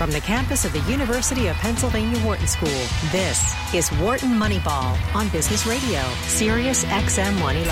from 0.00 0.10
the 0.10 0.20
campus 0.22 0.64
of 0.64 0.72
the 0.72 0.80
University 0.90 1.48
of 1.48 1.56
Pennsylvania 1.56 2.18
Wharton 2.24 2.46
School. 2.46 2.70
This 3.12 3.54
is 3.74 3.92
Wharton 4.00 4.30
Moneyball 4.30 4.96
on 5.14 5.28
Business 5.28 5.66
Radio, 5.66 6.00
Sirius 6.22 6.86
XM 6.86 7.38
111. 7.42 7.68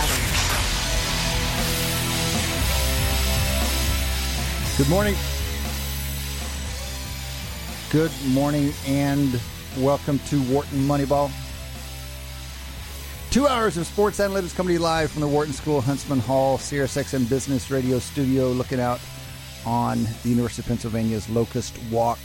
Good 4.77 4.91
morning. 4.91 5.15
Good 7.91 8.13
morning 8.35 8.75
and 8.87 9.41
welcome 9.79 10.19
to 10.29 10.43
Wharton 10.53 10.81
Moneyball. 10.81 11.31
Two 13.31 13.47
hours 13.47 13.79
of 13.79 13.87
sports 13.87 14.19
analytics 14.19 14.55
coming 14.55 14.69
to 14.69 14.75
you 14.75 14.81
live 14.81 15.11
from 15.11 15.23
the 15.23 15.29
Wharton 15.29 15.55
School, 15.55 15.81
Huntsman 15.81 16.21
Hall, 16.21 16.59
SiriusXM 16.59 17.27
Business 17.31 17.71
Radio 17.71 17.99
Studio, 17.99 18.51
looking 18.51 18.81
out 18.81 19.01
on 19.65 20.07
the 20.23 20.29
University 20.29 20.63
of 20.63 20.67
Pennsylvania's 20.67 21.29
Locust 21.29 21.79
Walk 21.91 22.19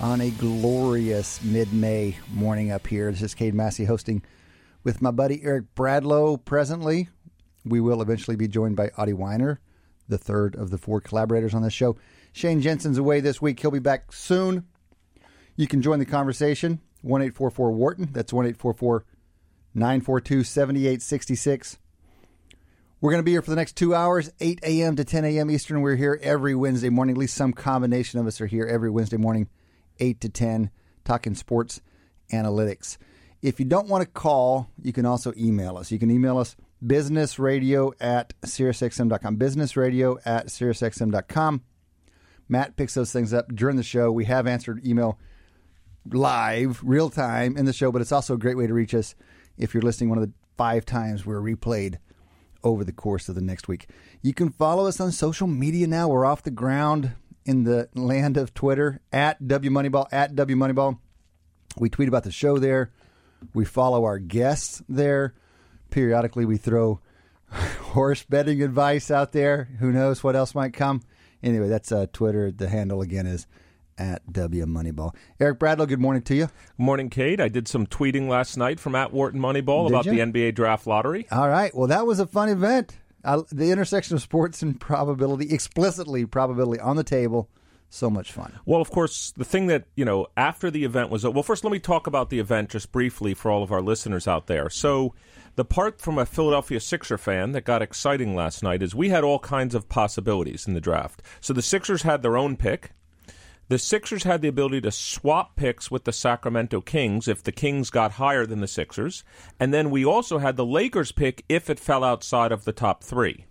on 0.00 0.20
a 0.20 0.30
glorious 0.30 1.42
mid-May 1.42 2.16
morning 2.32 2.70
up 2.70 2.86
here. 2.86 3.10
This 3.10 3.22
is 3.22 3.34
Cade 3.34 3.54
Massey 3.54 3.84
hosting 3.84 4.22
with 4.84 5.02
my 5.02 5.10
buddy 5.10 5.42
Eric 5.42 5.74
Bradlow 5.74 6.44
presently. 6.44 7.08
We 7.64 7.80
will 7.80 8.00
eventually 8.00 8.36
be 8.36 8.48
joined 8.48 8.76
by 8.76 8.90
Adi 8.96 9.12
Wyner, 9.12 9.58
the 10.08 10.18
third 10.18 10.54
of 10.54 10.70
the 10.70 10.78
four 10.78 11.00
collaborators 11.00 11.54
on 11.54 11.62
this 11.62 11.72
show. 11.72 11.96
Shane 12.32 12.60
Jensen's 12.60 12.98
away 12.98 13.20
this 13.20 13.42
week. 13.42 13.60
He'll 13.60 13.70
be 13.70 13.78
back 13.78 14.12
soon. 14.12 14.64
You 15.56 15.66
can 15.66 15.82
join 15.82 15.98
the 15.98 16.06
conversation. 16.06 16.80
1 17.02 17.22
844 17.22 17.72
Wharton. 17.72 18.08
That's 18.12 18.32
1 18.32 18.54
942 19.74 20.44
7866. 20.44 21.78
We're 23.00 23.12
going 23.12 23.20
to 23.20 23.24
be 23.24 23.30
here 23.30 23.42
for 23.42 23.50
the 23.50 23.56
next 23.56 23.76
two 23.76 23.94
hours, 23.94 24.32
8 24.40 24.58
a.m. 24.64 24.96
to 24.96 25.04
10 25.04 25.24
a.m. 25.24 25.52
Eastern. 25.52 25.82
We're 25.82 25.94
here 25.94 26.18
every 26.20 26.56
Wednesday 26.56 26.88
morning. 26.88 27.14
At 27.14 27.18
least 27.18 27.36
some 27.36 27.52
combination 27.52 28.18
of 28.18 28.26
us 28.26 28.40
are 28.40 28.46
here 28.46 28.66
every 28.66 28.90
Wednesday 28.90 29.16
morning, 29.16 29.48
8 30.00 30.20
to 30.20 30.28
10, 30.28 30.70
talking 31.04 31.36
sports 31.36 31.80
analytics. 32.32 32.96
If 33.40 33.60
you 33.60 33.66
don't 33.66 33.86
want 33.86 34.02
to 34.02 34.10
call, 34.10 34.68
you 34.82 34.92
can 34.92 35.06
also 35.06 35.32
email 35.36 35.76
us. 35.76 35.92
You 35.92 36.00
can 36.00 36.10
email 36.10 36.38
us 36.38 36.56
businessradio 36.84 37.92
at 38.00 38.34
SiriusXM.com. 38.40 39.36
Businessradio 39.36 40.18
at 40.26 40.46
SiriusXM.com. 40.48 41.62
Matt 42.48 42.76
picks 42.76 42.94
those 42.94 43.12
things 43.12 43.32
up 43.32 43.54
during 43.54 43.76
the 43.76 43.84
show. 43.84 44.10
We 44.10 44.24
have 44.24 44.48
answered 44.48 44.84
email 44.84 45.20
live, 46.04 46.80
real 46.82 47.10
time 47.10 47.56
in 47.56 47.64
the 47.64 47.72
show, 47.72 47.92
but 47.92 48.02
it's 48.02 48.10
also 48.10 48.34
a 48.34 48.38
great 48.38 48.56
way 48.56 48.66
to 48.66 48.74
reach 48.74 48.92
us 48.92 49.14
if 49.56 49.72
you're 49.72 49.84
listening 49.84 50.10
one 50.10 50.18
of 50.18 50.24
the 50.24 50.32
five 50.56 50.84
times 50.84 51.24
we're 51.24 51.40
replayed 51.40 51.98
over 52.64 52.84
the 52.84 52.92
course 52.92 53.28
of 53.28 53.34
the 53.34 53.40
next 53.40 53.68
week. 53.68 53.88
You 54.22 54.34
can 54.34 54.50
follow 54.50 54.86
us 54.86 55.00
on 55.00 55.12
social 55.12 55.46
media 55.46 55.86
now. 55.86 56.08
We're 56.08 56.24
off 56.24 56.42
the 56.42 56.50
ground 56.50 57.12
in 57.44 57.64
the 57.64 57.88
land 57.94 58.36
of 58.36 58.52
Twitter 58.54 59.00
at 59.12 59.46
W 59.46 59.70
Moneyball, 59.70 60.06
at 60.12 60.34
W 60.34 60.56
Moneyball. 60.56 60.98
We 61.78 61.88
tweet 61.88 62.08
about 62.08 62.24
the 62.24 62.32
show 62.32 62.58
there. 62.58 62.90
We 63.54 63.64
follow 63.64 64.04
our 64.04 64.18
guests 64.18 64.82
there. 64.88 65.34
Periodically, 65.90 66.44
we 66.44 66.56
throw 66.56 67.00
horse 67.50 68.24
betting 68.24 68.62
advice 68.62 69.10
out 69.10 69.32
there. 69.32 69.68
Who 69.78 69.92
knows 69.92 70.22
what 70.22 70.36
else 70.36 70.54
might 70.54 70.72
come? 70.74 71.02
Anyway, 71.42 71.68
that's 71.68 71.92
uh, 71.92 72.06
Twitter. 72.12 72.50
The 72.50 72.68
handle 72.68 73.00
again 73.00 73.26
is 73.26 73.46
at 73.98 74.32
W 74.32 74.64
Moneyball. 74.66 75.14
Eric 75.40 75.58
Bradlow, 75.58 75.88
good 75.88 76.00
morning 76.00 76.22
to 76.22 76.34
you. 76.34 76.46
Good 76.46 76.52
morning, 76.84 77.10
Cade. 77.10 77.40
I 77.40 77.48
did 77.48 77.68
some 77.68 77.86
tweeting 77.86 78.28
last 78.28 78.56
night 78.56 78.80
from 78.80 78.94
at 78.94 79.12
Wharton 79.12 79.40
Moneyball 79.40 79.88
did 79.88 79.94
about 79.94 80.04
you? 80.06 80.12
the 80.12 80.18
NBA 80.20 80.54
draft 80.54 80.86
lottery. 80.86 81.26
All 81.30 81.48
right. 81.48 81.74
Well, 81.74 81.88
that 81.88 82.06
was 82.06 82.20
a 82.20 82.26
fun 82.26 82.48
event. 82.48 82.96
Uh, 83.24 83.42
the 83.50 83.70
intersection 83.70 84.14
of 84.16 84.22
sports 84.22 84.62
and 84.62 84.80
probability, 84.80 85.52
explicitly 85.52 86.24
probability 86.24 86.80
on 86.80 86.96
the 86.96 87.04
table. 87.04 87.50
So 87.90 88.10
much 88.10 88.32
fun. 88.32 88.52
Well, 88.66 88.82
of 88.82 88.90
course, 88.90 89.32
the 89.36 89.46
thing 89.46 89.66
that, 89.68 89.86
you 89.96 90.04
know, 90.04 90.26
after 90.36 90.70
the 90.70 90.84
event 90.84 91.10
was, 91.10 91.24
well, 91.24 91.42
first 91.42 91.64
let 91.64 91.72
me 91.72 91.78
talk 91.78 92.06
about 92.06 92.28
the 92.28 92.38
event 92.38 92.68
just 92.68 92.92
briefly 92.92 93.32
for 93.32 93.50
all 93.50 93.62
of 93.62 93.72
our 93.72 93.80
listeners 93.80 94.28
out 94.28 94.46
there. 94.46 94.68
So, 94.68 95.14
the 95.58 95.64
part 95.64 96.00
from 96.00 96.18
a 96.18 96.26
Philadelphia 96.26 96.78
Sixer 96.78 97.18
fan 97.18 97.50
that 97.50 97.62
got 97.64 97.82
exciting 97.82 98.36
last 98.36 98.62
night 98.62 98.80
is 98.80 98.94
we 98.94 99.08
had 99.08 99.24
all 99.24 99.40
kinds 99.40 99.74
of 99.74 99.88
possibilities 99.88 100.68
in 100.68 100.74
the 100.74 100.80
draft. 100.80 101.20
So 101.40 101.52
the 101.52 101.62
Sixers 101.62 102.02
had 102.02 102.22
their 102.22 102.36
own 102.36 102.56
pick. 102.56 102.92
The 103.68 103.78
Sixers 103.78 104.24
had 104.24 104.40
the 104.40 104.48
ability 104.48 104.80
to 104.80 104.90
swap 104.90 105.54
picks 105.54 105.90
with 105.90 106.04
the 106.04 106.12
Sacramento 106.12 106.80
Kings 106.80 107.28
if 107.28 107.42
the 107.42 107.52
Kings 107.52 107.90
got 107.90 108.12
higher 108.12 108.46
than 108.46 108.60
the 108.60 108.66
Sixers. 108.66 109.24
And 109.60 109.74
then 109.74 109.90
we 109.90 110.06
also 110.06 110.38
had 110.38 110.56
the 110.56 110.64
Lakers 110.64 111.12
pick 111.12 111.44
if 111.50 111.68
it 111.68 111.78
fell 111.78 112.02
outside 112.02 112.50
of 112.50 112.64
the 112.64 112.72
top 112.72 113.04
three. 113.04 113.44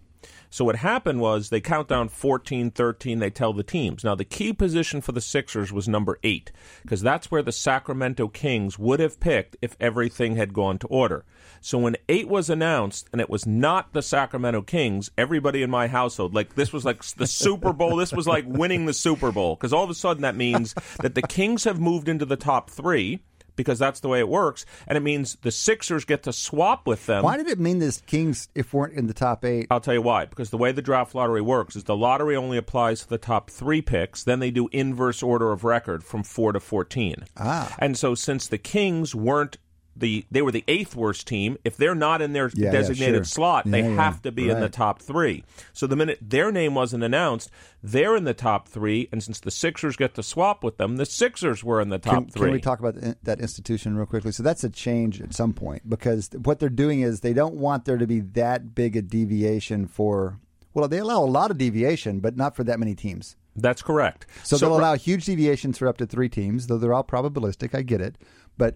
So 0.50 0.66
what 0.66 0.78
happened 0.78 1.19
was 1.19 1.50
they 1.50 1.62
count 1.62 1.88
down 1.88 2.09
14, 2.09 2.72
13, 2.72 3.19
they 3.19 3.30
tell 3.30 3.53
the 3.53 3.63
teams. 3.63 4.03
Now, 4.03 4.16
the 4.16 4.25
key 4.25 4.53
position 4.53 5.02
for 5.02 5.12
the 5.12 5.22
Sixers 5.22 5.74
was 5.74 5.88
number 5.88 6.19
eight, 6.24 6.52
because 6.84 7.02
that's 7.02 7.30
where 7.30 7.44
the 7.44 7.52
Sacramento 7.52 8.28
Kings 8.30 8.80
would 8.80 9.00
have 9.00 9.19
picked 9.19 9.58
if 9.62 9.75
everything 9.80 10.35
had 10.35 10.53
gone 10.53 10.78
to 10.80 10.88
order. 10.88 11.25
So 11.59 11.78
when 11.78 11.97
eight 12.08 12.28
was 12.28 12.50
announced 12.50 13.09
and 13.12 13.19
it 13.19 13.30
was 13.30 13.46
not 13.46 13.94
the 13.94 14.02
Sacramento 14.02 14.62
Kings, 14.62 15.12
everybody 15.18 15.63
in 15.63 15.69
my 15.69 15.88
household, 15.88 16.34
like 16.34 16.56
this 16.56 16.72
was 16.72 16.85
like 16.85 17.03
the 17.03 17.28
Super 17.28 17.74
Bowl, 17.74 17.96
this 17.96 18.14
was 18.14 18.28
like 18.28 18.46
winning 18.47 18.85
the 18.85 18.94
Super 18.94 19.31
Bowl, 19.31 19.56
because 19.56 19.74
all 19.74 19.84
of 19.84 19.90
a 19.90 19.96
sudden 19.96 20.22
that 20.22 20.35
means 20.35 20.74
that 21.02 21.16
the 21.16 21.22
Kings 21.22 21.64
have 21.66 21.79
moved 21.79 22.08
into 22.08 22.25
the 22.25 22.35
top 22.35 22.69
three 22.69 23.22
because 23.57 23.78
that's 23.78 24.00
the 24.00 24.07
way 24.07 24.19
it 24.19 24.29
works, 24.29 24.66
and 24.88 24.97
it 24.97 25.01
means 25.01 25.38
the 25.41 25.51
Sixers 25.51 26.06
get 26.06 26.23
to 26.23 26.31
swap 26.31 26.88
with 26.88 27.06
them. 27.07 27.23
Why 27.23 27.35
did 27.35 27.47
it 27.47 27.59
mean 27.59 27.79
this 27.79 28.01
Kings 28.06 28.47
if 28.56 28.73
weren't 28.73 28.94
in 28.94 29.07
the 29.07 29.13
top 29.13 29.44
eight? 29.44 29.68
I'll 29.69 29.81
tell 29.81 29.95
you 29.95 30.01
why. 30.01 30.25
Because 30.25 30.50
the 30.50 30.57
way 30.57 30.72
the 30.72 30.81
draft 30.81 31.13
lottery 31.13 31.41
works 31.41 31.75
is 31.75 31.84
the 31.84 31.97
lottery 31.97 32.38
only 32.38 32.57
applies 32.57 33.01
to 33.01 33.09
the 33.09 33.17
top 33.17 33.50
three 33.50 33.81
picks. 33.81 34.23
Then 34.23 34.40
they 34.40 34.51
do 34.51 34.69
inverse 34.72 35.22
order 35.22 35.51
of 35.51 35.66
record 35.66 36.06
from 36.06 36.23
four 36.23 36.53
to 36.53 36.62
fourteen. 36.62 37.25
Ah, 37.35 37.75
and 37.79 37.97
so 37.97 38.16
since 38.16 38.47
the 38.47 38.57
Kings 38.57 39.13
weren't 39.13 39.57
the 40.00 40.25
they 40.31 40.41
were 40.41 40.52
the 40.52 40.63
eighth 40.68 40.96
worst 40.96 41.28
team. 41.28 41.58
If 41.63 41.78
they're 41.78 41.96
not 41.96 42.22
in 42.22 42.34
their 42.34 42.52
yeah, 42.53 42.72
designated 42.72 43.13
yeah, 43.13 43.19
sure. 43.19 43.25
slot, 43.25 43.66
they 43.66 43.81
yeah, 43.81 43.96
have 43.96 44.22
to 44.24 44.31
be 44.31 44.47
right. 44.47 44.56
in 44.56 44.62
the 44.62 44.69
top 44.69 45.02
three. 45.02 45.44
So 45.74 45.88
the 45.88 45.96
minute 45.96 46.19
their 46.22 46.52
name 46.52 46.75
wasn't 46.75 47.03
announced, 47.03 47.50
they're 47.81 48.16
in 48.16 48.24
the 48.24 48.34
top 48.34 48.68
three. 48.68 49.09
And 49.12 49.24
since 49.24 49.40
the 49.40 49.52
Sixers 49.52 49.96
get 49.96 50.16
to 50.16 50.24
swap 50.24 50.63
with 50.63 50.78
them, 50.78 50.97
the 50.97 51.06
Sixers 51.06 51.63
were 51.63 51.81
in 51.81 51.90
the 51.90 52.00
top 52.00 52.13
can, 52.13 52.30
three. 52.30 52.47
Can 52.47 52.53
we 52.53 52.62
talk 52.62 52.80
about 52.80 52.96
that 53.24 53.40
institution 53.40 53.96
real 53.96 54.06
quickly? 54.06 54.31
So 54.31 54.44
that's 54.44 54.63
a 54.63 54.69
change 54.69 55.22
at 55.22 55.34
some 55.34 55.53
point 55.53 55.90
because 55.90 56.29
what 56.44 56.59
they're 56.59 56.69
doing 56.69 57.02
is 57.02 57.22
they 57.22 57.34
don't 57.34 57.56
want 57.56 57.85
there 57.85 57.97
to 57.97 58.08
be 58.08 58.19
that 58.19 58.75
big 58.75 58.96
a 58.96 59.02
deviation 59.02 59.88
for. 59.88 60.40
Well, 60.74 60.88
they 60.88 61.00
allow 61.00 61.24
a 61.24 61.25
lot 61.25 61.50
of 61.50 61.58
deviation, 61.58 62.19
but 62.19 62.38
not 62.38 62.56
for 62.56 62.64
that 62.66 62.79
many 62.79 62.94
teams. 62.94 63.35
That's 63.56 63.81
correct. 63.81 64.28
So, 64.44 64.58
so 64.58 64.68
they'll 64.68 64.78
allow 64.78 64.96
huge 64.96 65.25
deviations 65.25 65.79
for 65.79 65.88
up 65.88 65.97
to 65.97 66.06
three 66.06 66.29
teams, 66.29 66.68
though 66.68 66.78
they're 66.78 66.94
all 66.94 67.03
probabilistic. 67.03 67.74
I 67.74 67.81
get 67.81 68.02
it, 68.02 68.16
but 68.58 68.75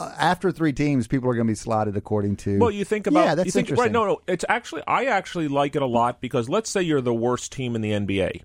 Uh, 0.00 0.14
after 0.18 0.50
three 0.50 0.72
teams, 0.72 1.06
people 1.06 1.28
are 1.28 1.34
going 1.34 1.46
to 1.46 1.50
be 1.50 1.54
slotted 1.54 1.96
according 1.96 2.36
to. 2.36 2.58
Well, 2.58 2.70
you 2.70 2.84
think 2.84 3.06
about 3.06 3.24
yeah, 3.24 3.34
that's 3.34 3.46
you 3.46 3.52
think, 3.52 3.68
interesting. 3.68 3.92
Right? 3.92 3.92
No, 3.92 4.06
no. 4.06 4.22
It's 4.26 4.44
actually 4.48 4.82
I 4.86 5.04
actually 5.04 5.48
like 5.48 5.76
it 5.76 5.82
a 5.82 5.86
lot 5.86 6.20
because 6.20 6.48
let's 6.48 6.70
say 6.70 6.80
you're 6.80 7.02
the 7.02 7.14
worst 7.14 7.52
team 7.52 7.76
in 7.76 7.82
the 7.82 7.90
NBA. 7.90 8.42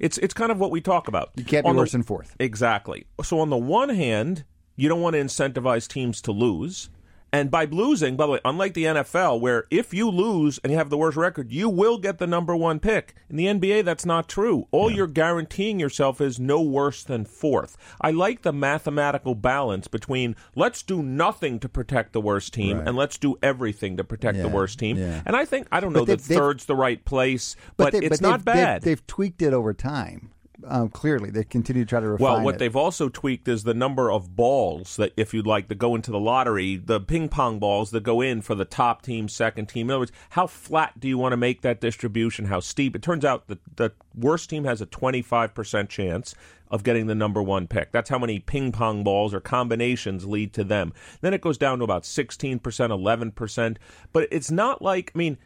It's 0.00 0.18
it's 0.18 0.34
kind 0.34 0.50
of 0.50 0.58
what 0.58 0.70
we 0.70 0.80
talk 0.80 1.06
about. 1.08 1.30
You 1.36 1.44
can't 1.44 1.64
be 1.64 1.70
on 1.70 1.76
worse 1.76 1.92
the, 1.92 1.98
than 1.98 2.02
fourth. 2.02 2.34
Exactly. 2.40 3.06
So 3.22 3.38
on 3.38 3.50
the 3.50 3.56
one 3.56 3.88
hand, 3.88 4.44
you 4.74 4.88
don't 4.88 5.00
want 5.00 5.14
to 5.14 5.20
incentivize 5.20 5.88
teams 5.88 6.20
to 6.22 6.32
lose. 6.32 6.90
And 7.36 7.50
by 7.50 7.66
losing, 7.66 8.16
by 8.16 8.24
the 8.24 8.32
way, 8.32 8.40
unlike 8.46 8.72
the 8.72 8.84
NFL, 8.84 9.40
where 9.40 9.66
if 9.70 9.92
you 9.92 10.08
lose 10.08 10.58
and 10.64 10.72
you 10.72 10.78
have 10.78 10.88
the 10.88 10.96
worst 10.96 11.18
record, 11.18 11.52
you 11.52 11.68
will 11.68 11.98
get 11.98 12.16
the 12.16 12.26
number 12.26 12.56
one 12.56 12.80
pick. 12.80 13.14
In 13.28 13.36
the 13.36 13.44
NBA, 13.44 13.84
that's 13.84 14.06
not 14.06 14.26
true. 14.26 14.68
All 14.70 14.88
yeah. 14.88 14.96
you're 14.96 15.06
guaranteeing 15.06 15.78
yourself 15.78 16.18
is 16.22 16.40
no 16.40 16.62
worse 16.62 17.04
than 17.04 17.26
fourth. 17.26 17.76
I 18.00 18.10
like 18.10 18.40
the 18.40 18.54
mathematical 18.54 19.34
balance 19.34 19.86
between 19.86 20.34
let's 20.54 20.82
do 20.82 21.02
nothing 21.02 21.60
to 21.60 21.68
protect 21.68 22.14
the 22.14 22.22
worst 22.22 22.54
team 22.54 22.78
right. 22.78 22.88
and 22.88 22.96
let's 22.96 23.18
do 23.18 23.36
everything 23.42 23.98
to 23.98 24.04
protect 24.04 24.38
yeah. 24.38 24.44
the 24.44 24.48
worst 24.48 24.78
team. 24.78 24.96
Yeah. 24.96 25.20
And 25.26 25.36
I 25.36 25.44
think, 25.44 25.68
I 25.70 25.80
don't 25.80 25.92
know 25.92 26.06
that 26.06 26.22
third's 26.22 26.64
the 26.64 26.74
right 26.74 27.04
place, 27.04 27.54
but, 27.76 27.92
but 27.92 28.00
they, 28.00 28.06
it's 28.06 28.20
but 28.20 28.26
not 28.26 28.44
bad. 28.46 28.80
They've, 28.80 28.96
they've 28.96 29.06
tweaked 29.06 29.42
it 29.42 29.52
over 29.52 29.74
time 29.74 30.30
um, 30.64 30.88
clearly, 30.88 31.30
they 31.30 31.44
continue 31.44 31.84
to 31.84 31.88
try 31.88 32.00
to 32.00 32.08
refine. 32.08 32.24
Well, 32.24 32.42
what 32.42 32.54
it. 32.56 32.58
they've 32.58 32.76
also 32.76 33.08
tweaked 33.08 33.48
is 33.48 33.64
the 33.64 33.74
number 33.74 34.10
of 34.10 34.34
balls 34.34 34.96
that, 34.96 35.12
if 35.16 35.34
you'd 35.34 35.46
like 35.46 35.68
to 35.68 35.74
go 35.74 35.94
into 35.94 36.10
the 36.10 36.18
lottery, 36.18 36.76
the 36.76 37.00
ping 37.00 37.28
pong 37.28 37.58
balls 37.58 37.90
that 37.90 38.02
go 38.02 38.20
in 38.20 38.40
for 38.40 38.54
the 38.54 38.64
top 38.64 39.02
team, 39.02 39.28
second 39.28 39.66
team. 39.66 39.88
In 39.88 39.92
other 39.92 40.00
words, 40.00 40.12
how 40.30 40.46
flat 40.46 40.98
do 40.98 41.08
you 41.08 41.18
want 41.18 41.32
to 41.32 41.36
make 41.36 41.62
that 41.62 41.80
distribution? 41.80 42.46
How 42.46 42.60
steep? 42.60 42.96
It 42.96 43.02
turns 43.02 43.24
out 43.24 43.48
that 43.48 43.58
the 43.76 43.92
worst 44.14 44.48
team 44.50 44.64
has 44.64 44.80
a 44.80 44.86
twenty 44.86 45.22
five 45.22 45.54
percent 45.54 45.90
chance 45.90 46.34
of 46.70 46.82
getting 46.82 47.06
the 47.06 47.14
number 47.14 47.42
one 47.42 47.66
pick. 47.66 47.92
That's 47.92 48.10
how 48.10 48.18
many 48.18 48.40
ping 48.40 48.72
pong 48.72 49.04
balls 49.04 49.32
or 49.34 49.40
combinations 49.40 50.24
lead 50.26 50.52
to 50.54 50.64
them. 50.64 50.92
Then 51.20 51.34
it 51.34 51.40
goes 51.40 51.58
down 51.58 51.78
to 51.78 51.84
about 51.84 52.06
sixteen 52.06 52.58
percent, 52.58 52.92
eleven 52.92 53.30
percent. 53.30 53.78
But 54.12 54.28
it's 54.30 54.50
not 54.50 54.82
like 54.82 55.12
I 55.14 55.18
mean 55.18 55.38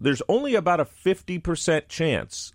there's 0.00 0.22
only 0.28 0.54
about 0.54 0.80
a 0.80 0.84
50% 0.84 1.88
chance 1.88 2.52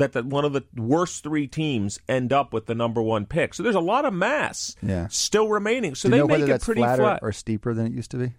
that 0.00 0.12
the, 0.12 0.22
one 0.22 0.44
of 0.44 0.52
the 0.52 0.64
worst 0.76 1.22
three 1.22 1.46
teams 1.46 2.00
end 2.08 2.32
up 2.32 2.52
with 2.52 2.66
the 2.66 2.74
number 2.74 3.00
one 3.00 3.26
pick. 3.26 3.54
So 3.54 3.62
there's 3.62 3.74
a 3.74 3.80
lot 3.80 4.04
of 4.04 4.12
mass 4.12 4.76
yeah. 4.82 5.06
still 5.08 5.48
remaining. 5.48 5.94
So 5.94 6.08
Do 6.10 6.16
they 6.26 6.38
make 6.38 6.48
it 6.48 6.62
pretty 6.62 6.80
flatter 6.80 7.02
flat 7.02 7.20
or 7.22 7.32
steeper 7.32 7.72
than 7.72 7.86
it 7.86 7.92
used 7.92 8.10
to 8.10 8.16
be. 8.18 8.32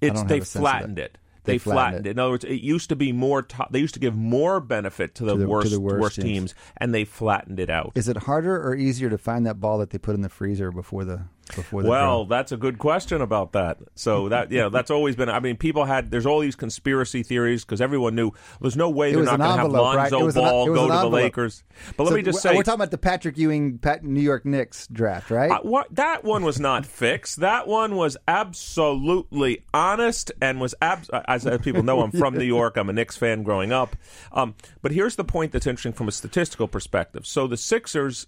It's 0.00 0.22
they 0.24 0.40
flattened 0.40 0.98
it 0.98 1.18
they, 1.44 1.58
flattened 1.58 1.74
flattened 1.76 2.06
it. 2.06 2.10
it. 2.10 2.12
In 2.12 2.18
other 2.18 2.30
words, 2.30 2.44
it 2.44 2.60
used 2.62 2.88
to 2.88 2.96
be 2.96 3.12
more. 3.12 3.42
To- 3.42 3.66
they 3.70 3.78
used 3.78 3.94
to 3.94 4.00
give 4.00 4.16
more 4.16 4.60
benefit 4.60 5.14
to 5.16 5.24
the, 5.24 5.32
To 5.32 5.38
the- 5.38 5.44
to 5.44 5.50
worst, 5.50 5.70
the 5.70 5.80
worst 5.80 6.16
teams. 6.16 6.26
teams. 6.26 6.54
and 6.78 6.94
they 6.94 7.04
flattened 7.04 7.60
it 7.60 7.70
out. 7.70 7.92
Is 7.94 8.08
it 8.08 8.16
harder 8.16 8.56
or 8.56 8.74
easier 8.74 9.10
to 9.10 9.18
find 9.18 9.46
that 9.46 9.60
ball 9.60 9.78
that 9.78 9.90
they 9.90 9.98
put 9.98 10.14
in 10.14 10.22
the 10.22 10.28
freezer 10.28 10.70
before 10.72 11.04
the 11.04 11.22
before 11.54 11.82
the 11.82 11.88
Well, 11.88 12.24
draw? 12.24 12.36
that's 12.36 12.52
a 12.52 12.56
good 12.56 12.78
question 12.78 13.20
about 13.20 13.52
that. 13.52 13.78
So 13.94 14.28
that 14.30 14.50
you 14.50 14.58
know, 14.58 14.68
that's 14.70 14.90
always 14.90 15.16
been. 15.16 15.28
I 15.28 15.40
mean, 15.40 15.56
people 15.56 15.84
had. 15.84 16.10
There's 16.10 16.26
all 16.26 16.40
these 16.40 16.56
conspiracy 16.56 17.22
theories 17.22 17.64
because 17.64 17.80
everyone 17.80 18.14
knew 18.14 18.32
there's 18.60 18.76
no 18.76 18.90
way 18.90 19.12
they're 19.12 19.22
not 19.24 19.38
going 19.38 19.40
to 19.40 19.46
have 19.56 19.64
envelope, 19.66 19.96
right? 19.96 20.12
It 20.12 20.16
Lonzo 20.16 20.24
was 20.26 20.36
an- 20.36 20.42
Ball 20.42 20.66
it 20.66 20.70
was 20.70 20.78
go 20.78 20.84
an 20.86 20.90
to 20.90 20.96
the. 21.02 21.08
Lakers. 21.10 21.64
But 21.96 22.04
let 22.04 22.14
me 22.14 22.22
just 22.22 22.40
say, 22.42 22.54
we're 22.56 22.62
talking 22.62 22.74
about 22.80 22.90
the 22.90 22.98
Patrick 22.98 23.36
Ewing, 23.38 23.78
Pat, 23.78 24.04
New 24.04 24.20
York 24.20 24.44
Knicks 24.44 24.86
draft, 24.88 25.30
right? 25.30 25.50
Uh, 25.50 25.60
what 25.62 25.94
that 25.94 26.24
one 26.24 26.44
was 26.44 26.58
not 26.60 26.86
fixed. 26.86 27.40
That 27.40 27.66
one 27.66 27.96
was 27.96 28.16
absolutely 28.28 29.64
honest 29.72 30.32
and 30.40 30.60
was 30.60 30.74
abs- 30.80 31.10
as, 31.26 31.46
as 31.46 31.60
people 31.60 31.82
know. 31.82 32.00
I'm 32.00 32.10
from 32.12 32.36
New 32.36 32.44
York. 32.44 32.76
I'm 32.76 32.88
a 32.88 32.92
Knicks 32.92 33.16
fan 33.16 33.42
growing 33.42 33.72
up. 33.72 33.96
Um, 34.32 34.54
but 34.82 34.92
here's 34.92 35.16
the 35.16 35.24
point 35.24 35.52
that's 35.52 35.66
interesting 35.66 35.92
from 35.92 36.08
a 36.08 36.12
statistical 36.12 36.68
perspective. 36.68 37.26
So 37.26 37.46
the 37.46 37.56
Sixers, 37.56 38.26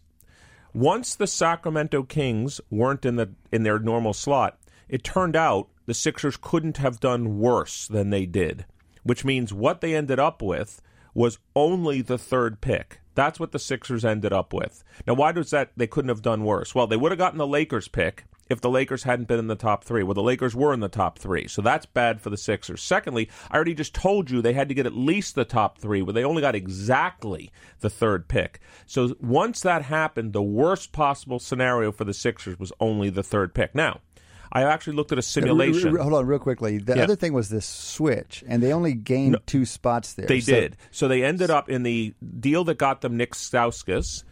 once 0.74 1.14
the 1.14 1.26
Sacramento 1.26 2.02
Kings 2.04 2.60
weren't 2.70 3.04
in 3.04 3.16
the 3.16 3.30
in 3.50 3.62
their 3.62 3.78
normal 3.78 4.12
slot, 4.12 4.58
it 4.88 5.04
turned 5.04 5.36
out 5.36 5.68
the 5.86 5.94
Sixers 5.94 6.36
couldn't 6.36 6.76
have 6.78 7.00
done 7.00 7.38
worse 7.38 7.86
than 7.86 8.10
they 8.10 8.26
did. 8.26 8.66
Which 9.02 9.24
means 9.24 9.52
what 9.52 9.80
they 9.80 9.94
ended 9.94 10.18
up 10.18 10.42
with 10.42 10.82
was 11.14 11.38
only 11.54 12.02
the 12.02 12.18
third 12.18 12.60
pick. 12.60 13.00
That's 13.14 13.40
what 13.40 13.52
the 13.52 13.58
Sixers 13.58 14.04
ended 14.04 14.32
up 14.32 14.52
with. 14.52 14.84
Now, 15.06 15.14
why 15.14 15.32
does 15.32 15.50
that? 15.50 15.70
They 15.76 15.86
couldn't 15.86 16.10
have 16.10 16.22
done 16.22 16.44
worse. 16.44 16.74
Well, 16.74 16.86
they 16.86 16.96
would 16.96 17.12
have 17.12 17.18
gotten 17.18 17.38
the 17.38 17.46
Lakers 17.46 17.88
pick 17.88 18.24
if 18.48 18.60
the 18.60 18.70
Lakers 18.70 19.02
hadn't 19.02 19.28
been 19.28 19.38
in 19.38 19.48
the 19.48 19.56
top 19.56 19.84
three. 19.84 20.02
Well, 20.02 20.14
the 20.14 20.22
Lakers 20.22 20.54
were 20.54 20.72
in 20.72 20.80
the 20.80 20.88
top 20.88 21.18
three, 21.18 21.48
so 21.48 21.62
that's 21.62 21.86
bad 21.86 22.20
for 22.20 22.30
the 22.30 22.36
Sixers. 22.36 22.82
Secondly, 22.82 23.28
I 23.50 23.56
already 23.56 23.74
just 23.74 23.94
told 23.94 24.30
you 24.30 24.40
they 24.40 24.52
had 24.52 24.68
to 24.68 24.74
get 24.74 24.86
at 24.86 24.94
least 24.96 25.34
the 25.34 25.44
top 25.44 25.78
three, 25.78 26.02
but 26.02 26.14
they 26.14 26.24
only 26.24 26.42
got 26.42 26.54
exactly 26.54 27.50
the 27.80 27.90
third 27.90 28.28
pick. 28.28 28.60
So 28.86 29.14
once 29.20 29.60
that 29.62 29.82
happened, 29.82 30.32
the 30.32 30.42
worst 30.42 30.92
possible 30.92 31.38
scenario 31.38 31.90
for 31.92 32.04
the 32.04 32.14
Sixers 32.14 32.58
was 32.58 32.72
only 32.80 33.10
the 33.10 33.22
third 33.22 33.52
pick. 33.54 33.74
Now, 33.74 34.00
I 34.52 34.62
actually 34.62 34.94
looked 34.96 35.10
at 35.12 35.18
a 35.18 35.22
simulation. 35.22 35.96
Hold 35.96 36.14
on, 36.14 36.24
real 36.26 36.38
quickly. 36.38 36.78
The 36.78 36.96
Yeah. 36.96 37.02
other 37.02 37.16
thing 37.16 37.32
was 37.32 37.48
this 37.48 37.66
switch, 37.66 38.44
and 38.46 38.62
they 38.62 38.72
only 38.72 38.94
gained 38.94 39.38
two 39.46 39.64
spots 39.64 40.12
there. 40.14 40.26
They 40.26 40.40
So- 40.40 40.52
did. 40.52 40.76
So 40.92 41.08
they 41.08 41.24
ended 41.24 41.50
up 41.50 41.68
in 41.68 41.82
the 41.82 42.14
deal 42.38 42.62
that 42.64 42.78
got 42.78 43.00
them 43.00 43.16
Nik 43.16 43.34
Stauskas 43.34 44.22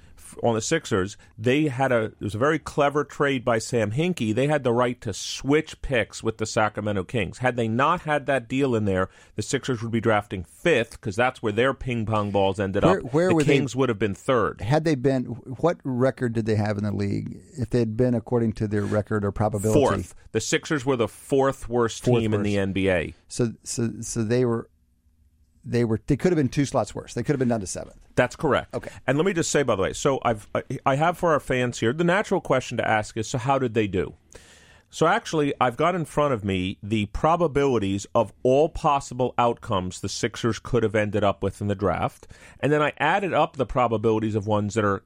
on 0.42 0.54
the 0.54 0.60
Sixers. 0.60 1.16
They 1.38 1.64
had 1.68 1.92
a 1.92 2.04
it 2.04 2.20
was 2.20 2.34
a 2.34 2.38
very 2.38 2.58
clever 2.58 3.04
trade 3.04 3.44
by 3.44 3.58
Sam 3.58 3.92
Hinkie. 3.92 4.34
They 4.34 4.46
had 4.46 4.64
the 4.64 4.72
right 4.72 5.00
to 5.02 5.12
switch 5.12 5.80
picks 5.82 6.22
with 6.22 6.38
the 6.38 6.46
Sacramento 6.46 7.04
Kings. 7.04 7.38
Had 7.38 7.56
they 7.56 7.68
not 7.68 8.02
had 8.02 8.26
that 8.26 8.48
deal 8.48 8.74
in 8.74 8.84
there, 8.84 9.08
the 9.36 9.42
Sixers 9.42 9.82
would 9.82 9.92
be 9.92 10.00
drafting 10.00 10.44
fifth 10.44 10.92
because 10.92 11.16
that's 11.16 11.42
where 11.42 11.52
their 11.52 11.74
ping 11.74 12.06
pong 12.06 12.30
balls 12.30 12.58
ended 12.58 12.84
Where- 12.84 12.98
up. 13.04 13.12
where 13.14 13.28
the 13.28 13.34
were 13.34 13.42
they- 13.44 13.54
Kings 13.58 13.76
would 13.76 13.88
have 13.88 13.98
been 13.98 14.14
third. 14.14 14.60
Had 14.60 14.84
they 14.84 14.94
been, 14.94 15.24
what 15.24 15.78
record 15.84 16.32
did 16.32 16.46
they 16.46 16.56
have 16.56 16.78
in 16.78 16.84
the 16.84 16.92
league? 16.92 17.38
If 17.58 17.70
they 17.70 17.78
had 17.80 17.96
been 17.96 18.14
according 18.14 18.52
to 18.54 18.68
their 18.68 18.82
record 18.82 19.24
or 19.24 19.32
probability, 19.32 19.78
Fourth. 19.80 20.14
The 20.32 20.40
Sixers 20.40 20.84
were 20.84 20.96
the 20.96 21.08
fourth 21.08 21.68
worst 21.68 22.04
Fourth 22.04 22.20
team 22.20 22.34
in 22.34 22.42
the 22.42 22.56
NBA. 22.56 23.14
So, 23.28 23.52
so, 23.62 23.90
so 24.00 24.22
they 24.24 24.44
were, 24.44 24.68
they 25.64 25.84
were, 25.84 26.00
they 26.06 26.16
could 26.16 26.30
have 26.32 26.36
been 26.36 26.48
two 26.48 26.64
slots 26.64 26.94
worse. 26.94 27.14
They 27.14 27.22
could 27.22 27.32
have 27.32 27.38
been 27.38 27.48
down 27.48 27.60
to 27.60 27.66
seventh. 27.66 27.96
That's 28.16 28.36
correct. 28.36 28.74
Okay. 28.74 28.90
And 29.06 29.16
let 29.18 29.26
me 29.26 29.32
just 29.32 29.50
say, 29.50 29.62
by 29.62 29.76
the 29.76 29.82
way, 29.82 29.92
so 29.92 30.20
I've 30.24 30.46
I- 30.54 30.62
I 30.86 30.96
have 30.96 31.16
for 31.18 31.32
our 31.32 31.40
fans 31.40 31.80
here 31.80 31.92
the 31.92 32.04
natural 32.04 32.40
question 32.40 32.76
to 32.78 32.88
ask 32.88 33.16
is, 33.16 33.28
so 33.28 33.38
how 33.38 33.58
did 33.58 33.74
they 33.74 33.86
do? 33.86 34.14
So 34.90 35.08
actually, 35.08 35.52
I've 35.60 35.76
got 35.76 35.96
in 35.96 36.04
front 36.04 36.34
of 36.34 36.44
me 36.44 36.78
the 36.80 37.06
probabilities 37.06 38.06
of 38.14 38.32
all 38.44 38.68
possible 38.68 39.34
outcomes 39.36 40.00
the 40.00 40.08
Sixers 40.08 40.60
could 40.60 40.84
have 40.84 40.94
ended 40.94 41.24
up 41.24 41.42
with 41.42 41.60
in 41.60 41.66
the 41.66 41.74
draft, 41.74 42.28
and 42.60 42.70
then 42.70 42.80
I 42.80 42.92
added 42.98 43.34
up 43.34 43.56
the 43.56 43.66
probabilities 43.66 44.36
of 44.36 44.46
ones 44.46 44.74
that 44.74 44.84
are 44.84 45.02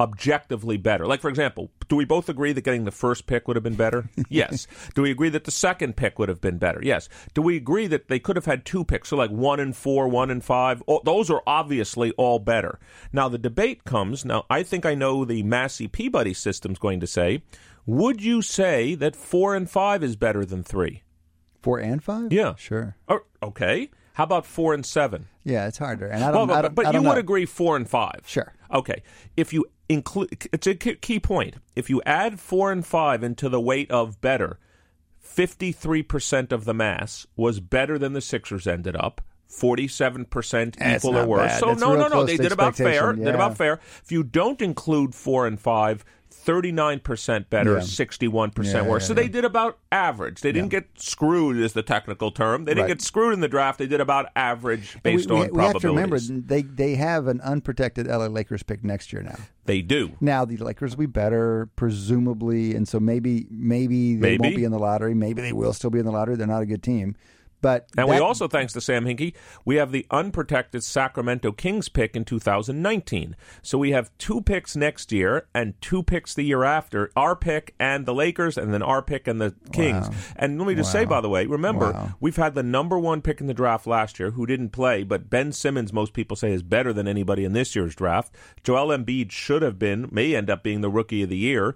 objectively 0.00 0.76
better. 0.76 1.06
Like 1.06 1.20
for 1.20 1.28
example, 1.28 1.70
do 1.88 1.96
we 1.96 2.04
both 2.04 2.28
agree 2.28 2.52
that 2.52 2.60
getting 2.62 2.84
the 2.84 2.90
first 2.90 3.26
pick 3.26 3.48
would 3.48 3.56
have 3.56 3.64
been 3.64 3.74
better? 3.74 4.08
yes. 4.28 4.66
Do 4.94 5.02
we 5.02 5.10
agree 5.10 5.28
that 5.30 5.44
the 5.44 5.50
second 5.50 5.96
pick 5.96 6.18
would 6.18 6.28
have 6.28 6.40
been 6.40 6.58
better? 6.58 6.80
Yes. 6.82 7.08
Do 7.34 7.42
we 7.42 7.56
agree 7.56 7.86
that 7.88 8.08
they 8.08 8.18
could 8.18 8.36
have 8.36 8.44
had 8.44 8.64
two 8.64 8.84
picks, 8.84 9.08
so 9.08 9.16
like 9.16 9.30
one 9.30 9.60
and 9.60 9.76
four, 9.76 10.08
one 10.08 10.30
and 10.30 10.44
five? 10.44 10.82
Oh, 10.86 11.00
those 11.04 11.30
are 11.30 11.42
obviously 11.46 12.12
all 12.12 12.38
better. 12.38 12.78
Now 13.12 13.28
the 13.28 13.38
debate 13.38 13.84
comes. 13.84 14.24
Now 14.24 14.44
I 14.48 14.62
think 14.62 14.86
I 14.86 14.94
know 14.94 15.24
the 15.24 15.42
Massey 15.42 15.88
Peabody 15.88 16.34
system's 16.34 16.78
going 16.78 17.00
to 17.00 17.06
say. 17.06 17.42
Would 17.86 18.22
you 18.22 18.42
say 18.42 18.94
that 18.96 19.16
four 19.16 19.54
and 19.54 19.68
five 19.68 20.04
is 20.04 20.14
better 20.14 20.44
than 20.44 20.62
three? 20.62 21.02
Four 21.62 21.78
and 21.78 22.02
five? 22.04 22.32
Yeah. 22.32 22.54
Sure. 22.56 22.96
Or, 23.08 23.24
okay. 23.42 23.90
How 24.12 24.24
about 24.24 24.46
four 24.46 24.74
and 24.74 24.84
seven? 24.84 25.26
Yeah, 25.44 25.66
it's 25.68 25.78
harder. 25.78 26.06
And 26.06 26.22
I 26.22 26.30
don't, 26.32 26.50
I 26.50 26.54
but, 26.54 26.62
don't, 26.62 26.74
but 26.74 26.86
I 26.86 26.88
you 26.90 26.92
don't 26.94 27.04
would 27.04 27.14
know. 27.14 27.20
agree 27.20 27.46
four 27.46 27.76
and 27.76 27.88
five. 27.88 28.22
Sure. 28.26 28.52
Okay. 28.72 29.02
If 29.36 29.52
you 29.52 29.64
include, 29.88 30.48
it's 30.52 30.66
a 30.66 30.74
key 30.74 31.20
point. 31.20 31.56
If 31.76 31.88
you 31.90 32.02
add 32.04 32.40
four 32.40 32.70
and 32.72 32.84
five 32.84 33.22
into 33.22 33.48
the 33.48 33.60
weight 33.60 33.90
of 33.90 34.20
better, 34.20 34.58
53% 35.24 36.52
of 36.52 36.64
the 36.64 36.74
mass 36.74 37.26
was 37.36 37.60
better 37.60 37.98
than 37.98 38.12
the 38.12 38.20
Sixers 38.20 38.66
ended 38.66 38.96
up. 38.96 39.20
47% 39.50 40.76
That's 40.76 41.04
equal 41.04 41.16
or 41.16 41.26
worse. 41.26 41.52
bad. 41.52 41.60
So 41.60 41.66
That's 41.68 41.80
no, 41.80 41.96
no, 41.96 42.08
no. 42.08 42.24
They 42.24 42.36
did 42.36 42.52
about 42.52 42.76
fair. 42.76 42.88
expectation, 42.88 43.24
Did 43.24 43.34
about 43.34 43.56
fair. 43.56 43.80
If 44.04 44.12
you 44.12 44.22
don't 44.22 44.60
include 44.60 45.14
four 45.14 45.46
and 45.46 45.58
five, 45.58 46.04
39% 46.30 47.50
better, 47.50 47.74
Yeah. 47.74 47.80
61% 47.80 48.74
Yeah, 48.84 48.90
worse. 48.90 49.02
yeah, 49.02 49.08
so 49.08 49.14
they 49.14 49.28
did 49.28 49.44
about 49.44 49.78
average. 49.92 50.40
They 50.40 50.52
didn't 50.52 50.70
get 50.70 50.86
screwed, 50.96 51.56
is 51.56 51.72
the 51.72 51.82
technical 51.82 52.30
term. 52.30 52.64
They 52.64 52.72
didn't 52.72 52.82
Right. 52.84 52.88
get 52.98 53.02
screwed 53.02 53.34
in 53.34 53.40
the 53.40 53.48
draft. 53.48 53.78
They 53.78 53.86
did 53.86 54.00
about 54.00 54.26
average 54.36 54.96
based 55.02 55.28
we, 55.30 55.34
we, 55.36 55.42
on 55.42 55.54
we 55.54 55.62
have 55.62 55.78
to 55.80 55.88
remember 55.88 56.18
they 56.18 56.62
they 56.62 56.94
have 56.94 57.26
an 57.26 57.40
unprotected 57.42 58.06
LA 58.06 58.26
Lakers 58.26 58.62
pick 58.62 58.84
next 58.84 59.12
year 59.12 59.22
now. 59.22 59.36
They 59.66 59.82
do. 59.82 60.12
Now 60.20 60.44
the 60.44 60.56
Lakers 60.56 60.92
will 60.96 61.00
be 61.00 61.06
better, 61.06 61.68
presumably, 61.76 62.74
and 62.74 62.86
so 62.88 62.98
maybe 63.00 63.46
maybe 63.50 64.14
they 64.16 64.20
Maybe. 64.32 64.38
won't 64.42 64.56
be 64.56 64.64
in 64.64 64.70
the 64.72 64.78
lottery. 64.78 65.14
Maybe 65.14 65.42
they 65.42 65.52
will 65.52 65.72
still 65.72 65.90
be 65.90 65.98
in 65.98 66.04
the 66.04 66.12
lottery. 66.12 66.36
They're 66.36 66.46
not 66.46 66.62
a 66.62 66.66
good 66.66 66.82
team, 66.82 67.16
but 67.60 67.88
And 67.96 68.08
we 68.08 68.18
also, 68.18 68.48
thanks 68.48 68.72
to 68.74 68.80
Sam 68.80 69.04
Hinkie, 69.04 69.34
we 69.64 69.76
have 69.76 69.92
the 69.92 70.06
unprotected 70.10 70.84
Sacramento 70.84 71.52
Kings 71.52 71.88
pick 71.88 72.14
in 72.16 72.24
2019. 72.24 73.36
So 73.62 73.78
we 73.78 73.90
have 73.92 74.10
two 74.18 74.40
picks 74.40 74.76
next 74.76 75.12
year 75.12 75.46
and 75.54 75.80
two 75.80 76.02
picks 76.02 76.34
the 76.34 76.42
year 76.44 76.64
after, 76.64 77.10
our 77.16 77.34
pick 77.36 77.74
and 77.78 78.06
the 78.06 78.14
Lakers, 78.14 78.56
and 78.56 78.72
then 78.72 78.82
our 78.82 79.02
pick 79.02 79.26
and 79.26 79.40
the 79.40 79.54
Kings. 79.72 80.08
And 80.36 80.58
let 80.58 80.66
me 80.68 80.74
just 80.74 80.92
say, 80.92 81.04
by 81.04 81.20
the 81.20 81.28
way, 81.28 81.46
remember, 81.46 81.92
Wow. 81.92 82.14
we've 82.20 82.36
had 82.36 82.54
the 82.54 82.62
number 82.62 82.98
one 82.98 83.22
pick 83.22 83.40
in 83.40 83.46
the 83.46 83.54
draft 83.54 83.86
last 83.86 84.18
year 84.18 84.32
who 84.32 84.46
didn't 84.46 84.70
play, 84.70 85.02
but 85.02 85.30
Ben 85.30 85.52
Simmons, 85.52 85.92
most 85.92 86.12
people 86.12 86.36
say, 86.36 86.52
is 86.52 86.62
better 86.62 86.92
than 86.92 87.08
anybody 87.08 87.44
in 87.44 87.52
this 87.52 87.74
year's 87.74 87.94
draft. 87.94 88.34
Joel 88.62 88.96
Embiid 88.96 89.30
should 89.30 89.62
have 89.62 89.78
been, 89.78 90.08
may 90.10 90.34
end 90.34 90.50
up 90.50 90.62
being 90.62 90.80
the 90.80 90.90
rookie 90.90 91.22
of 91.22 91.28
the 91.30 91.36
year. 91.38 91.74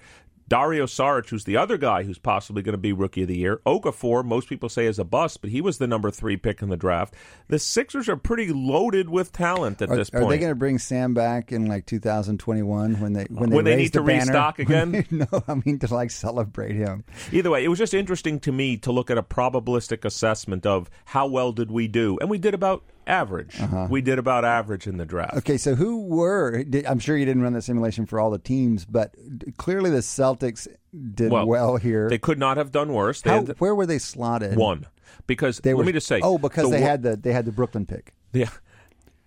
Dario 0.53 0.85
Saric, 0.85 1.31
who's 1.31 1.45
the 1.45 1.57
other 1.57 1.79
guy 1.79 2.03
who's 2.03 2.19
possibly 2.19 2.61
going 2.61 2.75
to 2.75 2.79
be 2.79 2.93
rookie 2.93 3.23
of 3.23 3.29
the 3.29 3.39
year. 3.39 3.63
Okafor, 3.65 4.23
most 4.23 4.51
people 4.51 4.69
say 4.69 4.85
is 4.85 4.99
a 4.99 5.05
bust, 5.05 5.41
but 5.41 5.49
he 5.49 5.63
was 5.63 5.79
the 5.79 5.87
number 5.87 6.11
three 6.11 6.37
pick 6.37 6.61
in 6.61 6.69
the 6.69 6.77
draft. 6.77 7.15
The 7.49 7.59
Sixers 7.59 8.07
are 8.07 8.19
pretty 8.19 8.53
loaded 8.53 9.09
with 9.09 9.33
talent 9.33 9.81
at 9.81 9.89
Are, 9.89 9.97
this 9.97 10.11
are 10.13 10.29
they 10.29 10.37
going 10.37 10.51
to 10.51 10.55
bring 10.55 10.79
Sam 10.79 11.15
back 11.15 11.53
in 11.53 11.65
like 11.65 11.87
2021 11.87 13.01
when 13.01 13.15
they 13.15 13.25
when 13.31 13.49
they, 13.49 13.57
When 13.57 13.65
they 13.65 13.77
need 13.77 13.95
the 13.95 14.01
to 14.01 14.05
banner? 14.05 14.27
restock 14.27 14.59
again? 14.59 15.07
no, 15.11 15.27
I 15.49 15.55
mean 15.65 15.79
to 15.79 15.95
like 15.95 16.11
celebrate 16.11 16.75
him. 16.75 17.05
Either 17.33 17.49
way, 17.49 17.65
it 17.65 17.69
was 17.69 17.79
just 17.79 17.95
interesting 17.95 18.39
to 18.41 18.53
me 18.53 18.77
to 18.77 18.93
look 18.93 19.11
at 19.11 19.17
a 19.17 19.23
probabilistic 19.23 20.05
assessment 20.05 20.67
of 20.67 20.91
how 21.07 21.27
well 21.27 21.53
did 21.53 21.71
we 21.71 21.89
do, 21.89 22.19
and 22.21 22.29
we 22.29 22.37
did 22.37 22.53
about 22.53 22.85
average. 23.07 23.59
We 23.89 24.01
did 24.03 24.19
about 24.19 24.45
average 24.45 24.87
in 24.87 24.97
the 24.97 25.05
draft. 25.07 25.31
Uh-huh. 25.33 25.39
Okay, 25.39 25.57
so 25.59 25.75
who 25.75 26.03
were? 26.03 26.63
did- 26.65 26.87
I'm 26.87 26.99
sure 26.99 27.17
you 27.17 27.25
didn't 27.25 27.43
run 27.43 27.53
the 27.53 27.63
simulation 27.63 28.07
for 28.07 28.21
all 28.21 28.31
the 28.31 28.39
teams, 28.39 28.85
but 28.85 29.15
clearly 29.57 29.91
the 29.91 29.99
Celtics 29.99 30.67
did 31.15 31.33
well, 31.33 31.47
Well, 31.47 31.77
here. 31.77 32.09
They 32.09 32.19
could 32.19 32.39
not 32.39 32.57
have 32.57 32.71
done 32.73 32.93
worse. 32.93 33.23
They 33.23 33.31
How, 33.31 33.43
where 33.59 33.75
were 33.75 33.87
they 33.87 33.99
slotted? 33.99 34.57
one 34.57 34.87
because 35.27 35.59
They 35.61 35.73
let 35.73 35.79
were, 35.79 35.85
me 35.85 35.93
just 35.93 36.07
say. 36.07 36.21
Oh, 36.23 36.39
because 36.39 36.65
the 36.71 36.77
they 36.77 36.81
had 36.83 37.03
the 37.03 37.17
they 37.17 37.33
had 37.33 37.45
the 37.45 37.53
Brooklyn 37.53 37.87
pick. 37.87 38.13
Yeah. 38.33 38.51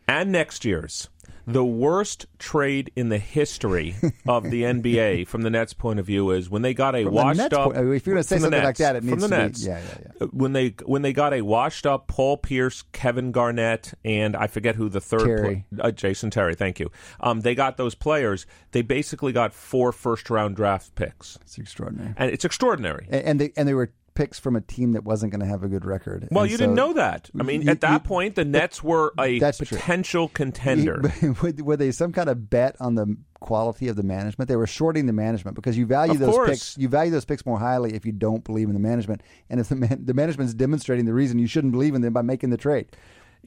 And 0.08 0.32
next 0.32 0.65
year's. 0.65 1.10
The 1.47 1.63
worst 1.63 2.25
trade 2.39 2.91
in 2.95 3.09
the 3.09 3.17
history 3.19 3.95
of 4.27 4.43
the 4.49 4.63
NBA, 4.63 5.27
from 5.27 5.43
the 5.43 5.49
Nets' 5.49 5.73
point 5.73 5.99
of 5.99 6.05
view, 6.05 6.31
is 6.31 6.49
when 6.49 6.61
they 6.63 6.73
got 6.73 6.95
a 6.95 7.03
From 7.03 7.13
washed 7.13 7.53
up. 7.53 7.73
point- 7.73 7.77
if 7.93 8.07
you're 8.07 8.15
gonna 8.15 8.23
say 8.23 8.37
from 8.37 8.43
the 8.43 8.45
something 8.57 8.63
like 8.63 8.77
that, 8.77 8.95
it 8.95 9.01
from 9.01 9.09
needs 9.11 9.21
the 9.21 9.27
to 9.29 9.49
be- 9.49 9.61
yeah, 9.61 9.79
yeah, 9.81 10.11
yeah. 10.21 10.27
When 10.31 10.53
they 10.53 10.69
when 10.85 11.01
they 11.03 11.13
got 11.13 11.33
a 11.33 11.41
washed 11.41 11.85
up 11.85 12.07
Paul 12.07 12.37
Pierce, 12.37 12.83
Kevin 12.93 13.31
Garnett, 13.31 13.93
and 14.03 14.35
I 14.35 14.47
forget 14.47 14.75
who 14.75 14.89
the 14.89 15.01
third 15.01 15.21
Terry. 15.25 15.65
pla- 15.75 15.85
uh, 15.85 15.91
Jason 15.91 16.29
Terry. 16.31 16.55
Thank 16.55 16.79
you. 16.79 16.89
Um, 17.19 17.41
they 17.41 17.53
got 17.55 17.77
those 17.77 17.95
players. 17.95 18.45
They 18.71 18.81
basically 18.81 19.31
got 19.31 19.53
four 19.53 19.91
first 19.91 20.29
round 20.29 20.55
draft 20.55 20.95
picks, 20.95 21.37
It's 21.41 21.57
extraordinary. 21.57 22.13
and 22.17 22.31
it's 22.31 22.45
extraordinary. 22.45 23.07
And, 23.09 23.23
and 23.23 23.39
they 23.41 23.53
and 23.55 23.67
they 23.67 23.73
were 23.73 23.91
picks 24.15 24.39
from 24.39 24.55
a 24.55 24.62
team 24.62 24.93
that 24.93 25.03
wasn't 25.03 25.31
going 25.31 25.41
to 25.41 25.45
have 25.45 25.62
a 25.63 25.67
good 25.67 25.86
record. 25.86 26.27
Well, 26.31 26.43
And 26.45 26.51
you 26.51 26.57
so- 26.57 26.63
didn't 26.63 26.75
know 26.75 26.93
that. 26.93 27.29
I 27.39 27.43
mean, 27.43 27.62
You- 27.62 27.69
at 27.69 27.81
that 27.81 27.91
you- 27.91 28.00
point, 28.00 28.36
the 28.36 28.45
Nets 28.45 28.84
were 28.84 29.13
a 29.19 29.38
That's 29.39 29.60
true. 29.60 29.65
potential 29.77 30.29
contender. 30.29 31.01
were 31.63 31.77
they 31.77 31.91
some 31.91 32.12
kind 32.12 32.29
of 32.29 32.50
bet 32.50 32.75
on 32.79 32.95
the 32.95 33.15
quality 33.41 33.88
of 33.89 33.95
the 33.95 34.03
management? 34.03 34.48
They 34.48 34.55
were 34.55 34.65
shorting 34.67 35.05
the 35.05 35.13
management 35.13 35.55
because 35.55 35.77
you 35.77 35.86
value 35.86 36.13
Of 36.13 36.19
those 36.19 36.34
course. 36.34 36.50
picks. 36.50 36.77
You 36.77 36.88
value 36.88 37.12
those 37.12 37.25
picks 37.25 37.45
more 37.45 37.60
highly 37.60 37.93
if 37.93 38.05
you 38.05 38.12
don't 38.12 38.43
believe 38.43 38.67
in 38.69 38.74
the 38.74 38.79
management, 38.79 39.22
and 39.50 39.60
if 39.60 39.69
the 39.69 39.75
man, 39.75 40.01
the 40.05 40.13
management's 40.13 40.53
demonstrating 40.53 41.05
the 41.05 41.13
reason 41.13 41.38
you 41.38 41.48
shouldn't 41.48 41.74
believe 41.74 41.93
in 41.93 42.01
them 42.01 42.13
by 42.13 42.22
making 42.22 42.50
the 42.50 42.57
trade. 42.57 42.88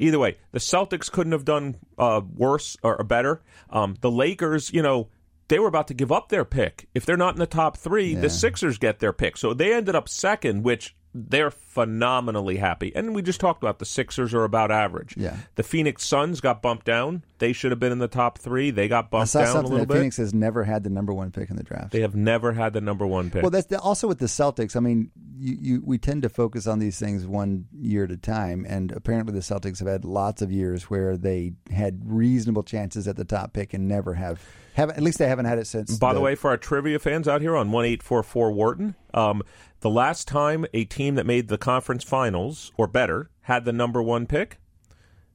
Either 0.00 0.18
way, 0.20 0.36
the 0.52 0.60
Celtics 0.60 1.10
couldn't 1.10 1.32
have 1.32 1.44
done 1.44 1.74
uh, 1.98 2.20
worse 2.36 2.76
or, 2.84 2.96
or 3.00 3.04
better. 3.04 3.42
Um, 3.70 3.96
the 4.00 4.10
Lakers, 4.12 4.72
you 4.72 4.80
know, 4.80 5.08
they 5.48 5.58
were 5.58 5.68
about 5.68 5.88
to 5.88 5.94
give 5.94 6.12
up 6.12 6.28
their 6.28 6.44
pick. 6.44 6.88
If 6.94 7.04
they're 7.06 7.16
not 7.16 7.34
in 7.34 7.40
the 7.40 7.46
top 7.46 7.76
three, 7.76 8.14
Yeah. 8.14 8.20
the 8.20 8.30
Sixers 8.30 8.78
get 8.78 8.98
their 9.00 9.12
pick. 9.12 9.36
So 9.36 9.54
they 9.54 9.72
ended 9.74 9.94
up 9.94 10.08
second, 10.08 10.62
which 10.62 10.94
they're 11.14 11.50
phenomenally 11.50 12.56
happy. 12.56 12.94
And 12.94 13.14
we 13.14 13.22
just 13.22 13.40
talked 13.40 13.62
about 13.62 13.78
the 13.78 13.84
Sixers 13.84 14.34
are 14.34 14.44
about 14.44 14.70
average. 14.70 15.14
Yeah. 15.16 15.36
The 15.54 15.62
Phoenix 15.62 16.04
Suns 16.04 16.40
got 16.40 16.62
bumped 16.62 16.86
down. 16.86 17.24
They 17.38 17.52
should 17.52 17.70
have 17.70 17.80
been 17.80 17.92
in 17.92 17.98
the 17.98 18.08
top 18.08 18.38
three. 18.38 18.70
They 18.70 18.88
got 18.88 19.10
bumped 19.10 19.32
down 19.32 19.56
a 19.56 19.60
little 19.62 19.78
that 19.78 19.88
bit. 19.88 19.94
Phoenix 19.94 20.16
has 20.18 20.34
never 20.34 20.64
had 20.64 20.84
the 20.84 20.90
number 20.90 21.12
one 21.12 21.30
pick 21.30 21.50
in 21.50 21.56
the 21.56 21.62
draft. 21.62 21.92
They 21.92 22.00
have 22.00 22.14
never 22.14 22.52
had 22.52 22.72
the 22.72 22.80
number 22.80 23.06
one 23.06 23.30
pick. 23.30 23.42
Well, 23.42 23.50
that's 23.50 23.66
the, 23.66 23.80
also 23.80 24.08
with 24.08 24.18
the 24.18 24.26
Celtics. 24.26 24.76
I 24.76 24.80
mean, 24.80 25.10
you, 25.38 25.58
you 25.60 25.82
we 25.84 25.98
tend 25.98 26.22
to 26.22 26.28
focus 26.28 26.66
on 26.66 26.78
these 26.78 26.98
things 26.98 27.26
one 27.26 27.66
year 27.72 28.04
at 28.04 28.10
a 28.10 28.16
time, 28.16 28.66
and 28.68 28.90
apparently 28.92 29.32
the 29.32 29.40
Celtics 29.40 29.78
have 29.78 29.88
had 29.88 30.04
lots 30.04 30.42
of 30.42 30.50
years 30.50 30.84
where 30.90 31.16
they 31.16 31.52
had 31.70 32.02
reasonable 32.04 32.64
chances 32.64 33.06
at 33.06 33.16
the 33.16 33.24
top 33.24 33.52
pick 33.52 33.72
and 33.72 33.86
never 33.88 34.14
have. 34.14 34.42
Have 34.74 34.90
at 34.90 35.02
least 35.02 35.18
they 35.18 35.26
haven't 35.26 35.46
had 35.46 35.58
it 35.58 35.66
since. 35.66 35.96
By 35.98 36.14
the 36.14 36.20
way, 36.20 36.36
for 36.36 36.50
our 36.50 36.56
trivia 36.56 37.00
fans 37.00 37.26
out 37.26 37.40
here 37.40 37.56
on 37.56 37.72
one 37.72 37.84
eight 37.84 38.00
four 38.00 38.22
four 38.22 38.52
Wharton, 38.52 38.94
um, 39.12 39.42
the 39.80 39.90
last 39.90 40.26
time 40.28 40.66
a 40.74 40.84
team 40.84 41.14
that 41.14 41.26
made 41.26 41.48
the 41.48 41.58
conference 41.58 42.04
finals 42.04 42.72
or 42.76 42.86
better 42.86 43.30
had 43.42 43.64
the 43.64 43.72
number 43.72 44.02
one 44.02 44.26
pick, 44.26 44.58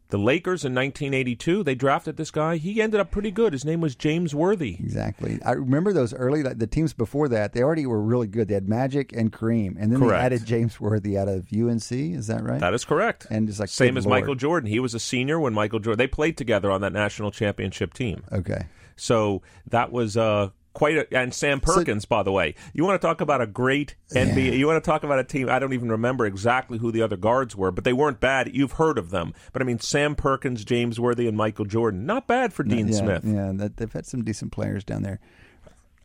the 0.10 0.18
Lakers 0.20 0.64
in 0.64 0.76
1982, 0.76 1.64
they 1.64 1.74
drafted 1.74 2.18
this 2.18 2.30
guy. 2.30 2.58
He 2.58 2.80
ended 2.82 3.00
up 3.00 3.10
pretty 3.10 3.32
good. 3.32 3.52
His 3.52 3.66
name 3.66 3.82
was 3.82 3.96
James 3.96 4.36
Worthy. 4.36 4.76
Exactly. 4.80 5.40
I 5.44 5.54
remember 5.54 5.92
those 5.92 6.14
early 6.14 6.44
like, 6.44 6.60
the 6.60 6.68
teams 6.68 6.94
before 6.94 7.30
that. 7.30 7.54
They 7.54 7.64
already 7.64 7.88
were 7.88 8.00
really 8.00 8.28
good. 8.28 8.48
They 8.48 8.54
had 8.54 8.70
Magic 8.70 9.12
and 9.12 9.32
Kareem, 9.32 9.76
and 9.80 9.92
then 9.92 10.00
Correct. 10.00 10.22
they 10.22 10.26
added 10.26 10.46
James 10.46 10.80
Worthy 10.80 11.18
out 11.18 11.28
of 11.30 11.48
UNC. 11.52 11.92
Is 11.92 12.28
that 12.28 12.44
right? 12.44 12.60
That 12.60 12.76
is 12.76 12.86
correct. 12.86 13.26
And 13.32 13.50
it's 13.50 13.60
like, 13.60 13.70
same 13.70 13.98
as 13.98 14.06
Lord. 14.06 14.22
Michael 14.22 14.36
Jordan. 14.36 14.70
He 14.70 14.80
was 14.80 14.94
a 14.94 15.00
senior 15.00 15.40
when 15.40 15.54
Michael 15.54 15.80
Jordan. 15.80 15.98
They 15.98 16.06
played 16.08 16.38
together 16.38 16.70
on 16.70 16.82
that 16.82 16.94
national 16.94 17.32
championship 17.32 17.94
team. 17.94 18.24
okay. 18.32 18.68
So 18.96 19.42
that 19.72 19.92
was 19.92 20.16
uh, 20.16 20.50
quite 20.74 20.98
a. 20.98 21.18
And 21.18 21.34
Sam 21.34 21.60
Perkins, 21.60 22.06
by 22.06 22.24
the 22.24 22.32
way. 22.32 22.56
You 22.74 22.84
want 22.84 23.02
to 23.02 23.08
talk 23.08 23.22
about 23.22 23.42
a 23.42 23.48
great 23.48 23.96
NBA? 24.14 24.58
You 24.58 24.68
want 24.68 24.84
to 24.84 24.88
talk 24.90 25.04
about 25.04 25.20
a 25.20 25.24
team? 25.24 25.50
I 25.50 25.60
don't 25.60 25.74
even 25.74 25.90
remember 25.90 26.26
exactly 26.26 26.78
who 26.78 26.92
the 26.92 27.02
other 27.02 27.18
guards 27.18 27.56
were, 27.56 27.72
but 27.72 27.84
they 27.84 27.94
weren't 27.94 28.20
bad. 28.20 28.56
You've 28.56 28.74
heard 28.74 28.98
of 28.98 29.10
them. 29.10 29.34
But 29.52 29.62
I 29.62 29.66
mean, 29.66 29.80
Sam 29.80 30.16
Perkins, 30.16 30.64
James 30.66 31.00
Worthy, 31.00 31.28
and 31.28 31.38
Michael 31.38 31.66
Jordan. 31.66 32.06
Not 32.06 32.28
bad 32.28 32.54
for 32.54 32.64
Dean 32.64 32.88
yeah, 32.88 32.98
Smith. 32.98 33.24
Yeah, 33.26 33.70
they've 33.76 33.94
had 33.94 34.06
some 34.06 34.24
decent 34.24 34.52
players 34.52 34.84
down 34.84 35.04
there. 35.04 35.20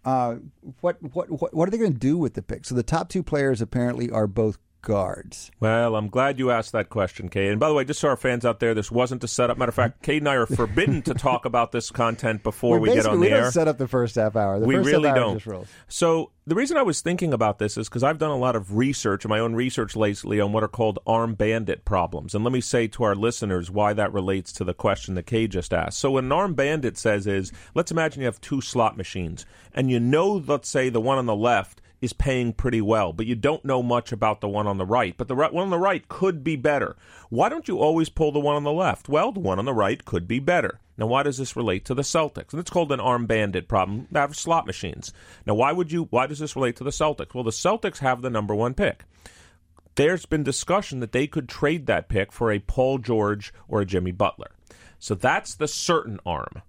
Uh, 0.04 0.36
what 0.80 0.96
what 1.12 1.28
what 1.30 1.52
what 1.52 1.68
are 1.68 1.70
they 1.70 1.78
going 1.78 1.92
to 1.92 1.98
do 1.98 2.16
with 2.16 2.34
the 2.34 2.42
pick? 2.42 2.64
So 2.64 2.74
the 2.74 2.82
top 2.82 3.08
two 3.08 3.22
players 3.22 3.60
apparently 3.60 4.10
are 4.10 4.26
both 4.26 4.58
guards. 4.82 5.50
Well, 5.60 5.96
I'm 5.96 6.08
glad 6.08 6.38
you 6.38 6.50
asked 6.50 6.72
that 6.72 6.88
question, 6.88 7.28
Cade. 7.28 7.50
And 7.50 7.60
by 7.60 7.68
the 7.68 7.74
way, 7.74 7.84
just 7.84 8.00
so 8.00 8.08
our 8.08 8.16
fans 8.16 8.44
out 8.44 8.60
there, 8.60 8.74
this 8.74 8.90
wasn't 8.90 9.24
a 9.24 9.28
setup. 9.28 9.58
Matter 9.58 9.70
of 9.70 9.74
fact, 9.74 10.02
Cade 10.02 10.22
and 10.22 10.28
I 10.28 10.34
are 10.34 10.46
forbidden 10.56 11.02
to 11.02 11.14
talk 11.14 11.44
about 11.44 11.72
this 11.72 11.90
content 11.90 12.42
before 12.42 12.78
we 12.78 12.94
get 12.94 13.06
on 13.06 13.20
we 13.20 13.26
the 13.26 13.30
don't 13.30 13.44
air. 13.44 13.50
set 13.50 13.68
up 13.68 13.78
the 13.78 13.88
first 13.88 14.14
half 14.14 14.36
hour. 14.36 14.58
The 14.60 14.66
we 14.66 14.76
first 14.76 14.86
really 14.86 15.08
half 15.08 15.16
hour 15.16 15.24
don't. 15.24 15.34
Just 15.34 15.46
rolls. 15.46 15.68
So 15.88 16.30
the 16.46 16.54
reason 16.54 16.76
I 16.76 16.82
was 16.82 17.02
thinking 17.02 17.34
about 17.34 17.58
this 17.58 17.76
is 17.76 17.88
because 17.88 18.02
I've 18.02 18.18
done 18.18 18.30
a 18.30 18.36
lot 18.36 18.56
of 18.56 18.76
research, 18.76 19.26
my 19.26 19.38
own 19.38 19.54
research 19.54 19.94
lately, 19.96 20.40
on 20.40 20.52
what 20.52 20.62
are 20.62 20.68
called 20.68 20.98
arm 21.06 21.34
bandit 21.34 21.84
problems. 21.84 22.34
And 22.34 22.42
let 22.42 22.52
me 22.52 22.60
say 22.62 22.86
to 22.88 23.04
our 23.04 23.14
listeners 23.14 23.70
why 23.70 23.92
that 23.92 24.12
relates 24.12 24.52
to 24.54 24.64
the 24.64 24.74
question 24.74 25.14
that 25.16 25.26
Cade 25.26 25.50
just 25.52 25.74
asked. 25.74 25.98
So 25.98 26.12
what 26.12 26.24
an 26.24 26.32
arm 26.32 26.54
bandit 26.54 26.96
says 26.96 27.26
is, 27.26 27.52
let's 27.74 27.90
imagine 27.90 28.20
you 28.22 28.26
have 28.26 28.40
two 28.40 28.60
slot 28.60 28.96
machines, 28.96 29.44
and 29.74 29.90
you 29.90 30.00
know, 30.00 30.42
let's 30.46 30.68
say 30.68 30.88
the 30.88 31.00
one 31.00 31.18
on 31.18 31.26
the 31.26 31.36
left 31.36 31.82
is 32.00 32.12
paying 32.12 32.52
pretty 32.52 32.80
well, 32.80 33.12
but 33.12 33.26
you 33.26 33.34
don't 33.34 33.64
know 33.64 33.82
much 33.82 34.12
about 34.12 34.40
the 34.40 34.48
one 34.48 34.66
on 34.66 34.78
the 34.78 34.86
right. 34.86 35.16
But 35.16 35.28
the 35.28 35.36
right, 35.36 35.52
one 35.52 35.64
on 35.64 35.70
the 35.70 35.78
right 35.78 36.06
could 36.08 36.44
be 36.44 36.56
better. 36.56 36.96
Why 37.28 37.48
don't 37.48 37.68
you 37.68 37.78
always 37.78 38.08
pull 38.08 38.32
the 38.32 38.40
one 38.40 38.56
on 38.56 38.64
the 38.64 38.72
left? 38.72 39.08
Well, 39.08 39.32
the 39.32 39.40
one 39.40 39.58
on 39.58 39.64
the 39.64 39.74
right 39.74 40.04
could 40.04 40.28
be 40.28 40.38
better. 40.38 40.80
Now, 40.96 41.06
why 41.06 41.22
does 41.22 41.38
this 41.38 41.56
relate 41.56 41.84
to 41.86 41.94
the 41.94 42.02
Celtics? 42.02 42.52
And 42.52 42.60
it's 42.60 42.70
called 42.70 42.92
an 42.92 43.00
arm 43.00 43.26
bandit 43.26 43.68
problem. 43.68 44.08
They 44.10 44.20
have 44.20 44.34
slot 44.34 44.66
machines. 44.66 45.12
Now, 45.46 45.54
why 45.54 45.72
would 45.72 45.92
you? 45.92 46.08
Why 46.10 46.26
does 46.26 46.40
this 46.40 46.56
relate 46.56 46.76
to 46.76 46.84
the 46.84 46.90
Celtics? 46.90 47.34
Well, 47.34 47.44
the 47.44 47.50
Celtics 47.50 47.98
have 47.98 48.22
the 48.22 48.30
number 48.30 48.54
one 48.54 48.74
pick. 48.74 49.04
There's 49.94 50.26
been 50.26 50.42
discussion 50.44 51.00
that 51.00 51.12
they 51.12 51.26
could 51.26 51.48
trade 51.48 51.86
that 51.86 52.08
pick 52.08 52.32
for 52.32 52.52
a 52.52 52.60
Paul 52.60 52.98
George 52.98 53.52
or 53.66 53.80
a 53.80 53.86
Jimmy 53.86 54.12
Butler. 54.12 54.50
So 54.98 55.14
that's 55.14 55.54
the 55.54 55.68
certain 55.68 56.18
arm. 56.26 56.62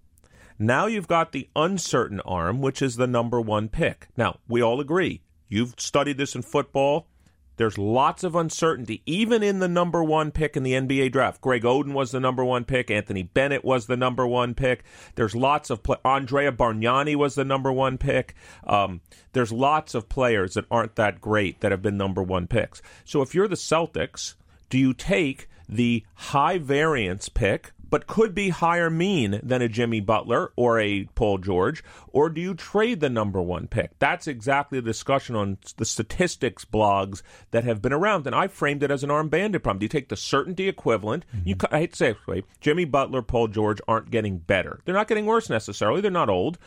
Now 0.59 0.87
you've 0.87 1.07
got 1.07 1.31
the 1.31 1.49
uncertain 1.55 2.19
arm, 2.21 2.61
which 2.61 2.81
is 2.81 2.97
the 2.97 3.07
number 3.07 3.39
one 3.39 3.69
pick. 3.69 4.09
Now, 4.17 4.39
we 4.47 4.61
all 4.61 4.81
agree. 4.81 5.21
You've 5.47 5.73
studied 5.77 6.17
this 6.17 6.35
in 6.35 6.41
football. 6.41 7.07
There's 7.55 7.77
lots 7.77 8.23
of 8.23 8.35
uncertainty, 8.35 9.01
even 9.05 9.43
in 9.43 9.59
the 9.59 9.67
number 9.67 10.01
one 10.01 10.31
pick 10.31 10.55
in 10.55 10.63
the 10.63 10.73
NBA 10.73 11.11
draft. 11.11 11.41
Greg 11.41 11.63
Oden 11.63 11.93
was 11.93 12.11
the 12.11 12.19
number 12.19 12.43
one 12.43 12.63
pick. 12.63 12.89
Anthony 12.89 13.23
Bennett 13.23 13.65
was 13.65 13.85
the 13.85 13.97
number 13.97 14.25
one 14.25 14.53
pick. 14.53 14.83
There's 15.15 15.35
lots 15.35 15.69
of 15.69 15.83
play- 15.83 15.97
Andrea 16.05 16.53
Bargnani 16.53 17.17
was 17.17 17.35
the 17.35 17.43
number 17.43 17.71
one 17.71 17.97
pick. 17.97 18.33
Um, 18.65 19.01
there's 19.33 19.51
lots 19.51 19.93
of 19.93 20.07
players 20.07 20.53
that 20.53 20.65
aren't 20.71 20.95
that 20.95 21.19
great 21.19 21.59
that 21.59 21.71
have 21.71 21.81
been 21.81 21.97
number 21.97 22.23
one 22.23 22.47
picks. 22.47 22.81
So 23.03 23.21
if 23.21 23.35
you're 23.35 23.47
the 23.49 23.55
Celtics, 23.55 24.35
do 24.69 24.77
you 24.77 24.93
take 24.93 25.49
the 25.67 26.05
high 26.15 26.59
variance 26.59 27.27
pick, 27.27 27.73
but 27.89 28.07
could 28.07 28.33
be 28.33 28.49
higher 28.49 28.89
mean 28.89 29.39
than 29.43 29.61
a 29.61 29.69
Jimmy 29.69 29.99
Butler 29.99 30.51
or 30.55 30.79
a 30.79 31.05
Paul 31.15 31.37
George, 31.39 31.83
or 32.09 32.29
do 32.29 32.41
you 32.41 32.53
trade 32.53 32.99
the 32.99 33.09
number 33.09 33.41
one 33.41 33.67
pick? 33.67 33.97
That's 33.99 34.27
exactly 34.27 34.79
the 34.79 34.85
discussion 34.85 35.35
on 35.35 35.57
the 35.77 35.85
statistics 35.85 36.65
blogs 36.65 37.21
that 37.51 37.63
have 37.63 37.81
been 37.81 37.93
around, 37.93 38.25
and 38.27 38.35
I 38.35 38.47
framed 38.47 38.83
it 38.83 38.91
as 38.91 39.03
an 39.03 39.11
arm 39.11 39.29
bandit 39.29 39.63
problem. 39.63 39.79
Do 39.79 39.85
you 39.85 39.89
take 39.89 40.09
the 40.09 40.15
certainty 40.15 40.67
equivalent? 40.67 41.25
You, 41.45 41.55
mm-hmm. 41.55 41.59
ca- 41.59 41.75
I 41.75 41.79
hate 41.79 41.91
to 41.91 41.97
say 41.97 42.09
it 42.11 42.17
this 42.17 42.27
way, 42.27 42.43
Jimmy 42.61 42.85
Butler, 42.85 43.21
Paul 43.21 43.47
George 43.47 43.81
aren't 43.87 44.11
getting 44.11 44.37
better. 44.37 44.79
They're 44.85 44.95
not 44.95 45.07
getting 45.07 45.25
worse 45.25 45.49
necessarily. 45.49 46.01
They're 46.01 46.11
not 46.11 46.29
old 46.29 46.57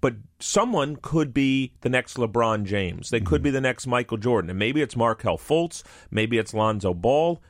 but 0.00 0.14
someone 0.38 0.96
could 0.96 1.32
be 1.32 1.72
the 1.80 1.88
next 1.88 2.16
LeBron 2.16 2.64
James. 2.64 3.10
They 3.10 3.20
could 3.20 3.38
mm-hmm. 3.38 3.44
be 3.44 3.50
the 3.50 3.60
next 3.60 3.86
Michael 3.86 4.18
Jordan. 4.18 4.50
And 4.50 4.58
maybe 4.58 4.82
it's 4.82 4.96
Markelle 4.96 5.38
Fultz. 5.38 5.82
Maybe 6.10 6.38
it's 6.38 6.54
Lonzo 6.54 6.94
Ball. 6.94 7.40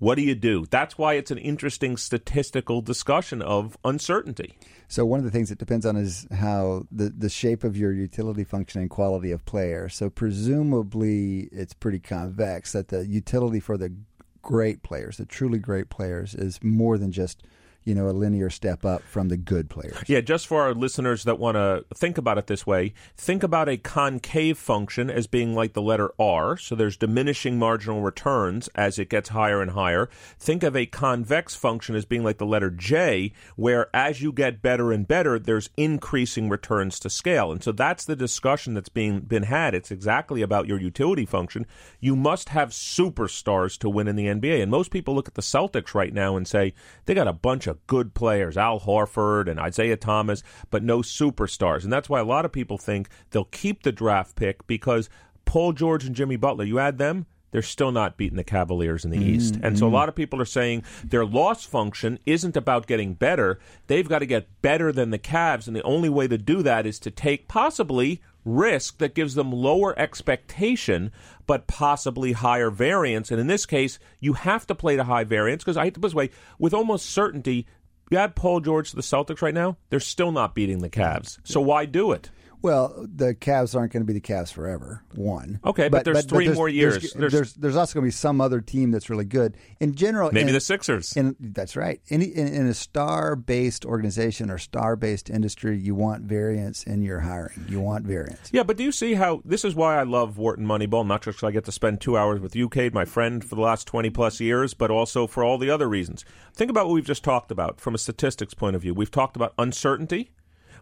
What 0.00 0.14
do 0.14 0.22
you 0.22 0.34
do? 0.34 0.64
That's 0.70 0.96
why 0.96 1.14
it's 1.14 1.30
an 1.30 1.36
interesting 1.36 1.98
statistical 1.98 2.80
discussion 2.80 3.42
of 3.42 3.76
uncertainty. 3.84 4.56
So 4.88 5.04
one 5.04 5.18
of 5.18 5.26
the 5.26 5.30
things 5.30 5.50
it 5.50 5.58
depends 5.58 5.84
on 5.84 5.96
is 5.96 6.26
how 6.32 6.86
the 6.90 7.10
the 7.10 7.28
shape 7.28 7.64
of 7.64 7.76
your 7.76 7.92
utility 7.92 8.42
function 8.42 8.80
and 8.80 8.88
quality 8.88 9.30
of 9.30 9.44
player. 9.44 9.90
So 9.90 10.08
presumably 10.08 11.50
it's 11.52 11.74
pretty 11.74 11.98
convex 12.00 12.72
that 12.72 12.88
the 12.88 13.06
utility 13.06 13.60
for 13.60 13.76
the 13.76 13.94
great 14.40 14.82
players, 14.82 15.18
the 15.18 15.26
truly 15.26 15.58
great 15.58 15.90
players, 15.90 16.34
is 16.34 16.58
more 16.62 16.96
than 16.96 17.12
just 17.12 17.42
you 17.84 17.94
know 17.94 18.08
a 18.08 18.12
linear 18.12 18.50
step 18.50 18.84
up 18.84 19.02
from 19.02 19.28
the 19.28 19.36
good 19.36 19.70
players. 19.70 19.96
Yeah, 20.06 20.20
just 20.20 20.46
for 20.46 20.62
our 20.62 20.74
listeners 20.74 21.24
that 21.24 21.38
want 21.38 21.56
to 21.56 21.84
think 21.94 22.18
about 22.18 22.38
it 22.38 22.46
this 22.46 22.66
way, 22.66 22.92
think 23.16 23.42
about 23.42 23.68
a 23.68 23.76
concave 23.76 24.58
function 24.58 25.10
as 25.10 25.26
being 25.26 25.54
like 25.54 25.72
the 25.72 25.82
letter 25.82 26.12
R. 26.18 26.56
So 26.56 26.74
there's 26.74 26.96
diminishing 26.96 27.58
marginal 27.58 28.02
returns 28.02 28.68
as 28.74 28.98
it 28.98 29.08
gets 29.08 29.30
higher 29.30 29.62
and 29.62 29.72
higher. 29.72 30.08
Think 30.38 30.62
of 30.62 30.76
a 30.76 30.86
convex 30.86 31.54
function 31.54 31.94
as 31.94 32.04
being 32.04 32.22
like 32.22 32.38
the 32.38 32.46
letter 32.46 32.70
J, 32.70 33.32
where 33.56 33.88
as 33.94 34.20
you 34.20 34.32
get 34.32 34.62
better 34.62 34.92
and 34.92 35.08
better, 35.08 35.38
there's 35.38 35.70
increasing 35.76 36.48
returns 36.48 37.00
to 37.00 37.10
scale. 37.10 37.50
And 37.50 37.62
so 37.62 37.72
that's 37.72 38.04
the 38.04 38.16
discussion 38.16 38.74
that's 38.74 38.88
being 38.88 39.20
been 39.20 39.44
had. 39.44 39.74
It's 39.74 39.90
exactly 39.90 40.42
about 40.42 40.66
your 40.66 40.80
utility 40.80 41.24
function. 41.24 41.66
You 41.98 42.14
must 42.14 42.50
have 42.50 42.70
superstars 42.70 43.78
to 43.78 43.88
win 43.88 44.08
in 44.08 44.16
the 44.16 44.26
NBA. 44.26 44.60
And 44.62 44.70
most 44.70 44.90
people 44.90 45.14
look 45.14 45.28
at 45.28 45.34
the 45.34 45.42
Celtics 45.42 45.94
right 45.94 46.12
now 46.12 46.36
and 46.36 46.46
say 46.46 46.74
they 47.06 47.14
got 47.14 47.28
a 47.28 47.32
bunch 47.32 47.66
of 47.66 47.69
good 47.86 48.14
players, 48.14 48.56
Al 48.56 48.80
Horford 48.80 49.48
and 49.48 49.60
Isaiah 49.60 49.96
Thomas, 49.96 50.42
but 50.70 50.82
no 50.82 50.98
superstars. 50.98 51.84
And 51.84 51.92
that's 51.92 52.08
why 52.08 52.20
a 52.20 52.24
lot 52.24 52.44
of 52.44 52.52
people 52.52 52.78
think 52.78 53.08
they'll 53.30 53.44
keep 53.44 53.82
the 53.82 53.92
draft 53.92 54.36
pick 54.36 54.66
because 54.66 55.08
Paul 55.44 55.72
George 55.72 56.04
and 56.04 56.14
Jimmy 56.14 56.36
Butler, 56.36 56.64
you 56.64 56.78
add 56.78 56.98
them, 56.98 57.26
they're 57.50 57.62
still 57.62 57.92
not 57.92 58.16
beating 58.16 58.36
the 58.36 58.44
Cavaliers 58.44 59.04
in 59.04 59.10
the 59.10 59.18
East. 59.18 59.58
And 59.62 59.78
so 59.78 59.86
a 59.86 59.88
mm-hmm. 59.88 59.94
lot 59.94 60.08
of 60.08 60.14
people 60.14 60.40
are 60.40 60.46
saying 60.46 60.84
their 61.04 61.24
loss 61.24 61.64
function 61.64 62.18
isn't 62.26 62.56
about 62.56 62.86
getting 62.86 63.14
better. 63.14 63.58
They've 63.86 64.08
got 64.08 64.20
to 64.20 64.26
get 64.26 64.48
better 64.62 64.92
than 64.92 65.10
the 65.10 65.18
Cavs. 65.18 65.66
And 65.66 65.74
the 65.74 65.82
only 65.82 66.08
way 66.08 66.28
to 66.28 66.38
do 66.38 66.62
that 66.62 66.86
is 66.86 66.98
to 67.00 67.10
take 67.10 67.48
possibly 67.48 68.22
risk 68.44 68.98
that 68.98 69.14
gives 69.14 69.34
them 69.34 69.52
lower 69.52 69.98
expectation, 69.98 71.12
but 71.46 71.66
possibly 71.66 72.32
higher 72.32 72.70
variance. 72.70 73.30
And 73.30 73.40
in 73.40 73.46
this 73.46 73.66
case, 73.66 73.98
you 74.18 74.34
have 74.34 74.66
to 74.68 74.74
play 74.74 74.96
to 74.96 75.04
high 75.04 75.24
variance 75.24 75.62
because 75.62 75.76
I 75.76 75.84
hate 75.84 75.94
to 75.94 76.00
put 76.00 76.08
this 76.08 76.14
way, 76.14 76.30
with 76.58 76.72
almost 76.72 77.06
certainty, 77.06 77.66
you 78.10 78.18
add 78.18 78.34
Paul 78.34 78.60
George 78.60 78.90
to 78.90 78.96
the 78.96 79.02
Celtics 79.02 79.42
right 79.42 79.54
now, 79.54 79.76
they're 79.88 80.00
still 80.00 80.32
not 80.32 80.54
beating 80.54 80.78
the 80.78 80.90
Cavs. 80.90 81.38
So 81.44 81.60
why 81.60 81.84
do 81.84 82.12
it? 82.12 82.30
Well, 82.62 83.06
the 83.14 83.34
Cavs 83.34 83.74
aren't 83.74 83.92
going 83.92 84.02
to 84.02 84.06
be 84.06 84.12
the 84.12 84.20
Cavs 84.20 84.52
forever. 84.52 85.02
One. 85.14 85.60
Okay, 85.64 85.88
but 85.88 86.04
there's 86.04 86.24
three 86.26 86.48
more 86.50 86.68
years. 86.68 86.94
There's, 87.00 87.12
There's- 87.14 87.32
there's 87.32 87.54
there's 87.54 87.76
also 87.76 87.94
going 87.94 88.04
to 88.04 88.06
be 88.08 88.12
some 88.12 88.40
other 88.40 88.60
team 88.60 88.90
that's 88.90 89.08
really 89.10 89.24
good. 89.24 89.56
In 89.80 89.94
general, 89.94 90.30
Maybe 90.32 90.48
in- 90.48 90.54
the 90.54 90.60
Sixers. 90.60 91.16
In, 91.16 91.36
that's 91.40 91.76
right. 91.76 92.00
In, 92.08 92.22
in, 92.22 92.48
in 92.48 92.66
a 92.66 92.74
star-based 92.74 93.84
organization 93.84 94.50
or 94.50 94.58
star-based 94.58 95.30
industry, 95.30 95.78
you 95.78 95.94
want 95.94 96.24
variance 96.24 96.84
in 96.84 97.02
your 97.02 97.20
hiring. 97.20 97.64
You 97.68 97.80
want 97.80 98.04
variance. 98.04 98.50
Yeah, 98.52 98.62
but 98.62 98.76
do 98.76 98.84
you 98.84 98.92
see 98.92 99.14
how 99.14 99.42
this 99.44 99.64
is 99.64 99.74
why 99.74 99.98
I 99.98 100.02
love 100.04 100.38
Wharton 100.38 100.66
Moneyball? 100.66 101.06
Not 101.06 101.22
just 101.22 101.38
'cause 101.40 101.48
I 101.48 101.52
get 101.52 101.64
to 101.64 101.72
spend 101.72 102.00
two 102.00 102.16
hours 102.16 102.40
with 102.40 102.54
you, 102.56 102.68
Cade, 102.68 102.94
my 102.94 103.04
friend, 103.04 103.44
for 103.44 103.54
the 103.54 103.60
last 103.62 103.86
20 103.86 104.10
plus 104.10 104.40
years, 104.40 104.74
but 104.74 104.90
also 104.90 105.26
for 105.26 105.42
all 105.44 105.58
the 105.58 105.70
other 105.70 105.88
reasons. 105.88 106.24
Think 106.54 106.70
about 106.70 106.86
what 106.86 106.94
we've 106.94 107.04
just 107.06 107.24
talked 107.24 107.50
about 107.50 107.80
from 107.80 107.94
a 107.94 107.98
statistics 107.98 108.54
point 108.54 108.76
of 108.76 108.82
view. 108.82 108.94
We've 108.94 109.10
talked 109.10 109.36
about 109.36 109.54
uncertainty. 109.58 110.30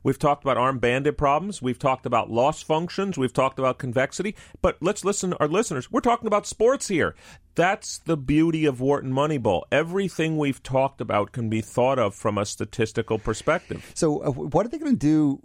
We've 0.02 0.18
talked 0.18 0.44
about 0.44 0.56
arm 0.56 0.78
bandit 0.78 1.16
problems. 1.16 1.62
We've 1.62 1.78
talked 1.78 2.06
about 2.06 2.30
loss 2.30 2.62
functions. 2.62 3.18
We've 3.18 3.32
talked 3.32 3.58
about 3.58 3.78
convexity. 3.78 4.34
But 4.60 4.76
let's 4.80 5.04
listen 5.04 5.30
to 5.30 5.38
our 5.38 5.48
listeners. 5.48 5.90
We're 5.90 6.00
talking 6.00 6.26
about 6.26 6.46
sports 6.46 6.88
here. 6.88 7.14
That's 7.58 7.98
the 7.98 8.16
beauty 8.16 8.66
of 8.66 8.80
Wharton 8.80 9.12
Moneyball. 9.12 9.62
Everything 9.72 10.38
we've 10.38 10.62
talked 10.62 11.00
about 11.00 11.32
can 11.32 11.50
be 11.50 11.60
thought 11.60 11.98
of 11.98 12.14
from 12.14 12.38
a 12.38 12.46
statistical 12.46 13.18
perspective. 13.18 13.90
So, 13.96 14.22
uh, 14.22 14.30
what 14.30 14.64
are 14.64 14.68
they 14.68 14.78
going 14.78 14.96
to 14.96 14.96
do 14.96 15.40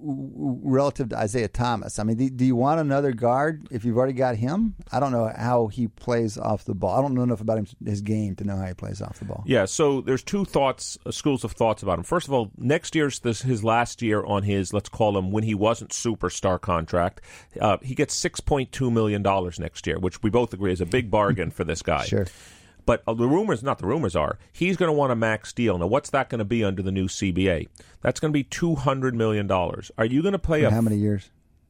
relative 0.64 1.10
to 1.10 1.18
Isaiah 1.18 1.48
Thomas? 1.48 1.98
I 1.98 2.04
mean, 2.04 2.18
do, 2.18 2.30
do 2.30 2.46
you 2.46 2.56
want 2.56 2.80
another 2.80 3.14
guard 3.14 3.68
if 3.72 3.84
you've 3.84 3.98
already 3.98 4.14
got 4.14 4.36
him? 4.36 4.76
I 4.92 5.00
don't 5.00 5.12
know 5.12 5.34
how 5.36 5.70
he 5.70 5.88
plays 5.88 6.38
off 6.38 6.66
the 6.66 6.76
ball. 6.76 7.00
I 7.00 7.02
don't 7.02 7.16
know 7.16 7.24
enough 7.24 7.42
about 7.42 7.58
him, 7.58 7.68
his 7.84 8.02
game 8.02 8.36
to 8.36 8.44
know 8.44 8.58
how 8.58 8.68
he 8.68 8.76
plays 8.76 9.02
off 9.02 9.18
the 9.18 9.26
ball. 9.26 9.44
Yeah, 9.48 9.66
so 9.66 10.02
there's 10.02 10.22
two 10.22 10.46
thoughts, 10.46 11.00
uh, 11.08 11.12
schools 11.12 11.44
of 11.44 11.54
thoughts 11.54 11.82
about 11.82 11.98
him. 11.98 12.04
First 12.04 12.28
of 12.28 12.34
all, 12.36 12.52
next 12.60 12.94
year's 12.94 13.22
this 13.22 13.42
his 13.42 13.64
last 13.64 14.04
year 14.04 14.24
on 14.24 14.44
his 14.44 14.72
let's 14.72 14.88
call 14.88 15.18
him 15.18 15.32
when 15.32 15.46
he 15.46 15.56
wasn't 15.56 15.90
superstar 15.90 16.62
contract. 16.62 17.22
Uh, 17.60 17.78
he 17.82 17.96
gets 17.96 18.14
six 18.14 18.40
point 18.40 18.72
two 18.72 18.92
million 18.92 19.24
dollars 19.24 19.60
next 19.60 19.88
year, 19.88 19.98
which 19.98 20.22
we 20.22 20.30
both 20.30 20.54
agree 20.54 20.72
is 20.72 20.80
a 20.80 20.86
big 20.86 21.10
bargain 21.10 21.50
for 21.50 21.64
this 21.64 21.82
guy. 21.82 22.03
Sure. 22.08 22.28
But 22.86 23.02
uh, 23.08 23.14
the 23.14 23.28
rumors, 23.28 23.64
not 23.64 23.80
the 23.80 23.88
rumors, 23.88 24.16
are 24.16 24.38
he's 24.52 24.76
going 24.76 24.90
to 24.90 24.94
want 24.94 25.12
a 25.12 25.16
max 25.16 25.54
deal. 25.54 25.78
Now, 25.78 25.88
what's 25.88 26.10
that 26.10 26.30
going 26.30 26.40
to 26.40 26.46
be 26.46 26.64
under 26.64 26.82
the 26.82 26.92
new 26.92 27.08
CBA? 27.08 27.68
That's 28.02 28.20
going 28.20 28.32
to 28.32 28.38
be 28.38 28.44
two 28.44 28.76
hundred 28.76 29.16
million 29.16 29.48
dollars. 29.48 29.90
Are 29.98 30.06
you 30.06 30.22
going 30.22 30.34
to 30.34 30.40
play 30.40 30.64
a? 30.64 30.70
How 30.70 30.82
many 30.82 30.98
years? 30.98 31.30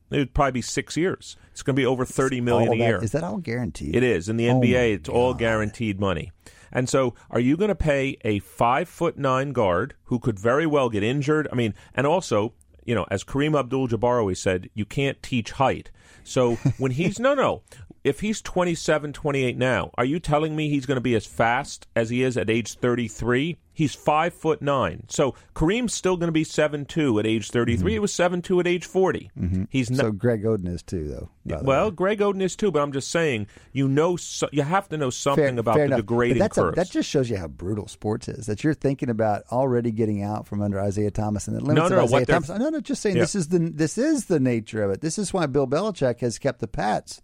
It 0.09 0.17
would 0.17 0.33
probably 0.33 0.51
be 0.53 0.61
six 0.61 0.95
years. 0.97 1.37
It's 1.51 1.61
going 1.63 1.75
to 1.75 1.79
be 1.79 1.85
over 1.85 2.03
thirty 2.05 2.41
million 2.41 2.69
All 2.69 2.75
a 2.75 2.77
that- 2.79 2.83
year. 2.85 3.03
Is 3.03 3.11
that 3.11 3.23
all 3.23 3.37
guaranteed? 3.37 3.95
It 3.95 4.03
is 4.03 4.27
in 4.29 4.37
the 4.37 4.49
Oh 4.49 4.59
NBA. 4.59 4.95
it's 4.95 5.09
all 5.09 5.33
guaranteed 5.35 5.99
money. 5.99 6.31
And 6.71 6.89
so, 6.89 7.13
are 7.29 7.39
you 7.39 7.55
going 7.57 7.67
to 7.69 7.75
pay 7.75 8.17
a 8.25 8.39
five 8.39 8.89
foot 8.89 9.15
nine 9.15 9.51
guard 9.53 9.93
who 10.05 10.17
could 10.17 10.39
very 10.39 10.65
well 10.65 10.89
get 10.89 11.03
injured? 11.03 11.47
I 11.51 11.55
mean, 11.55 11.75
and 11.93 12.07
also, 12.07 12.53
you 12.85 12.95
know, 12.95 13.05
as 13.11 13.23
Kareem 13.23 13.57
Abdul-Jabbar 13.57 14.19
always 14.19 14.39
said, 14.39 14.71
you 14.73 14.83
can't 14.85 15.21
teach 15.21 15.51
height. 15.51 15.91
So 16.23 16.55
when 16.79 16.91
he's 16.91 17.19
no, 17.19 17.35
no, 17.35 17.61
if 18.03 18.19
he's 18.19 18.41
27, 18.41 19.13
28 19.13 19.57
now, 19.57 19.91
are 19.97 20.05
you 20.05 20.19
telling 20.19 20.55
me 20.55 20.69
he's 20.69 20.85
going 20.85 20.97
to 20.97 21.01
be 21.01 21.15
as 21.15 21.25
fast 21.25 21.87
as 21.95 22.09
he 22.09 22.23
is 22.23 22.37
at 22.37 22.49
age 22.49 22.73
33? 22.75 23.57
He's 23.75 23.95
five 23.95 24.35
foot 24.35 24.61
nine. 24.61 25.05
So 25.09 25.33
Kareem's 25.55 25.95
still 25.95 26.15
going 26.15 26.27
to 26.27 26.31
be 26.33 26.43
seven 26.43 26.85
two 26.85 27.17
at 27.17 27.25
age 27.25 27.49
33. 27.49 27.79
Mm-hmm. 27.79 27.87
He 27.87 27.97
was 27.97 28.13
seven 28.13 28.43
two 28.43 28.59
at 28.59 28.67
age 28.67 28.85
40. 28.85 29.31
Mm-hmm. 29.35 29.63
He's 29.71 29.89
not. 29.89 29.99
So 30.01 30.11
Greg 30.11 30.43
Oden 30.43 30.67
is 30.67 30.83
too, 30.83 31.07
though. 31.43 31.59
Well, 31.63 31.89
way. 31.89 31.95
Greg 31.95 32.19
Oden 32.19 32.39
is 32.43 32.55
too, 32.55 32.69
but 32.71 32.83
I'm 32.83 32.91
just 32.91 33.09
saying 33.09 33.47
you 33.71 33.87
know 33.87 34.15
so, 34.15 34.47
you 34.51 34.61
have 34.61 34.89
to 34.89 34.97
know 34.97 35.09
something 35.09 35.43
Fair- 35.55 35.59
about 35.59 35.73
fair 35.73 35.87
the 35.87 35.95
enough. 35.95 35.99
degrading 36.01 36.37
but 36.37 36.53
that's 36.53 36.57
a- 36.59 36.71
that 36.75 36.91
just 36.91 37.09
shows 37.09 37.31
you 37.31 37.37
how 37.37 37.47
brutal 37.47 37.87
sports 37.87 38.27
is. 38.27 38.45
That 38.45 38.63
you're 38.63 38.75
thinking 38.75 39.09
about 39.09 39.41
already 39.51 39.89
getting 39.89 40.21
out 40.21 40.47
from 40.47 40.61
under 40.61 40.79
Isaiah 40.79 41.09
Thomas 41.09 41.47
and 41.47 41.57
the 41.57 41.61
limits 41.61 41.89
No, 41.89 41.95
no, 41.95 42.03
of 42.03 42.11
no, 42.11 42.15
Isaiah 42.17 42.25
Thomas. 42.27 42.49
No, 42.49 42.69
no, 42.69 42.79
just 42.79 43.01
saying 43.01 43.15
Yeah. 43.15 43.23
this 43.23 43.33
is 43.33 43.47
the 43.47 43.57
this 43.57 43.97
is 43.97 44.25
the 44.25 44.39
nature 44.39 44.83
of 44.83 44.91
it. 44.91 45.01
This 45.01 45.17
is 45.17 45.33
why 45.33 45.47
Bill 45.47 45.65
Belichick 45.65 46.19
has 46.19 46.37
kept 46.37 46.59
the 46.59 46.67
Pats 46.67 47.22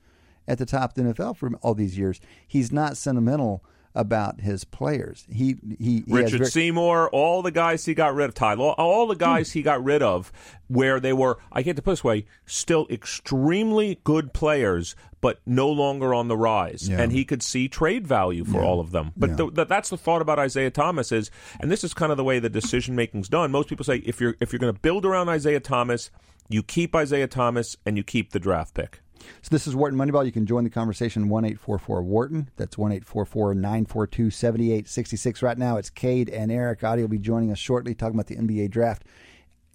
at 0.50 0.58
the 0.58 0.66
top 0.66 0.90
of 0.90 0.96
the 0.96 1.14
NFL 1.14 1.38
for 1.38 1.52
all 1.62 1.76
these 1.76 1.98
years. 1.98 2.20
He's 2.46 2.72
not 2.72 2.98
sentimental 2.98 3.64
about 3.96 4.42
his 4.42 4.64
players. 4.64 5.26
He 5.32 5.58
he, 5.80 6.04
he 6.06 6.14
Richard 6.14 6.40
very- 6.40 6.50
Seymour, 6.50 7.10
all 7.10 7.42
the 7.42 7.52
guys 7.52 7.86
he 7.86 7.94
got 7.94 8.14
rid 8.14 8.30
of, 8.30 8.36
Ty 8.36 8.56
Law, 8.56 8.74
all 8.78 9.08
the 9.08 9.14
hmm. 9.14 9.20
guys 9.20 9.52
he 9.52 9.62
got 9.62 9.84
rid 9.84 10.02
of, 10.02 10.32
where 10.68 11.00
they 11.00 11.14
were, 11.14 11.40
I 11.52 11.62
hate 11.62 11.76
to 11.76 11.82
put 11.82 11.92
this 11.94 12.04
way, 12.04 12.26
still 12.46 12.88
extremely 12.90 14.00
good 14.04 14.34
players, 14.34 14.96
but 15.22 15.40
no 15.46 15.70
longer 15.70 16.14
on 16.14 16.28
the 16.28 16.38
rise. 16.38 16.88
Yeah. 16.88 17.02
And 17.02 17.12
he 17.12 17.26
could 17.26 17.44
see 17.44 17.68
trade 17.68 18.08
value 18.08 18.46
for 18.46 18.64
all 18.64 18.80
of 18.80 18.92
them. 18.92 19.12
But 19.18 19.32
Yeah. 19.32 19.36
the, 19.36 19.52
the, 19.52 19.66
that's 19.66 19.90
the 19.90 19.98
thought 19.98 20.22
about 20.22 20.40
Isaiah 20.40 20.72
Thomas 20.72 21.12
is, 21.12 21.30
and 21.60 21.72
this 21.72 21.84
is 21.84 21.94
kind 21.94 22.12
of 22.12 22.18
the 22.18 22.24
way 22.24 22.40
the 22.40 22.50
decision 22.50 22.96
making's 22.96 23.28
done. 23.28 23.52
Most 23.52 23.70
people 23.70 23.86
say 23.86 23.98
if 23.98 24.22
you're 24.22 24.36
if 24.40 24.54
you're 24.54 24.60
going 24.60 24.74
to 24.74 24.80
build 24.80 25.06
around 25.06 25.30
Isaiah 25.30 25.60
Thomas, 25.60 26.10
you 26.48 26.64
keep 26.64 26.96
Isaiah 26.96 27.28
Thomas 27.28 27.76
and 27.86 27.98
you 27.98 28.04
keep 28.04 28.32
the 28.32 28.40
draft 28.40 28.74
pick. 28.76 29.02
So 29.42 29.50
this 29.52 29.68
is 29.68 29.76
Wharton 29.76 29.98
Moneyball. 29.98 30.26
You 30.26 30.32
can 30.32 30.46
join 30.46 30.64
the 30.64 30.70
conversation 30.70 31.30
one 31.30 31.46
eight 31.46 31.60
four 31.60 31.78
four 31.80 32.02
Wharton. 32.02 32.50
That's 32.58 32.78
one 32.78 32.92
eight 32.92 33.06
four 33.06 33.26
four 33.26 33.54
nine 33.54 33.86
four 33.86 34.08
two 34.08 34.30
seventy 34.30 34.72
eight 34.72 34.88
sixty 34.88 35.18
six. 35.18 35.42
Right 35.42 35.58
now, 35.58 35.78
it's 35.78 35.90
Cade 35.90 36.30
and 36.30 36.52
Eric. 36.52 36.84
Adi 36.84 37.02
will 37.02 37.10
be 37.10 37.20
joining 37.20 37.52
us 37.52 37.60
shortly, 37.60 37.94
talking 37.96 38.16
about 38.16 38.28
the 38.28 38.36
NBA 38.36 38.70
draft. 38.72 39.04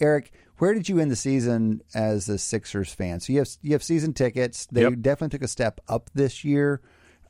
Eric, 0.00 0.32
where 0.58 0.74
did 0.74 0.88
you 0.88 0.98
end 0.98 1.10
the 1.10 1.16
season 1.16 1.80
as 1.94 2.28
a 2.28 2.36
Sixers 2.38 2.92
fan? 2.92 3.20
So 3.20 3.32
you 3.32 3.38
have 3.40 3.48
you 3.62 3.72
have 3.72 3.82
season 3.82 4.12
tickets. 4.12 4.66
They 4.70 4.82
Yep. 4.82 4.94
definitely 5.00 5.38
took 5.38 5.44
a 5.44 5.48
step 5.48 5.80
up 5.88 6.10
this 6.14 6.44
year. 6.44 6.80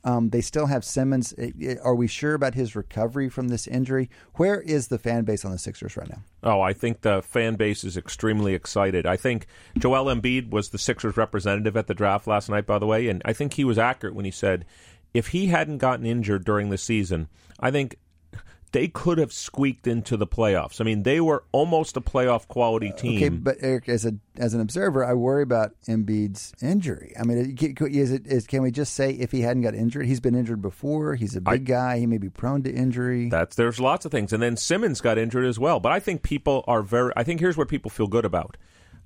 Um, 0.05 0.29
they 0.29 0.41
still 0.41 0.67
have 0.67 0.85
Simmons. 0.85 1.33
Eh, 1.37 1.49
eh, 1.61 1.75
Are 1.83 1.95
we 1.95 2.07
sure 2.07 2.35
about 2.35 2.53
his 2.53 2.75
recovery 2.75 3.27
from 3.27 3.47
this 3.47 3.65
injury? 3.67 4.09
Where 4.35 4.61
is 4.61 4.87
the 4.87 4.99
fan 4.99 5.23
base 5.23 5.43
on 5.43 5.51
the 5.51 5.57
Sixers 5.57 5.97
right 5.97 6.07
now? 6.07 6.21
Oh, 6.43 6.61
I 6.61 6.73
think 6.73 7.01
the 7.01 7.23
fan 7.23 7.55
base 7.55 7.83
is 7.83 7.97
extremely 7.97 8.53
excited. 8.53 9.07
I 9.07 9.17
think 9.17 9.47
Joel 9.77 10.13
Embiid 10.13 10.51
was 10.51 10.69
the 10.69 10.77
Sixers 10.77 11.17
representative 11.17 11.75
at 11.75 11.87
the 11.87 11.95
draft 11.95 12.27
last 12.27 12.49
night, 12.49 12.67
by 12.67 12.77
the 12.77 12.85
way, 12.85 13.07
and 13.07 13.21
I 13.25 13.33
think 13.33 13.53
he 13.53 13.65
was 13.65 13.79
accurate 13.79 14.15
when 14.15 14.25
he 14.25 14.31
said 14.31 14.63
if 15.15 15.27
he 15.27 15.47
hadn't 15.47 15.79
gotten 15.79 16.05
injured 16.05 16.45
during 16.45 16.69
the 16.69 16.77
season, 16.77 17.27
I 17.59 17.71
think 17.71 17.97
they 18.75 18.89
could 18.89 19.17
have 19.19 19.31
squeaked 19.31 19.87
into 19.87 20.17
the 20.17 20.27
playoffs. 20.27 20.81
I 20.81 20.83
mean, 20.83 21.03
they 21.03 21.21
were 21.21 21.45
almost 21.53 21.95
a 21.95 22.01
playoff 22.01 22.45
quality 22.49 22.91
uh, 22.91 22.97
team. 22.97 23.15
Okay, 23.15 23.29
but 23.29 23.55
Eric, 23.61 23.87
as 23.87 24.05
a 24.05 24.15
as 24.35 24.53
an 24.53 24.59
observer, 24.59 25.05
I 25.05 25.13
worry 25.13 25.43
about 25.43 25.71
Embiid's 25.87 26.53
injury. 26.61 27.13
I 27.17 27.23
mean, 27.23 27.55
is 27.57 28.11
it 28.11 28.27
is 28.27 28.45
can 28.45 28.63
we 28.63 28.71
just 28.71 28.93
say 28.93 29.11
if 29.11 29.31
he 29.31 29.39
hadn't 29.41 29.63
got 29.63 29.75
injured, 29.75 30.07
he's 30.07 30.19
been 30.19 30.35
injured 30.35 30.61
before. 30.61 31.15
He's 31.15 31.37
a 31.37 31.41
big 31.41 31.63
guy. 31.63 31.99
He 31.99 32.05
may 32.05 32.17
be 32.17 32.27
prone 32.27 32.63
to 32.63 32.69
injury. 32.69 33.29
That's 33.29 33.55
there's 33.55 33.79
lots 33.79 34.03
of 34.03 34.11
things, 34.11 34.33
and 34.33 34.43
then 34.43 34.57
Simmons 34.57 34.99
got 34.99 35.17
injured 35.17 35.45
as 35.45 35.57
well. 35.57 35.79
But 35.79 35.93
I 35.93 36.01
think 36.01 36.21
people 36.21 36.65
are 36.67 36.81
very. 36.81 37.13
I 37.15 37.23
think 37.23 37.39
here's 37.39 37.55
what 37.55 37.69
people 37.69 37.89
feel 37.89 38.07
good 38.07 38.25
about. 38.25 38.57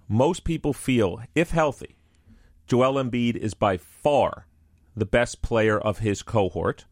Most 0.08 0.45
people 0.45 0.73
feel, 0.73 1.21
if 1.36 1.51
healthy, 1.51 1.95
Joel 2.65 2.95
Embiid 2.95 3.36
is 3.36 3.53
by 3.53 3.77
far 3.77 4.47
the 4.95 5.05
best 5.05 5.43
player 5.43 5.77
of 5.79 5.99
his 5.99 6.23
cohort. 6.23 6.86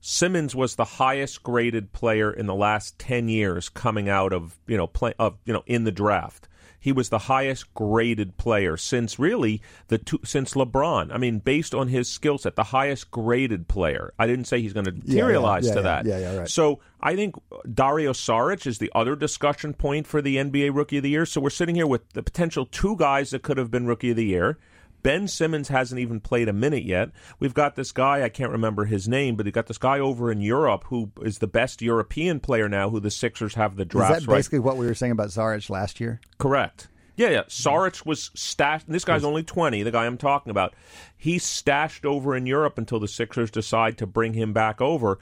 Simmons 0.00 0.54
was 0.54 0.76
the 0.76 0.84
highest 0.84 1.42
graded 1.42 1.92
player 1.92 2.32
in 2.32 2.46
the 2.46 2.54
last 2.54 2.98
10 2.98 3.28
years 3.28 3.68
coming 3.68 4.08
out 4.08 4.32
of, 4.32 4.58
you 4.66 4.76
know, 4.76 4.86
play, 4.86 5.12
of, 5.18 5.36
you 5.44 5.52
know, 5.52 5.62
in 5.66 5.84
the 5.84 5.92
draft. 5.92 6.48
He 6.82 6.92
was 6.92 7.10
the 7.10 7.18
highest 7.18 7.74
graded 7.74 8.38
player 8.38 8.78
since 8.78 9.18
really 9.18 9.60
the 9.88 9.98
two, 9.98 10.18
since 10.24 10.54
LeBron. 10.54 11.12
I 11.12 11.18
mean, 11.18 11.38
based 11.38 11.74
on 11.74 11.88
his 11.88 12.08
skill 12.08 12.38
set, 12.38 12.56
the 12.56 12.64
highest 12.64 13.10
graded 13.10 13.68
player. 13.68 14.14
I 14.18 14.26
didn't 14.26 14.46
say 14.46 14.62
he's 14.62 14.72
going 14.72 14.86
to 14.86 14.92
materialize 14.92 15.66
yeah, 15.66 15.74
to 15.74 15.78
yeah, 15.80 15.82
that. 15.82 16.06
yeah, 16.06 16.18
yeah, 16.18 16.36
right. 16.38 16.48
So 16.48 16.80
I 17.02 17.14
think 17.16 17.34
Dario 17.72 18.14
Saric 18.14 18.66
is 18.66 18.78
the 18.78 18.90
other 18.94 19.14
discussion 19.14 19.74
point 19.74 20.06
for 20.06 20.22
the 20.22 20.36
NBA 20.36 20.74
Rookie 20.74 20.96
of 20.96 21.02
the 21.02 21.10
Year. 21.10 21.26
So 21.26 21.42
we're 21.42 21.50
sitting 21.50 21.74
here 21.74 21.86
with 21.86 22.08
the 22.14 22.22
potential 22.22 22.64
two 22.64 22.96
guys 22.96 23.30
that 23.30 23.42
could 23.42 23.58
have 23.58 23.70
been 23.70 23.86
Rookie 23.86 24.12
of 24.12 24.16
the 24.16 24.24
Year. 24.24 24.56
Ben 25.02 25.28
Simmons 25.28 25.68
hasn't 25.68 26.00
even 26.00 26.20
played 26.20 26.48
a 26.48 26.52
minute 26.52 26.84
yet. 26.84 27.10
We've 27.38 27.54
got 27.54 27.76
this 27.76 27.92
guy, 27.92 28.22
I 28.22 28.28
can't 28.28 28.50
remember 28.50 28.84
his 28.84 29.08
name, 29.08 29.36
but 29.36 29.46
we 29.46 29.52
got 29.52 29.66
this 29.66 29.78
guy 29.78 29.98
over 29.98 30.30
in 30.30 30.40
Europe 30.40 30.84
who 30.88 31.10
is 31.22 31.38
the 31.38 31.46
best 31.46 31.82
European 31.82 32.40
player 32.40 32.68
now 32.68 32.90
who 32.90 33.00
the 33.00 33.10
Sixers 33.10 33.54
have 33.54 33.76
the 33.76 33.84
draft. 33.84 34.18
is 34.18 34.24
that 34.24 34.30
right. 34.30 34.38
basically 34.38 34.58
what 34.58 34.76
we 34.76 34.86
were 34.86 34.94
saying 34.94 35.12
about 35.12 35.28
Saric 35.28 35.70
last 35.70 36.00
year? 36.00 36.20
Correct. 36.38 36.88
Yeah, 37.16 37.28
yeah. 37.28 37.42
Saric 37.48 38.06
was 38.06 38.30
stashed. 38.34 38.88
This 38.88 39.04
guy's 39.04 39.24
only 39.24 39.42
20, 39.42 39.82
the 39.82 39.90
guy 39.90 40.06
I'm 40.06 40.16
talking 40.16 40.50
about. 40.50 40.74
He's 41.16 41.44
stashed 41.44 42.06
over 42.06 42.34
in 42.34 42.46
Europe 42.46 42.78
until 42.78 42.98
the 42.98 43.08
Sixers 43.08 43.50
decide 43.50 43.98
to 43.98 44.06
bring 44.06 44.32
him 44.32 44.52
back 44.52 44.80
over. 44.80 45.18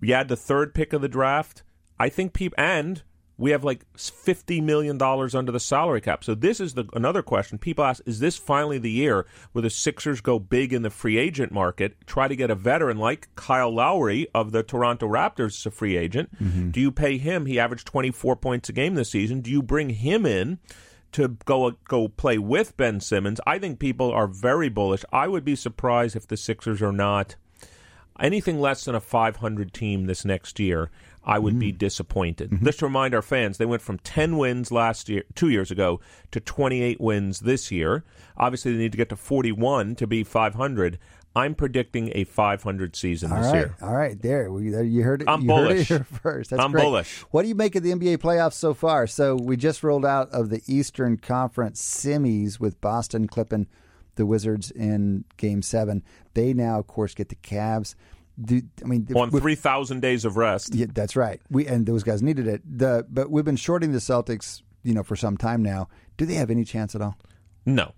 We 0.00 0.10
had 0.10 0.28
the 0.28 0.36
third 0.36 0.74
pick 0.74 0.92
of 0.92 1.02
the 1.02 1.08
draft. 1.08 1.62
I 1.98 2.08
think 2.08 2.32
people, 2.32 2.56
and 2.58 3.02
we 3.36 3.50
have 3.50 3.64
like 3.64 3.84
$50 3.94 4.62
million 4.62 5.00
under 5.00 5.52
the 5.52 5.60
salary 5.60 6.00
cap. 6.00 6.22
So 6.22 6.34
this 6.34 6.60
is 6.60 6.74
the 6.74 6.84
another 6.92 7.22
question. 7.22 7.58
People 7.58 7.84
ask, 7.84 8.02
is 8.06 8.20
this 8.20 8.36
finally 8.36 8.78
the 8.78 8.90
year 8.90 9.26
where 9.52 9.62
the 9.62 9.70
Sixers 9.70 10.20
go 10.20 10.38
big 10.38 10.72
in 10.72 10.82
the 10.82 10.90
free 10.90 11.18
agent 11.18 11.50
market, 11.50 11.96
try 12.06 12.28
to 12.28 12.36
get 12.36 12.50
a 12.50 12.54
veteran 12.54 12.98
like 12.98 13.28
Kyle 13.34 13.74
Lowry 13.74 14.28
of 14.34 14.52
the 14.52 14.62
Toronto 14.62 15.08
Raptors 15.08 15.58
is 15.58 15.66
a 15.66 15.70
free 15.70 15.96
agent? 15.96 16.30
Mm-hmm. 16.42 16.70
Do 16.70 16.80
you 16.80 16.92
pay 16.92 17.18
him? 17.18 17.46
He 17.46 17.58
averaged 17.58 17.86
24 17.86 18.36
points 18.36 18.68
a 18.68 18.72
game 18.72 18.94
this 18.94 19.10
season. 19.10 19.40
Do 19.40 19.50
you 19.50 19.62
bring 19.62 19.90
him 19.90 20.26
in? 20.26 20.58
to 21.12 21.28
go 21.44 21.68
uh, 21.68 21.72
go 21.86 22.08
play 22.08 22.38
with 22.38 22.76
Ben 22.76 22.98
Simmons. 22.98 23.40
I 23.46 23.60
think 23.60 23.78
people 23.78 24.10
are 24.10 24.26
very 24.26 24.68
bullish. 24.68 25.04
I 25.12 25.28
would 25.28 25.44
be 25.44 25.54
surprised 25.54 26.16
if 26.16 26.26
the 26.26 26.36
Sixers 26.36 26.82
are 26.82 26.92
not 26.92 27.36
anything 28.18 28.60
less 28.60 28.84
than 28.84 28.94
a 28.94 29.00
500 29.00 29.72
team 29.72 30.06
this 30.06 30.24
next 30.24 30.58
year. 30.60 30.90
I 31.24 31.38
would 31.38 31.58
be 31.58 31.72
mm. 31.72 31.78
disappointed. 31.78 32.50
Mm-hmm. 32.50 32.64
Just 32.64 32.80
to 32.80 32.86
remind 32.86 33.14
our 33.14 33.22
fans, 33.22 33.58
they 33.58 33.66
went 33.66 33.82
from 33.82 33.98
10 33.98 34.36
wins 34.36 34.70
last 34.70 35.08
year, 35.08 35.24
two 35.34 35.48
years 35.48 35.70
ago, 35.70 36.00
to 36.32 36.40
28 36.40 37.00
wins 37.00 37.40
this 37.40 37.70
year. 37.70 38.04
Obviously, 38.36 38.72
they 38.72 38.78
need 38.78 38.92
to 38.92 38.98
get 38.98 39.08
to 39.08 39.16
41 39.16 39.94
to 39.96 40.06
be 40.06 40.22
500. 40.22 40.98
I'm 41.36 41.54
predicting 41.54 42.12
a 42.14 42.24
500 42.24 42.94
season 42.94 43.32
All 43.32 43.38
this 43.38 43.46
right, 43.46 43.54
year. 43.54 43.76
all 43.82 43.94
right. 43.94 44.20
There, 44.20 44.48
you 44.60 45.02
heard 45.02 45.22
it. 45.22 45.28
I'm 45.28 45.42
you 45.42 45.46
it 45.46 45.48
bullish. 45.48 45.88
here 45.88 46.04
first. 46.22 46.50
That's 46.50 46.62
I'm 46.62 46.70
great. 46.70 46.82
bullish. 46.84 47.20
What 47.30 47.42
do 47.42 47.48
you 47.48 47.56
make 47.56 47.74
of 47.74 47.82
the 47.82 47.90
NBA 47.92 48.18
playoffs 48.18 48.52
so 48.54 48.72
far? 48.72 49.06
So 49.06 49.34
we 49.34 49.56
just 49.56 49.82
rolled 49.82 50.06
out 50.06 50.30
of 50.30 50.50
the 50.50 50.62
Eastern 50.66 51.16
Conference 51.16 51.82
semis 51.82 52.60
with 52.60 52.80
Boston 52.80 53.26
clipping 53.26 53.66
the 54.14 54.26
Wizards 54.26 54.70
in 54.70 55.24
Game 55.36 55.60
Seven. 55.62 56.04
They 56.34 56.52
now, 56.52 56.78
of 56.78 56.86
course, 56.86 57.14
get 57.14 57.30
the 57.30 57.36
Cavs. 57.36 57.96
Do, 58.42 58.60
I 58.82 58.86
mean, 58.86 59.06
On 59.14 59.30
3,000 59.30 60.00
days 60.00 60.24
of 60.24 60.36
rest. 60.36 60.74
Yeah, 60.74 60.86
that's 60.92 61.14
right. 61.14 61.40
We 61.50 61.66
and 61.66 61.86
those 61.86 62.02
guys 62.02 62.22
needed 62.22 62.48
it. 62.48 62.62
The 62.66 63.06
but 63.08 63.30
we've 63.30 63.44
been 63.44 63.56
shorting 63.56 63.92
the 63.92 63.98
Celtics, 63.98 64.62
you 64.82 64.92
know, 64.92 65.02
for 65.04 65.14
some 65.14 65.36
time 65.36 65.62
now. 65.62 65.88
Do 66.16 66.26
they 66.26 66.34
have 66.34 66.50
any 66.50 66.64
chance 66.64 66.94
at 66.94 67.00
all? 67.00 67.16
No. 67.64 67.92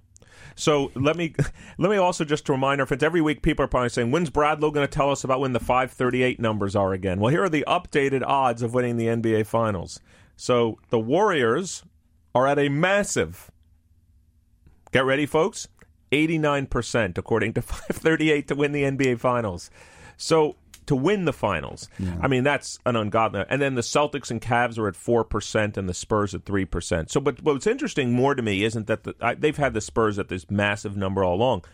So 0.55 0.91
let 0.95 1.17
me 1.17 1.35
let 1.79 1.91
me 1.91 1.97
also 1.97 2.25
just 2.25 2.47
to 2.47 2.53
remind 2.53 2.81
our 2.81 2.87
friends. 2.87 3.03
Every 3.03 3.21
week, 3.21 3.43
people 3.43 3.65
are 3.65 3.69
probably 3.69 3.89
saying, 3.89 4.11
"When's 4.11 4.31
Bradlow 4.31 4.73
going 4.73 4.87
to 4.87 4.89
tell 4.89 5.11
us 5.11 5.25
about 5.25 5.41
when 5.41 5.53
the 5.53 5.61
538 5.61 6.39
numbers 6.39 6.77
are 6.77 6.93
again?" 6.93 7.19
Well, 7.19 7.31
here 7.31 7.45
are 7.45 7.49
the 7.49 7.65
updated 7.67 8.23
odds 8.27 8.63
of 8.63 8.75
winning 8.75 8.97
the 8.99 9.07
NBA 9.07 9.47
Finals. 9.47 10.01
So 10.37 10.79
the 10.91 10.99
Warriors 10.99 11.83
are 12.35 12.47
at 12.47 12.59
a 12.59 12.69
massive. 12.69 13.51
Get 14.93 15.05
ready, 15.05 15.25
folks. 15.27 15.69
89% 16.13 17.19
according 17.19 17.53
to 17.55 17.63
538 17.63 18.49
to 18.49 18.55
win 18.55 18.73
the 18.73 18.83
NBA 18.83 19.19
Finals. 19.19 19.71
So 20.17 20.57
to 20.87 20.95
win 20.95 21.25
the 21.25 21.33
finals, 21.33 21.89
I 22.21 22.29
mean 22.29 22.45
that's 22.45 22.79
an 22.87 22.97
ungodly. 22.97 23.45
And 23.49 23.61
then 23.61 23.75
the 23.75 23.83
Celtics 23.83 24.31
and 24.31 24.41
Cavs 24.41 24.79
are 24.79 24.89
at 24.89 24.97
four 24.97 25.25
percent, 25.25 25.77
and 25.77 25.89
the 25.89 25.95
Spurs 25.95 26.35
at 26.35 26.45
three 26.45 26.65
percent. 26.65 27.11
So, 27.11 27.21
but 27.21 27.43
what's 27.43 27.67
interesting 27.67 28.13
more 28.13 28.35
to 28.35 28.43
me 28.43 28.65
isn't 28.65 28.87
that 28.87 29.05
the, 29.05 29.15
I, 29.21 29.35
they've 29.35 29.57
had 29.57 29.75
the 29.75 29.81
Spurs 29.81 30.19
at 30.19 30.29
this 30.29 30.51
massive 30.51 30.97
number 30.97 31.25
all 31.25 31.35
along. 31.35 31.65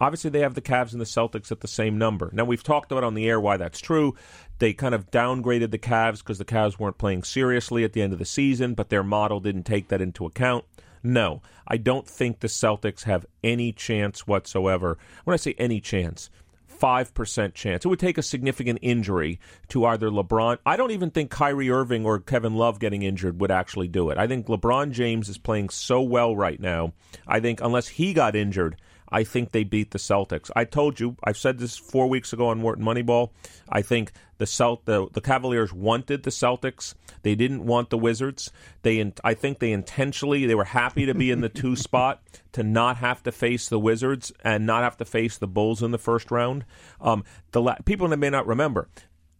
Obviously, 0.00 0.30
they 0.30 0.40
have 0.40 0.54
the 0.54 0.60
Cavs 0.60 0.92
and 0.92 1.00
the 1.00 1.04
Celtics 1.04 1.50
at 1.50 1.60
the 1.60 1.66
same 1.66 1.98
number. 1.98 2.30
Now, 2.32 2.44
we've 2.44 2.62
talked 2.62 2.92
about 2.92 3.02
on 3.02 3.14
the 3.14 3.28
air 3.28 3.40
why 3.40 3.56
that's 3.56 3.80
true. 3.80 4.14
They 4.60 4.72
kind 4.72 4.94
of 4.94 5.10
downgraded 5.10 5.72
the 5.72 5.78
Cavs 5.78 6.18
because 6.18 6.38
the 6.38 6.44
Cavs 6.44 6.78
weren't 6.78 6.98
playing 6.98 7.24
seriously 7.24 7.82
at 7.82 7.94
the 7.94 8.02
end 8.02 8.12
of 8.12 8.20
the 8.20 8.24
season, 8.24 8.74
but 8.74 8.90
their 8.90 9.02
model 9.02 9.40
didn't 9.40 9.64
take 9.64 9.88
that 9.88 10.00
into 10.00 10.24
account. 10.24 10.64
No, 11.02 11.42
I 11.66 11.78
don't 11.78 12.06
think 12.06 12.38
the 12.38 12.46
Celtics 12.46 13.04
have 13.04 13.26
any 13.42 13.72
chance 13.72 14.24
whatsoever. 14.24 14.98
When 15.24 15.34
I 15.34 15.36
say 15.36 15.56
any 15.58 15.80
chance, 15.80 16.30
5% 16.78 17.54
chance. 17.54 17.84
It 17.84 17.88
would 17.88 17.98
take 17.98 18.18
a 18.18 18.22
significant 18.22 18.78
injury 18.82 19.40
to 19.68 19.84
either 19.86 20.10
LeBron. 20.10 20.58
I 20.64 20.76
don't 20.76 20.92
even 20.92 21.10
think 21.10 21.30
Kyrie 21.30 21.70
Irving 21.70 22.04
or 22.04 22.18
Kevin 22.18 22.54
Love 22.54 22.78
getting 22.78 23.02
injured 23.02 23.40
would 23.40 23.50
actually 23.50 23.88
do 23.88 24.10
it. 24.10 24.18
I 24.18 24.26
think 24.26 24.46
LeBron 24.46 24.92
James 24.92 25.28
is 25.28 25.38
playing 25.38 25.70
so 25.70 26.02
well 26.02 26.36
right 26.36 26.60
now. 26.60 26.92
I 27.26 27.40
think 27.40 27.60
unless 27.60 27.88
he 27.88 28.12
got 28.12 28.36
injured, 28.36 28.76
I 29.10 29.24
think 29.24 29.52
they 29.52 29.64
beat 29.64 29.90
the 29.90 29.98
Celtics. 29.98 30.50
I 30.54 30.64
told 30.64 31.00
you, 31.00 31.16
I've 31.24 31.36
said 31.36 31.58
this 31.58 31.76
four 31.76 32.08
weeks 32.08 32.32
ago 32.32 32.48
on 32.48 32.62
Wharton 32.62 32.84
Moneyball. 32.84 33.30
I 33.68 33.82
think 33.82 34.12
the 34.38 34.46
Celt, 34.46 34.84
the, 34.84 35.08
the 35.12 35.20
Cavaliers 35.20 35.72
wanted 35.72 36.22
the 36.22 36.30
Celtics. 36.30 36.94
They 37.22 37.34
didn't 37.34 37.64
want 37.66 37.90
the 37.90 37.98
Wizards. 37.98 38.50
They, 38.82 38.98
in, 38.98 39.14
I 39.24 39.34
think, 39.34 39.58
they 39.58 39.72
intentionally 39.72 40.46
they 40.46 40.54
were 40.54 40.64
happy 40.64 41.06
to 41.06 41.14
be 41.14 41.30
in 41.30 41.40
the 41.40 41.48
two 41.48 41.76
spot 41.76 42.22
to 42.52 42.62
not 42.62 42.98
have 42.98 43.22
to 43.24 43.32
face 43.32 43.68
the 43.68 43.78
Wizards 43.78 44.32
and 44.42 44.66
not 44.66 44.82
have 44.82 44.96
to 44.98 45.04
face 45.04 45.38
the 45.38 45.48
Bulls 45.48 45.82
in 45.82 45.90
the 45.90 45.98
first 45.98 46.30
round. 46.30 46.64
Um, 47.00 47.24
the 47.52 47.60
la- 47.60 47.76
people 47.84 48.08
that 48.08 48.16
may 48.18 48.30
not 48.30 48.46
remember, 48.46 48.88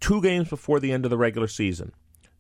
two 0.01 0.21
games 0.23 0.49
before 0.49 0.81
the 0.81 0.93
end 0.93 1.05
of 1.05 1.11
the 1.11 1.19
regular 1.19 1.49
season, 1.49 1.93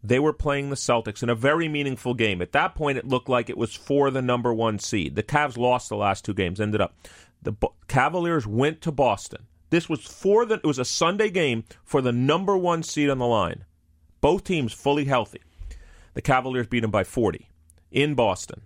they 0.02 0.18
were 0.18 0.32
playing 0.32 0.70
the 0.70 0.76
Celtics 0.76 1.22
in 1.22 1.28
a 1.28 1.34
very 1.34 1.68
meaningful 1.68 2.14
game. 2.14 2.40
At 2.40 2.52
that 2.52 2.74
point, 2.74 2.98
it 2.98 3.08
looked 3.08 3.28
like 3.28 3.50
it 3.50 3.58
was 3.58 3.74
for 3.74 4.11
the 4.11 4.22
number 4.22 4.54
one 4.54 4.78
seed. 4.78 5.16
The 5.16 5.22
Cavs 5.22 5.56
lost 5.56 5.88
the 5.88 5.96
last 5.96 6.24
two 6.24 6.34
games. 6.34 6.61
Ended 6.61 6.80
up 6.80 6.94
the 7.42 7.52
Bo- 7.52 7.74
Cavaliers 7.88 8.46
went 8.46 8.80
to 8.82 8.92
Boston. 8.92 9.46
This 9.70 9.88
was 9.88 10.00
for 10.00 10.46
the. 10.46 10.54
It 10.54 10.64
was 10.64 10.78
a 10.78 10.84
Sunday 10.84 11.30
game 11.30 11.64
for 11.84 12.00
the 12.00 12.12
number 12.12 12.56
one 12.56 12.82
seed 12.82 13.11
on 13.11 13.18
the 13.18 13.26
line. 13.26 13.64
Both 14.20 14.44
teams 14.44 14.72
fully 14.72 15.04
healthy. 15.04 15.42
The 16.14 16.22
Cavaliers 16.22 16.66
beat 16.66 16.80
them 16.80 16.90
by 16.90 17.04
forty 17.04 17.50
in 17.90 18.14
Boston. 18.14 18.62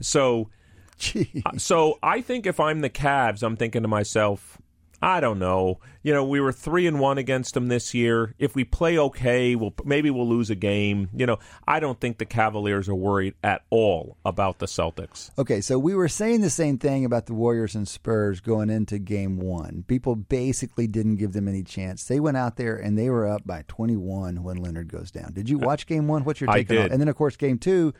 So, 0.00 0.50
Gee. 0.98 1.42
Uh, 1.44 1.58
so 1.58 1.98
I 2.02 2.20
think 2.20 2.46
if 2.46 2.60
I'm 2.60 2.80
the 2.80 2.90
Cavs, 2.90 3.42
I'm 3.42 3.56
thinking 3.56 3.82
to 3.82 3.88
myself, 3.88 4.58
I 5.02 5.20
don't 5.20 5.38
know. 5.38 5.80
You 6.02 6.12
know, 6.12 6.24
we 6.24 6.40
were 6.40 6.52
three 6.52 6.86
and 6.86 6.98
one 6.98 7.18
against 7.18 7.54
them 7.54 7.68
this 7.68 7.92
year. 7.92 8.34
If 8.38 8.54
we 8.54 8.64
play 8.64 8.98
okay, 8.98 9.54
we'll 9.54 9.74
maybe 9.84 10.10
we'll 10.10 10.28
lose 10.28 10.50
a 10.50 10.54
game. 10.54 11.10
You 11.14 11.26
know, 11.26 11.38
I 11.66 11.80
don't 11.80 12.00
think 12.00 12.18
the 12.18 12.24
Cavaliers 12.24 12.88
are 12.88 12.94
worried 12.94 13.34
at 13.42 13.62
all 13.70 14.16
about 14.24 14.58
the 14.58 14.66
Celtics. 14.66 15.30
Okay, 15.38 15.60
so 15.60 15.78
we 15.78 15.94
were 15.94 16.08
saying 16.08 16.40
the 16.40 16.50
same 16.50 16.78
thing 16.78 17.04
about 17.04 17.26
the 17.26 17.34
Warriors 17.34 17.74
and 17.74 17.86
Spurs 17.86 18.40
going 18.40 18.70
into 18.70 18.98
game 18.98 19.38
one. 19.38 19.84
People 19.86 20.16
basically 20.16 20.86
didn't 20.86 21.16
give 21.16 21.32
them 21.32 21.48
any 21.48 21.62
chance. 21.62 22.04
They 22.04 22.20
went 22.20 22.36
out 22.36 22.56
there 22.56 22.76
and 22.76 22.96
they 22.96 23.10
were 23.10 23.28
up 23.28 23.46
by 23.46 23.64
21 23.68 24.42
when 24.42 24.56
Leonard 24.56 24.90
goes 24.90 25.10
down. 25.10 25.32
Did 25.32 25.50
you 25.50 25.58
watch 25.58 25.86
game 25.86 26.08
one? 26.08 26.24
What's 26.24 26.40
your 26.40 26.50
I 26.50 26.62
take 26.62 26.78
on. 26.78 26.92
And 26.92 27.00
then, 27.00 27.08
of 27.08 27.16
course, 27.16 27.36
game 27.36 27.58
two, 27.58 27.92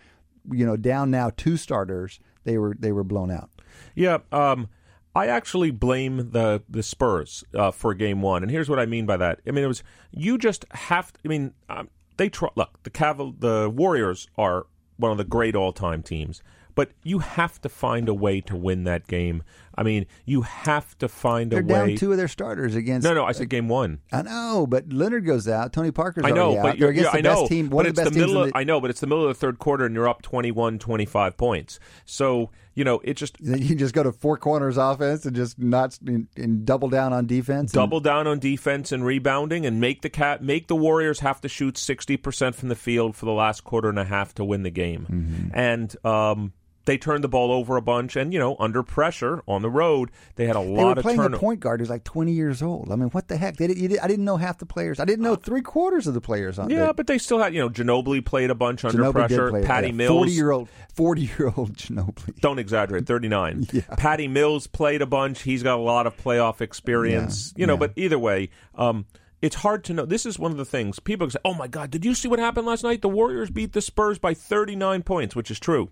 you 0.52 0.64
know, 0.64 0.76
down 0.76 1.10
now 1.10 1.30
two 1.36 1.56
starters, 1.56 2.20
they 2.44 2.56
were 2.56 2.76
they 2.78 2.92
were 2.92 3.04
blown 3.04 3.30
out. 3.30 3.50
Yeah, 3.94 4.18
um, 4.32 4.68
I 5.16 5.28
actually 5.28 5.70
blame 5.70 6.32
the 6.32 6.62
the 6.68 6.82
Spurs 6.82 7.42
uh, 7.54 7.70
for 7.70 7.94
game 7.94 8.20
one, 8.20 8.42
and 8.42 8.50
here's 8.52 8.68
what 8.68 8.78
I 8.78 8.84
mean 8.84 9.06
by 9.06 9.16
that. 9.16 9.40
I 9.46 9.50
mean, 9.50 9.64
it 9.64 9.68
was 9.68 9.82
you 10.10 10.36
just 10.36 10.66
have. 10.72 11.10
To, 11.14 11.20
I 11.24 11.28
mean, 11.28 11.54
um, 11.70 11.88
they 12.18 12.30
look 12.54 12.82
the 12.82 12.90
Caval 12.90 13.40
the 13.40 13.70
Warriors 13.70 14.28
are 14.36 14.66
one 14.98 15.10
of 15.10 15.16
the 15.16 15.24
great 15.24 15.56
all 15.56 15.72
time 15.72 16.02
teams, 16.02 16.42
but 16.74 16.90
you 17.02 17.20
have 17.20 17.58
to 17.62 17.70
find 17.70 18.10
a 18.10 18.14
way 18.14 18.42
to 18.42 18.54
win 18.54 18.84
that 18.84 19.06
game. 19.06 19.42
I 19.76 19.82
mean, 19.82 20.06
you 20.24 20.42
have 20.42 20.96
to 20.98 21.08
find 21.08 21.50
They're 21.52 21.60
a 21.60 21.66
down 21.66 21.96
two 21.96 22.10
of 22.12 22.18
their 22.18 22.28
starters 22.28 22.74
against. 22.74 23.04
no, 23.04 23.12
no, 23.14 23.24
I 23.24 23.32
said 23.32 23.48
game 23.50 23.68
one. 23.68 24.00
I 24.12 24.22
know, 24.22 24.66
but 24.66 24.92
Leonard 24.92 25.26
goes 25.26 25.46
out. 25.48 25.72
Tony 25.72 25.90
Parker's 25.90 26.24
I 26.24 26.30
know, 26.30 26.58
out. 26.58 26.62
but 26.62 26.70
They're 26.72 26.76
you're, 26.78 26.90
against 26.90 27.06
yeah, 27.14 27.20
the 27.22 27.28
I 27.28 27.32
best 27.32 27.42
know, 27.42 27.48
team. 27.48 27.68
but 27.68 27.76
One 27.76 27.86
it's 27.86 27.98
of 27.98 28.04
the 28.06 28.10
the 28.10 28.10
best 28.10 28.14
teams. 28.14 28.26
middle. 28.28 28.42
in 28.42 28.48
Of, 28.48 28.52
the, 28.54 28.58
I 28.58 28.64
know, 28.64 28.80
but 28.80 28.90
it's 28.90 29.00
the 29.00 29.06
middle 29.06 29.24
of 29.24 29.28
the 29.28 29.34
third 29.38 29.58
quarter, 29.58 29.84
and 29.84 29.94
you're 29.94 30.08
up 30.08 30.22
21, 30.22 30.78
25 30.78 31.36
points. 31.36 31.78
So 32.04 32.50
you 32.74 32.84
know, 32.84 33.00
it 33.04 33.14
just 33.16 33.40
you 33.40 33.68
can 33.68 33.78
just 33.78 33.94
go 33.94 34.02
to 34.02 34.12
four 34.12 34.36
corners 34.36 34.76
offense 34.76 35.24
and 35.24 35.34
just 35.34 35.58
not 35.58 35.98
and, 36.06 36.28
and 36.36 36.66
double 36.66 36.90
down 36.90 37.12
on 37.14 37.26
defense. 37.26 37.72
and- 37.72 37.80
double 37.80 38.00
down 38.00 38.26
on 38.26 38.38
defense 38.38 38.92
and 38.92 39.02
rebounding, 39.04 39.64
and 39.64 39.80
make 39.80 40.02
the 40.02 40.10
cat 40.10 40.42
make 40.42 40.66
the 40.68 40.76
Warriors 40.76 41.20
have 41.20 41.40
to 41.40 41.48
shoot 41.48 41.78
sixty 41.78 42.16
percent 42.18 42.54
from 42.54 42.68
the 42.68 42.74
field 42.76 43.16
for 43.16 43.24
the 43.24 43.32
last 43.32 43.64
quarter 43.64 43.88
and 43.88 43.98
a 43.98 44.04
half 44.04 44.34
to 44.34 44.44
win 44.44 44.62
the 44.62 44.70
game. 44.70 45.06
Mm-hmm. 45.10 45.48
And 45.58 45.96
um, 46.04 46.52
they 46.86 46.96
turned 46.96 47.22
the 47.22 47.28
ball 47.28 47.52
over 47.52 47.76
a 47.76 47.82
bunch, 47.82 48.16
and 48.16 48.32
you 48.32 48.38
know, 48.38 48.56
under 48.58 48.82
pressure 48.82 49.42
on 49.46 49.60
the 49.60 49.68
road, 49.70 50.10
they 50.36 50.46
had 50.46 50.56
a 50.56 50.60
They 50.60 50.70
lot 50.70 50.84
were 50.84 50.92
of 50.92 50.98
playing 51.00 51.18
turnovers. 51.18 51.36
a 51.36 51.40
point 51.40 51.60
guard 51.60 51.80
who's 51.80 51.90
like 51.90 52.04
20 52.04 52.32
years 52.32 52.62
old. 52.62 52.90
I 52.90 52.96
mean, 52.96 53.10
what 53.10 53.28
the 53.28 53.36
heck? 53.36 53.56
They 53.58 53.66
did, 53.66 53.98
I 53.98 54.08
didn't 54.08 54.24
know 54.24 54.38
half 54.38 54.58
the 54.58 54.66
players. 54.66 54.98
I 54.98 55.04
didn't 55.04 55.22
know 55.24 55.36
three 55.36 55.60
quarters 55.62 56.06
of 56.06 56.14
the 56.14 56.20
players 56.20 56.58
on 56.58 56.70
Yeah, 56.70 56.86
the, 56.86 56.94
but 56.94 57.06
they 57.06 57.18
still 57.18 57.38
had 57.38 57.52
you 57.52 57.60
know 57.60 57.68
Ginobili 57.68 58.24
played 58.24 58.50
a 58.50 58.54
bunch 58.54 58.84
under 58.84 59.02
Ginobili 59.02 59.12
pressure. 59.12 59.50
play- 59.50 59.64
Patty 59.64 59.88
yeah, 59.88 59.92
Mills, 59.94 60.16
40 60.16 60.32
year 60.32 60.50
old, 60.50 60.68
40 60.94 61.20
year 61.20 61.52
old 61.56 61.72
Ginobili. 61.76 62.40
don't 62.40 62.58
exaggerate, 62.58 63.06
39. 63.06 63.66
Patty 63.98 64.28
Mills 64.28 64.66
played 64.66 65.02
a 65.02 65.06
bunch. 65.06 65.42
He's 65.42 65.62
got 65.62 65.78
a 65.78 65.82
lot 65.82 66.06
of 66.06 66.16
playoff 66.16 66.60
experience. 66.60 67.52
Yeah, 67.56 67.60
you 67.62 67.66
know, 67.66 67.74
yeah. 67.74 67.78
but 67.80 67.92
either 67.96 68.18
way, 68.18 68.48
um, 68.76 69.06
it's 69.42 69.56
hard 69.56 69.84
to 69.84 69.92
know. 69.92 70.06
This 70.06 70.24
is 70.24 70.38
one 70.38 70.50
of 70.52 70.56
the 70.56 70.64
things 70.64 70.98
people 70.98 71.28
say, 71.28 71.38
oh 71.44 71.52
my 71.54 71.66
God, 71.68 71.90
did 71.90 72.04
you 72.04 72.14
see 72.14 72.26
what 72.28 72.38
happened 72.38 72.66
last 72.66 72.82
night? 72.84 73.02
The 73.02 73.08
Warriors 73.08 73.50
beat 73.50 73.72
the 73.74 73.82
Spurs 73.82 74.18
by 74.18 74.32
39 74.34 75.02
points, 75.02 75.36
which 75.36 75.50
is 75.50 75.58
true. 75.60 75.90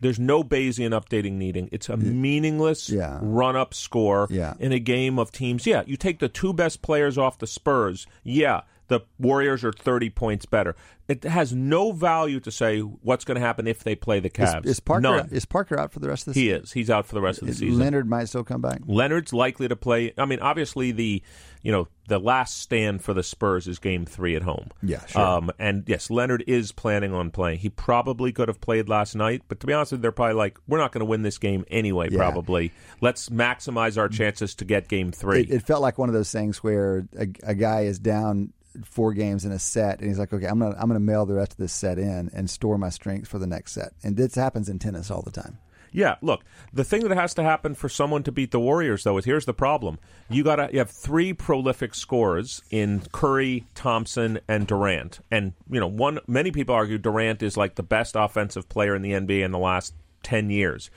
There's 0.00 0.18
no 0.18 0.42
Bayesian 0.42 0.90
updating 0.98 1.32
needing. 1.32 1.68
It's 1.72 1.88
a 1.88 1.96
meaningless 1.96 2.88
Yeah. 2.90 3.18
run 3.20 3.56
up 3.56 3.74
score 3.74 4.26
Yeah. 4.30 4.54
in 4.58 4.72
a 4.72 4.78
game 4.78 5.18
of 5.18 5.30
teams. 5.30 5.66
Yeah, 5.66 5.82
you 5.86 5.96
take 5.96 6.18
the 6.18 6.28
two 6.28 6.52
best 6.52 6.82
players 6.82 7.18
off 7.18 7.38
the 7.38 7.46
Spurs. 7.46 8.06
Yeah, 8.24 8.62
the 8.90 9.00
Warriors 9.20 9.62
are 9.64 9.72
30 9.72 10.10
points 10.10 10.46
better. 10.46 10.74
It 11.06 11.22
has 11.24 11.52
no 11.52 11.92
value 11.92 12.40
to 12.40 12.50
say 12.50 12.80
what's 12.80 13.24
going 13.24 13.36
to 13.36 13.40
happen 13.40 13.66
if 13.68 13.82
they 13.84 13.94
play 13.94 14.18
the 14.20 14.28
Is, 14.28 14.32
Cavs. 14.32 14.66
is 14.66 14.80
Parker 14.80 15.00
None. 15.00 15.28
is 15.30 15.44
Parker 15.44 15.78
out 15.78 15.92
for 15.92 16.00
the 16.00 16.08
rest 16.08 16.26
of 16.26 16.34
the 16.34 16.40
He 16.40 16.46
season? 16.48 16.58
He 16.60 16.64
is. 16.64 16.72
He's 16.72 16.90
out 16.90 17.06
for 17.06 17.14
the 17.14 17.20
rest 17.20 17.40
of 17.40 17.46
the 17.48 17.54
season. 17.54 17.78
Leonard 17.78 18.08
might 18.08 18.24
still 18.26 18.42
come 18.44 18.60
back. 18.60 18.80
Leonard's 18.86 19.32
likely 19.32 19.68
to 19.68 19.76
play. 19.76 20.12
I 20.18 20.24
mean, 20.24 20.40
obviously 20.40 20.90
the 20.92 21.22
you 21.62 21.70
know 21.72 21.86
the 22.08 22.18
last 22.18 22.58
stand 22.58 23.02
for 23.04 23.14
the 23.14 23.22
Spurs 23.22 23.68
is 23.68 23.78
Game 23.78 24.06
Three 24.06 24.34
at 24.34 24.42
home. 24.42 24.70
Yeah, 24.82 25.04
sure. 25.06 25.20
Um, 25.20 25.50
and 25.58 25.84
yes, 25.86 26.10
Leonard 26.10 26.42
is 26.48 26.72
planning 26.72 27.12
on 27.14 27.30
playing. 27.30 27.58
He 27.60 27.68
probably 27.70 28.32
could 28.32 28.48
have 28.48 28.60
played 28.60 28.88
last 28.88 29.14
night, 29.14 29.42
but 29.48 29.60
to 29.60 29.66
be 29.68 29.72
honest 29.72 29.92
with 29.92 30.00
you, 30.00 30.02
they're 30.02 30.12
probably 30.12 30.34
like, 30.34 30.58
we're 30.66 30.78
not 30.78 30.90
going 30.90 31.00
to 31.00 31.06
win 31.06 31.22
this 31.22 31.38
game 31.38 31.64
anyway. 31.70 32.08
Yeah. 32.10 32.18
Probably. 32.18 32.72
Let's 33.00 33.28
maximize 33.28 33.96
our 33.98 34.08
chances 34.08 34.54
to 34.56 34.64
get 34.64 34.88
Game 34.88 35.12
Three. 35.12 35.42
It, 35.42 35.50
it 35.50 35.62
felt 35.62 35.82
like 35.82 35.98
one 35.98 36.08
of 36.08 36.14
those 36.14 36.32
things 36.32 36.62
where 36.64 37.06
a, 37.16 37.26
a 37.44 37.54
guy 37.54 37.82
is 37.82 37.98
down 37.98 38.52
four 38.84 39.12
games 39.12 39.44
in 39.44 39.52
a 39.52 39.58
set, 39.58 40.00
and 40.00 40.08
he's 40.08 40.18
like, 40.18 40.32
"Okay, 40.32 40.46
I'm 40.46 40.58
gonna 40.58 40.76
I'm 40.78 40.88
gonna 40.88 41.00
mail 41.00 41.26
the 41.26 41.34
rest 41.34 41.52
of 41.52 41.58
this 41.58 41.72
set 41.72 41.98
in 41.98 42.30
and 42.34 42.48
store 42.48 42.78
my 42.78 42.90
strength 42.90 43.28
for 43.28 43.38
the 43.38 43.46
next 43.46 43.72
set." 43.72 43.92
And 44.02 44.16
this 44.16 44.34
happens 44.34 44.68
in 44.68 44.78
tennis 44.78 45.10
all 45.10 45.22
the 45.22 45.30
time. 45.30 45.58
Yeah, 45.92 46.16
look, 46.22 46.44
the 46.72 46.84
thing 46.84 47.08
that 47.08 47.16
has 47.16 47.34
to 47.34 47.42
happen 47.42 47.74
for 47.74 47.88
someone 47.88 48.22
to 48.22 48.32
beat 48.32 48.52
the 48.52 48.60
Warriors, 48.60 49.02
though, 49.02 49.18
is 49.18 49.24
here's 49.24 49.46
the 49.46 49.54
problem: 49.54 49.98
you 50.28 50.44
got 50.44 50.56
to 50.56 50.68
you 50.72 50.78
have 50.78 50.90
three 50.90 51.32
prolific 51.32 51.94
scorers 51.94 52.62
in 52.70 53.02
Curry, 53.12 53.66
Thompson, 53.74 54.40
and 54.46 54.66
Durant, 54.66 55.20
and 55.30 55.52
you 55.68 55.80
know, 55.80 55.88
one 55.88 56.20
many 56.26 56.52
people 56.52 56.74
argue 56.74 56.98
Durant 56.98 57.42
is 57.42 57.56
like 57.56 57.74
the 57.74 57.82
best 57.82 58.14
offensive 58.16 58.68
player 58.68 58.94
in 58.94 59.02
the 59.02 59.12
NBA 59.12 59.44
in 59.44 59.50
the 59.50 59.58
last 59.58 59.94
ten 60.22 60.50
years. 60.50 60.90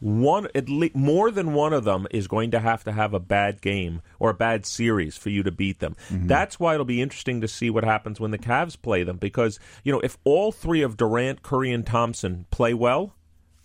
One, 0.00 0.48
at 0.54 0.68
least, 0.68 0.94
more 0.94 1.30
than 1.30 1.54
one 1.54 1.72
of 1.72 1.84
them 1.84 2.06
is 2.10 2.28
going 2.28 2.52
to 2.52 2.60
have 2.60 2.84
to 2.84 2.92
have 2.92 3.14
a 3.14 3.20
bad 3.20 3.60
game 3.60 4.02
or 4.18 4.30
a 4.30 4.34
bad 4.34 4.64
series 4.64 5.16
for 5.16 5.30
you 5.30 5.42
to 5.42 5.50
beat 5.50 5.80
them. 5.80 5.96
Mm-hmm. 6.08 6.28
That's 6.28 6.60
why 6.60 6.74
it'll 6.74 6.86
be 6.86 7.02
interesting 7.02 7.40
to 7.40 7.48
see 7.48 7.68
what 7.68 7.84
happens 7.84 8.20
when 8.20 8.30
the 8.30 8.38
Cavs 8.38 8.80
play 8.80 9.02
them, 9.02 9.16
because 9.16 9.58
you 9.82 9.92
know, 9.92 10.00
if 10.00 10.16
all 10.24 10.52
three 10.52 10.82
of 10.82 10.96
Durant, 10.96 11.42
Curry, 11.42 11.72
and 11.72 11.84
Thompson 11.84 12.46
play 12.50 12.74
well. 12.74 13.14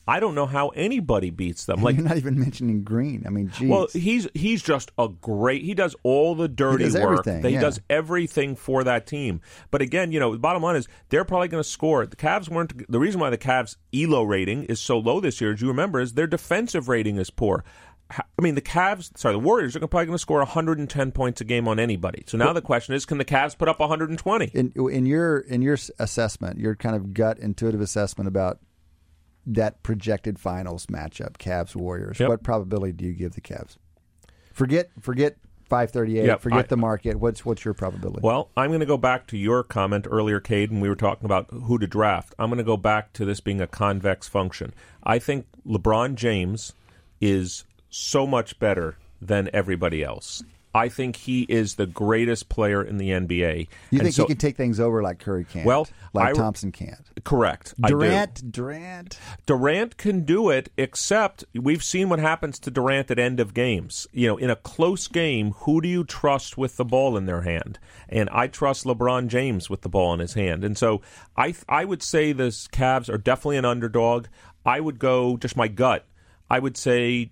I 0.07 0.19
don't 0.19 0.35
know 0.35 0.45
how 0.45 0.69
anybody 0.69 1.29
beats 1.29 1.65
them. 1.65 1.81
Like 1.81 1.95
You're 1.95 2.05
not 2.07 2.17
even 2.17 2.39
mentioning 2.39 2.83
Green. 2.83 3.23
I 3.25 3.29
mean, 3.29 3.49
geez. 3.49 3.69
well, 3.69 3.87
he's 3.93 4.27
he's 4.33 4.61
just 4.61 4.91
a 4.97 5.07
great. 5.07 5.63
He 5.63 5.73
does 5.73 5.95
all 6.03 6.35
the 6.35 6.47
dirty 6.47 6.83
does 6.85 6.95
work. 6.95 7.19
everything, 7.19 7.43
He 7.45 7.55
yeah. 7.55 7.61
does 7.61 7.79
everything 7.89 8.55
for 8.55 8.83
that 8.83 9.07
team. 9.07 9.41
But 9.71 9.81
again, 9.81 10.11
you 10.11 10.19
know, 10.19 10.33
the 10.33 10.39
bottom 10.39 10.61
line 10.61 10.75
is 10.75 10.87
they're 11.09 11.25
probably 11.25 11.47
going 11.47 11.63
to 11.63 11.69
score. 11.69 12.05
The 12.05 12.15
Cavs 12.15 12.49
weren't. 12.49 12.91
The 12.91 12.99
reason 12.99 13.21
why 13.21 13.29
the 13.29 13.37
Cavs 13.37 13.77
ELO 13.93 14.23
rating 14.23 14.65
is 14.65 14.79
so 14.79 14.97
low 14.97 15.19
this 15.19 15.39
year, 15.39 15.53
as 15.53 15.61
you 15.61 15.67
remember, 15.69 16.01
is 16.01 16.13
their 16.13 16.27
defensive 16.27 16.89
rating 16.89 17.17
is 17.17 17.29
poor. 17.29 17.63
I 18.11 18.41
mean, 18.41 18.55
the 18.55 18.61
Cavs, 18.61 19.17
sorry, 19.17 19.33
the 19.33 19.39
Warriors 19.39 19.75
are 19.75 19.79
probably 19.79 20.05
going 20.05 20.15
to 20.15 20.19
score 20.21 20.37
110 20.39 21.11
points 21.13 21.41
a 21.41 21.45
game 21.45 21.67
on 21.67 21.79
anybody. 21.79 22.23
So 22.27 22.37
now 22.37 22.53
the 22.53 22.61
question 22.61 22.93
is, 22.93 23.05
can 23.05 23.17
the 23.17 23.25
Cavs 23.25 23.57
put 23.57 23.67
up 23.67 23.79
120? 23.79 24.51
in 24.53 24.71
in 24.91 25.05
your 25.05 25.39
in 25.39 25.61
your 25.61 25.77
assessment, 25.97 26.59
your 26.59 26.75
kind 26.75 26.95
of 26.95 27.13
gut 27.13 27.39
intuitive 27.39 27.81
assessment 27.81 28.27
about 28.27 28.59
that 29.45 29.83
projected 29.83 30.39
finals 30.39 30.85
matchup, 30.87 31.37
Cavs 31.37 31.75
Warriors. 31.75 32.19
Yep. 32.19 32.29
What 32.29 32.43
probability 32.43 32.93
do 32.93 33.05
you 33.05 33.13
give 33.13 33.33
the 33.33 33.41
Cavs? 33.41 33.77
Forget 34.53 34.89
forget 34.99 35.37
five 35.67 35.91
thirty 35.91 36.19
eight. 36.19 36.25
Yep, 36.25 36.41
forget 36.41 36.59
I- 36.65 36.67
the 36.67 36.77
market. 36.77 37.19
What's 37.19 37.43
what's 37.45 37.65
your 37.65 37.73
probability? 37.73 38.21
Well, 38.21 38.49
I'm 38.55 38.69
going 38.69 38.79
to 38.81 38.85
go 38.85 38.97
back 38.97 39.27
to 39.27 39.37
your 39.37 39.63
comment 39.63 40.07
earlier, 40.09 40.39
Cade, 40.39 40.71
when 40.71 40.81
we 40.81 40.89
were 40.89 40.95
talking 40.95 41.25
about 41.25 41.49
who 41.49 41.77
to 41.79 41.87
draft. 41.87 42.35
I'm 42.37 42.49
going 42.49 42.57
to 42.59 42.63
go 42.63 42.77
back 42.77 43.13
to 43.13 43.25
this 43.25 43.39
being 43.39 43.61
a 43.61 43.67
convex 43.67 44.27
function. 44.27 44.73
I 45.03 45.19
think 45.19 45.47
LeBron 45.67 46.15
James 46.15 46.73
is 47.19 47.63
so 47.89 48.27
much 48.27 48.59
better 48.59 48.97
than 49.21 49.49
everybody 49.53 50.03
else. 50.03 50.43
I 50.75 50.89
think 50.89 51.15
he 51.17 51.43
is 51.43 51.75
the 51.75 51.85
greatest 51.85 52.49
player 52.49 52.81
in 52.83 52.97
the 52.97 53.11
NBA. 53.11 53.67
you 53.91 53.99
And 53.99 54.01
think 54.01 54.15
so- 54.15 54.23
he 54.23 54.27
can 54.29 54.37
take 54.37 54.57
things 54.57 54.79
over 54.79 55.03
like 55.03 55.19
Curry 55.19 55.45
can't? 55.45 55.65
Well, 55.65 55.87
like 56.13 56.29
I- 56.29 56.33
Thompson 56.33 56.71
can't. 56.71 56.99
Correct. 57.23 57.73
Durant, 57.79 58.51
Durant. 58.51 59.19
Durant 59.45 59.97
can 59.97 60.21
do 60.25 60.49
it, 60.49 60.71
except 60.77 61.45
we've 61.53 61.83
seen 61.83 62.09
what 62.09 62.19
happens 62.19 62.57
to 62.59 62.71
Durant 62.71 63.11
at 63.11 63.19
end 63.19 63.39
of 63.39 63.53
games. 63.53 64.07
You 64.11 64.27
know, 64.29 64.37
in 64.37 64.49
a 64.49 64.55
close 64.55 65.07
game, 65.07 65.51
who 65.59 65.79
do 65.79 65.87
you 65.87 66.03
trust 66.03 66.57
with 66.57 66.77
the 66.77 66.85
ball 66.85 67.17
in 67.17 67.25
their 67.27 67.41
hand? 67.43 67.77
And 68.09 68.29
I 68.31 68.47
trust 68.47 68.85
LeBron 68.85 69.27
James 69.27 69.69
with 69.69 69.81
the 69.81 69.89
ball 69.89 70.13
in 70.13 70.19
his 70.19 70.33
hand. 70.33 70.63
And 70.63 70.77
so 70.77 71.01
I 71.37 71.53
I 71.69 71.85
would 71.85 72.01
say 72.01 72.33
the 72.33 72.45
Cavs 72.47 73.09
are 73.09 73.17
definitely 73.17 73.57
an 73.57 73.65
underdog. 73.65 74.25
I 74.65 74.79
would 74.79 74.97
go 74.97 75.37
just 75.37 75.55
my 75.57 75.67
gut. 75.67 76.05
I 76.49 76.59
would 76.59 76.77
say 76.77 77.31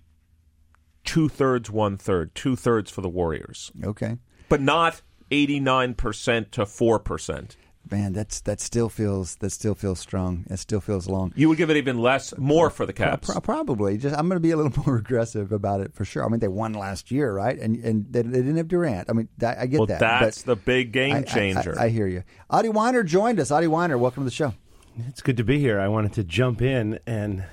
two 1.04 1.28
thirds, 1.28 1.70
one 1.70 1.96
third, 1.96 2.34
two 2.34 2.56
thirds 2.56 2.90
for 2.90 3.00
the 3.00 3.08
Warriors, 3.08 3.70
Okay, 3.84 4.16
but 4.48 4.60
not 4.60 5.02
eighty 5.30 5.60
nine 5.60 5.94
percent 5.94 6.52
to 6.52 6.66
four 6.66 6.98
percent. 6.98 7.56
man, 7.90 8.12
that's 8.12 8.40
that 8.42 8.60
still 8.60 8.88
feels 8.88 9.36
that 9.36 9.50
still 9.50 9.74
feels 9.74 9.98
strong. 9.98 10.44
It 10.48 10.58
still 10.58 10.80
feels 10.80 11.08
long. 11.08 11.32
You 11.34 11.48
would 11.48 11.58
give 11.58 11.68
it 11.70 11.76
even 11.76 11.98
less, 11.98 12.32
more 12.38 12.70
for 12.70 12.86
the 12.86 12.92
Cavs. 12.92 13.22
Pro- 13.22 13.40
probably. 13.40 13.98
Just 13.98 14.14
I'm 14.16 14.28
going 14.28 14.36
to 14.36 14.40
be 14.40 14.52
a 14.52 14.56
little 14.56 14.82
more 14.86 14.96
aggressive 14.98 15.50
about 15.52 15.80
it 15.80 15.92
for 15.94 16.04
sure. 16.04 16.24
I 16.24 16.28
mean, 16.28 16.40
they 16.40 16.48
won 16.48 16.72
last 16.74 17.10
year, 17.10 17.32
right? 17.34 17.58
And 17.58 17.76
and 17.84 18.06
they, 18.10 18.22
they 18.22 18.38
didn't 18.38 18.56
have 18.56 18.68
Durant. 18.68 19.10
I 19.10 19.12
mean, 19.14 19.28
that, 19.38 19.58
I 19.58 19.66
get 19.66 19.78
Well, 19.78 19.86
that. 19.88 19.98
that's 20.00 20.42
but 20.42 20.46
the 20.46 20.56
big 20.64 20.92
game 20.92 21.14
I- 21.14 21.18
I- 21.18 21.22
changer. 21.22 21.76
I, 21.78 21.84
I 21.84 21.88
hear 21.88 22.06
you. 22.06 22.22
Adi 22.50 22.68
Wyner 22.68 23.04
joined 23.04 23.40
us. 23.40 23.50
Adi 23.50 23.66
Wyner, 23.66 23.98
welcome 23.98 24.22
to 24.22 24.26
the 24.26 24.30
show. 24.30 24.54
It's 25.08 25.22
good 25.22 25.38
to 25.38 25.44
be 25.44 25.58
here. 25.58 25.80
I 25.80 25.88
wanted 25.88 26.12
to 26.14 26.24
jump 26.24 26.60
in 26.60 26.98
and 27.06 27.44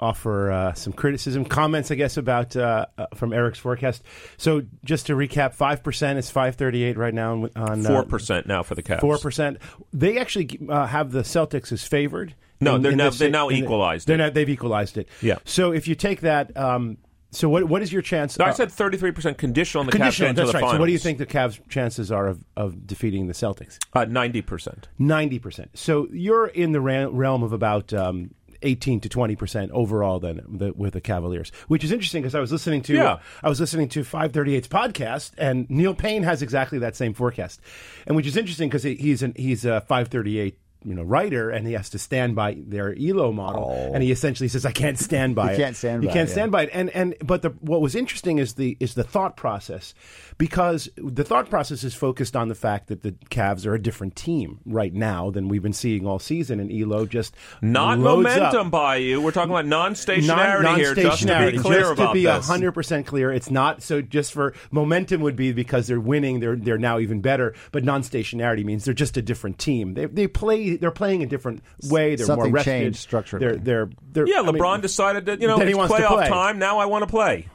offer 0.00 0.50
uh, 0.50 0.72
some 0.74 0.92
criticism, 0.92 1.44
comments, 1.44 1.90
I 1.90 1.94
guess, 1.94 2.16
about 2.16 2.56
uh, 2.56 2.86
uh, 2.98 3.06
from 3.14 3.32
Eric's 3.32 3.58
forecast. 3.58 4.02
So, 4.36 4.62
just 4.84 5.06
to 5.06 5.14
recap, 5.14 5.54
five 5.54 5.82
percent 5.82 6.18
is 6.18 6.30
five 6.30 6.56
thirty 6.56 6.82
eight 6.82 6.96
right 6.96 7.14
now 7.14 7.32
on- 7.32 7.50
uh, 7.84 7.88
Four 7.88 8.04
percent 8.04 8.46
now 8.46 8.62
for 8.62 8.74
the 8.74 8.82
Cavs. 8.82 9.00
Four 9.00 9.18
percent. 9.18 9.58
They 9.92 10.18
actually 10.18 10.58
uh, 10.68 10.86
have 10.86 11.12
the 11.12 11.22
Celtics 11.22 11.72
as 11.72 11.84
favored. 11.86 12.34
No, 12.60 12.78
they're 12.78 12.92
now- 12.92 13.10
this- 13.10 13.18
they 13.18 13.30
now 13.30 13.48
in 13.48 13.56
the- 13.60 13.64
equalized 13.64 14.06
they're 14.08 14.16
now- 14.16 14.30
they've 14.30 14.48
equalized 14.48 14.98
it. 14.98 15.08
Yeah. 15.22 15.38
So 15.44 15.72
if 15.72 15.86
you 15.88 15.94
take 15.94 16.20
that, 16.22 16.56
um, 16.56 16.98
so 17.30 17.48
what 17.48 17.64
what 17.64 17.82
is 17.82 17.92
your 17.92 18.02
chance? 18.02 18.38
No, 18.38 18.44
I 18.44 18.50
uh, 18.50 18.52
said 18.52 18.70
thirty-three 18.72 19.10
percent 19.12 19.38
conditional 19.38 19.80
on 19.80 19.86
the 19.86 19.92
Cavs 19.92 19.96
conditional. 19.96 20.28
to 20.30 20.34
That's 20.34 20.48
the 20.50 20.54
right. 20.54 20.60
finals. 20.60 20.72
So 20.74 20.78
what 20.80 20.86
do 20.86 20.92
you 20.92 20.98
think 20.98 21.18
the 21.18 21.26
Cavs' 21.26 21.60
chances 21.68 22.12
are 22.12 22.28
of, 22.28 22.44
of 22.56 22.86
defeating 22.86 23.26
the 23.26 23.32
Celtics? 23.32 23.78
Uh, 23.92 24.04
Ninety 24.04 24.40
percent. 24.40 24.88
Ninety 24.98 25.38
percent. 25.40 25.70
So 25.74 26.06
you're 26.12 26.46
in 26.46 26.72
the 26.72 26.80
ra- 26.80 27.08
realm 27.10 27.42
of 27.42 27.52
about 27.52 27.92
um, 27.92 28.30
eighteen 28.64 29.00
to 29.00 29.08
twenty 29.08 29.36
percent 29.36 29.70
overall. 29.72 30.18
Then 30.18 30.40
the, 30.48 30.72
with 30.72 30.94
the 30.94 31.00
Cavaliers, 31.00 31.52
which 31.68 31.84
is 31.84 31.92
interesting 31.92 32.22
because 32.22 32.34
I 32.34 32.40
was 32.40 32.50
listening 32.50 32.82
to 32.82 32.94
Yeah. 32.94 33.18
I 33.42 33.48
was 33.48 33.60
listening 33.60 33.88
to 33.90 34.00
538's 34.02 34.68
podcast, 34.68 35.32
and 35.38 35.68
Neil 35.70 35.94
Payne 35.94 36.22
has 36.24 36.42
exactly 36.42 36.78
that 36.80 36.96
same 36.96 37.14
forecast, 37.14 37.60
and 38.06 38.16
which 38.16 38.26
is 38.26 38.36
interesting 38.36 38.68
because 38.68 38.82
he's 38.82 39.22
an, 39.22 39.34
he's 39.36 39.64
a 39.64 39.80
538 39.82 40.58
you 40.84 40.94
know 40.94 41.02
writer, 41.02 41.50
and 41.50 41.66
he 41.66 41.72
has 41.74 41.90
to 41.90 41.98
stand 41.98 42.36
by 42.36 42.56
their 42.66 42.94
Elo 42.98 43.32
model, 43.32 43.70
and 43.94 44.02
he 44.02 44.10
oh. 44.10 44.12
essentially 44.12 44.48
says, 44.48 44.64
"I 44.66 44.72
can't 44.72 44.98
stand 44.98 45.34
by 45.34 45.48
He 45.48 45.54
it. 45.54 45.64
can't 45.64 45.76
stand 45.76 46.02
He 46.02 46.08
by 46.08 46.12
can't 46.12 46.28
it, 46.28 46.32
stand 46.32 46.52
by 46.52 46.62
it." 46.64 46.70
And 46.72 46.90
and 46.90 47.14
but 47.24 47.42
the 47.42 47.50
what 47.60 47.80
was 47.80 47.94
interesting 47.94 48.38
is 48.38 48.54
the 48.54 48.76
is 48.80 48.94
the 48.94 49.04
thought 49.04 49.36
process, 49.36 49.94
because 50.38 50.88
the 50.96 51.24
thought 51.24 51.48
process 51.50 51.84
is 51.84 51.94
focused 51.94 52.36
on 52.36 52.48
the 52.48 52.54
fact 52.54 52.88
that 52.88 53.02
the 53.02 53.12
Cavs 53.30 53.66
are 53.66 53.74
a 53.74 53.82
different 53.82 54.16
team 54.16 54.60
right 54.66 54.92
now 54.92 55.30
than 55.30 55.48
we've 55.48 55.62
been 55.62 55.72
seeing 55.72 56.06
all 56.06 56.18
season, 56.18 56.60
and 56.60 56.70
Elo 56.72 57.06
just 57.06 57.34
Not 57.62 57.98
loads 57.98 58.26
up. 58.26 58.36
momentum 58.36 58.70
by 58.70 58.96
you. 58.96 59.20
We're 59.20 59.30
talking 59.30 59.50
about 59.50 59.66
non-stationarity 59.66 60.62
Non- 60.62 60.78
here. 60.78 60.94
Just 60.94 61.22
to 61.22 61.26
be 61.26 61.30
non-stationarity. 61.30 61.60
clear 61.60 61.80
Just 61.80 61.92
about 61.92 62.08
to 62.08 62.14
be 62.14 62.24
hundred 62.24 62.72
percent 62.72 63.06
clear, 63.06 63.32
it's 63.32 63.50
not. 63.50 63.82
So 63.82 64.02
just 64.02 64.32
for 64.32 64.54
momentum 64.70 65.20
would 65.22 65.36
be 65.36 65.52
because 65.52 65.86
they're 65.86 66.00
winning, 66.00 66.40
they're 66.40 66.56
they're 66.56 66.78
now 66.78 66.98
even 66.98 67.20
better. 67.20 67.54
But 67.72 67.84
non-stationarity 67.84 68.64
means 68.64 68.84
they're 68.84 68.94
just 68.94 69.16
a 69.16 69.22
different 69.22 69.58
team. 69.58 69.94
They 69.94 70.06
they 70.06 70.26
play 70.26 70.73
they're 70.76 70.90
playing 70.90 71.22
a 71.22 71.26
different 71.26 71.62
way. 71.88 72.16
They're 72.16 72.26
Something 72.26 72.46
more 72.50 72.54
rested. 72.54 72.70
changed 72.70 72.98
structurally. 72.98 73.46
They're 73.46 73.56
they're, 73.56 73.90
they're 74.12 74.26
Yeah, 74.28 74.40
I 74.40 74.42
mean, 74.42 74.54
LeBron 74.56 74.80
decided 74.82 75.26
that 75.26 75.40
you 75.40 75.48
know 75.48 75.58
that 75.58 75.64
he 75.66 75.70
it's 75.72 75.78
wants 75.78 75.94
to 75.94 76.00
playoff 76.00 76.08
play. 76.14 76.28
time. 76.28 76.58
Now 76.58 76.78
I 76.78 76.86
want 76.86 77.02
to 77.02 77.06
play. 77.08 77.48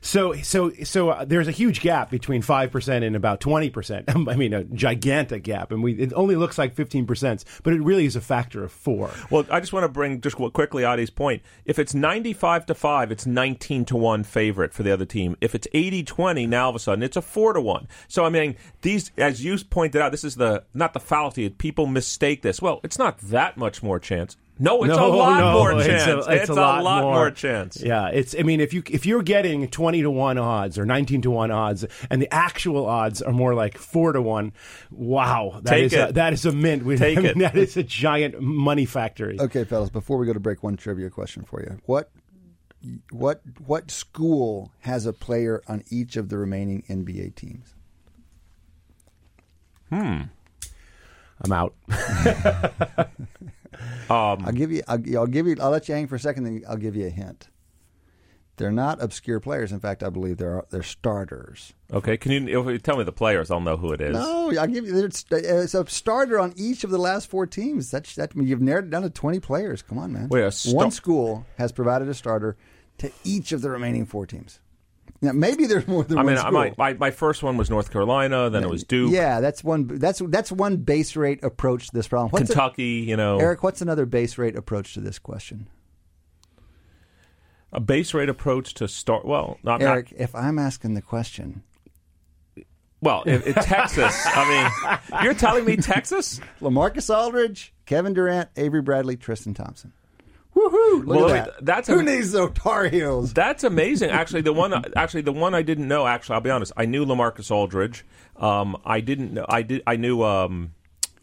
So, 0.00 0.34
so, 0.34 0.70
so 0.84 1.10
uh, 1.10 1.24
there's 1.24 1.48
a 1.48 1.52
huge 1.52 1.80
gap 1.80 2.10
between 2.10 2.42
five 2.42 2.70
percent 2.70 3.04
and 3.04 3.14
about 3.14 3.40
twenty 3.40 3.70
percent. 3.70 4.04
I 4.08 4.36
mean, 4.36 4.52
a 4.52 4.64
gigantic 4.64 5.42
gap, 5.42 5.72
and 5.72 5.82
we 5.82 5.94
it 5.94 6.12
only 6.14 6.36
looks 6.36 6.58
like 6.58 6.74
fifteen 6.74 7.06
percent, 7.06 7.44
but 7.62 7.72
it 7.72 7.80
really 7.82 8.06
is 8.06 8.16
a 8.16 8.20
factor 8.20 8.64
of 8.64 8.72
four. 8.72 9.10
Well, 9.30 9.46
I 9.50 9.60
just 9.60 9.72
want 9.72 9.84
to 9.84 9.88
bring 9.88 10.20
just 10.20 10.36
quickly 10.36 10.84
Adi's 10.84 11.10
point. 11.10 11.42
If 11.64 11.78
it's 11.78 11.94
95 11.94 12.66
to 12.66 12.74
5, 12.74 13.12
it's 13.12 13.26
19 13.26 13.84
to 13.86 13.96
1 13.96 14.24
favorite 14.24 14.72
for 14.72 14.82
the 14.82 14.92
other 14.92 15.04
team. 15.04 15.36
If 15.40 15.54
it's 15.54 15.66
80-20, 15.74 16.48
now 16.48 16.64
all 16.64 16.70
of 16.70 16.76
a 16.76 16.78
sudden 16.78 17.02
it's 17.02 17.16
a 17.16 17.22
4 17.22 17.54
to 17.54 17.60
1. 17.60 17.88
So 18.08 18.24
I 18.24 18.30
mean, 18.30 18.56
these 18.82 19.10
as 19.18 19.44
you 19.44 19.58
pointed 19.58 20.00
out, 20.00 20.12
this 20.12 20.24
is 20.24 20.36
the 20.36 20.64
not 20.74 20.94
the 20.94 21.00
fallacy. 21.00 21.48
People 21.50 21.86
mistake 21.86 22.42
this. 22.42 22.62
Well, 22.62 22.80
it's 22.82 22.98
not 22.98 23.18
that 23.18 23.56
much 23.56 23.82
more 23.82 23.98
chance. 23.98 24.36
No, 24.62 24.84
it's 24.84 24.94
a 24.94 25.02
lot 25.02 25.40
no, 25.40 25.52
more 25.54 25.72
it's 25.72 25.86
chance. 25.86 26.26
A, 26.26 26.30
it's, 26.32 26.50
a, 26.50 26.54
lot, 26.54 27.02
more 27.02 27.30
chance. 27.30 27.82
Yeah, 27.82 28.08
it's. 28.08 28.36
I 28.38 28.42
mean, 28.42 28.60
if 28.60 28.74
you 28.74 28.82
if 28.90 29.06
you're 29.06 29.22
getting 29.22 29.66
twenty 29.68 30.02
to 30.02 30.10
one 30.10 30.36
odds 30.36 30.78
or 30.78 30.84
nineteen 30.84 31.22
to 31.22 31.30
one 31.30 31.50
odds, 31.50 31.86
and 32.10 32.20
the 32.20 32.32
actual 32.32 32.84
odds 32.84 33.22
are 33.22 33.32
more 33.32 33.54
like 33.54 33.78
four 33.78 34.12
to 34.12 34.20
one, 34.20 34.52
wow, 34.90 35.60
that 35.62 35.70
Take 35.70 35.84
is 35.84 35.94
a, 35.94 36.08
it. 36.08 36.14
that 36.16 36.34
is 36.34 36.44
a 36.44 36.52
mint. 36.52 36.84
We- 36.84 36.98
Take 36.98 37.16
I 37.16 37.20
mean, 37.22 37.30
it. 37.30 37.38
That 37.38 37.56
is 37.56 37.78
a 37.78 37.82
giant 37.82 38.38
money 38.38 38.84
factory. 38.84 39.40
Okay, 39.40 39.64
fellas. 39.64 39.88
Before 39.88 40.18
we 40.18 40.26
go 40.26 40.34
to 40.34 40.40
break, 40.40 40.62
one 40.62 40.76
trivia 40.76 41.08
question 41.08 41.42
for 41.42 41.62
you. 41.62 41.80
What 41.86 42.10
what 43.10 43.40
what 43.64 43.90
school 43.90 44.72
has 44.80 45.06
a 45.06 45.14
player 45.14 45.62
on 45.68 45.82
each 45.88 46.18
of 46.18 46.28
the 46.28 46.36
remaining 46.36 46.82
NBA 46.86 47.34
teams? 47.34 47.74
Hmm. 49.88 50.24
I'm 51.42 51.52
out. 51.52 51.74
Um, 54.08 54.44
I'll 54.44 54.52
give 54.52 54.72
you. 54.72 54.82
I'll, 54.88 54.98
I'll 55.16 55.26
give 55.26 55.46
you. 55.46 55.56
I'll 55.60 55.70
let 55.70 55.88
you 55.88 55.94
hang 55.94 56.06
for 56.06 56.16
a 56.16 56.20
second. 56.20 56.44
Then 56.44 56.62
I'll 56.68 56.76
give 56.76 56.96
you 56.96 57.06
a 57.06 57.10
hint. 57.10 57.48
They're 58.56 58.70
not 58.70 59.02
obscure 59.02 59.40
players. 59.40 59.72
In 59.72 59.80
fact, 59.80 60.02
I 60.02 60.10
believe 60.10 60.36
they're 60.36 60.64
they're 60.70 60.82
starters. 60.82 61.72
Okay, 61.92 62.18
can 62.18 62.30
you 62.32 62.60
if 62.60 62.66
you 62.66 62.78
tell 62.78 62.98
me 62.98 63.04
the 63.04 63.12
players? 63.12 63.50
I'll 63.50 63.60
know 63.60 63.78
who 63.78 63.92
it 63.92 64.00
is. 64.02 64.12
No, 64.12 64.52
I'll 64.58 64.66
give 64.66 64.84
you. 64.86 65.02
It's, 65.04 65.24
it's 65.30 65.72
a 65.74 65.86
starter 65.86 66.38
on 66.38 66.52
each 66.56 66.84
of 66.84 66.90
the 66.90 66.98
last 66.98 67.28
four 67.28 67.46
teams. 67.46 67.90
That. 67.90 68.36
Mean, 68.36 68.46
you've 68.46 68.60
narrowed 68.60 68.84
it 68.84 68.90
down 68.90 69.02
to 69.02 69.10
twenty 69.10 69.40
players. 69.40 69.80
Come 69.80 69.96
on, 69.96 70.12
man. 70.12 70.28
Wait, 70.28 70.52
sta- 70.52 70.76
One 70.76 70.90
school 70.90 71.46
has 71.56 71.72
provided 71.72 72.08
a 72.08 72.14
starter 72.14 72.56
to 72.98 73.10
each 73.24 73.52
of 73.52 73.62
the 73.62 73.70
remaining 73.70 74.04
four 74.04 74.26
teams. 74.26 74.60
Now, 75.22 75.32
maybe 75.32 75.66
there's 75.66 75.86
more 75.86 76.04
than 76.04 76.18
I 76.18 76.22
mean, 76.22 76.36
one 76.36 76.52
my, 76.52 76.74
my 76.78 76.92
my 76.94 77.10
first 77.10 77.42
one 77.42 77.56
was 77.56 77.70
North 77.70 77.90
Carolina. 77.90 78.50
Then 78.50 78.62
it 78.64 78.70
was 78.70 78.84
Duke, 78.84 79.12
Yeah, 79.12 79.40
that's 79.40 79.62
one. 79.62 79.86
That's 79.86 80.22
that's 80.26 80.50
one 80.52 80.78
base 80.78 81.16
rate 81.16 81.42
approach 81.44 81.88
to 81.88 81.92
this 81.94 82.08
problem. 82.08 82.30
What's 82.30 82.50
a- 82.50 82.52
Kentucky. 82.52 83.04
You 83.06 83.16
know, 83.16 83.38
Eric, 83.38 83.62
what's 83.62 83.80
another 83.80 84.06
base 84.06 84.38
rate 84.38 84.56
approach 84.56 84.94
to 84.94 85.00
this 85.00 85.18
question? 85.18 85.68
A 87.72 87.80
base 87.80 88.14
rate 88.14 88.28
approach 88.28 88.74
to 88.74 88.88
start. 88.88 89.24
Well, 89.24 89.58
not 89.62 89.80
Eric, 89.80 90.12
if 90.16 90.34
I'm 90.34 90.58
asking 90.58 90.94
the 90.94 91.02
question, 91.02 91.62
well, 93.00 93.22
in, 93.22 93.42
in 93.42 93.54
Texas. 93.54 94.26
I 94.26 94.98
mean, 95.12 95.24
you're 95.24 95.34
telling 95.34 95.64
me 95.64 95.76
Texas? 95.76 96.40
Lamarcus 96.60 97.14
Aldridge, 97.14 97.72
Kevin 97.86 98.12
Durant, 98.12 98.50
Avery 98.56 98.82
Bradley, 98.82 99.16
Tristan 99.16 99.54
Thompson. 99.54 99.92
Woohoo! 100.68 101.06
Look 101.06 101.16
Well, 101.20 101.30
at 101.30 101.44
that. 101.46 101.64
that's 101.64 101.88
Who 101.88 102.00
a- 102.00 102.02
needs 102.02 102.32
those 102.32 102.50
Tar 102.54 102.88
Heels? 102.88 103.32
That's 103.32 103.64
amazing. 103.64 104.10
Actually, 104.10 104.42
the 104.42 104.52
one 104.52 104.72
actually 104.96 105.22
the 105.22 105.32
one 105.32 105.54
I 105.54 105.62
didn't 105.62 105.88
know. 105.88 106.06
Actually, 106.06 106.34
I'll 106.34 106.40
be 106.40 106.50
honest. 106.50 106.72
I 106.76 106.84
knew 106.86 107.04
Lamarcus 107.06 107.50
Aldridge. 107.50 108.04
Um, 108.36 108.76
I 108.84 109.00
didn't 109.00 109.32
know. 109.32 109.46
I 109.48 109.62
did. 109.62 109.82
I 109.86 109.96
knew. 109.96 110.22
Um, 110.22 110.72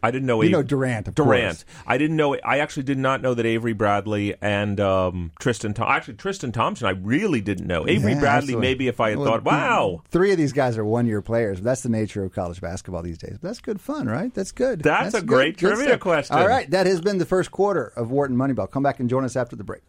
I 0.08 0.12
didn't 0.12 0.26
know. 0.26 0.42
You 0.42 0.48
Av- 0.48 0.52
know 0.52 0.64
Durant, 0.64 1.08
of 1.08 1.16
Durant. 1.16 1.58
course. 1.58 1.66
I 1.86 1.98
didn't 1.98 2.16
know. 2.16 2.36
I 2.44 2.60
actually 2.60 2.84
did 2.84 2.98
not 2.98 3.22
know 3.22 3.34
that 3.34 3.46
Avery 3.46 3.74
Bradley 3.74 4.36
and 4.42 4.80
um, 4.80 5.32
Tristan. 5.40 5.74
Thom- 5.74 5.90
actually, 5.90 6.16
Tristan 6.16 6.52
Thompson. 6.52 6.88
I 6.88 6.92
really 6.92 7.42
didn't 7.42 7.68
know. 7.68 7.88
Avery 7.88 8.14
Yeah, 8.14 8.20
Bradley. 8.20 8.38
absolutely. 8.54 8.68
Maybe 8.68 8.88
if 8.88 9.00
I 9.02 9.10
had 9.10 9.20
Well, 9.20 9.28
thought, 9.28 9.44
wow, 9.44 10.02
Three 10.10 10.32
of 10.32 10.38
these 10.38 10.54
guys 10.54 10.78
are 10.78 10.86
one-year 10.86 11.22
players. 11.22 11.62
That's 11.62 11.82
the 11.82 11.90
nature 11.90 12.24
of 12.24 12.34
college 12.34 12.62
basketball 12.62 13.04
these 13.04 13.18
days. 13.18 13.38
But 13.42 13.50
that's 13.50 13.60
good 13.60 13.82
fun, 13.82 14.08
right? 14.08 14.34
That's 14.34 14.52
good. 14.52 14.82
That's 14.82 15.14
a 15.14 15.20
good. 15.20 15.28
great 15.28 15.58
Good 15.58 15.76
trivia 15.76 15.98
question. 15.98 16.36
All 16.38 16.48
right, 16.48 16.70
that 16.72 16.86
has 16.88 17.02
been 17.02 17.18
the 17.18 17.26
first 17.26 17.52
quarter 17.52 17.92
of 17.96 18.10
Wharton 18.12 18.38
Moneyball. 18.38 18.72
Come 18.72 18.84
back 18.84 19.00
and 19.00 19.10
join 19.10 19.24
us 19.26 19.36
after 19.36 19.56
the 19.56 19.64
break. 19.64 19.82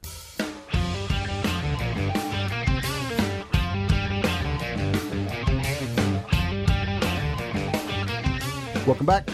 Welcome 8.86 9.04
back. 9.06 9.28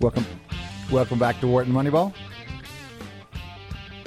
Welcome, 0.00 0.26
welcome 0.92 1.18
back 1.18 1.40
to 1.40 1.48
Wharton 1.48 1.72
Moneyball. 1.72 2.14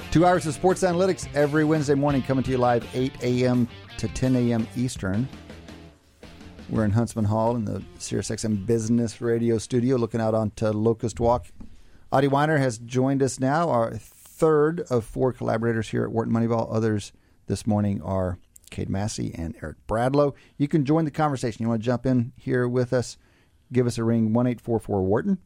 Two 0.10 0.26
hours 0.26 0.48
of 0.48 0.54
sports 0.54 0.84
analytics 0.84 1.28
every 1.36 1.66
Wednesday 1.66 1.96
morning, 1.96 2.22
coming 2.22 2.46
to 2.46 2.52
you 2.52 2.58
live 2.58 2.88
8 2.94 3.12
a.m. 3.22 3.68
to 3.98 4.08
10 4.08 4.38
a.m. 4.38 4.66
Eastern. 4.78 5.28
We're 6.70 6.86
in 6.86 6.92
Huntsman 6.92 7.26
Hall 7.26 7.58
in 7.58 7.66
the 7.66 7.84
SiriusXM 8.00 8.66
Business 8.66 9.20
Radio 9.20 9.58
Studio, 9.58 9.98
looking 9.98 10.22
out 10.22 10.34
onto 10.34 10.68
Locust 10.68 11.20
Walk. 11.20 11.48
Adi 12.10 12.30
Wyner 12.30 12.58
has 12.58 12.78
joined 12.78 13.22
us 13.22 13.38
now, 13.38 13.70
our 13.70 13.94
third 13.96 14.80
of 14.90 15.04
four 15.04 15.34
collaborators 15.34 15.90
here 15.90 16.06
at 16.06 16.12
Wharton 16.14 16.34
Moneyball. 16.34 16.74
Others 16.74 17.12
this 17.48 17.68
morning 17.68 18.02
are 18.02 18.38
Cade 18.70 18.90
Massey 18.90 19.36
and 19.36 19.58
Eric 19.62 19.76
Bradlow. 19.90 20.36
You 20.58 20.70
can 20.70 20.86
join 20.86 21.04
the 21.04 21.12
conversation. 21.12 21.64
You 21.64 21.68
want 21.68 21.82
to 21.82 21.86
jump 21.86 22.06
in 22.06 22.32
here 22.38 22.66
with 22.66 22.94
us? 22.94 23.18
Give 23.74 23.88
us 23.88 23.98
a 23.98 24.06
ring, 24.06 24.32
1 24.32 24.48
844 24.48 25.02
Wharton. 25.02 25.38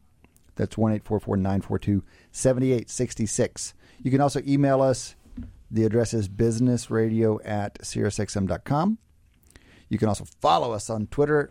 That's 0.56 0.76
1 0.76 0.92
844 0.92 1.36
942 1.36 2.02
7866. 2.32 3.74
You 4.02 4.10
can 4.10 4.20
also 4.20 4.40
email 4.46 4.82
us. 4.82 5.14
The 5.70 5.84
address 5.84 6.14
is 6.14 6.28
businessradio 6.28 7.40
at 7.44 7.78
SiriusXM.com. 7.80 8.98
You 9.88 9.98
can 9.98 10.08
also 10.08 10.24
follow 10.40 10.72
us 10.72 10.90
on 10.90 11.06
Twitter. 11.08 11.50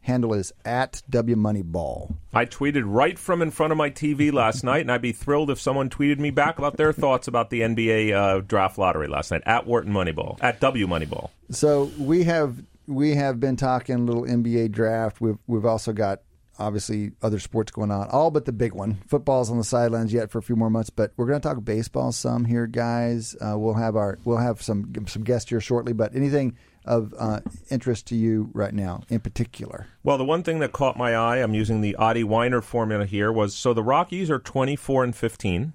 Handle 0.00 0.32
is 0.32 0.52
at 0.64 1.02
WMoneyball. 1.10 2.14
I 2.32 2.46
tweeted 2.46 2.84
right 2.86 3.18
from 3.18 3.42
in 3.42 3.50
front 3.50 3.72
of 3.72 3.76
my 3.76 3.90
TV 3.90 4.32
last 4.32 4.64
night, 4.64 4.80
and 4.80 4.92
I'd 4.92 5.02
be 5.02 5.12
thrilled 5.12 5.50
if 5.50 5.60
someone 5.60 5.90
tweeted 5.90 6.18
me 6.18 6.30
back 6.30 6.58
about 6.58 6.76
their 6.76 6.92
thoughts 6.92 7.28
about 7.28 7.50
the 7.50 7.60
NBA 7.60 8.14
uh, 8.14 8.40
draft 8.40 8.78
lottery 8.78 9.08
last 9.08 9.30
night 9.30 9.42
at 9.44 9.66
Wharton 9.66 9.92
Moneyball 9.92 10.38
at 10.40 10.60
W 10.60 10.86
Moneyball. 10.86 11.30
So 11.50 11.90
we 11.98 12.24
have 12.24 12.62
we 12.86 13.16
have 13.16 13.38
been 13.38 13.56
talking 13.56 13.96
a 13.96 13.98
little 13.98 14.22
NBA 14.22 14.70
draft. 14.70 15.20
We've 15.20 15.38
we've 15.46 15.66
also 15.66 15.92
got 15.92 16.22
obviously 16.58 17.12
other 17.22 17.38
sports 17.38 17.70
going 17.70 17.90
on, 17.90 18.08
all 18.10 18.30
but 18.30 18.44
the 18.44 18.52
big 18.52 18.72
one. 18.72 18.98
Football's 19.06 19.50
on 19.50 19.58
the 19.58 19.64
sidelines 19.64 20.12
yet 20.12 20.30
for 20.30 20.38
a 20.38 20.42
few 20.42 20.56
more 20.56 20.70
months, 20.70 20.90
but 20.90 21.12
we're 21.16 21.26
going 21.26 21.40
to 21.40 21.48
talk 21.48 21.62
baseball 21.64 22.12
some 22.12 22.44
here, 22.44 22.66
guys. 22.66 23.36
Uh, 23.40 23.58
we'll 23.58 23.74
have 23.74 23.96
our 23.96 24.18
we'll 24.24 24.38
have 24.38 24.60
some 24.62 24.92
some 25.06 25.22
guests 25.22 25.50
here 25.50 25.60
shortly. 25.60 25.92
But 25.92 26.14
anything 26.14 26.56
of 26.84 27.14
uh, 27.18 27.40
interest 27.70 28.06
to 28.06 28.16
you 28.16 28.50
right 28.54 28.72
now, 28.72 29.02
in 29.08 29.20
particular? 29.20 29.86
Well, 30.02 30.18
the 30.18 30.24
one 30.24 30.42
thing 30.42 30.58
that 30.60 30.72
caught 30.72 30.96
my 30.96 31.14
eye, 31.14 31.36
I'm 31.36 31.54
using 31.54 31.80
the 31.80 31.94
Adi 31.96 32.24
Wyner 32.24 32.62
formula 32.62 33.04
here, 33.04 33.30
was 33.30 33.54
so 33.54 33.74
the 33.74 33.82
Rockies 33.82 34.30
are 34.30 34.38
24 34.38 35.04
and 35.04 35.16
15. 35.16 35.72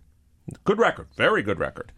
Good 0.64 0.78
record, 0.78 1.08
very 1.16 1.42
good 1.42 1.60
record. 1.60 1.92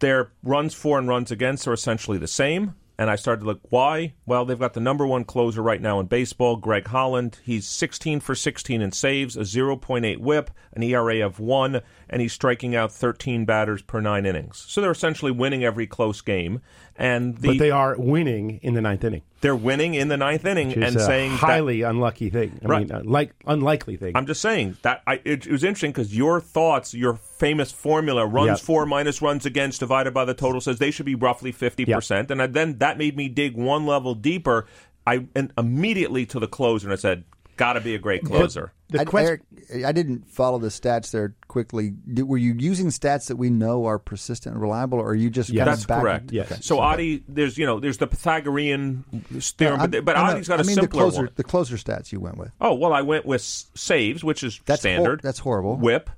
Their 0.00 0.30
runs 0.44 0.74
for 0.74 0.98
and 0.98 1.08
runs 1.08 1.30
against 1.30 1.66
are 1.66 1.72
essentially 1.72 2.18
the 2.18 2.28
same. 2.28 2.74
And 2.98 3.08
I 3.08 3.14
started 3.14 3.42
to 3.42 3.46
look, 3.46 3.60
why? 3.70 4.14
Well, 4.26 4.44
they've 4.44 4.58
got 4.58 4.74
the 4.74 4.80
number 4.80 5.06
one 5.06 5.24
closer 5.24 5.62
right 5.62 5.80
now 5.80 6.00
in 6.00 6.06
baseball, 6.06 6.56
Greg 6.56 6.88
Holland. 6.88 7.38
He's 7.44 7.64
16 7.64 8.18
for 8.18 8.34
16 8.34 8.82
in 8.82 8.90
saves, 8.90 9.36
a 9.36 9.40
0.8 9.40 10.18
whip, 10.18 10.50
an 10.72 10.82
ERA 10.82 11.24
of 11.24 11.38
1, 11.38 11.80
and 12.10 12.20
he's 12.20 12.32
striking 12.32 12.74
out 12.74 12.90
13 12.90 13.44
batters 13.44 13.82
per 13.82 14.00
nine 14.00 14.26
innings. 14.26 14.64
So 14.66 14.80
they're 14.80 14.90
essentially 14.90 15.30
winning 15.30 15.62
every 15.62 15.86
close 15.86 16.20
game. 16.20 16.60
And 16.96 17.38
the, 17.38 17.48
but 17.48 17.58
they 17.58 17.70
are 17.70 17.94
winning 17.96 18.58
in 18.62 18.74
the 18.74 18.80
ninth 18.80 19.04
inning. 19.04 19.22
They're 19.40 19.54
winning 19.56 19.94
in 19.94 20.08
the 20.08 20.16
ninth 20.16 20.44
inning 20.44 20.72
and 20.82 21.00
saying 21.00 21.30
that- 21.32 21.36
highly 21.38 21.82
unlucky 21.82 22.28
thing. 22.30 22.58
I 22.64 22.66
Right. 22.66 22.88
mean, 22.88 22.92
uh, 22.96 23.02
like 23.04 23.32
unlikely 23.46 23.96
thing. 23.96 24.12
I'm 24.16 24.26
just 24.26 24.40
saying 24.40 24.76
that 24.82 25.02
I, 25.06 25.14
it, 25.24 25.46
it 25.46 25.52
was 25.52 25.62
interesting 25.62 25.92
because 25.92 26.16
your 26.16 26.40
thoughts, 26.40 26.92
your 26.94 27.14
famous 27.14 27.70
formula, 27.70 28.26
runs 28.26 28.48
Yep. 28.48 28.58
for 28.60 28.86
minus 28.86 29.22
runs 29.22 29.46
against 29.46 29.80
divided 29.80 30.12
by 30.12 30.24
the 30.24 30.34
total 30.34 30.60
says 30.60 30.78
they 30.78 30.90
should 30.90 31.06
be 31.06 31.14
roughly 31.14 31.52
50%. 31.52 32.30
And 32.30 32.42
I, 32.42 32.46
then 32.46 32.78
that 32.78 32.98
made 32.98 33.16
me 33.16 33.28
dig 33.28 33.56
one 33.56 33.86
level 33.86 34.14
deeper. 34.14 34.66
I 35.06 35.26
and 35.34 35.52
immediately 35.56 36.26
to 36.26 36.38
the 36.40 36.48
closer 36.48 36.86
and 36.88 36.92
I 36.92 36.96
said, 36.96 37.24
got 37.58 37.74
to 37.74 37.80
be 37.82 37.94
a 37.94 37.98
great 37.98 38.24
closer. 38.24 38.72
the 38.88 39.00
I, 39.00 39.04
question, 39.04 39.40
Eric, 39.68 39.84
I 39.84 39.92
didn't 39.92 40.30
follow 40.30 40.58
the 40.58 40.68
stats 40.68 41.10
there 41.10 41.34
quickly. 41.48 41.90
Did, 42.14 42.22
were 42.22 42.38
you 42.38 42.54
using 42.56 42.86
stats 42.86 43.28
that 43.28 43.36
we 43.36 43.50
know 43.50 43.84
are 43.84 43.98
persistent 43.98 44.54
and 44.54 44.62
reliable, 44.62 44.98
or 44.98 45.08
are 45.10 45.14
you 45.14 45.28
just 45.28 45.50
Yeah, 45.50 45.66
That's 45.66 45.84
back 45.84 46.00
correct. 46.00 46.32
Yes. 46.32 46.50
Okay. 46.50 46.60
So 46.62 46.78
Adi, 46.78 47.22
there's 47.28 47.58
you 47.58 47.66
know 47.66 47.80
there's 47.80 47.98
the 47.98 48.06
Pythagorean 48.06 49.04
theorem, 49.30 49.80
I'm- 49.80 49.90
but, 49.90 50.04
but 50.06 50.16
I 50.16 50.28
know- 50.28 50.32
Adi's 50.36 50.48
got 50.48 50.60
a 50.60 50.62
I 50.62 50.66
mean, 50.66 50.76
simpler 50.76 50.86
the 50.86 50.88
closer, 51.10 51.22
one. 51.24 51.30
The 51.34 51.44
closer 51.44 51.76
stats 51.76 52.12
you 52.12 52.20
went 52.20 52.38
with. 52.38 52.52
Oh 52.60 52.74
well, 52.74 52.94
I 52.94 53.02
went 53.02 53.26
with 53.26 53.42
saves, 53.42 54.24
which 54.24 54.42
is 54.42 54.60
That's 54.64 54.82
hor- 54.82 54.90
standard. 54.90 55.20
that's 55.22 55.40
horrible. 55.40 55.76
Whip, 55.76 56.08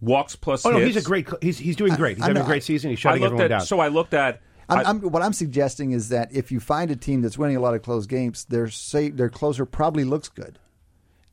walks 0.00 0.36
plus 0.36 0.66
oh 0.66 0.70
no, 0.70 0.78
hits. 0.78 0.94
he's 0.94 1.04
a 1.04 1.06
great. 1.06 1.28
He's 1.40 1.58
he's 1.58 1.76
doing 1.76 1.94
great. 1.94 2.16
He's 2.16 2.24
I 2.24 2.28
having 2.28 2.40
know, 2.40 2.44
a 2.46 2.48
great 2.48 2.64
season. 2.64 2.90
He's 2.90 2.98
shutting 2.98 3.22
I 3.22 3.26
looked 3.26 3.34
everyone 3.34 3.44
at 3.52 3.58
down. 3.58 3.66
so 3.66 3.80
I 3.80 3.88
looked 3.88 4.14
at. 4.14 4.40
I'm, 4.68 4.78
I- 4.78 4.82
I'm, 4.90 5.00
what 5.00 5.22
I'm 5.22 5.32
suggesting 5.32 5.92
is 5.92 6.08
that 6.10 6.34
if 6.34 6.50
you 6.50 6.60
find 6.60 6.90
a 6.90 6.96
team 6.96 7.22
that's 7.22 7.38
winning 7.38 7.56
a 7.56 7.60
lot 7.60 7.74
of 7.74 7.82
close 7.82 8.06
games, 8.06 8.44
their 8.46 8.68
say 8.68 9.10
their 9.10 9.28
closer 9.28 9.64
probably 9.64 10.04
looks 10.04 10.28
good, 10.28 10.58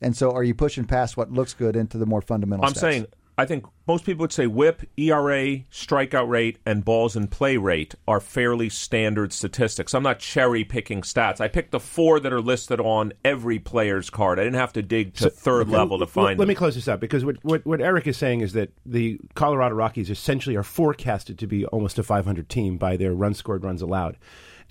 and 0.02 0.16
so 0.16 0.32
are 0.32 0.44
you 0.44 0.54
pushing 0.54 0.86
past 0.86 1.18
what 1.18 1.32
looks 1.32 1.54
good 1.54 1.76
into 1.76 1.98
the 1.98 2.06
more 2.06 2.22
fundamental? 2.22 2.66
I'm 2.66 2.74
stats? 2.74 2.80
saying 2.80 3.06
I 3.38 3.46
think 3.46 3.66
most 3.88 4.06
people 4.06 4.22
would 4.22 4.32
say 4.32 4.46
whip, 4.46 4.84
ERA, 4.96 5.58
strikeout 5.72 6.30
rate, 6.30 6.60
and 6.66 6.86
balls 6.86 7.16
in 7.16 7.28
play 7.28 7.58
rate 7.58 7.96
are 8.08 8.20
fairly 8.20 8.70
standard 8.70 9.34
statistics. 9.34 9.96
I'm 9.96 10.04
not 10.04 10.20
cherry 10.20 10.64
picking 10.64 11.02
stats. 11.02 11.42
I 11.42 11.48
picked 11.48 11.72
the 11.72 11.80
four 11.80 12.20
that 12.20 12.32
are 12.32 12.42
listed 12.42 12.80
on 12.80 13.12
every 13.26 13.58
player's 13.58 14.12
card. 14.12 14.40
I 14.40 14.44
didn't 14.44 14.60
have 14.60 14.74
to 14.74 14.84
dig 14.84 15.16
to 15.16 15.32
third 15.32 15.68
level 15.68 15.98
to 15.98 16.04
Well, 16.04 16.08
find 16.28 16.38
Let 16.38 16.44
them. 16.44 16.50
me 16.50 16.56
close 16.56 16.76
this 16.76 16.88
up 16.88 17.00
because 17.00 17.26
what, 17.26 17.38
what 17.44 17.66
what 17.66 17.82
Eric 17.82 18.06
is 18.08 18.18
saying 18.18 18.42
is 18.42 18.54
that 18.54 18.72
the 18.86 19.20
Colorado 19.34 19.74
Rockies 19.76 20.12
essentially 20.12 20.56
are 20.56 20.64
forecasted 20.64 21.40
to 21.40 21.48
be 21.48 21.66
almost 21.66 21.98
a 21.98 22.04
500 22.04 22.48
team 22.50 22.78
by 22.78 22.98
their 22.98 23.14
run 23.14 23.34
scored, 23.34 23.64
runs 23.64 23.82
allowed. 23.82 24.16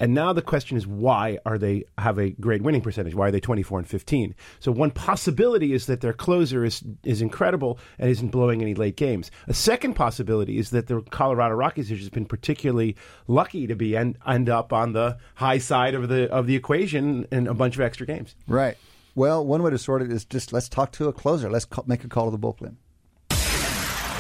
And 0.03 0.15
now 0.15 0.33
the 0.33 0.43
question 0.43 0.77
is 0.77 0.85
why 0.85 1.39
are 1.47 1.57
they 1.57 1.85
have 1.97 2.19
a 2.19 2.31
great 2.31 2.61
winning 2.61 2.81
percentage? 2.81 3.15
Why 3.15 3.29
are 3.29 3.31
they 3.31 3.39
24 3.39 3.79
and 3.79 3.89
15? 3.89 4.35
So 4.59 4.73
one 4.73 4.91
possibility 4.91 5.73
is 5.73 5.87
that 5.87 6.01
their 6.01 6.13
closer 6.13 6.65
is 6.65 6.83
is 7.05 7.23
incredible 7.23 7.79
and 8.01 8.11
isn't 8.11 8.31
blowing 8.33 8.63
any 8.63 8.75
late 8.75 8.97
games. 8.97 9.31
A 9.47 9.55
second 9.55 9.95
possibility 9.95 10.59
is 10.59 10.71
that 10.71 10.89
the 10.89 11.03
Colorado 11.11 11.55
Rockies 11.55 11.89
have 11.89 11.99
just 11.99 12.11
been 12.11 12.27
particularly 12.27 12.97
lucky 13.29 13.69
to 13.69 13.77
be 13.77 13.97
end, 13.97 14.19
end 14.27 14.49
up 14.49 14.73
on 14.73 14.93
the 14.93 15.19
high 15.37 15.59
side 15.59 15.95
of 15.95 16.09
the 16.09 16.29
of 16.33 16.49
the 16.49 16.57
equation 16.57 17.25
in 17.31 17.47
a 17.47 17.55
bunch 17.55 17.77
of 17.77 17.81
extra 17.81 18.05
games. 18.05 18.35
right. 18.49 18.77
Well, 19.15 19.47
one 19.47 19.63
way 19.63 19.71
to 19.71 19.79
sort 19.79 20.03
it 20.03 20.11
is 20.11 20.25
just 20.25 20.53
let's 20.53 20.69
talk 20.69 20.91
to 20.93 21.07
a 21.07 21.13
closer. 21.13 21.49
Let's 21.49 21.67
call, 21.67 21.85
make 21.87 22.03
a 22.03 22.09
call 22.09 22.29
to 22.29 22.37
the 22.37 22.39
bullpen. 22.39 22.75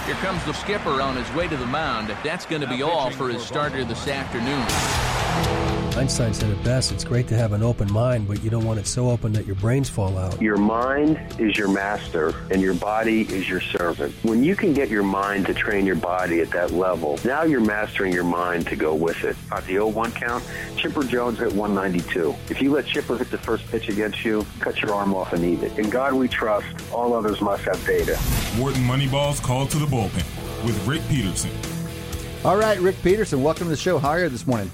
Here 0.06 0.14
comes 0.16 0.44
the 0.44 0.52
skipper 0.52 1.00
on 1.00 1.16
his 1.16 1.28
way 1.34 1.48
to 1.48 1.56
the 1.56 1.66
mound. 1.66 2.14
That's 2.22 2.46
going 2.46 2.62
to 2.62 2.68
be 2.68 2.82
all 2.82 3.10
for 3.10 3.28
his 3.30 3.42
starter 3.42 3.84
this 3.84 4.06
afternoon. 4.06 5.61
Einstein 5.94 6.32
said 6.32 6.48
it 6.48 6.64
best 6.64 6.90
it's 6.90 7.04
great 7.04 7.28
to 7.28 7.34
have 7.34 7.52
an 7.52 7.62
open 7.62 7.92
mind, 7.92 8.26
but 8.26 8.42
you 8.42 8.48
don't 8.48 8.64
want 8.64 8.80
it 8.80 8.86
so 8.86 9.10
open 9.10 9.30
that 9.34 9.46
your 9.46 9.56
brains 9.56 9.90
fall 9.90 10.16
out. 10.16 10.40
Your 10.40 10.56
mind 10.56 11.20
is 11.38 11.56
your 11.58 11.68
master 11.68 12.34
and 12.50 12.62
your 12.62 12.72
body 12.72 13.22
is 13.22 13.46
your 13.46 13.60
servant. 13.60 14.14
When 14.22 14.42
you 14.42 14.56
can 14.56 14.72
get 14.72 14.88
your 14.88 15.02
mind 15.02 15.46
to 15.46 15.54
train 15.54 15.84
your 15.84 15.96
body 15.96 16.40
at 16.40 16.50
that 16.50 16.70
level, 16.70 17.18
now 17.26 17.42
you're 17.42 17.60
mastering 17.60 18.12
your 18.12 18.24
mind 18.24 18.66
to 18.68 18.76
go 18.76 18.94
with 18.94 19.22
it. 19.22 19.36
On 19.52 19.62
the 19.66 19.74
0-1 19.74 20.14
count, 20.14 20.42
Chipper 20.76 21.04
Jones 21.04 21.38
hit 21.38 21.52
192. 21.52 22.34
If 22.48 22.62
you 22.62 22.72
let 22.72 22.86
Chipper 22.86 23.18
hit 23.18 23.30
the 23.30 23.38
first 23.38 23.66
pitch 23.70 23.90
against 23.90 24.24
you, 24.24 24.46
cut 24.60 24.80
your 24.80 24.94
arm 24.94 25.14
off 25.14 25.34
and 25.34 25.44
eat 25.44 25.62
it. 25.62 25.78
In 25.78 25.90
God 25.90 26.14
we 26.14 26.26
trust, 26.26 26.66
all 26.90 27.12
others 27.12 27.42
must 27.42 27.64
have 27.64 27.84
data. 27.86 28.16
Wharton 28.56 28.82
Moneyball's 28.82 29.40
call 29.40 29.66
to 29.66 29.78
the 29.78 29.86
bullpen 29.86 30.24
with 30.64 30.86
Rick 30.86 31.02
Peterson. 31.10 31.50
All 32.44 32.56
right, 32.56 32.80
Rick 32.80 32.96
Peterson, 33.02 33.42
welcome 33.42 33.66
to 33.66 33.70
the 33.70 33.76
show. 33.76 33.98
How 33.98 34.08
are 34.08 34.22
you 34.22 34.28
this 34.30 34.46
morning? 34.46 34.70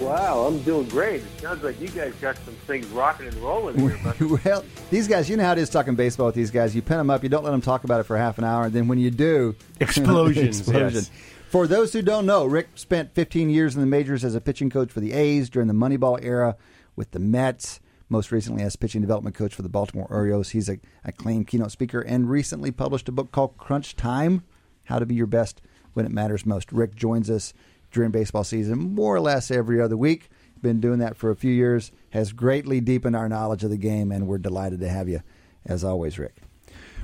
Wow, 0.00 0.40
I'm 0.46 0.60
doing 0.62 0.88
great. 0.88 1.22
It 1.22 1.40
sounds 1.40 1.62
like 1.62 1.80
you 1.80 1.88
guys 1.88 2.12
got 2.20 2.36
some 2.44 2.54
things 2.66 2.86
rocking 2.88 3.28
and 3.28 3.36
rolling 3.36 3.78
here. 3.78 3.98
But 4.04 4.20
well, 4.44 4.64
these 4.90 5.08
guys, 5.08 5.28
you 5.30 5.36
know 5.38 5.44
how 5.44 5.52
it 5.52 5.58
is 5.58 5.70
talking 5.70 5.94
baseball 5.94 6.26
with 6.26 6.34
these 6.34 6.50
guys. 6.50 6.74
You 6.76 6.82
pin 6.82 6.98
them 6.98 7.08
up, 7.08 7.22
you 7.22 7.30
don't 7.30 7.44
let 7.44 7.52
them 7.52 7.62
talk 7.62 7.84
about 7.84 8.00
it 8.00 8.02
for 8.04 8.16
half 8.16 8.36
an 8.36 8.44
hour, 8.44 8.64
and 8.66 8.72
then 8.74 8.88
when 8.88 8.98
you 8.98 9.10
do, 9.10 9.54
Explosions, 9.80 10.60
explosion. 10.60 10.94
yes. 10.94 11.10
For 11.48 11.66
those 11.66 11.92
who 11.94 12.02
don't 12.02 12.26
know, 12.26 12.44
Rick 12.44 12.68
spent 12.74 13.14
15 13.14 13.48
years 13.48 13.74
in 13.74 13.80
the 13.80 13.86
majors 13.86 14.22
as 14.24 14.34
a 14.34 14.40
pitching 14.40 14.68
coach 14.68 14.90
for 14.90 15.00
the 15.00 15.12
A's 15.12 15.48
during 15.48 15.68
the 15.68 15.74
Moneyball 15.74 16.22
era 16.22 16.56
with 16.94 17.12
the 17.12 17.18
Mets. 17.20 17.80
Most 18.08 18.30
recently, 18.30 18.62
as 18.62 18.76
pitching 18.76 19.00
development 19.00 19.34
coach 19.34 19.54
for 19.54 19.62
the 19.62 19.68
Baltimore 19.68 20.06
Orioles, 20.10 20.50
he's 20.50 20.68
a 20.68 20.78
acclaimed 21.04 21.46
keynote 21.46 21.72
speaker 21.72 22.00
and 22.00 22.28
recently 22.30 22.70
published 22.70 23.08
a 23.08 23.12
book 23.12 23.32
called 23.32 23.56
Crunch 23.56 23.96
Time: 23.96 24.44
How 24.84 24.98
to 24.98 25.06
Be 25.06 25.14
Your 25.14 25.26
Best 25.26 25.62
When 25.94 26.04
It 26.06 26.12
Matters 26.12 26.44
Most. 26.46 26.70
Rick 26.70 26.94
joins 26.94 27.28
us 27.30 27.52
during 27.96 28.10
baseball 28.12 28.44
season 28.44 28.78
more 28.78 29.16
or 29.16 29.20
less 29.20 29.50
every 29.50 29.80
other 29.80 29.96
week. 29.96 30.28
Been 30.62 30.80
doing 30.80 31.00
that 31.00 31.16
for 31.16 31.30
a 31.30 31.36
few 31.36 31.50
years, 31.50 31.90
has 32.10 32.32
greatly 32.32 32.80
deepened 32.80 33.16
our 33.16 33.28
knowledge 33.28 33.64
of 33.64 33.70
the 33.70 33.76
game, 33.76 34.12
and 34.12 34.26
we're 34.26 34.38
delighted 34.38 34.80
to 34.80 34.88
have 34.88 35.08
you, 35.08 35.20
as 35.64 35.82
always, 35.82 36.18
Rick. 36.18 36.36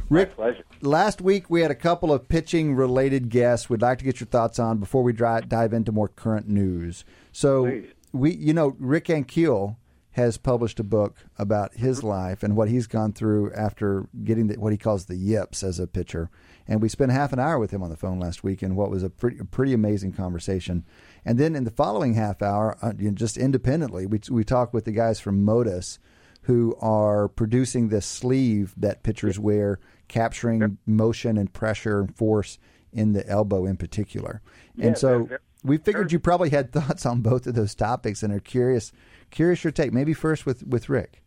Rick, 0.09 0.35
pleasure. 0.37 0.65
last 0.83 1.23
week 1.23 1.49
we 1.49 1.63
had 1.63 1.71
a 1.71 1.77
couple 1.77 2.13
of 2.13 2.29
pitching 2.29 2.75
related 2.75 3.31
guests 3.31 3.71
we'd 3.71 3.81
like 3.81 3.99
to 3.99 4.05
get 4.05 4.21
your 4.21 4.27
thoughts 4.27 4.59
on 4.59 4.79
before 4.79 5.03
we 5.03 5.13
dri- 5.13 5.41
dive 5.49 5.73
into 5.73 5.93
more 5.93 6.09
current 6.09 6.49
news. 6.49 7.05
So, 7.31 7.65
Please. 7.65 7.89
we, 8.13 8.35
you 8.35 8.53
know, 8.53 8.77
Rick 8.79 9.07
Ankiel 9.07 9.77
has 10.11 10.37
published 10.37 10.79
a 10.79 10.85
book 10.85 11.17
about 11.39 11.75
his 11.75 12.03
life 12.03 12.43
and 12.43 12.55
what 12.55 12.69
he's 12.69 12.87
gone 12.87 13.15
through 13.15 13.53
after 13.55 14.09
getting 14.25 14.49
the, 14.49 14.59
what 14.59 14.73
he 14.73 14.79
calls 14.79 15.07
the 15.07 15.17
yips 15.17 15.63
as 15.63 15.79
a 15.79 15.87
pitcher. 15.87 16.29
And 16.69 16.81
we 16.81 16.89
spent 16.89 17.13
half 17.13 17.33
an 17.33 17.39
hour 17.39 17.59
with 17.59 17.71
him 17.71 17.83
on 17.83 17.91
the 17.91 17.97
phone 17.97 18.19
last 18.19 18.45
week 18.45 18.63
in 18.63 18.77
what 18.77 18.91
was 18.91 19.03
a 19.03 19.11
pretty, 19.11 19.39
a 19.39 19.45
pretty 19.45 19.73
amazing 19.73 20.13
conversation. 20.13 20.85
And 21.25 21.39
then 21.39 21.55
in 21.57 21.65
the 21.65 21.71
following 21.71 22.15
half 22.15 22.43
hour, 22.43 22.77
uh, 22.83 22.93
you 22.99 23.09
know, 23.09 23.15
just 23.15 23.37
independently, 23.37 24.07
we, 24.07 24.21
we 24.31 24.45
talked 24.45 24.73
with 24.73 24.85
the 24.85 24.93
guys 24.93 25.21
from 25.21 25.45
Motus 25.45 25.99
who 26.43 26.77
are 26.81 27.29
producing 27.29 27.89
this 27.89 28.07
sleeve 28.07 28.75
that 28.77 29.03
pitchers 29.03 29.39
wear, 29.39 29.79
capturing 30.09 30.79
motion 30.87 31.39
and 31.39 31.53
pressure 31.53 32.01
and 32.01 32.17
force 32.17 32.59
in 32.93 33.13
the 33.13 33.27
elbow 33.29 33.65
in 33.65 33.77
particular. 33.77 34.43
Yeah, 34.75 34.89
and 34.89 34.99
so 34.99 35.29
we 35.65 35.79
figured 35.79 36.13
you 36.13 36.19
probably 36.19 36.51
had 36.51 36.73
thoughts 36.73 37.07
on 37.07 37.21
both 37.21 37.47
of 37.47 37.55
those 37.55 37.75
topics 37.75 38.23
and 38.23 38.33
are 38.33 38.41
curious 38.41 38.93
curious 39.31 39.65
your 39.65 39.71
take. 39.71 39.93
Maybe 39.93 40.13
first 40.13 40.45
with, 40.47 40.67
with 40.67 40.89
Rick. 40.89 41.23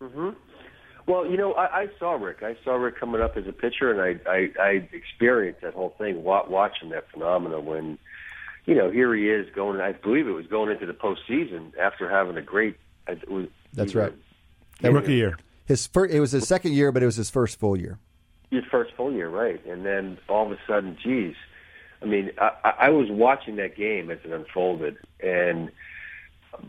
hmm 0.00 0.30
Well, 1.06 1.26
you 1.26 1.36
know, 1.36 1.52
I, 1.52 1.82
I 1.82 1.88
saw 1.98 2.12
Rick. 2.12 2.42
I 2.42 2.56
saw 2.64 2.74
Rick 2.74 2.98
coming 2.98 3.20
up 3.20 3.36
as 3.36 3.46
a 3.46 3.52
pitcher, 3.52 3.90
and 3.90 4.00
I, 4.00 4.30
I, 4.30 4.50
I 4.58 4.88
experienced 4.92 5.60
that 5.60 5.74
whole 5.74 5.94
thing, 5.98 6.24
watching 6.24 6.90
that 6.90 7.10
phenomenon 7.10 7.66
when, 7.66 7.98
you 8.64 8.74
know, 8.74 8.90
here 8.90 9.14
he 9.14 9.28
is 9.28 9.46
going. 9.54 9.80
I 9.80 9.92
believe 9.92 10.26
it 10.26 10.32
was 10.32 10.46
going 10.46 10.70
into 10.70 10.86
the 10.86 10.94
postseason 10.94 11.76
after 11.78 12.08
having 12.08 12.36
a 12.36 12.42
great. 12.42 12.76
Uh, 13.06 13.12
it 13.12 13.30
was, 13.30 13.48
That's 13.74 13.94
right. 13.94 14.14
That 14.80 14.92
rookie 14.92 15.14
year. 15.14 15.38
His 15.66 15.86
fir- 15.86 16.06
it 16.06 16.20
was 16.20 16.32
his 16.32 16.48
second 16.48 16.72
year, 16.72 16.90
but 16.90 17.02
it 17.02 17.06
was 17.06 17.16
his 17.16 17.30
first 17.30 17.58
full 17.58 17.76
year. 17.76 17.98
His 18.50 18.64
first 18.70 18.92
full 18.96 19.12
year, 19.12 19.28
right? 19.28 19.64
And 19.66 19.84
then 19.84 20.18
all 20.28 20.46
of 20.46 20.52
a 20.52 20.58
sudden, 20.66 20.96
geez, 21.02 21.34
I 22.02 22.06
mean, 22.06 22.30
I, 22.38 22.50
I 22.64 22.70
I 22.70 22.88
was 22.90 23.08
watching 23.10 23.56
that 23.56 23.76
game 23.76 24.10
as 24.10 24.18
it 24.24 24.30
unfolded, 24.30 24.96
and 25.20 25.70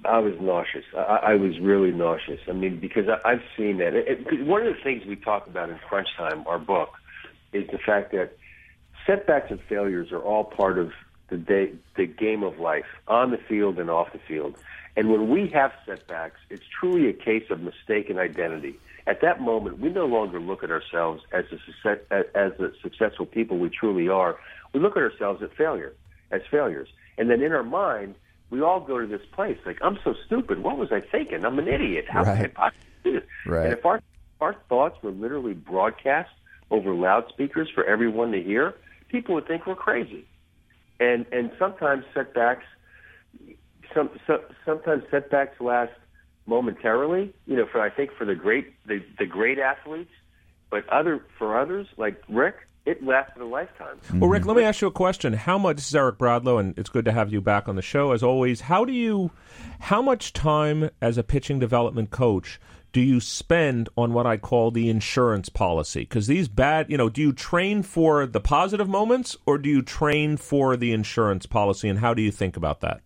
I 0.03 0.19
was 0.19 0.33
nauseous. 0.39 0.86
I, 0.95 1.19
I 1.23 1.36
was 1.36 1.59
really 1.59 1.91
nauseous. 1.91 2.39
I 2.47 2.53
mean, 2.53 2.79
because 2.79 3.05
I, 3.07 3.29
I've 3.29 3.43
seen 3.57 3.77
that. 3.77 3.93
It, 3.93 4.27
it, 4.27 4.45
one 4.45 4.65
of 4.65 4.75
the 4.75 4.81
things 4.81 5.05
we 5.05 5.15
talk 5.15 5.47
about 5.47 5.69
in 5.69 5.77
Crunch 5.79 6.09
Time, 6.17 6.43
our 6.47 6.59
book, 6.59 6.89
is 7.53 7.67
the 7.71 7.77
fact 7.77 8.11
that 8.11 8.38
setbacks 9.05 9.51
and 9.51 9.59
failures 9.69 10.11
are 10.11 10.21
all 10.21 10.43
part 10.43 10.77
of 10.77 10.91
the 11.29 11.38
day, 11.38 11.73
the 11.95 12.05
game 12.05 12.43
of 12.43 12.59
life, 12.59 12.86
on 13.07 13.31
the 13.31 13.38
field 13.38 13.79
and 13.79 13.89
off 13.89 14.11
the 14.13 14.19
field. 14.27 14.55
And 14.97 15.09
when 15.09 15.29
we 15.29 15.47
have 15.49 15.71
setbacks, 15.86 16.39
it's 16.49 16.63
truly 16.79 17.09
a 17.09 17.13
case 17.13 17.45
of 17.49 17.59
mistaken 17.61 18.17
identity. 18.17 18.79
At 19.07 19.21
that 19.21 19.41
moment, 19.41 19.79
we 19.79 19.89
no 19.89 20.05
longer 20.05 20.39
look 20.39 20.63
at 20.63 20.71
ourselves 20.71 21.23
as 21.31 21.45
the 21.51 21.59
success, 21.65 21.99
as 22.33 22.53
the 22.57 22.73
successful 22.81 23.25
people 23.25 23.57
we 23.57 23.69
truly 23.69 24.09
are. 24.09 24.38
We 24.73 24.79
look 24.79 24.97
at 24.97 25.03
ourselves 25.03 25.43
as 25.43 25.49
failure, 25.57 25.93
as 26.31 26.41
failures. 26.49 26.89
And 27.17 27.29
then 27.29 27.41
in 27.41 27.51
our 27.51 27.63
mind, 27.63 28.15
we 28.49 28.61
all 28.61 28.79
go 28.79 28.99
to 28.99 29.07
this 29.07 29.25
place 29.33 29.57
like, 29.65 29.79
I'm 29.81 29.97
so 30.03 30.13
stupid. 30.25 30.63
What 30.63 30.77
was 30.77 30.89
I 30.91 31.01
thinking? 31.01 31.45
I'm 31.45 31.59
an 31.59 31.67
idiot. 31.67 32.05
How 32.07 32.23
Right. 32.23 32.37
could 32.37 32.45
I 32.45 32.69
possibly 32.69 32.91
do 33.03 33.13
this? 33.13 33.23
Right. 33.45 33.65
And 33.65 33.73
if 33.73 33.85
our 33.85 34.01
our 34.41 34.55
thoughts 34.67 35.01
were 35.01 35.11
literally 35.11 35.53
broadcast 35.53 36.29
over 36.69 36.93
loudspeakers 36.93 37.69
for 37.73 37.85
everyone 37.85 38.31
to 38.31 38.41
hear, 38.41 38.75
people 39.09 39.35
would 39.35 39.47
think 39.47 39.65
we're 39.65 39.75
crazy. 39.75 40.25
And 40.99 41.25
and 41.31 41.51
sometimes 41.57 42.03
setbacks, 42.13 42.65
some, 43.93 44.09
some 44.27 44.41
sometimes 44.65 45.03
setbacks 45.09 45.59
last 45.59 45.93
momentarily. 46.45 47.33
You 47.45 47.57
know, 47.57 47.65
for 47.71 47.81
I 47.81 47.89
think 47.89 48.11
for 48.17 48.25
the 48.25 48.35
great 48.35 48.73
the, 48.85 49.03
the 49.17 49.25
great 49.25 49.59
athletes, 49.59 50.11
but 50.69 50.87
other 50.89 51.21
for 51.37 51.59
others 51.59 51.87
like 51.97 52.21
Rick, 52.29 52.55
it 52.86 53.03
lasted 53.03 53.41
a 53.41 53.45
lifetime. 53.45 53.97
Well, 54.13 54.29
Rick, 54.29 54.41
mm-hmm. 54.41 54.49
let 54.49 54.57
me 54.57 54.63
ask 54.63 54.81
you 54.81 54.88
a 54.88 54.91
question. 54.91 55.33
How 55.33 55.57
much? 55.57 55.77
This 55.77 55.88
is 55.88 55.95
Eric 55.95 56.17
Bradlow, 56.17 56.59
and 56.59 56.77
it's 56.77 56.89
good 56.89 57.05
to 57.05 57.11
have 57.11 57.31
you 57.31 57.41
back 57.41 57.67
on 57.67 57.75
the 57.75 57.81
show 57.81 58.11
as 58.11 58.21
always. 58.21 58.61
How 58.61 58.86
do 58.86 58.93
you, 58.93 59.31
how 59.79 60.01
much 60.01 60.33
time 60.33 60.89
as 61.01 61.17
a 61.17 61.23
pitching 61.23 61.59
development 61.59 62.11
coach 62.11 62.59
do 62.93 63.01
you 63.01 63.19
spend 63.19 63.89
on 63.97 64.13
what 64.13 64.25
I 64.25 64.38
call 64.38 64.71
the 64.71 64.89
insurance 64.89 65.49
policy? 65.49 66.01
Because 66.01 66.27
these 66.27 66.47
bad, 66.47 66.89
you 66.89 66.97
know, 66.97 67.09
do 67.09 67.21
you 67.21 67.33
train 67.33 67.83
for 67.83 68.25
the 68.25 68.39
positive 68.39 68.88
moments 68.88 69.36
or 69.45 69.57
do 69.57 69.69
you 69.69 69.81
train 69.81 70.38
for 70.38 70.77
the 70.77 70.93
insurance 70.93 71.45
policy? 71.45 71.89
And 71.89 71.99
how 71.99 72.13
do 72.13 72.21
you 72.21 72.31
think 72.31 72.55
about 72.55 72.81
that? 72.81 73.01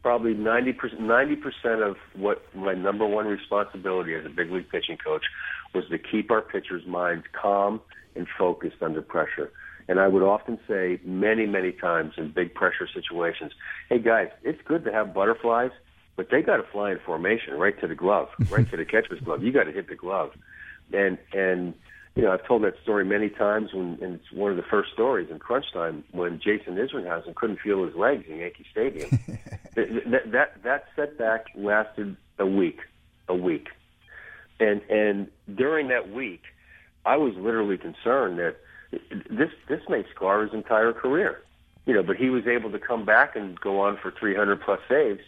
probably 0.00 0.32
90 0.32 0.72
percent 0.72 1.00
90 1.02 1.36
percent 1.36 1.82
of 1.82 1.96
what 2.14 2.42
my 2.54 2.72
number 2.72 3.06
one 3.06 3.26
responsibility 3.26 4.14
as 4.14 4.24
a 4.24 4.30
big 4.30 4.50
league 4.50 4.68
pitching 4.70 4.96
coach 4.96 5.24
was 5.74 5.84
to 5.90 5.98
keep 5.98 6.30
our 6.30 6.40
pitchers' 6.40 6.86
minds 6.86 7.24
calm 7.32 7.80
and 8.18 8.26
focused 8.38 8.82
under 8.82 9.00
pressure. 9.00 9.50
And 9.88 9.98
I 9.98 10.06
would 10.06 10.22
often 10.22 10.58
say 10.68 11.00
many, 11.02 11.46
many 11.46 11.72
times 11.72 12.12
in 12.18 12.30
big 12.30 12.52
pressure 12.52 12.86
situations, 12.92 13.52
hey 13.88 13.98
guys, 13.98 14.28
it's 14.42 14.60
good 14.66 14.84
to 14.84 14.92
have 14.92 15.14
butterflies, 15.14 15.70
but 16.14 16.28
they 16.30 16.42
got 16.42 16.58
to 16.58 16.64
fly 16.64 16.90
in 16.90 16.98
formation 16.98 17.54
right 17.54 17.78
to 17.80 17.86
the 17.86 17.94
glove, 17.94 18.28
right 18.50 18.68
to 18.70 18.76
the 18.76 18.84
catcher's 18.84 19.20
glove. 19.20 19.42
You 19.42 19.52
got 19.52 19.64
to 19.64 19.72
hit 19.72 19.88
the 19.88 19.94
glove. 19.94 20.32
And 20.92 21.16
and 21.32 21.74
you 22.14 22.24
know, 22.24 22.32
I've 22.32 22.44
told 22.46 22.64
that 22.64 22.74
story 22.82 23.04
many 23.04 23.30
times 23.30 23.72
when 23.72 23.98
and 24.02 24.14
it's 24.16 24.32
one 24.32 24.50
of 24.50 24.56
the 24.56 24.64
first 24.64 24.92
stories 24.92 25.28
in 25.30 25.38
crunch 25.38 25.66
time 25.72 26.04
when 26.10 26.40
Jason 26.40 26.74
Isringhausen 26.74 27.34
couldn't 27.34 27.60
feel 27.60 27.84
his 27.84 27.94
legs 27.94 28.24
in 28.28 28.38
Yankee 28.38 28.66
Stadium. 28.70 29.08
that, 29.74 29.88
that 30.10 30.32
that 30.32 30.62
that 30.64 30.84
setback 30.96 31.46
lasted 31.54 32.16
a 32.38 32.46
week, 32.46 32.80
a 33.28 33.34
week, 33.34 33.68
and 34.58 34.82
and 34.90 35.28
during 35.54 35.88
that 35.88 36.10
week, 36.10 36.42
I 37.04 37.16
was 37.16 37.34
literally 37.36 37.78
concerned 37.78 38.38
that 38.38 38.56
this 39.30 39.50
this 39.68 39.80
may 39.88 40.04
scar 40.14 40.42
his 40.42 40.52
entire 40.52 40.92
career, 40.92 41.42
you 41.86 41.94
know. 41.94 42.02
But 42.02 42.16
he 42.16 42.30
was 42.30 42.46
able 42.46 42.70
to 42.70 42.78
come 42.78 43.04
back 43.04 43.36
and 43.36 43.58
go 43.60 43.80
on 43.80 43.98
for 44.00 44.10
300 44.10 44.60
plus 44.60 44.80
saves, 44.88 45.20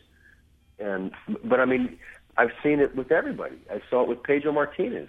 and 0.78 1.12
but 1.44 1.60
I 1.60 1.64
mean, 1.64 1.98
I've 2.36 2.52
seen 2.62 2.80
it 2.80 2.96
with 2.96 3.12
everybody. 3.12 3.56
I 3.70 3.80
saw 3.90 4.02
it 4.02 4.08
with 4.08 4.22
Pedro 4.22 4.52
Martinez. 4.52 5.08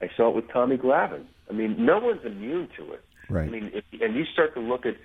I 0.00 0.10
saw 0.16 0.28
it 0.30 0.34
with 0.34 0.48
Tommy 0.50 0.76
Glavine. 0.76 1.26
I 1.48 1.52
mean, 1.52 1.84
no 1.84 1.98
one's 1.98 2.24
immune 2.24 2.68
to 2.76 2.92
it. 2.92 3.04
Right. 3.28 3.48
I 3.48 3.50
mean, 3.50 3.70
if, 3.72 3.84
and 4.00 4.14
you 4.14 4.24
start 4.32 4.54
to 4.54 4.60
look 4.60 4.84
at 4.86 4.96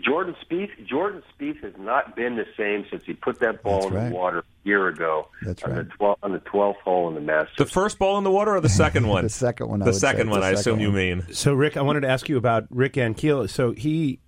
Jordan 0.00 0.34
Spieth. 0.44 0.70
Jordan 0.86 1.22
Spieth 1.38 1.62
has 1.62 1.72
not 1.78 2.16
been 2.16 2.36
the 2.36 2.46
same 2.56 2.84
since 2.90 3.02
he 3.04 3.12
put 3.14 3.38
that 3.40 3.62
ball 3.62 3.80
That's 3.82 3.86
in 3.86 3.94
right. 3.94 4.08
the 4.08 4.14
water 4.14 4.38
a 4.40 4.44
year 4.68 4.88
ago. 4.88 5.28
That's 5.42 5.62
on 5.62 5.72
right. 5.72 5.84
The 5.88 5.90
12, 5.96 6.18
on 6.22 6.32
the 6.32 6.38
twelfth 6.40 6.80
hole 6.80 7.08
in 7.08 7.14
the 7.14 7.20
Masters. 7.20 7.56
The 7.58 7.66
first 7.66 7.98
ball 7.98 8.18
in 8.18 8.24
the 8.24 8.30
water 8.30 8.56
or 8.56 8.60
the 8.60 8.68
second 8.68 9.06
one? 9.08 9.22
The 9.24 9.30
second 9.30 9.68
one, 9.68 9.82
I 9.82 9.84
The 9.84 9.90
would 9.92 10.00
second 10.00 10.30
one, 10.30 10.40
The 10.40 10.46
I 10.46 10.54
second 10.54 10.60
assume 10.60 10.80
you 10.80 10.90
mean. 10.92 11.24
So, 11.32 11.54
Rick, 11.54 11.76
I 11.76 11.82
wanted 11.82 12.00
to 12.00 12.08
ask 12.08 12.28
you 12.28 12.36
about 12.36 12.66
Rick 12.70 12.94
Ankiel. 12.94 13.48
So 13.48 13.72
he 13.72 14.20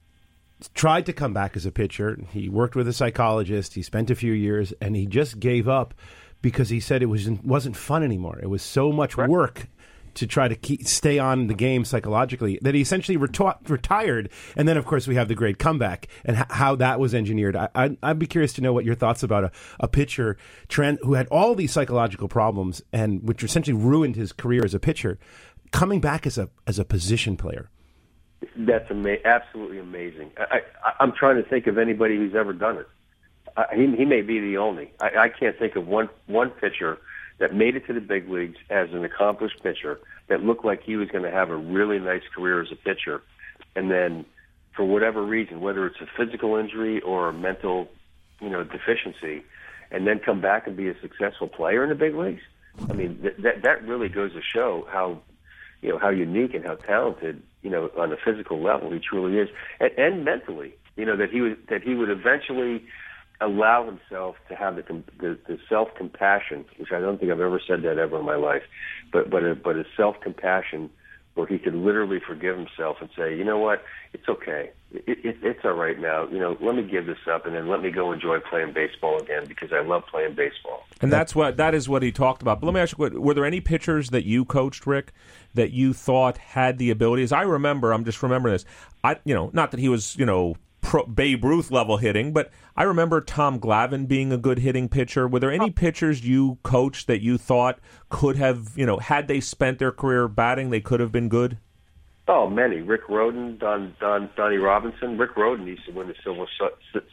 tried 0.75 1.07
to 1.07 1.12
come 1.12 1.35
back 1.35 1.57
as 1.57 1.67
a 1.67 1.73
pitcher. 1.73 2.19
He 2.33 2.49
worked 2.49 2.77
with 2.77 2.87
a 2.89 2.93
psychologist. 2.93 3.75
He 3.75 3.83
spent 3.83 4.11
a 4.11 4.14
few 4.14 4.33
years, 4.33 4.73
and 4.81 4.95
he 4.97 5.07
just 5.07 5.41
gave 5.41 5.69
up 5.69 5.95
because 6.43 6.69
he 6.69 6.79
said 6.81 7.03
it 7.03 7.07
was 7.07 7.29
wasn't 7.29 7.77
fun 7.77 8.03
anymore. 8.05 8.39
It 8.41 8.49
was 8.49 8.62
so 8.62 8.93
much 8.93 9.17
work 9.17 9.67
to 10.17 10.27
try 10.27 10.49
to 10.49 10.55
keep, 10.55 10.87
stay 10.87 11.19
on 11.19 11.47
the 11.47 11.55
game 11.55 11.85
psychologically 11.85 12.59
that 12.62 12.75
he 12.75 12.81
essentially 12.81 13.17
retired. 13.17 14.31
And 14.57 14.67
then, 14.67 14.77
of 14.77 14.85
course, 14.85 15.07
we 15.07 15.14
have 15.14 15.29
the 15.29 15.35
great 15.35 15.59
comeback 15.59 16.09
and 16.25 16.37
h- 16.37 16.45
how 16.51 16.75
that 16.77 16.99
was 16.99 17.14
engineered. 17.14 17.57
I, 17.57 17.97
I'd 18.03 18.19
be 18.19 18.27
curious 18.27 18.53
to 18.55 18.61
know 18.61 18.73
what 18.73 18.85
your 18.85 18.95
thoughts 18.95 19.23
about 19.23 19.45
a, 19.45 19.53
a 19.81 19.89
pitcher 19.89 20.37
tran 20.69 20.99
who 21.03 21.14
had 21.14 21.29
all 21.29 21.55
these 21.55 21.73
psychological 21.73 22.29
problems 22.29 22.83
and 22.93 23.23
which 23.23 23.43
essentially 23.43 23.77
ruined 23.77 24.17
his 24.17 24.33
career 24.33 24.62
as 24.64 24.75
a 24.75 24.81
pitcher, 24.81 25.19
coming 25.71 26.01
back 26.01 26.27
as 26.27 26.39
a 26.39 26.49
as 26.67 26.79
a 26.79 26.85
position 26.85 27.37
player. 27.37 27.71
That's 28.57 28.91
ama- 28.91 29.17
absolutely 29.25 29.79
amazing. 29.79 30.31
I, 30.39 30.61
I, 30.85 30.93
I'm 31.01 31.12
trying 31.12 31.43
to 31.43 31.49
think 31.49 31.67
of 31.67 31.79
anybody 31.79 32.17
who's 32.17 32.35
ever 32.35 32.53
done 32.53 32.79
it. 32.79 32.89
I, 33.57 33.75
he, 33.75 33.97
he 33.97 34.05
may 34.05 34.23
be 34.23 34.41
the 34.41 34.59
only. 34.59 34.93
I, 35.01 35.11
I 35.19 35.29
can't 35.29 35.59
think 35.59 35.77
of 35.77 35.87
one 35.87 36.09
one 36.27 36.51
pitcher 36.51 36.99
that 37.39 37.55
made 37.55 37.76
it 37.76 37.87
to 37.87 37.93
the 37.93 38.01
big 38.01 38.28
leagues 38.28 38.57
as 38.70 38.89
an 38.93 39.05
accomplished 39.05 39.62
pitcher 39.62 39.99
that 40.28 40.43
looked 40.43 40.64
like 40.64 40.82
he 40.82 40.97
was 40.97 41.09
going 41.09 41.24
to 41.24 41.30
have 41.30 41.51
a 41.51 41.57
really 41.57 41.99
nice 41.99 42.22
career 42.34 42.62
as 42.62 42.68
a 42.72 42.76
pitcher, 42.76 43.22
and 43.74 43.91
then 43.91 44.24
for 44.74 44.84
whatever 44.84 45.22
reason, 45.22 45.61
whether 45.61 45.87
it's 45.87 46.01
a 46.01 46.07
physical 46.16 46.57
injury 46.57 47.01
or 47.01 47.28
a 47.28 47.32
mental, 47.32 47.89
you 48.41 48.51
know, 48.51 48.62
deficiency, 48.62 49.43
and 49.91 50.07
then 50.07 50.18
come 50.18 50.41
back 50.41 50.66
and 50.66 50.76
be 50.76 50.89
a 50.89 51.01
successful 51.01 51.49
player 51.49 51.82
in 51.82 51.89
the 51.89 51.95
big 51.95 52.14
leagues. 52.14 52.43
I 52.91 52.93
mean, 52.93 53.18
th- 53.22 53.37
that 53.39 53.62
that 53.62 53.87
really 53.87 54.09
goes 54.09 54.32
to 54.32 54.41
show 54.43 54.87
how 54.91 55.22
you 55.80 55.91
know 55.91 55.99
how 55.99 56.11
unique 56.11 56.55
and 56.55 56.64
how 56.64 56.74
talented 56.74 57.43
you 57.62 57.70
know 57.70 57.91
on 57.97 58.12
a 58.12 58.16
physical 58.22 58.62
level 58.62 58.91
he 58.91 58.99
truly 58.99 59.39
is, 59.39 59.49
and, 59.80 59.91
and 59.97 60.24
mentally. 60.24 60.74
You 60.97 61.05
know 61.07 61.16
that 61.16 61.30
he 61.30 61.41
was 61.41 61.53
that 61.68 61.82
he 61.82 61.95
would 61.95 62.11
eventually 62.11 62.84
allow 63.41 63.84
himself 63.87 64.37
to 64.49 64.55
have 64.55 64.76
the 64.76 64.82
the, 65.20 65.39
the 65.47 65.59
self 65.68 65.89
compassion, 65.97 66.64
which 66.78 66.93
I 66.93 67.01
don't 67.01 67.18
think 67.18 67.30
I've 67.30 67.41
ever 67.41 67.61
said 67.66 67.82
that 67.82 67.99
ever 67.99 68.18
in 68.18 68.24
my 68.24 68.37
life, 68.37 68.62
but 69.12 69.30
but 69.30 69.45
a, 69.45 69.55
but 69.55 69.76
a 69.76 69.84
self 69.97 70.20
compassion 70.20 70.91
where 71.37 71.47
he 71.47 71.59
could 71.59 71.74
literally 71.74 72.18
forgive 72.26 72.57
himself 72.57 72.97
and 73.01 73.11
say, 73.14 73.37
you 73.37 73.45
know 73.45 73.59
what, 73.59 73.84
it's 74.14 74.26
okay, 74.26 74.70
it, 74.91 75.18
it, 75.22 75.37
it's 75.43 75.61
all 75.64 75.74
right 75.74 76.01
now. 76.01 76.26
You 76.28 76.39
know, 76.39 76.57
let 76.62 76.74
me 76.74 76.82
give 76.82 77.05
this 77.05 77.18
up 77.30 77.45
and 77.45 77.55
then 77.55 77.68
let 77.68 77.82
me 77.82 77.91
go 77.91 78.11
enjoy 78.11 78.41
playing 78.41 78.72
baseball 78.72 79.20
again 79.20 79.45
because 79.47 79.70
I 79.70 79.82
love 79.82 80.05
playing 80.11 80.34
baseball. 80.34 80.84
And 81.03 81.12
that's 81.12 81.34
what 81.34 81.59
that 81.59 81.74
is 81.74 81.91
what 81.91 82.03
he 82.03 82.11
talked 82.11 82.41
about. 82.41 82.61
But 82.61 82.66
let 82.66 82.74
me 82.74 82.80
ask 82.80 82.97
you, 82.99 83.20
were 83.20 83.34
there 83.34 83.45
any 83.45 83.61
pitchers 83.61 84.11
that 84.11 84.24
you 84.24 84.47
coached, 84.47 84.87
Rick, 84.87 85.12
that 85.55 85.72
you 85.72 85.93
thought 85.93 86.39
had 86.39 86.78
the 86.78 86.91
abilities? 86.91 87.32
I 87.32 87.43
remember, 87.43 87.93
I'm 87.93 88.05
just 88.05 88.22
remembering 88.22 88.55
this. 88.55 88.64
I, 89.05 89.18
you 89.24 89.34
know, 89.34 89.51
not 89.53 89.72
that 89.72 89.80
he 89.80 89.91
was, 89.91 90.16
you 90.16 90.24
know, 90.24 90.57
pro, 90.87 91.05
Babe 91.05 91.45
Ruth 91.45 91.70
level 91.70 91.97
hitting, 91.97 92.32
but 92.32 92.51
I 92.76 92.84
remember 92.84 93.20
Tom 93.20 93.59
Glavine 93.59 94.07
being 94.07 94.32
a 94.32 94.39
good 94.39 94.61
hitting 94.61 94.89
pitcher. 94.89 95.26
Were 95.26 95.41
there 95.41 95.51
any 95.51 95.66
oh. 95.66 95.72
pitchers 95.72 96.24
you 96.24 96.59
coached 96.62 97.09
that 97.09 97.20
you 97.20 97.37
thought 97.37 97.80
could 98.09 98.37
have, 98.37 98.70
you 98.76 98.87
know, 98.87 98.99
had 98.99 99.26
they 99.26 99.41
spent 99.41 99.80
their 99.80 99.91
career 99.91 100.28
batting, 100.28 100.70
they 100.70 100.80
could 100.80 101.01
have 101.01 101.11
been 101.11 101.28
good? 101.28 101.59
Oh, 102.28 102.49
many. 102.49 102.76
Rick 102.76 103.09
Rhoden, 103.09 103.59
Don, 103.59 103.95
Don, 104.01 104.30
Donnie 104.37 104.57
Robinson. 104.57 105.18
Rick 105.18 105.34
Rhoden 105.34 105.66
used 105.66 105.84
to 105.87 105.93
win 105.93 106.09
the 106.09 106.14
Silver 106.22 106.47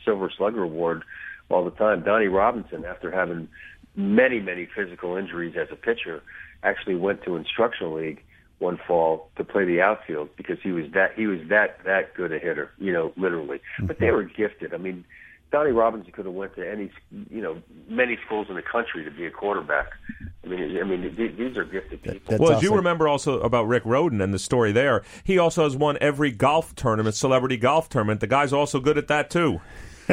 Silver 0.06 0.32
Slugger 0.38 0.64
Award 0.64 1.04
all 1.50 1.66
the 1.66 1.72
time. 1.72 2.04
Donnie 2.04 2.28
Robinson, 2.28 2.86
after 2.86 3.12
having 3.12 3.48
many, 3.96 4.40
many 4.40 4.68
physical 4.76 5.18
injuries 5.18 5.56
as 5.60 5.68
a 5.72 5.76
pitcher, 5.76 6.24
actually 6.64 6.96
went 6.96 7.24
to 7.24 7.36
instructional 7.36 7.94
league 7.94 8.24
one 8.64 8.80
fall 8.88 9.30
to 9.36 9.44
play 9.44 9.66
the 9.66 9.82
outfield 9.82 10.30
because 10.38 10.58
he 10.64 10.72
was 10.72 10.86
that 10.94 11.14
he 11.16 11.28
was 11.28 11.40
that 11.50 11.84
that 11.84 12.14
good 12.16 12.32
a 12.32 12.40
hitter, 12.40 12.72
you 12.80 12.92
know, 12.92 13.12
literally. 13.18 13.58
Mm-hmm. 13.58 13.88
But 13.88 14.00
they 14.00 14.10
were 14.10 14.24
gifted. 14.24 14.74
I 14.74 14.78
mean, 14.78 15.04
Donnie 15.52 15.72
Robinson 15.72 16.12
could 16.12 16.26
have 16.26 16.34
went 16.34 16.56
to 16.56 16.68
any, 16.68 16.90
you 17.30 17.42
know, 17.42 17.62
many 17.88 18.18
schools 18.26 18.48
in 18.50 18.56
the 18.56 18.64
country 18.64 19.04
to 19.04 19.12
be 19.12 19.26
a 19.26 19.32
quarterback. 19.32 19.92
I 20.44 20.48
mean, 20.48 20.78
I 20.80 20.84
mean, 20.84 21.14
these 21.38 21.58
are 21.58 21.66
gifted 21.66 22.02
people. 22.02 22.22
That's 22.26 22.42
well, 22.42 22.54
as 22.54 22.64
you 22.64 22.74
remember 22.74 23.08
also 23.08 23.40
about 23.42 23.68
Rick 23.68 23.84
Rhoden 23.84 24.24
and 24.24 24.34
the 24.34 24.40
story 24.40 24.72
there, 24.72 25.04
he 25.24 25.38
also 25.38 25.66
has 25.66 25.76
won 25.76 25.98
every 26.02 26.32
golf 26.32 26.74
tournament, 26.74 27.16
celebrity 27.16 27.58
golf 27.58 27.90
tournament. 27.90 28.22
The 28.22 28.28
guy's 28.28 28.54
also 28.54 28.80
good 28.80 28.98
at 28.98 29.08
that 29.10 29.30
too. 29.30 29.62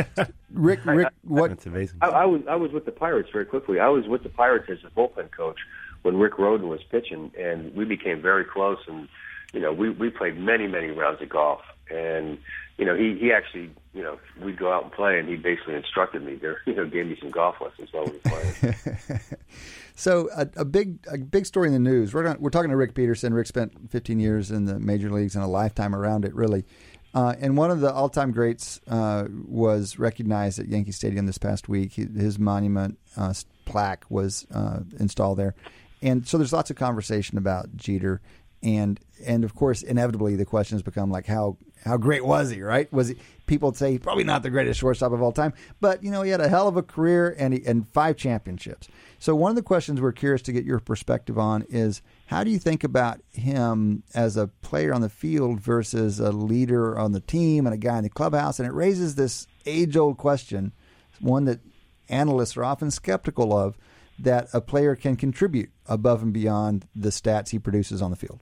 Rick, 0.52 0.84
Rick, 0.84 1.08
what? 1.22 1.48
That's 1.48 1.66
amazing. 1.66 1.98
I, 2.02 2.08
I 2.08 2.24
was 2.24 2.42
I 2.48 2.56
was 2.56 2.70
with 2.70 2.84
the 2.84 2.92
Pirates 2.92 3.30
very 3.32 3.44
quickly. 3.44 3.80
I 3.80 3.88
was 3.88 4.06
with 4.06 4.22
the 4.22 4.28
Pirates 4.28 4.68
as 4.70 4.78
a 4.84 4.90
bullpen 4.90 5.30
coach 5.30 5.58
when 6.02 6.16
Rick 6.18 6.34
Rhoden 6.34 6.68
was 6.68 6.82
pitching, 6.90 7.32
and 7.38 7.74
we 7.74 7.84
became 7.84 8.22
very 8.22 8.44
close. 8.44 8.78
And 8.86 9.08
you 9.52 9.60
know, 9.60 9.72
we 9.72 9.90
we 9.90 10.10
played 10.10 10.38
many 10.38 10.66
many 10.66 10.88
rounds 10.88 11.20
of 11.22 11.28
golf, 11.28 11.60
and 11.90 12.38
you 12.80 12.86
know, 12.86 12.96
he 12.96 13.16
he 13.18 13.30
actually, 13.30 13.70
you 13.92 14.02
know, 14.02 14.18
we'd 14.42 14.58
go 14.58 14.72
out 14.72 14.84
and 14.84 14.92
play, 14.92 15.18
and 15.18 15.28
he 15.28 15.36
basically 15.36 15.74
instructed 15.74 16.22
me 16.24 16.36
there, 16.36 16.62
you 16.66 16.74
know, 16.74 16.86
gave 16.86 17.06
me 17.06 17.16
some 17.20 17.30
golf 17.30 17.56
lessons 17.60 17.92
while 17.92 18.06
we 18.06 18.12
were 18.12 18.18
playing. 18.20 19.20
so 19.94 20.30
a, 20.34 20.48
a, 20.56 20.64
big 20.64 20.98
a 21.12 21.18
big 21.18 21.44
story 21.44 21.66
in 21.66 21.74
the 21.74 21.78
news. 21.78 22.14
We're 22.14 22.34
we're 22.38 22.50
talking 22.50 22.70
to 22.70 22.76
Rick 22.76 22.94
Peterson. 22.94 23.34
Rick 23.34 23.48
spent 23.48 23.90
15 23.90 24.18
years 24.18 24.50
in 24.50 24.64
the 24.64 24.78
major 24.78 25.10
leagues 25.10 25.34
and 25.34 25.44
a 25.44 25.48
lifetime 25.48 25.94
around 25.94 26.24
it, 26.24 26.34
really. 26.34 26.64
Uh, 27.12 27.34
and 27.40 27.56
one 27.56 27.70
of 27.70 27.80
the 27.80 27.92
all-time 27.92 28.30
greats 28.30 28.80
uh, 28.88 29.24
was 29.48 29.98
recognized 29.98 30.60
at 30.60 30.68
Yankee 30.68 30.92
Stadium 30.92 31.26
this 31.26 31.38
past 31.38 31.68
week. 31.68 31.94
His 31.94 32.38
monument 32.38 32.98
uh, 33.16 33.34
plaque 33.64 34.04
was 34.08 34.46
uh, 34.54 34.80
installed 34.98 35.38
there, 35.38 35.54
and 36.02 36.26
so 36.26 36.38
there's 36.38 36.52
lots 36.52 36.70
of 36.70 36.76
conversation 36.76 37.38
about 37.38 37.76
Jeter, 37.76 38.20
and 38.62 39.00
and 39.24 39.44
of 39.44 39.54
course, 39.54 39.82
inevitably 39.82 40.36
the 40.36 40.44
questions 40.44 40.82
become 40.82 41.10
like 41.10 41.26
how 41.26 41.56
how 41.84 41.96
great 41.96 42.24
was 42.24 42.50
he? 42.50 42.62
Right? 42.62 42.90
Was 42.92 43.08
he? 43.08 43.16
People 43.46 43.74
say 43.74 43.98
probably 43.98 44.24
not 44.24 44.42
the 44.42 44.50
greatest 44.50 44.80
shortstop 44.80 45.12
of 45.12 45.22
all 45.22 45.32
time, 45.32 45.52
but 45.80 46.02
you 46.04 46.10
know 46.10 46.22
he 46.22 46.30
had 46.30 46.40
a 46.40 46.48
hell 46.48 46.68
of 46.68 46.76
a 46.76 46.82
career 46.82 47.34
and 47.38 47.54
he, 47.54 47.64
and 47.66 47.88
five 47.88 48.16
championships. 48.16 48.88
So 49.18 49.34
one 49.34 49.50
of 49.50 49.56
the 49.56 49.62
questions 49.62 50.00
we're 50.00 50.12
curious 50.12 50.42
to 50.42 50.52
get 50.52 50.64
your 50.64 50.78
perspective 50.78 51.38
on 51.38 51.66
is 51.68 52.00
how 52.26 52.44
do 52.44 52.50
you 52.50 52.58
think 52.58 52.84
about 52.84 53.20
him 53.32 54.02
as 54.14 54.36
a 54.36 54.46
player 54.46 54.94
on 54.94 55.00
the 55.00 55.08
field 55.08 55.60
versus 55.60 56.20
a 56.20 56.32
leader 56.32 56.98
on 56.98 57.12
the 57.12 57.20
team 57.20 57.66
and 57.66 57.74
a 57.74 57.78
guy 57.78 57.98
in 57.98 58.04
the 58.04 58.10
clubhouse? 58.10 58.58
And 58.58 58.68
it 58.68 58.72
raises 58.72 59.16
this 59.16 59.46
age 59.66 59.96
old 59.96 60.16
question, 60.16 60.72
one 61.18 61.44
that 61.44 61.60
analysts 62.08 62.56
are 62.56 62.64
often 62.64 62.90
skeptical 62.90 63.56
of 63.56 63.76
that 64.22 64.48
a 64.52 64.60
player 64.60 64.94
can 64.94 65.16
contribute 65.16 65.70
above 65.86 66.22
and 66.22 66.32
beyond 66.32 66.86
the 66.94 67.10
stats 67.10 67.50
he 67.50 67.58
produces 67.58 68.02
on 68.02 68.10
the 68.10 68.16
field? 68.16 68.40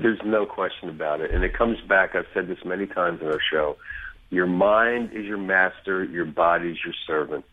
There's 0.00 0.20
no 0.24 0.44
question 0.44 0.88
about 0.88 1.20
it. 1.20 1.30
And 1.32 1.44
it 1.44 1.56
comes 1.56 1.78
back, 1.88 2.14
I've 2.14 2.26
said 2.34 2.48
this 2.48 2.58
many 2.64 2.86
times 2.86 3.20
in 3.20 3.28
our 3.28 3.40
show. 3.50 3.76
Your 4.30 4.46
mind 4.46 5.10
is 5.12 5.24
your 5.24 5.38
master, 5.38 6.04
your 6.04 6.24
body 6.24 6.70
is 6.70 6.78
your 6.84 6.94
servant. 7.06 7.44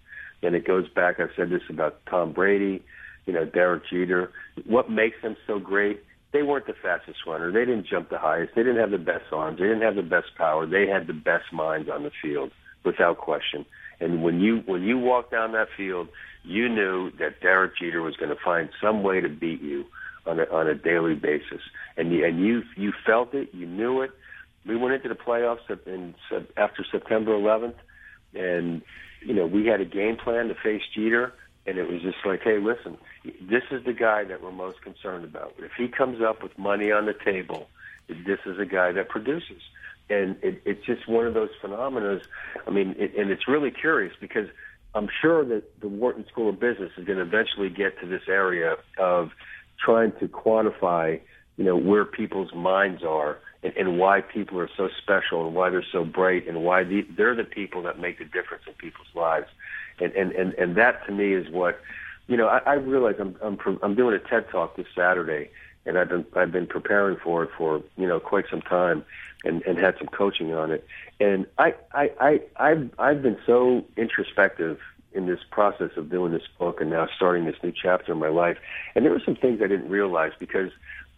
And 0.42 0.56
it 0.56 0.66
goes 0.66 0.90
back, 0.90 1.20
I've 1.20 1.30
said 1.36 1.50
this 1.52 1.62
about 1.70 2.00
Tom 2.10 2.34
Brady, 2.34 2.84
you 3.26 3.34
know, 3.34 3.46
Derek 3.46 3.84
Jeter. 3.90 4.32
What 4.66 4.90
makes 4.90 5.22
them 5.22 5.36
so 5.46 5.60
great? 5.60 6.04
They 6.34 6.42
weren't 6.42 6.66
the 6.66 6.74
fastest 6.74 7.20
runner. 7.28 7.52
They 7.52 7.66
didn't 7.66 7.86
jump 7.86 8.10
the 8.10 8.18
highest. 8.18 8.56
They 8.56 8.64
didn't 8.64 8.80
have 8.80 8.92
the 8.92 8.98
best 8.98 9.26
arms. 9.32 9.60
They 9.60 9.66
didn't 9.66 9.84
have 9.84 9.96
the 9.96 10.02
best 10.02 10.36
power. 10.38 10.66
They 10.66 10.88
had 10.88 11.06
the 11.06 11.14
best 11.14 11.52
minds 11.54 11.90
on 11.90 12.04
the 12.04 12.12
field, 12.22 12.52
without 12.84 13.18
question. 13.18 13.66
And 14.00 14.24
when 14.24 14.40
you 14.40 14.64
when 14.66 14.82
you 14.82 14.98
walk 14.98 15.30
down 15.30 15.52
that 15.52 15.68
field, 15.78 16.08
you 16.44 16.70
knew 16.70 17.12
that 17.20 17.42
Derek 17.42 17.78
Jeter 17.78 18.02
was 18.02 18.16
going 18.16 18.30
to 18.30 18.42
find 18.44 18.70
some 18.82 19.04
way 19.04 19.22
to 19.22 19.30
beat 19.30 19.62
you 19.62 19.86
on 20.26 20.40
a, 20.40 20.44
on 20.46 20.68
a 20.68 20.76
daily 20.76 21.16
basis, 21.16 21.62
and 21.98 22.12
you, 22.12 22.26
and 22.26 22.40
you 22.40 22.64
you 22.76 22.94
felt 23.06 23.34
it, 23.34 23.50
you 23.54 23.66
knew 23.66 24.02
it. 24.02 24.12
We 24.66 24.76
went 24.76 24.94
into 24.94 25.10
the 25.10 25.16
playoffs 25.16 25.70
in, 25.88 26.14
after 26.56 26.86
September 26.90 27.32
11th, 27.32 27.76
and 28.36 28.82
you 29.22 29.34
know 29.34 29.46
we 29.46 29.66
had 29.66 29.82
a 29.82 29.86
game 29.86 30.18
plan 30.18 30.48
to 30.48 30.56
face 30.56 30.84
Jeter, 30.94 31.34
and 31.66 31.78
it 31.78 31.90
was 31.90 32.02
just 32.02 32.18
like, 32.26 32.42
hey, 32.44 32.60
listen, 32.60 32.98
this 33.42 33.64
is 33.72 33.84
the 33.84 33.94
guy 33.94 34.24
that 34.24 34.44
we're 34.44 34.52
most 34.52 34.82
concerned 34.82 35.26
about. 35.26 35.54
If 35.60 35.72
he 35.78 35.88
comes 35.88 36.22
up 36.22 36.44
with 36.44 36.58
money 36.58 36.92
on 36.92 37.06
the 37.06 37.14
table, 37.14 37.68
this 38.08 38.40
is 38.46 38.60
a 38.60 38.66
guy 38.66 38.92
that 38.92 39.10
produces, 39.10 39.62
and 40.10 40.38
it, 40.44 40.62
it's 40.66 40.86
just 40.86 41.08
one 41.08 41.26
of 41.26 41.34
those 41.34 41.50
phenomena. 41.60 42.20
I 42.68 42.70
mean, 42.70 42.96
it, 42.98 43.16
and 43.18 43.32
it's 43.32 43.48
really 43.48 43.72
curious 43.72 44.14
because 44.20 44.48
I'm 44.94 45.10
sure 45.22 45.46
that 45.46 45.80
the 45.80 45.88
Wharton 45.88 46.26
School 46.32 46.50
of 46.50 46.60
Business 46.60 46.92
is 46.98 47.06
going 47.06 47.18
to 47.18 47.24
eventually 47.24 47.70
get 47.70 48.00
to 48.02 48.08
this 48.08 48.24
area 48.28 48.76
of 48.98 49.32
trying 49.84 50.12
to 50.20 50.28
quantify, 50.28 51.20
you 51.58 51.64
know, 51.64 51.78
where 51.78 52.06
people's 52.06 52.54
minds 52.54 53.04
are 53.04 53.40
and, 53.64 53.74
and 53.78 53.98
why 53.98 54.22
people 54.22 54.60
are 54.60 54.70
so 54.76 54.90
special 55.02 55.46
and 55.46 55.56
why 55.56 55.70
they're 55.70 55.86
so 55.92 56.04
bright 56.04 56.48
and 56.48 56.64
why 56.64 56.84
the, 56.84 57.06
they're 57.16 57.36
the 57.36 57.44
people 57.44 57.84
that 57.84 58.00
make 58.00 58.20
the 58.20 58.26
difference 58.26 58.64
in 58.68 58.74
people's 58.74 59.08
lives. 59.16 59.48
And, 60.00 60.12
and, 60.14 60.32
and, 60.34 60.54
and 60.56 60.76
that 60.76 61.06
to 61.06 61.14
me 61.14 61.34
is 61.34 61.50
what, 61.50 61.80
you 62.28 62.36
know, 62.36 62.48
I, 62.48 62.60
I 62.60 62.74
realize 62.74 63.16
I'm, 63.20 63.38
I'm, 63.42 63.80
I'm 63.82 63.96
doing 63.96 64.16
a 64.16 64.20
TED 64.20 64.50
talk 64.52 64.76
this 64.76 64.88
Saturday 64.96 65.52
and 65.86 65.98
I've 65.98 66.10
been, 66.10 66.26
I've 66.36 66.52
been 66.52 66.68
preparing 66.68 67.18
for 67.18 67.44
it 67.44 67.50
for, 67.58 67.84
you 67.98 68.08
know, 68.08 68.20
quite 68.20 68.46
some 68.50 68.62
time 68.62 69.04
and, 69.44 69.62
and 69.64 69.78
had 69.78 69.98
some 69.98 70.08
coaching 70.08 70.54
on 70.54 70.72
it. 70.72 70.86
And 71.20 71.46
I, 71.58 71.74
I, 71.94 72.12
I, 72.20 72.40
I've, 72.58 72.90
I've 73.00 73.22
been 73.22 73.38
so 73.46 73.86
introspective 73.98 74.80
in 75.14 75.26
this 75.26 75.40
process 75.50 75.92
of 75.98 76.10
doing 76.10 76.32
this 76.32 76.48
book 76.58 76.80
and 76.80 76.90
now 76.90 77.08
starting 77.16 77.46
this 77.46 77.56
new 77.64 77.72
chapter 77.72 78.14
in 78.14 78.20
my 78.20 78.30
life. 78.30 78.58
And 78.96 79.04
there 79.04 79.12
were 79.12 79.22
some 79.24 79.36
things 79.36 79.62
I 79.62 79.68
didn't 79.68 79.90
realize 79.90 80.32
because 80.40 80.72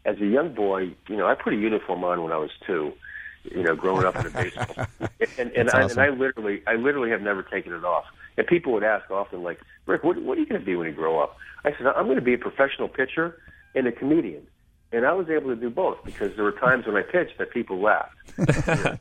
as 0.05 0.17
a 0.19 0.25
young 0.25 0.53
boy, 0.53 0.95
you 1.07 1.15
know, 1.15 1.27
I 1.27 1.35
put 1.35 1.53
a 1.53 1.57
uniform 1.57 2.03
on 2.03 2.23
when 2.23 2.31
I 2.31 2.37
was 2.37 2.49
two, 2.65 2.93
you 3.43 3.63
know, 3.63 3.75
growing 3.75 4.05
up 4.05 4.15
in 4.15 4.25
a 4.25 4.29
baseball. 4.29 4.87
and 5.37 5.51
and 5.51 5.69
I, 5.69 5.83
awesome. 5.83 5.99
and 5.99 6.13
I 6.13 6.15
literally, 6.15 6.63
I 6.65 6.75
literally 6.75 7.11
have 7.11 7.21
never 7.21 7.43
taken 7.43 7.73
it 7.73 7.83
off. 7.83 8.05
And 8.37 8.47
people 8.47 8.73
would 8.73 8.83
ask 8.83 9.09
often, 9.11 9.43
like, 9.43 9.61
Rick, 9.85 10.03
what, 10.03 10.21
what 10.21 10.37
are 10.37 10.41
you 10.41 10.47
going 10.47 10.59
to 10.59 10.65
be 10.65 10.75
when 10.75 10.87
you 10.87 10.93
grow 10.93 11.19
up? 11.19 11.37
I 11.63 11.71
said, 11.77 11.85
I'm 11.87 12.05
going 12.05 12.15
to 12.15 12.21
be 12.21 12.33
a 12.33 12.37
professional 12.37 12.87
pitcher 12.87 13.37
and 13.75 13.87
a 13.87 13.91
comedian. 13.91 14.45
And 14.93 15.07
I 15.07 15.13
was 15.13 15.27
able 15.27 15.49
to 15.49 15.55
do 15.55 15.71
both 15.71 15.97
because 16.05 16.35
there 16.35 16.43
were 16.43 16.51
times 16.51 16.85
when 16.85 16.95
I 16.95 17.01
pitched 17.01 17.39
that 17.39 17.49
people 17.49 17.81
laughed. 17.81 18.15
so, 18.65 18.97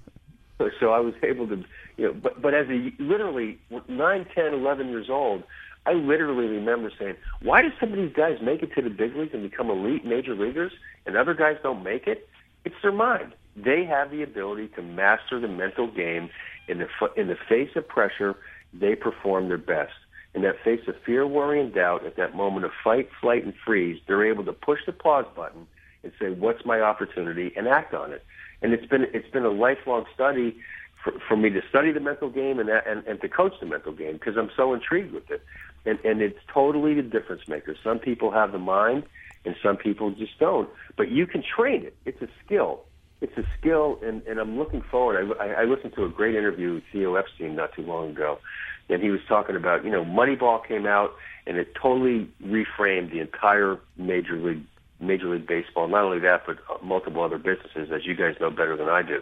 so 0.80 0.90
I 0.90 1.00
was 1.00 1.14
able 1.22 1.46
to, 1.48 1.62
you 1.98 2.06
know, 2.06 2.12
but 2.14 2.40
but 2.40 2.54
as 2.54 2.66
a 2.68 2.92
literally 2.98 3.58
nine, 3.88 4.26
ten, 4.34 4.54
eleven 4.54 4.88
years 4.88 5.10
old, 5.10 5.44
I 5.84 5.92
literally 5.92 6.46
remember 6.46 6.90
saying, 6.98 7.16
"Why 7.42 7.60
do 7.60 7.68
some 7.78 7.90
of 7.90 7.96
these 7.96 8.12
guys 8.14 8.38
make 8.40 8.62
it 8.62 8.74
to 8.74 8.82
the 8.82 8.88
big 8.88 9.14
leagues 9.14 9.34
and 9.34 9.48
become 9.48 9.68
elite 9.68 10.06
major 10.06 10.34
leaguers, 10.34 10.72
and 11.04 11.14
other 11.14 11.34
guys 11.34 11.58
don't 11.62 11.82
make 11.82 12.06
it? 12.06 12.26
It's 12.64 12.76
their 12.80 12.92
mind. 12.92 13.34
They 13.54 13.84
have 13.84 14.10
the 14.10 14.22
ability 14.22 14.68
to 14.76 14.82
master 14.82 15.38
the 15.40 15.48
mental 15.48 15.88
game. 15.88 16.30
In 16.68 16.78
the 16.78 16.88
in 17.16 17.28
the 17.28 17.36
face 17.48 17.76
of 17.76 17.86
pressure, 17.86 18.36
they 18.72 18.94
perform 18.94 19.48
their 19.48 19.58
best." 19.58 19.92
In 20.34 20.40
that 20.40 20.64
face 20.64 20.80
of 20.88 20.94
fear, 21.04 21.26
worry, 21.26 21.60
and 21.60 21.74
doubt, 21.74 22.06
at 22.06 22.16
that 22.16 22.34
moment 22.34 22.64
of 22.64 22.70
fight, 22.82 23.10
flight, 23.20 23.44
and 23.44 23.52
freeze, 23.66 24.00
they're 24.06 24.24
able 24.24 24.46
to 24.46 24.52
push 24.54 24.80
the 24.86 24.92
pause 24.92 25.26
button 25.36 25.66
and 26.02 26.12
say, 26.20 26.30
"What's 26.30 26.64
my 26.64 26.80
opportunity?" 26.80 27.52
and 27.56 27.68
act 27.68 27.94
on 27.94 28.12
it. 28.12 28.24
And 28.60 28.72
it's 28.72 28.86
been 28.86 29.06
it's 29.12 29.28
been 29.30 29.44
a 29.44 29.50
lifelong 29.50 30.04
study 30.14 30.56
for, 31.02 31.12
for 31.28 31.36
me 31.36 31.50
to 31.50 31.60
study 31.68 31.92
the 31.92 32.00
mental 32.00 32.30
game 32.30 32.58
and, 32.58 32.68
and 32.68 33.04
and 33.06 33.20
to 33.20 33.28
coach 33.28 33.54
the 33.60 33.66
mental 33.66 33.92
game 33.92 34.14
because 34.14 34.36
I'm 34.36 34.50
so 34.56 34.74
intrigued 34.74 35.12
with 35.12 35.30
it. 35.30 35.42
And 35.84 35.98
and 36.04 36.22
it's 36.22 36.38
totally 36.52 36.94
the 36.94 37.02
difference 37.02 37.48
maker. 37.48 37.76
Some 37.82 37.98
people 37.98 38.30
have 38.30 38.52
the 38.52 38.58
mind, 38.58 39.04
and 39.44 39.56
some 39.62 39.76
people 39.76 40.10
just 40.10 40.38
don't. 40.38 40.68
But 40.96 41.10
you 41.10 41.26
can 41.26 41.42
train 41.42 41.84
it. 41.84 41.96
It's 42.04 42.22
a 42.22 42.28
skill. 42.44 42.84
it's 43.20 43.36
a 43.38 43.44
skill, 43.58 43.98
and, 44.02 44.22
and 44.26 44.38
I'm 44.38 44.58
looking 44.58 44.82
forward. 44.82 45.36
I, 45.40 45.62
I, 45.62 45.64
listened 45.64 45.94
to 45.94 46.04
a 46.04 46.08
great 46.08 46.34
interview 46.34 46.74
with 46.74 46.84
Theo 46.92 47.14
Epstein 47.14 47.54
not 47.54 47.72
too 47.72 47.82
long 47.82 48.10
ago, 48.10 48.40
and 48.88 49.02
he 49.02 49.10
was 49.10 49.20
talking 49.28 49.56
about, 49.56 49.84
you 49.84 49.90
know, 49.90 50.04
Moneyball 50.04 50.66
came 50.66 50.86
out 50.86 51.14
and 51.46 51.56
it 51.56 51.74
totally 51.74 52.28
reframed 52.44 53.10
the 53.10 53.20
entire 53.20 53.78
major 53.96 54.36
league 54.36 54.64
Major 55.02 55.28
League 55.28 55.46
Baseball. 55.46 55.88
Not 55.88 56.04
only 56.04 56.18
that, 56.20 56.42
but 56.46 56.58
uh, 56.70 56.84
multiple 56.84 57.22
other 57.22 57.38
businesses, 57.38 57.90
as 57.92 58.06
you 58.06 58.14
guys 58.14 58.36
know 58.40 58.50
better 58.50 58.76
than 58.76 58.88
I 58.88 59.02
do. 59.02 59.20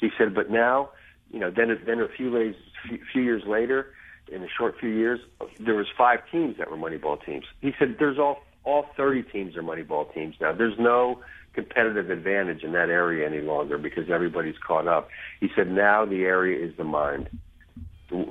He 0.00 0.10
said, 0.18 0.34
but 0.34 0.50
now, 0.50 0.90
you 1.30 1.40
know, 1.40 1.50
then 1.50 1.76
then 1.86 2.00
a 2.00 2.08
few 2.08 2.30
days, 2.30 2.54
few 3.12 3.22
years 3.22 3.42
later, 3.46 3.92
in 4.30 4.42
a 4.42 4.48
short 4.48 4.76
few 4.78 4.90
years, 4.90 5.20
there 5.58 5.74
was 5.74 5.86
five 5.96 6.20
teams 6.30 6.58
that 6.58 6.70
were 6.70 6.76
Moneyball 6.76 7.24
teams. 7.24 7.44
He 7.60 7.72
said, 7.78 7.96
there's 7.98 8.18
all 8.18 8.42
all 8.64 8.86
30 8.96 9.22
teams 9.24 9.56
are 9.56 9.62
Moneyball 9.62 10.12
teams 10.12 10.34
now. 10.40 10.52
There's 10.52 10.78
no 10.78 11.20
competitive 11.54 12.10
advantage 12.10 12.62
in 12.62 12.72
that 12.72 12.90
area 12.90 13.26
any 13.26 13.40
longer 13.40 13.78
because 13.78 14.10
everybody's 14.10 14.58
caught 14.58 14.88
up. 14.88 15.08
He 15.40 15.48
said, 15.56 15.70
now 15.70 16.04
the 16.04 16.24
area 16.24 16.64
is 16.66 16.76
the 16.76 16.84
mind 16.84 17.30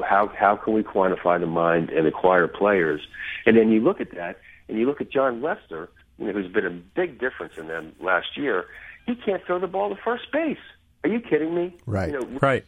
how 0.03 0.31
how 0.37 0.55
can 0.55 0.73
we 0.73 0.83
quantify 0.83 1.39
the 1.39 1.47
mind 1.47 1.89
and 1.89 2.07
acquire 2.07 2.47
players? 2.47 3.01
And 3.45 3.57
then 3.57 3.71
you 3.71 3.81
look 3.81 4.01
at 4.01 4.11
that, 4.15 4.39
and 4.67 4.77
you 4.77 4.85
look 4.85 5.01
at 5.01 5.11
Jon 5.11 5.41
Lester, 5.41 5.89
who's 6.17 6.51
been 6.51 6.65
a 6.65 6.69
big 6.69 7.19
difference 7.19 7.53
in 7.57 7.67
them 7.67 7.93
last 7.99 8.37
year. 8.37 8.65
He 9.05 9.15
can't 9.15 9.43
throw 9.45 9.59
the 9.59 9.67
ball 9.67 9.89
to 9.89 10.01
first 10.01 10.31
base. 10.31 10.57
Are 11.03 11.09
you 11.09 11.19
kidding 11.19 11.53
me? 11.53 11.75
Right. 11.85 12.11
You 12.11 12.19
know, 12.19 12.39
right. 12.41 12.65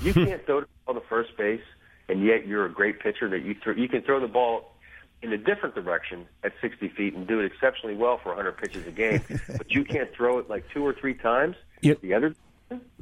You 0.00 0.14
can't 0.14 0.44
throw 0.46 0.60
the 0.62 0.66
ball 0.86 0.94
to 0.94 1.06
first 1.08 1.36
base, 1.36 1.62
and 2.08 2.24
yet 2.24 2.46
you're 2.46 2.64
a 2.64 2.72
great 2.72 3.00
pitcher. 3.00 3.28
That 3.28 3.42
you 3.42 3.54
throw, 3.62 3.74
you 3.74 3.88
can 3.88 4.02
throw 4.02 4.20
the 4.20 4.28
ball 4.28 4.74
in 5.20 5.32
a 5.32 5.38
different 5.38 5.74
direction 5.74 6.26
at 6.44 6.52
60 6.60 6.88
feet 6.90 7.14
and 7.14 7.26
do 7.26 7.40
it 7.40 7.46
exceptionally 7.46 7.96
well 7.96 8.18
for 8.22 8.28
100 8.28 8.56
pitches 8.56 8.86
a 8.86 8.90
game, 8.90 9.22
but 9.48 9.70
you 9.70 9.84
can't 9.84 10.12
throw 10.14 10.38
it 10.38 10.48
like 10.48 10.64
two 10.72 10.86
or 10.86 10.94
three 10.94 11.14
times. 11.14 11.56
Yep. 11.82 12.00
The 12.00 12.14
other 12.14 12.34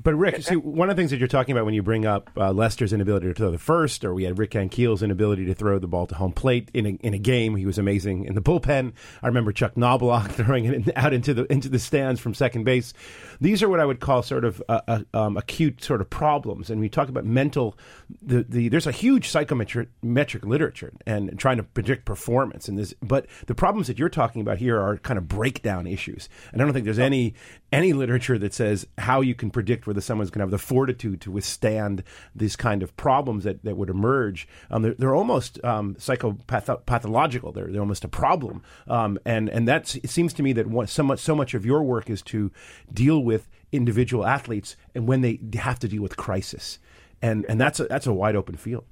but 0.06 0.14
Rick, 0.14 0.42
see, 0.42 0.54
one 0.54 0.88
of 0.88 0.96
the 0.96 1.00
things 1.00 1.10
that 1.10 1.18
you're 1.18 1.26
talking 1.26 1.52
about 1.52 1.64
when 1.64 1.74
you 1.74 1.82
bring 1.82 2.06
up 2.06 2.30
uh, 2.36 2.52
Lester's 2.52 2.92
inability 2.92 3.26
to 3.26 3.34
throw 3.34 3.50
the 3.50 3.58
first, 3.58 4.04
or 4.04 4.14
we 4.14 4.22
had 4.22 4.38
Rick 4.38 4.52
Ankiel's 4.52 5.02
inability 5.02 5.46
to 5.46 5.54
throw 5.54 5.80
the 5.80 5.88
ball 5.88 6.06
to 6.06 6.14
home 6.14 6.32
plate 6.32 6.70
in 6.72 6.86
a, 6.86 6.90
in 7.04 7.12
a 7.12 7.18
game, 7.18 7.56
he 7.56 7.66
was 7.66 7.76
amazing 7.76 8.24
in 8.24 8.34
the 8.36 8.42
bullpen. 8.42 8.92
I 9.22 9.26
remember 9.26 9.50
Chuck 9.52 9.74
Knoblauch 9.74 10.30
throwing 10.32 10.66
it 10.66 10.96
out 10.96 11.12
into 11.12 11.34
the 11.34 11.50
into 11.50 11.68
the 11.68 11.80
stands 11.80 12.20
from 12.20 12.34
second 12.34 12.62
base. 12.64 12.92
These 13.40 13.62
are 13.62 13.68
what 13.68 13.80
I 13.80 13.84
would 13.84 13.98
call 13.98 14.22
sort 14.22 14.44
of 14.44 14.62
uh, 14.68 14.80
uh, 14.86 15.00
um, 15.12 15.36
acute 15.36 15.82
sort 15.82 16.00
of 16.00 16.08
problems. 16.08 16.70
And 16.70 16.80
we 16.80 16.88
talk 16.88 17.08
about 17.08 17.24
mental. 17.24 17.76
The, 18.22 18.44
the 18.48 18.68
there's 18.68 18.86
a 18.86 18.92
huge 18.92 19.28
psychometric 19.28 19.88
metric 20.02 20.44
literature 20.44 20.92
and 21.06 21.36
trying 21.36 21.56
to 21.56 21.64
predict 21.64 22.04
performance. 22.04 22.68
And 22.68 22.78
this, 22.78 22.94
but 23.02 23.26
the 23.46 23.54
problems 23.56 23.88
that 23.88 23.98
you're 23.98 24.08
talking 24.08 24.40
about 24.40 24.58
here 24.58 24.80
are 24.80 24.98
kind 24.98 25.18
of 25.18 25.26
breakdown 25.26 25.86
issues. 25.88 26.28
And 26.52 26.62
I 26.62 26.64
don't 26.64 26.74
think 26.74 26.84
there's 26.84 26.98
any 26.98 27.34
any 27.72 27.92
literature 27.92 28.38
that 28.38 28.54
says 28.54 28.86
how 28.98 29.20
you 29.20 29.34
can 29.34 29.50
predict 29.56 29.86
whether 29.86 30.02
someone's 30.02 30.28
going 30.28 30.40
to 30.40 30.42
have 30.42 30.50
the 30.50 30.58
fortitude 30.58 31.18
to 31.18 31.30
withstand 31.30 32.04
these 32.34 32.56
kind 32.56 32.82
of 32.82 32.94
problems 32.98 33.44
that, 33.44 33.64
that 33.64 33.74
would 33.74 33.88
emerge. 33.88 34.46
Um, 34.70 34.82
they're, 34.82 34.92
they're, 34.98 35.14
almost 35.14 35.64
um, 35.64 35.94
psychopathological. 35.94 37.54
They're, 37.54 37.68
they're 37.68 37.80
almost 37.80 38.04
a 38.04 38.08
problem. 38.08 38.62
Um, 38.86 39.18
and 39.24 39.48
and 39.48 39.66
that 39.66 39.96
it 39.96 40.10
seems 40.10 40.34
to 40.34 40.42
me 40.42 40.52
that 40.52 40.66
one, 40.66 40.88
so 40.88 41.02
much 41.02 41.20
so 41.20 41.34
much 41.34 41.54
of 41.54 41.64
your 41.64 41.82
work 41.82 42.10
is 42.10 42.20
to 42.24 42.52
deal 42.92 43.24
with 43.24 43.48
individual 43.72 44.26
athletes 44.26 44.76
and 44.94 45.08
when 45.08 45.22
they 45.22 45.40
have 45.54 45.78
to 45.78 45.88
deal 45.88 46.02
with 46.02 46.18
crisis. 46.18 46.78
And 47.22 47.46
and 47.48 47.58
that's 47.58 47.80
a, 47.80 47.84
that's 47.84 48.06
a 48.06 48.12
wide 48.12 48.36
open 48.36 48.56
field. 48.56 48.84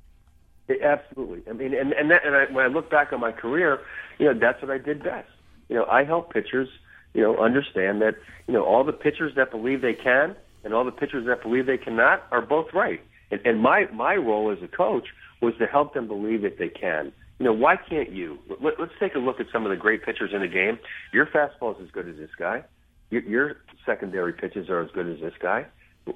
Absolutely. 0.83 1.43
I 1.47 1.53
mean, 1.53 1.75
and 1.75 1.93
and, 1.93 2.11
that, 2.11 2.25
and 2.25 2.35
I, 2.35 2.47
when 2.47 2.65
I 2.65 2.69
look 2.69 2.91
back 2.91 3.13
on 3.13 3.21
my 3.21 3.33
career, 3.33 3.81
you 4.19 4.33
know, 4.33 4.41
that's 4.41 4.63
what 4.63 4.71
I 4.71 4.79
did 4.79 5.05
best. 5.05 5.29
You 5.69 5.77
know, 5.77 5.85
I 5.85 6.05
help 6.05 6.33
pitchers 6.33 6.71
you 7.15 7.23
know, 7.23 7.37
understand 7.37 8.03
that, 8.03 8.17
you 8.47 8.55
know, 8.55 8.65
all 8.65 8.85
the 8.85 8.93
pitchers 8.93 9.35
that 9.37 9.51
believe 9.51 9.81
they 9.81 9.95
can 9.95 10.35
and 10.65 10.75
all 10.75 10.85
the 10.85 10.91
pitchers 10.91 11.27
that 11.27 11.43
believe 11.43 11.67
they 11.67 11.79
cannot 11.79 12.27
are 12.33 12.43
both 12.43 12.73
right. 12.73 13.01
And, 13.31 13.41
and 13.45 13.61
my, 13.61 13.87
my 13.93 14.17
role 14.17 14.51
as 14.51 14.63
a 14.63 14.69
coach 14.69 15.09
was 15.41 15.55
to 15.59 15.67
help 15.67 15.95
them 15.95 16.09
believe 16.09 16.43
that 16.43 16.59
they 16.59 16.69
can. 16.69 17.13
You 17.39 17.47
know, 17.47 17.53
why 17.53 17.77
can't 17.77 18.11
you? 18.11 18.39
Let, 18.61 18.81
let's 18.81 18.93
take 18.99 19.15
a 19.15 19.19
look 19.19 19.41
at 19.41 19.47
some 19.53 19.65
of 19.65 19.71
the 19.71 19.77
great 19.77 20.05
pitchers 20.05 20.31
in 20.33 20.41
the 20.41 20.49
game. 20.49 20.79
Your 21.13 21.27
fastball 21.27 21.77
is 21.77 21.85
as 21.85 21.91
good 21.91 22.09
as 22.09 22.17
this 22.17 22.31
guy. 22.39 22.65
Your, 23.11 23.23
your 23.23 23.57
secondary 23.85 24.33
pitches 24.33 24.69
are 24.69 24.81
as 24.81 24.91
good 24.93 25.09
as 25.09 25.21
this 25.21 25.35
guy. 25.41 25.67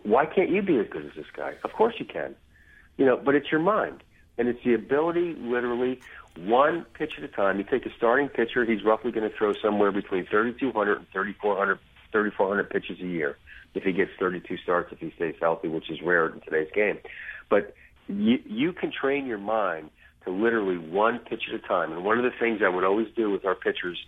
Why 0.03 0.27
can't 0.27 0.51
you 0.51 0.63
be 0.63 0.79
as 0.79 0.87
good 0.89 1.05
as 1.05 1.13
this 1.17 1.27
guy? 1.37 1.55
Of 1.65 1.73
course 1.73 1.95
you 1.99 2.07
can. 2.07 2.35
You 2.97 3.07
know, 3.07 3.17
but 3.17 3.35
it's 3.35 3.51
your 3.51 3.61
mind. 3.61 4.03
And 4.39 4.49
it's 4.49 4.63
the 4.65 4.75
ability, 4.75 5.35
literally, 5.35 6.01
one 6.37 6.87
pitch 6.95 7.15
at 7.19 7.25
a 7.25 7.29
time. 7.29 7.59
You 7.59 7.65
take 7.65 7.85
a 7.87 7.91
starting 7.97 8.29
pitcher, 8.29 8.65
he's 8.65 8.85
roughly 8.85 9.11
going 9.11 9.29
to 9.29 9.37
throw 9.37 9.55
somewhere 9.55 9.91
between 9.91 10.27
3,200 10.27 10.99
and 10.99 11.07
3,400, 11.13 11.79
3,400 12.13 12.71
pitches 12.71 13.01
a 13.01 13.07
year 13.07 13.37
if 13.79 13.85
he 13.85 13.93
gets 13.93 14.11
32 14.19 14.57
starts, 14.59 14.93
if 14.93 14.99
he 14.99 15.13
stays 15.17 15.35
healthy, 15.41 15.69
which 15.69 15.89
is 15.91 15.99
rare 16.05 16.27
in 16.27 16.41
today's 16.41 16.69
game. 16.75 16.99
But 17.49 17.75
you, 18.09 18.39
you 18.45 18.73
can 18.73 18.91
train 18.93 19.27
your 19.27 19.39
mind 19.39 19.91
to 20.25 20.33
literally 20.33 20.77
one 20.77 21.21
pitch 21.21 21.45
at 21.49 21.55
a 21.55 21.67
time. 21.67 21.93
And 21.93 22.05
one 22.05 22.19
of 22.19 22.25
the 22.25 22.37
things 22.39 22.61
I 22.65 22.69
would 22.69 22.85
always 22.85 23.07
do 23.17 23.31
with 23.31 23.45
our 23.45 23.55
pitchers 23.55 23.99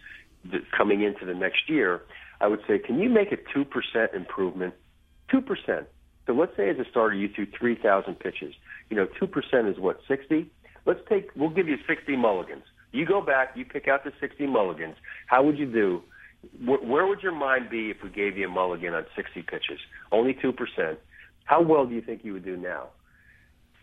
coming 0.76 1.02
into 1.02 1.24
the 1.24 1.34
next 1.34 1.68
year, 1.68 2.02
I 2.40 2.48
would 2.48 2.60
say, 2.66 2.78
can 2.78 2.98
you 2.98 3.08
make 3.08 3.28
a 3.32 3.36
2% 3.36 4.14
improvement? 4.14 4.74
2%. 5.32 5.86
So 6.26 6.32
let's 6.32 6.56
say 6.56 6.68
as 6.68 6.76
a 6.78 6.88
starter 6.90 7.14
you 7.14 7.28
threw 7.34 7.46
3,000 7.58 8.18
pitches. 8.18 8.54
You 8.88 8.96
know, 8.96 9.06
2% 9.20 9.70
is 9.70 9.78
what, 9.78 10.00
60? 10.08 10.50
Let's 10.86 11.00
take, 11.08 11.30
we'll 11.36 11.50
give 11.50 11.68
you 11.68 11.76
60 11.86 12.16
mulligans. 12.16 12.64
You 12.92 13.06
go 13.06 13.20
back, 13.20 13.52
you 13.54 13.64
pick 13.64 13.86
out 13.86 14.02
the 14.02 14.12
60 14.20 14.46
mulligans. 14.46 14.96
How 15.26 15.44
would 15.44 15.58
you 15.58 15.66
do? 15.66 16.02
Where 16.64 17.06
would 17.06 17.22
your 17.22 17.34
mind 17.34 17.70
be 17.70 17.90
if 17.90 18.02
we 18.02 18.10
gave 18.10 18.36
you 18.38 18.46
a 18.46 18.50
mulligan 18.50 18.94
on 18.94 19.04
60 19.14 19.42
pitches? 19.42 19.78
Only 20.10 20.34
2%. 20.34 20.96
How 21.44 21.62
well 21.62 21.86
do 21.86 21.94
you 21.94 22.00
think 22.00 22.24
you 22.24 22.32
would 22.32 22.44
do 22.44 22.56
now? 22.56 22.88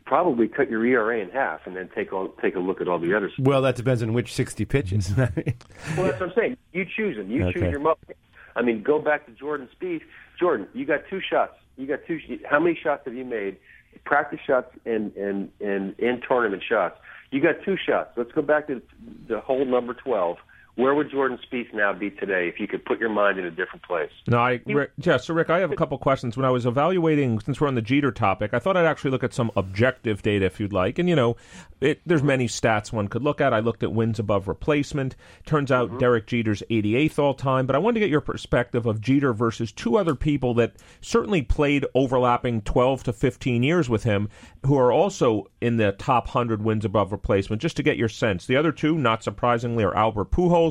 Probably 0.05 0.47
cut 0.47 0.69
your 0.69 0.85
ERA 0.85 1.19
in 1.19 1.29
half 1.29 1.67
and 1.67 1.75
then 1.75 1.89
take 1.93 2.11
a, 2.11 2.27
take 2.41 2.55
a 2.55 2.59
look 2.59 2.79
at 2.79 2.87
all 2.87 2.97
the 2.97 3.15
others. 3.15 3.33
Well, 3.37 3.61
that 3.63 3.75
depends 3.75 4.01
on 4.01 4.13
which 4.13 4.33
60 4.33 4.65
pitches. 4.65 5.11
well, 5.17 5.27
that's 5.35 5.97
what 5.97 6.21
I'm 6.21 6.33
saying. 6.35 6.57
You 6.71 6.85
choose 6.85 7.17
them. 7.17 7.29
You 7.29 7.45
okay. 7.45 7.59
choose 7.59 7.71
your 7.71 7.79
mulligan. 7.79 8.15
I 8.55 8.61
mean, 8.61 8.81
go 8.83 8.99
back 8.99 9.25
to 9.25 9.31
Jordan 9.33 9.69
Spieth. 9.79 10.01
Jordan, 10.39 10.67
you 10.73 10.85
got 10.85 11.01
two 11.09 11.19
shots. 11.21 11.53
You 11.75 11.85
got 11.87 11.99
two. 12.07 12.19
How 12.49 12.59
many 12.59 12.79
shots 12.81 13.03
have 13.05 13.13
you 13.13 13.25
made 13.25 13.57
practice 14.05 14.39
shots 14.45 14.73
and 14.85 15.15
and 15.15 15.49
and 15.59 15.97
in 15.99 16.21
tournament 16.27 16.63
shots. 16.67 16.97
You 17.31 17.41
got 17.41 17.55
two 17.63 17.77
shots. 17.77 18.11
Let's 18.15 18.31
go 18.31 18.41
back 18.41 18.67
to 18.67 18.81
the 19.27 19.39
hole 19.39 19.65
number 19.65 19.93
twelve. 19.93 20.37
Where 20.77 20.93
would 20.93 21.09
Jordan 21.09 21.39
Spieth 21.39 21.73
now 21.73 21.91
be 21.91 22.11
today 22.11 22.47
if 22.47 22.59
you 22.59 22.67
could 22.67 22.85
put 22.85 22.99
your 22.99 23.09
mind 23.09 23.39
in 23.39 23.45
a 23.45 23.49
different 23.49 23.81
place? 23.81 24.11
No, 24.27 24.37
I 24.37 24.61
Rick, 24.67 24.91
yeah. 24.97 25.17
So 25.17 25.33
Rick, 25.33 25.49
I 25.49 25.57
have 25.57 25.71
a 25.71 25.75
couple 25.75 25.97
questions. 25.97 26.37
When 26.37 26.45
I 26.45 26.51
was 26.51 26.67
evaluating, 26.67 27.39
since 27.39 27.59
we're 27.59 27.67
on 27.67 27.73
the 27.73 27.81
Jeter 27.81 28.11
topic, 28.11 28.53
I 28.53 28.59
thought 28.59 28.77
I'd 28.77 28.85
actually 28.85 29.09
look 29.09 29.23
at 29.23 29.33
some 29.33 29.49
objective 29.55 30.21
data, 30.21 30.45
if 30.45 30.59
you'd 30.59 30.73
like. 30.73 30.99
And 30.99 31.09
you 31.09 31.15
know, 31.15 31.35
it, 31.81 32.01
there's 32.05 32.21
many 32.21 32.47
stats 32.47 32.93
one 32.93 33.07
could 33.07 33.23
look 33.23 33.41
at. 33.41 33.55
I 33.55 33.59
looked 33.59 33.81
at 33.81 33.91
wins 33.91 34.19
above 34.19 34.47
replacement. 34.47 35.15
Turns 35.47 35.71
out 35.71 35.89
mm-hmm. 35.89 35.97
Derek 35.97 36.27
Jeter's 36.27 36.61
88th 36.69 37.17
all 37.17 37.33
time. 37.33 37.65
But 37.65 37.75
I 37.75 37.79
wanted 37.79 37.95
to 37.95 37.99
get 38.01 38.11
your 38.11 38.21
perspective 38.21 38.85
of 38.85 39.01
Jeter 39.01 39.33
versus 39.33 39.71
two 39.71 39.97
other 39.97 40.13
people 40.13 40.53
that 40.55 40.75
certainly 41.01 41.41
played 41.41 41.87
overlapping 41.95 42.61
12 42.61 43.03
to 43.05 43.13
15 43.13 43.63
years 43.63 43.89
with 43.89 44.03
him, 44.03 44.29
who 44.63 44.77
are 44.77 44.91
also 44.91 45.47
in 45.59 45.77
the 45.77 45.93
top 45.93 46.27
100 46.27 46.63
wins 46.63 46.85
above 46.85 47.11
replacement. 47.11 47.63
Just 47.63 47.77
to 47.77 47.83
get 47.83 47.97
your 47.97 48.09
sense, 48.09 48.45
the 48.45 48.57
other 48.57 48.71
two, 48.71 48.95
not 48.95 49.23
surprisingly, 49.23 49.83
are 49.83 49.95
Albert 49.95 50.29
Pujols 50.29 50.66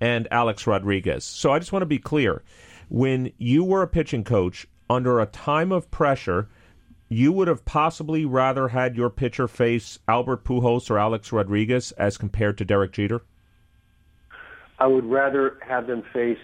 and 0.00 0.28
Alex 0.30 0.66
Rodriguez. 0.66 1.24
So 1.24 1.52
I 1.52 1.58
just 1.58 1.72
want 1.72 1.82
to 1.82 1.86
be 1.86 1.98
clear. 1.98 2.42
When 2.88 3.32
you 3.38 3.64
were 3.64 3.82
a 3.82 3.88
pitching 3.88 4.24
coach 4.24 4.66
under 4.88 5.20
a 5.20 5.26
time 5.26 5.72
of 5.72 5.90
pressure, 5.90 6.48
you 7.08 7.32
would 7.32 7.48
have 7.48 7.64
possibly 7.64 8.24
rather 8.24 8.68
had 8.68 8.96
your 8.96 9.10
pitcher 9.10 9.48
face 9.48 9.98
Albert 10.08 10.44
Pujols 10.44 10.90
or 10.90 10.98
Alex 10.98 11.32
Rodriguez 11.32 11.92
as 11.92 12.16
compared 12.16 12.58
to 12.58 12.64
Derek 12.64 12.92
Jeter? 12.92 13.22
I 14.78 14.86
would 14.86 15.04
rather 15.04 15.58
have 15.62 15.86
them 15.86 16.02
face 16.12 16.38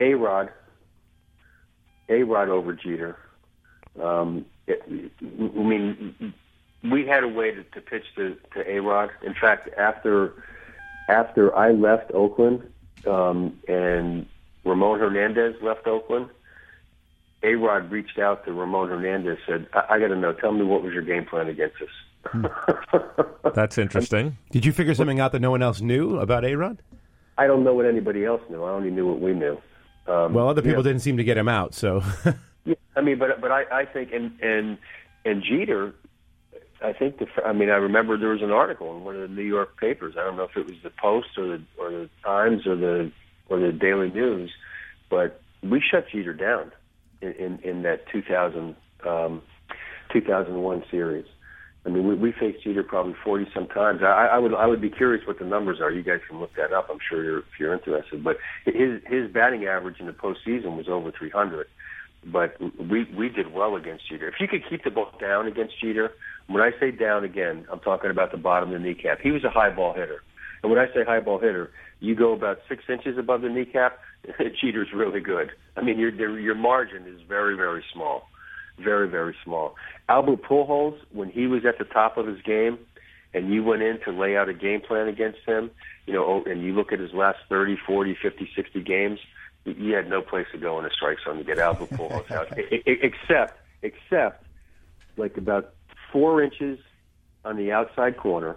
A 0.00 0.14
Rod, 0.14 0.50
A 2.08 2.22
Rod 2.22 2.48
over 2.48 2.72
Jeter. 2.72 3.16
Um, 4.02 4.44
it, 4.66 4.82
I 5.22 5.62
mean, 5.62 6.34
we 6.82 7.06
had 7.06 7.22
a 7.22 7.28
way 7.28 7.52
to, 7.52 7.62
to 7.62 7.80
pitch 7.80 8.04
to, 8.16 8.36
to 8.54 8.70
A 8.70 8.80
Rod. 8.80 9.10
In 9.22 9.34
fact, 9.34 9.68
after 9.78 10.32
after 11.08 11.54
I 11.54 11.72
left 11.72 12.12
Oakland 12.12 12.62
um, 13.06 13.58
and 13.68 14.26
Ramon 14.64 14.98
Hernandez 14.98 15.54
left 15.62 15.86
Oakland, 15.86 16.28
A 17.42 17.54
Rod 17.54 17.90
reached 17.90 18.18
out 18.18 18.44
to 18.46 18.52
Ramon 18.52 18.88
Hernandez, 18.88 19.38
said, 19.46 19.66
I, 19.72 19.94
I 19.94 19.98
got 19.98 20.08
to 20.08 20.16
know, 20.16 20.32
tell 20.32 20.52
me 20.52 20.64
what 20.64 20.82
was 20.82 20.92
your 20.92 21.02
game 21.02 21.26
plan 21.26 21.48
against 21.48 21.76
us. 21.82 21.88
Hmm. 22.26 22.46
That's 23.54 23.76
interesting. 23.76 24.38
Did 24.50 24.64
you 24.64 24.72
figure 24.72 24.94
something 24.94 25.20
out 25.20 25.32
that 25.32 25.40
no 25.40 25.50
one 25.50 25.62
else 25.62 25.80
knew 25.80 26.18
about 26.18 26.44
A 26.44 26.54
Rod? 26.54 26.82
I 27.36 27.46
don't 27.46 27.64
know 27.64 27.74
what 27.74 27.86
anybody 27.86 28.24
else 28.24 28.40
knew. 28.48 28.62
I 28.62 28.70
only 28.70 28.90
knew 28.90 29.06
what 29.06 29.20
we 29.20 29.34
knew. 29.34 29.58
Um, 30.06 30.34
well, 30.34 30.48
other 30.48 30.62
people 30.62 30.82
didn't 30.82 31.00
seem 31.00 31.16
to 31.16 31.24
get 31.24 31.36
him 31.36 31.48
out, 31.48 31.74
so. 31.74 32.02
yeah, 32.64 32.74
I 32.94 33.00
mean, 33.00 33.18
but 33.18 33.40
but 33.40 33.50
I, 33.50 33.64
I 33.72 33.84
think 33.86 34.12
and 34.12 34.38
and 34.40 34.78
and 35.24 35.42
Jeter 35.42 35.94
I 36.82 36.92
think 36.92 37.18
the 37.18 37.26
I 37.44 37.52
mean 37.52 37.70
I 37.70 37.76
remember 37.76 38.18
there 38.18 38.30
was 38.30 38.42
an 38.42 38.50
article 38.50 38.96
in 38.96 39.04
one 39.04 39.14
of 39.14 39.22
the 39.22 39.34
New 39.34 39.42
York 39.42 39.78
papers. 39.78 40.14
I 40.18 40.24
don't 40.24 40.36
know 40.36 40.44
if 40.44 40.56
it 40.56 40.66
was 40.66 40.76
the 40.82 40.90
Post 40.90 41.28
or 41.38 41.46
the 41.46 41.62
or 41.78 41.90
the 41.90 42.10
Times 42.24 42.66
or 42.66 42.76
the 42.76 43.10
or 43.48 43.58
the 43.60 43.72
Daily 43.72 44.10
News, 44.10 44.50
but 45.10 45.40
we 45.62 45.80
shut 45.80 46.06
Jeter 46.12 46.34
down. 46.34 46.72
in, 47.20 47.32
in, 47.32 47.58
in 47.60 47.82
that 47.82 48.06
2000, 48.12 48.76
um, 49.06 49.42
2001 50.12 50.84
series. 50.90 51.26
I 51.86 51.90
mean, 51.90 52.08
we, 52.08 52.14
we 52.14 52.32
faced 52.32 52.64
Jeter 52.64 52.82
probably 52.82 53.14
40 53.22 53.46
some 53.52 53.66
times. 53.66 54.00
I, 54.02 54.28
I 54.32 54.38
would 54.38 54.54
I 54.54 54.66
would 54.66 54.80
be 54.80 54.88
curious 54.88 55.26
what 55.26 55.38
the 55.38 55.44
numbers 55.44 55.80
are. 55.80 55.90
You 55.90 56.02
guys 56.02 56.20
can 56.28 56.40
look 56.40 56.54
that 56.56 56.72
up. 56.72 56.88
I'm 56.90 56.98
sure 57.08 57.22
you're, 57.22 57.38
if 57.40 57.44
you're 57.60 57.74
interested. 57.74 58.24
But 58.24 58.38
his 58.64 59.02
his 59.06 59.30
batting 59.30 59.66
average 59.66 60.00
in 60.00 60.06
the 60.06 60.12
postseason 60.12 60.76
was 60.78 60.86
over 60.88 61.12
300. 61.12 61.66
But 62.24 62.56
we 62.80 63.04
we 63.14 63.28
did 63.28 63.52
well 63.52 63.76
against 63.76 64.08
Jeter. 64.08 64.28
If 64.28 64.36
you 64.40 64.48
could 64.48 64.62
keep 64.68 64.82
the 64.82 64.90
ball 64.90 65.12
down 65.20 65.46
against 65.46 65.78
Jeter, 65.78 66.12
when 66.46 66.62
I 66.62 66.70
say 66.78 66.90
down 66.90 67.24
again, 67.24 67.66
I'm 67.70 67.80
talking 67.80 68.10
about 68.10 68.30
the 68.32 68.38
bottom 68.38 68.72
of 68.72 68.80
the 68.80 68.86
kneecap. 68.86 69.20
He 69.20 69.30
was 69.30 69.44
a 69.44 69.50
high 69.50 69.70
ball 69.70 69.94
hitter. 69.94 70.22
And 70.62 70.70
when 70.70 70.78
I 70.80 70.86
say 70.94 71.04
high 71.04 71.20
ball 71.20 71.38
hitter, 71.38 71.70
you 72.00 72.14
go 72.14 72.32
about 72.32 72.58
six 72.68 72.84
inches 72.88 73.18
above 73.18 73.42
the 73.42 73.48
kneecap, 73.48 73.98
Jeter's 74.60 74.92
really 74.94 75.20
good. 75.20 75.50
I 75.76 75.82
mean, 75.82 75.98
your 75.98 76.38
your 76.38 76.54
margin 76.54 77.06
is 77.06 77.20
very 77.28 77.56
very 77.56 77.84
small, 77.92 78.28
very 78.78 79.08
very 79.08 79.36
small. 79.44 79.74
Albert 80.08 80.42
Pujols, 80.42 80.98
when 81.12 81.30
he 81.30 81.46
was 81.46 81.64
at 81.64 81.78
the 81.78 81.84
top 81.84 82.16
of 82.16 82.26
his 82.26 82.40
game, 82.42 82.78
and 83.32 83.52
you 83.52 83.62
went 83.62 83.82
in 83.82 84.00
to 84.04 84.12
lay 84.12 84.36
out 84.36 84.48
a 84.48 84.54
game 84.54 84.80
plan 84.80 85.08
against 85.08 85.40
him, 85.46 85.70
you 86.06 86.12
know, 86.12 86.24
oh, 86.24 86.50
and 86.50 86.62
you 86.62 86.72
look 86.72 86.92
at 86.92 87.00
his 87.00 87.12
last 87.12 87.38
30, 87.48 87.76
40, 87.86 88.16
50, 88.22 88.50
60 88.54 88.82
games, 88.82 89.18
you 89.64 89.94
had 89.94 90.08
no 90.08 90.22
place 90.22 90.46
to 90.52 90.58
go 90.58 90.78
in 90.78 90.84
a 90.84 90.90
strike 90.90 91.18
zone 91.24 91.38
to 91.38 91.44
get 91.44 91.58
Albert 91.58 91.90
Pujols 91.90 92.30
out, 92.30 92.48
except 92.58 93.60
except 93.82 94.44
like 95.16 95.36
about 95.36 95.73
four 96.14 96.42
inches 96.42 96.78
on 97.44 97.56
the 97.56 97.72
outside 97.72 98.16
corner. 98.16 98.56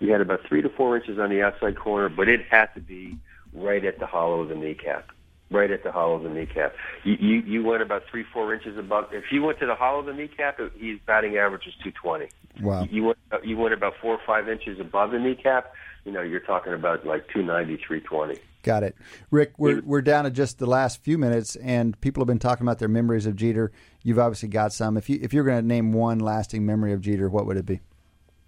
You 0.00 0.10
had 0.10 0.20
about 0.20 0.40
three 0.48 0.62
to 0.62 0.68
four 0.68 0.96
inches 0.96 1.18
on 1.18 1.30
the 1.30 1.42
outside 1.42 1.78
corner, 1.78 2.08
but 2.08 2.28
it 2.28 2.40
had 2.50 2.74
to 2.74 2.80
be 2.80 3.16
right 3.52 3.84
at 3.84 4.00
the 4.00 4.06
hollow 4.06 4.40
of 4.40 4.48
the 4.48 4.56
kneecap 4.56 5.10
right 5.50 5.70
at 5.70 5.84
the 5.84 5.92
hollow 5.92 6.14
of 6.14 6.22
the 6.22 6.28
kneecap. 6.28 6.74
You, 7.04 7.14
you 7.20 7.34
you 7.42 7.64
went 7.64 7.82
about 7.82 8.02
three 8.10 8.24
four 8.32 8.54
inches 8.54 8.76
above. 8.78 9.06
If 9.12 9.24
you 9.30 9.42
went 9.42 9.58
to 9.60 9.66
the 9.66 9.74
hollow 9.74 10.00
of 10.00 10.06
the 10.06 10.12
kneecap, 10.12 10.58
his 10.58 10.98
batting 11.06 11.36
average 11.36 11.66
was 11.66 11.74
two 11.82 11.92
twenty. 11.92 12.28
Wow. 12.60 12.86
You 12.90 13.04
went 13.04 13.18
you 13.44 13.56
went 13.56 13.74
about 13.74 13.94
four 14.00 14.14
or 14.14 14.20
five 14.26 14.48
inches 14.48 14.80
above 14.80 15.12
the 15.12 15.18
kneecap. 15.18 15.72
You 16.06 16.12
know, 16.12 16.22
you're 16.22 16.40
talking 16.40 16.72
about 16.72 17.04
like 17.04 17.26
290, 17.28 17.82
320. 17.84 18.38
Got 18.62 18.84
it, 18.84 18.96
Rick. 19.30 19.54
We're 19.58 19.80
we're 19.82 20.02
down 20.02 20.24
to 20.24 20.30
just 20.30 20.58
the 20.58 20.66
last 20.66 21.02
few 21.02 21.18
minutes, 21.18 21.56
and 21.56 22.00
people 22.00 22.20
have 22.20 22.28
been 22.28 22.38
talking 22.38 22.64
about 22.64 22.78
their 22.78 22.88
memories 22.88 23.26
of 23.26 23.34
Jeter. 23.34 23.72
You've 24.02 24.18
obviously 24.18 24.48
got 24.48 24.72
some. 24.72 24.96
If 24.96 25.10
you 25.10 25.18
if 25.20 25.32
you're 25.32 25.44
going 25.44 25.60
to 25.60 25.66
name 25.66 25.92
one 25.92 26.20
lasting 26.20 26.64
memory 26.64 26.92
of 26.92 27.00
Jeter, 27.00 27.28
what 27.28 27.46
would 27.46 27.56
it 27.56 27.66
be? 27.66 27.80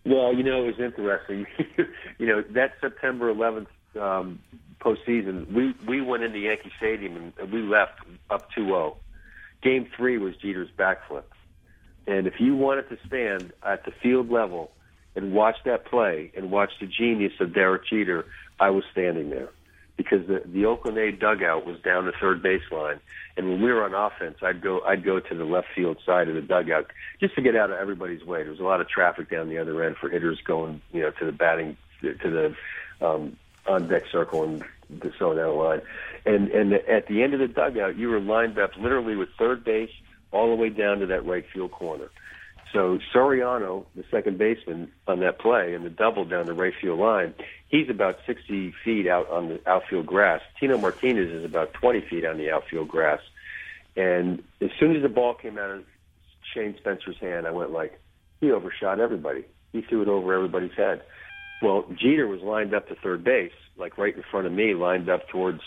Well, 0.04 0.32
you 0.32 0.44
know, 0.44 0.64
it 0.64 0.66
was 0.66 0.80
interesting. 0.80 1.46
you 2.18 2.26
know, 2.26 2.42
that 2.50 2.74
September 2.80 3.32
11th 3.32 3.66
um, 4.00 4.40
postseason, 4.80 5.52
we 5.52 5.74
we 5.86 6.00
went 6.00 6.22
into 6.22 6.38
Yankee 6.38 6.72
Stadium 6.78 7.32
and 7.38 7.52
we 7.52 7.60
left 7.62 7.98
up 8.30 8.50
2-0. 8.52 8.96
Game 9.62 9.88
three 9.96 10.16
was 10.18 10.36
Jeter's 10.36 10.70
backflip, 10.78 11.24
and 12.06 12.28
if 12.28 12.34
you 12.38 12.54
wanted 12.54 12.88
to 12.88 12.98
stand 13.06 13.52
at 13.64 13.84
the 13.84 13.90
field 14.00 14.30
level 14.30 14.70
and 15.18 15.32
watch 15.32 15.56
that 15.64 15.84
play 15.84 16.30
and 16.36 16.48
watch 16.52 16.70
the 16.80 16.86
genius 16.86 17.32
of 17.40 17.52
Derek 17.52 17.84
Jeter, 17.86 18.24
I 18.60 18.70
was 18.70 18.84
standing 18.92 19.30
there 19.30 19.48
because 19.96 20.24
the 20.28 20.42
the 20.46 20.64
Oakland 20.64 20.96
A 20.96 21.10
dugout 21.10 21.66
was 21.66 21.80
down 21.80 22.06
the 22.06 22.12
third 22.12 22.40
baseline, 22.40 23.00
and 23.36 23.50
when 23.50 23.60
we 23.60 23.72
were 23.72 23.82
on 23.82 23.94
offense, 23.94 24.38
I'd 24.42 24.62
go 24.62 24.80
I'd 24.82 25.04
go 25.04 25.18
to 25.18 25.34
the 25.34 25.44
left 25.44 25.66
field 25.74 25.98
side 26.06 26.28
of 26.28 26.36
the 26.36 26.40
dugout 26.40 26.86
just 27.18 27.34
to 27.34 27.42
get 27.42 27.56
out 27.56 27.72
of 27.72 27.78
everybody's 27.78 28.24
way. 28.24 28.44
There 28.44 28.52
was 28.52 28.60
a 28.60 28.64
lot 28.64 28.80
of 28.80 28.88
traffic 28.88 29.28
down 29.28 29.48
the 29.48 29.58
other 29.58 29.82
end 29.82 29.96
for 29.96 30.08
hitters 30.08 30.40
going, 30.44 30.80
you 30.92 31.00
know, 31.02 31.10
to 31.10 31.24
the 31.24 31.32
batting 31.32 31.76
to 32.00 32.14
the 32.14 33.04
um, 33.04 33.36
on 33.66 33.88
deck 33.88 34.04
circle 34.12 34.44
and 34.44 34.64
so 35.18 35.34
down 35.34 35.56
line. 35.56 35.82
And 36.24 36.48
and 36.52 36.74
at 36.74 37.08
the 37.08 37.24
end 37.24 37.34
of 37.34 37.40
the 37.40 37.48
dugout, 37.48 37.96
you 37.96 38.08
were 38.08 38.20
lined 38.20 38.56
up 38.56 38.70
literally 38.78 39.16
with 39.16 39.30
third 39.36 39.64
base 39.64 39.90
all 40.30 40.48
the 40.48 40.62
way 40.62 40.68
down 40.68 41.00
to 41.00 41.06
that 41.06 41.26
right 41.26 41.44
field 41.52 41.72
corner. 41.72 42.08
So 42.72 42.98
Soriano, 43.14 43.86
the 43.94 44.04
second 44.10 44.38
baseman 44.38 44.90
on 45.06 45.20
that 45.20 45.38
play 45.38 45.74
and 45.74 45.84
the 45.84 45.90
double 45.90 46.24
down 46.24 46.46
the 46.46 46.52
right 46.52 46.74
field 46.80 46.98
line, 46.98 47.34
he's 47.68 47.88
about 47.88 48.18
60 48.26 48.74
feet 48.84 49.06
out 49.06 49.30
on 49.30 49.48
the 49.48 49.60
outfield 49.68 50.06
grass. 50.06 50.42
Tino 50.60 50.76
Martinez 50.76 51.30
is 51.30 51.44
about 51.44 51.72
20 51.74 52.02
feet 52.02 52.24
on 52.24 52.36
the 52.36 52.50
outfield 52.50 52.88
grass. 52.88 53.20
And 53.96 54.42
as 54.60 54.70
soon 54.78 54.94
as 54.94 55.02
the 55.02 55.08
ball 55.08 55.34
came 55.34 55.58
out 55.58 55.70
of 55.70 55.84
Shane 56.54 56.76
Spencer's 56.78 57.18
hand, 57.18 57.46
I 57.46 57.50
went 57.50 57.72
like, 57.72 57.98
he 58.40 58.52
overshot 58.52 59.00
everybody. 59.00 59.44
He 59.72 59.82
threw 59.82 60.02
it 60.02 60.08
over 60.08 60.34
everybody's 60.34 60.76
head. 60.76 61.02
Well, 61.62 61.84
Jeter 61.94 62.28
was 62.28 62.40
lined 62.42 62.74
up 62.74 62.88
to 62.88 62.94
third 62.94 63.24
base, 63.24 63.52
like 63.76 63.98
right 63.98 64.14
in 64.14 64.22
front 64.30 64.46
of 64.46 64.52
me, 64.52 64.74
lined 64.74 65.08
up 65.08 65.28
towards 65.28 65.60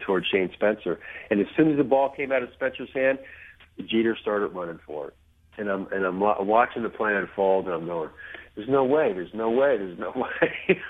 towards 0.00 0.26
Shane 0.26 0.50
Spencer. 0.52 0.98
And 1.30 1.40
as 1.40 1.46
soon 1.56 1.70
as 1.70 1.78
the 1.78 1.84
ball 1.84 2.10
came 2.10 2.32
out 2.32 2.42
of 2.42 2.50
Spencer's 2.54 2.92
hand, 2.92 3.18
Jeter 3.84 4.16
started 4.20 4.48
running 4.48 4.80
for 4.86 5.08
it. 5.08 5.14
And 5.58 5.68
I'm 5.68 5.86
and 5.92 6.04
I'm 6.04 6.20
watching 6.20 6.82
the 6.82 6.88
play 6.88 7.14
unfold, 7.14 7.66
and 7.66 7.74
I'm 7.74 7.86
going, 7.86 8.10
"There's 8.54 8.68
no 8.68 8.84
way. 8.84 9.12
There's 9.12 9.34
no 9.34 9.50
way. 9.50 9.76
There's 9.76 9.98
no 9.98 10.12
way." 10.16 10.80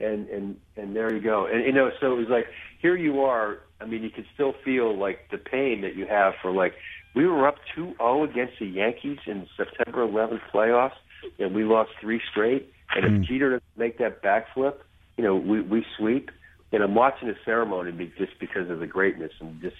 and 0.00 0.28
and 0.28 0.56
and 0.76 0.96
there 0.96 1.14
you 1.14 1.22
go. 1.22 1.46
And 1.46 1.64
you 1.64 1.72
know, 1.72 1.90
so 2.00 2.12
it 2.12 2.16
was 2.16 2.28
like 2.28 2.46
here 2.80 2.96
you 2.96 3.20
are. 3.22 3.58
I 3.80 3.86
mean, 3.86 4.02
you 4.02 4.10
can 4.10 4.26
still 4.34 4.54
feel 4.64 4.98
like 4.98 5.30
the 5.30 5.38
pain 5.38 5.82
that 5.82 5.94
you 5.94 6.06
have 6.06 6.34
for 6.42 6.50
like 6.50 6.74
we 7.14 7.26
were 7.26 7.48
up 7.48 7.56
2-0 7.76 8.30
against 8.30 8.54
the 8.60 8.66
Yankees 8.66 9.18
in 9.26 9.46
September 9.56 10.06
11th 10.06 10.40
playoffs, 10.54 10.92
and 11.40 11.54
we 11.54 11.64
lost 11.64 11.90
three 12.00 12.20
straight 12.30 12.72
and 12.94 13.04
if 13.04 13.12
mm. 13.12 13.24
Jeter 13.24 13.50
doesn't 13.50 13.78
make 13.78 13.98
that 13.98 14.22
backflip, 14.22 14.74
you 15.16 15.24
know, 15.24 15.36
we 15.36 15.60
we 15.60 15.84
sweep. 15.98 16.30
And 16.72 16.82
I'm 16.82 16.94
watching 16.94 17.28
the 17.28 17.34
ceremony 17.44 18.12
just 18.16 18.38
because 18.38 18.70
of 18.70 18.78
the 18.78 18.86
greatness 18.86 19.32
and 19.40 19.60
just, 19.60 19.76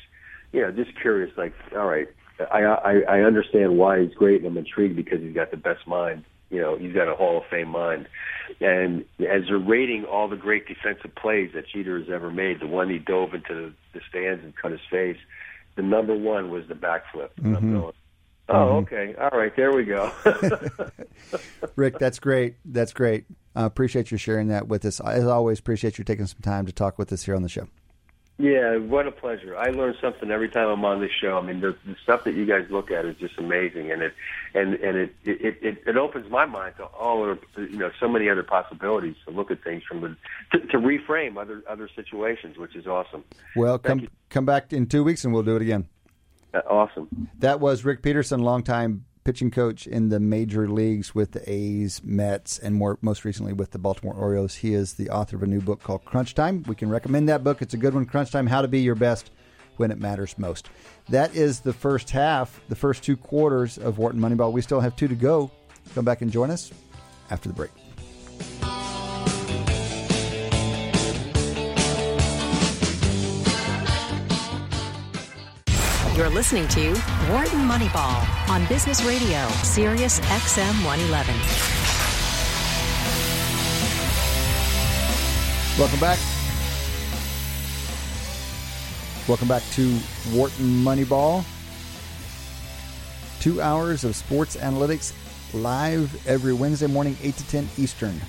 you 0.53 0.61
know, 0.61 0.73
just 0.73 0.91
curious. 1.01 1.31
Like, 1.37 1.53
all 1.73 1.87
right, 1.87 2.09
I, 2.51 2.63
I 2.63 3.01
I 3.09 3.21
understand 3.21 3.77
why 3.79 4.03
he's 4.03 4.15
great, 4.15 4.39
and 4.39 4.47
I'm 4.47 4.57
intrigued 4.57 4.97
because 4.97 5.21
he's 5.21 5.35
got 5.35 5.51
the 5.51 5.57
best 5.57 5.87
mind. 5.87 6.25
You 6.51 6.61
know, 6.61 6.77
he's 6.77 6.93
got 6.93 7.09
a 7.09 7.15
Hall 7.15 7.39
of 7.39 7.45
Fame 7.49 7.69
mind. 7.69 8.09
And 8.61 9.05
as 9.21 9.43
they're 9.47 9.59
rating 9.59 10.05
all 10.05 10.27
the 10.29 10.37
great 10.37 10.67
defensive 10.67 11.15
plays 11.15 11.53
that 11.55 11.69
Jeter 11.69 11.99
has 12.01 12.09
ever 12.11 12.31
made, 12.31 12.59
the 12.59 12.67
one 12.67 12.91
he 12.91 12.99
dove 12.99 13.35
into 13.35 13.55
the, 13.55 13.73
the 13.93 14.01
stands 14.09 14.43
and 14.43 14.55
cut 14.57 14.73
his 14.73 14.81
face, 14.91 15.17
the 15.77 15.83
number 15.83 16.17
one 16.17 16.51
was 16.51 16.67
the 16.67 16.75
backflip. 16.75 17.31
Mm-hmm. 17.39 17.55
I'm 17.55 17.73
going, 17.81 17.93
Oh, 18.51 18.55
mm-hmm. 18.55 18.95
okay. 18.95 19.15
All 19.15 19.39
right, 19.39 19.55
there 19.55 19.73
we 19.73 19.85
go. 19.85 20.11
Rick, 21.77 22.01
that's 22.01 22.19
great. 22.19 22.57
That's 22.65 22.93
great. 22.93 23.27
I 23.55 23.63
uh, 23.63 23.67
appreciate 23.67 24.11
you 24.11 24.17
sharing 24.17 24.49
that 24.49 24.67
with 24.67 24.85
us. 24.85 25.01
As 25.01 25.25
always, 25.25 25.61
appreciate 25.61 25.99
you 25.99 26.05
taking 26.05 26.27
some 26.27 26.41
time 26.43 26.67
to 26.67 26.73
talk 26.73 26.99
with 26.99 27.13
us 27.13 27.25
here 27.25 27.37
on 27.37 27.43
the 27.43 27.49
show. 27.49 27.69
Yeah, 28.41 28.79
what 28.79 29.07
a 29.07 29.13
pleasure. 29.13 29.55
I 29.55 29.69
learn 29.69 29.95
something 30.01 30.31
every 30.31 30.49
time 30.49 30.69
I'm 30.69 30.83
on 30.83 31.01
this 31.01 31.11
show. 31.13 31.37
I 31.37 31.43
mean, 31.43 31.61
the, 31.61 31.77
the 31.85 31.95
stuff 32.03 32.25
that 32.25 32.33
you 32.35 32.47
guys 32.47 32.65
look 32.71 32.91
at 32.91 33.05
is 33.05 33.15
just 33.19 33.37
amazing, 33.37 33.93
and 33.93 34.01
it 34.01 34.15
and 34.55 34.75
and 34.77 34.97
it 34.97 35.15
it, 35.25 35.59
it 35.61 35.83
it 35.87 35.97
opens 35.99 36.31
my 36.31 36.47
mind 36.47 36.77
to 36.79 36.85
all 36.85 37.31
of 37.31 37.39
you 37.59 37.77
know 37.77 37.91
so 38.01 38.09
many 38.09 38.31
other 38.31 38.43
possibilities 38.43 39.17
to 39.27 39.31
look 39.31 39.51
at 39.51 39.63
things 39.63 39.83
from 39.87 40.01
the 40.01 40.17
to, 40.53 40.67
to 40.69 40.79
reframe 40.79 41.37
other 41.37 41.63
other 41.69 41.87
situations, 41.95 42.57
which 42.57 42.75
is 42.75 42.87
awesome. 42.87 43.25
Well, 43.55 43.77
Thank 43.77 43.83
come 43.85 43.99
you. 44.01 44.09
come 44.31 44.47
back 44.47 44.73
in 44.73 44.87
two 44.87 45.05
weeks 45.05 45.23
and 45.23 45.35
we'll 45.35 45.43
do 45.43 45.57
it 45.57 45.63
again. 45.63 45.87
Uh, 46.55 46.61
awesome. 46.67 47.29
That 47.41 47.61
was 47.61 47.85
Rick 47.85 48.03
Peterson, 48.03 48.41
longtime 48.41 49.05
pitching 49.25 49.51
coach 49.51 49.87
in 49.87 50.09
the 50.09 50.21
major 50.21 50.69
leagues 50.69 51.15
with 51.15 51.33
the 51.33 51.43
A's, 51.51 52.03
Mets, 52.05 52.59
and 52.59 52.75
more 52.75 52.99
most 53.03 53.25
recently 53.25 53.53
with 53.53 53.73
the 53.73 53.79
Baltimore 53.79 54.15
Orioles. 54.15 54.57
He 54.57 54.75
is 54.75 54.95
the 54.95 55.11
author 55.11 55.37
of 55.37 55.43
a 55.43 55.47
new 55.47 55.61
book 55.61 55.83
called 55.83 56.05
Crunch 56.05 56.35
Time. 56.35 56.65
We 56.67 56.75
can 56.75 56.89
recommend 56.89 57.29
that 57.29 57.45
book. 57.45 57.63
It's 57.63 57.75
a 57.75 57.79
good 57.79 57.95
one, 57.95 58.07
Crunch 58.07 58.31
Time: 58.31 58.47
How 58.47 58.63
to 58.63 58.69
Be 58.69 58.81
Your 58.81 58.95
Best 58.95 59.31
When 59.77 59.91
It 59.91 59.99
Matters 59.99 60.39
Most. 60.39 60.71
That 61.09 61.35
is 61.35 61.61
the 61.61 61.73
first 61.73 62.11
half, 62.11 62.61
the 62.69 62.77
first 62.77 63.03
two 63.03 63.17
quarters 63.17 63.79
of 63.79 63.99
Wharton 63.99 64.21
Moneyball. 64.21 64.53
We 64.53 64.63
still 64.63 64.81
have 64.81 64.97
two 64.97 65.09
to 65.09 65.15
go. 65.15 65.51
Come 65.95 66.05
back 66.05 66.23
and 66.23 66.31
join 66.31 66.51
us 66.51 66.71
after 67.31 67.49
the 67.49 67.55
break. 67.55 67.71
You're 76.21 76.29
listening 76.29 76.69
to 76.69 76.91
Wharton 77.31 77.61
Moneyball 77.61 78.51
on 78.51 78.67
Business 78.67 79.03
Radio, 79.05 79.49
Sirius 79.63 80.21
XM 80.21 80.85
111. 80.85 81.35
Welcome 85.79 85.99
back. 85.99 86.19
Welcome 89.27 89.49
back 89.49 89.63
to 89.71 89.99
Wharton 90.37 90.85
Moneyball. 90.85 91.43
Two 93.41 93.63
hours 93.63 94.05
of 94.05 94.15
sports 94.15 94.57
analytics 94.57 95.15
live 95.55 96.29
every 96.29 96.53
Wednesday 96.53 96.87
morning, 96.87 97.17
8 97.23 97.35
to 97.35 97.49
10 97.49 97.69
Eastern. 97.79 98.21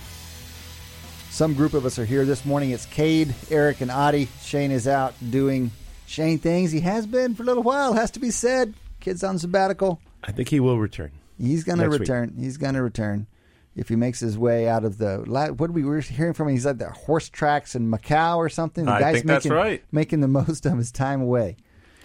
Some 1.29 1.55
group 1.55 1.73
of 1.73 1.85
us 1.85 1.99
are 1.99 2.05
here 2.05 2.23
this 2.23 2.45
morning. 2.45 2.71
It's 2.71 2.85
Cade, 2.85 3.35
Eric, 3.49 3.81
and 3.81 3.91
Adi. 3.91 4.29
Shane 4.41 4.71
is 4.71 4.87
out 4.87 5.13
doing 5.29 5.71
Shane 6.11 6.39
things. 6.39 6.71
He 6.71 6.81
has 6.81 7.07
been 7.07 7.35
for 7.35 7.43
a 7.43 7.45
little 7.45 7.63
while, 7.63 7.93
has 7.93 8.11
to 8.11 8.19
be 8.19 8.31
said. 8.31 8.73
Kid's 8.99 9.23
on 9.23 9.39
sabbatical. 9.39 10.01
I 10.23 10.31
think 10.31 10.49
he 10.49 10.59
will 10.59 10.77
return. 10.77 11.11
He's 11.39 11.63
going 11.63 11.79
to 11.79 11.89
return. 11.89 12.33
Week. 12.35 12.43
He's 12.43 12.57
going 12.57 12.75
to 12.75 12.83
return 12.83 13.27
if 13.75 13.87
he 13.87 13.95
makes 13.95 14.19
his 14.19 14.37
way 14.37 14.67
out 14.67 14.83
of 14.83 14.97
the. 14.97 15.23
What 15.57 15.71
we 15.71 15.83
were 15.83 16.01
hearing 16.01 16.33
from 16.33 16.49
him, 16.49 16.55
he's 16.55 16.65
at 16.65 16.79
the 16.79 16.89
horse 16.89 17.29
tracks 17.29 17.75
in 17.75 17.89
Macau 17.89 18.37
or 18.37 18.49
something. 18.49 18.85
The 18.85 18.91
I 18.91 18.99
guy's 18.99 19.13
think 19.15 19.25
making, 19.25 19.49
that's 19.49 19.55
right. 19.55 19.83
Making 19.91 20.19
the 20.19 20.27
most 20.27 20.65
of 20.65 20.77
his 20.77 20.91
time 20.91 21.21
away. 21.21 21.55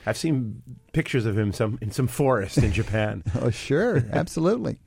I've 0.07 0.17
seen 0.17 0.63
pictures 0.93 1.27
of 1.27 1.37
him 1.37 1.53
some 1.53 1.79
in 1.83 1.91
some 1.91 2.07
forest 2.07 2.59
in 2.59 2.73
Japan. 2.73 3.25
oh, 3.41 3.51
sure, 3.51 4.05
absolutely. 4.13 4.79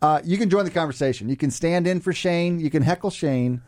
Uh, 0.00 0.22
you 0.24 0.38
can 0.38 0.48
join 0.48 0.64
the 0.64 0.70
conversation. 0.70 1.28
You 1.28 1.36
can 1.36 1.50
stand 1.50 1.86
in 1.86 2.00
for 2.00 2.14
Shane. 2.14 2.58
You 2.58 2.70
can 2.70 2.82
heckle 2.82 3.10
Shane. 3.10 3.60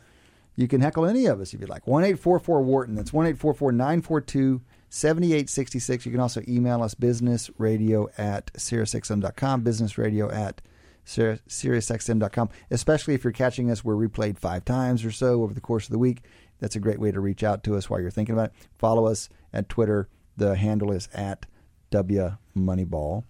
You 0.56 0.66
can 0.66 0.80
heckle 0.80 1.04
any 1.04 1.26
of 1.26 1.40
us 1.40 1.52
if 1.52 1.60
you'd 1.60 1.68
like. 1.68 1.86
One 1.86 2.04
eight 2.04 2.18
four 2.18 2.38
four 2.40 2.62
Wharton. 2.62 2.94
That's 2.94 3.12
one 3.12 3.26
eight 3.26 3.38
four 3.38 3.52
four 3.52 3.70
nine 3.70 4.00
four 4.00 4.22
two. 4.22 4.62
7866. 4.90 6.06
You 6.06 6.12
can 6.12 6.20
also 6.20 6.42
email 6.48 6.82
us 6.82 6.94
businessradio 6.94 8.08
at 8.18 8.52
SiriusXM.com, 8.54 9.64
businessradio 9.64 10.32
at 10.32 10.60
SiriusXM.com, 11.06 12.50
especially 12.70 13.14
if 13.14 13.24
you're 13.24 13.32
catching 13.32 13.70
us 13.70 13.84
where 13.84 13.96
we 13.96 14.08
played 14.08 14.38
five 14.38 14.64
times 14.64 15.04
or 15.04 15.10
so 15.10 15.42
over 15.42 15.54
the 15.54 15.60
course 15.60 15.86
of 15.86 15.92
the 15.92 15.98
week. 15.98 16.22
That's 16.60 16.76
a 16.76 16.80
great 16.80 17.00
way 17.00 17.10
to 17.12 17.20
reach 17.20 17.42
out 17.42 17.62
to 17.64 17.76
us 17.76 17.88
while 17.88 18.00
you're 18.00 18.10
thinking 18.10 18.34
about 18.34 18.50
it. 18.50 18.68
Follow 18.78 19.06
us 19.06 19.28
at 19.52 19.68
Twitter. 19.68 20.08
The 20.36 20.56
handle 20.56 20.92
is 20.92 21.08
at 21.14 21.46
W 21.90 22.36
Moneyball. 22.56 23.24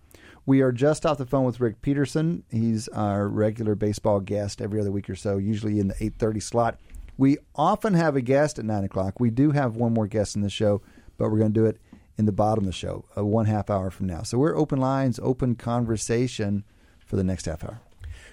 We 0.45 0.63
are 0.63 0.73
just 0.73 1.05
off 1.05 1.19
the 1.19 1.27
phone 1.27 1.45
with 1.45 1.61
Rick 1.61 1.83
Peterson. 1.83 2.43
He's 2.51 2.89
our 2.89 3.29
regular 3.29 3.75
baseball 3.75 4.21
guest 4.21 4.63
every 4.63 4.81
other 4.81 4.91
week 4.91 5.11
or 5.11 5.15
so, 5.15 5.37
usually 5.37 5.79
in 5.79 5.89
the 5.89 5.95
8.30 5.95 6.43
slot. 6.43 6.81
We 7.19 7.37
often 7.55 7.95
have 7.95 8.17
a 8.17 8.23
guest 8.23 8.59
at 8.59 8.65
9 8.65 8.85
o'clock. 8.85 9.21
We 9.21 9.31
do 9.31 9.51
have 9.51 9.77
one 9.77 9.93
more 9.93 10.07
guest 10.07 10.37
in 10.37 10.43
the 10.43 10.49
show, 10.49 10.81
but 11.19 11.31
we're 11.31 11.39
going 11.39 11.53
to 11.53 11.61
do 11.61 11.67
it 11.67 11.79
in 12.17 12.25
the 12.25 12.33
bottom 12.33 12.65
of 12.65 12.67
the 12.67 12.73
show, 12.73 13.05
uh, 13.17 13.25
one 13.25 13.47
half 13.47 13.69
hour 13.69 13.91
from 13.91 14.07
now. 14.07 14.23
So 14.23 14.39
we're 14.39 14.57
open 14.57 14.81
lines, 14.81 15.21
open 15.23 15.55
conversation 15.55 16.65
for 17.05 17.17
the 17.17 17.25
next 17.25 17.47
half 17.47 17.63
hour. 17.63 17.81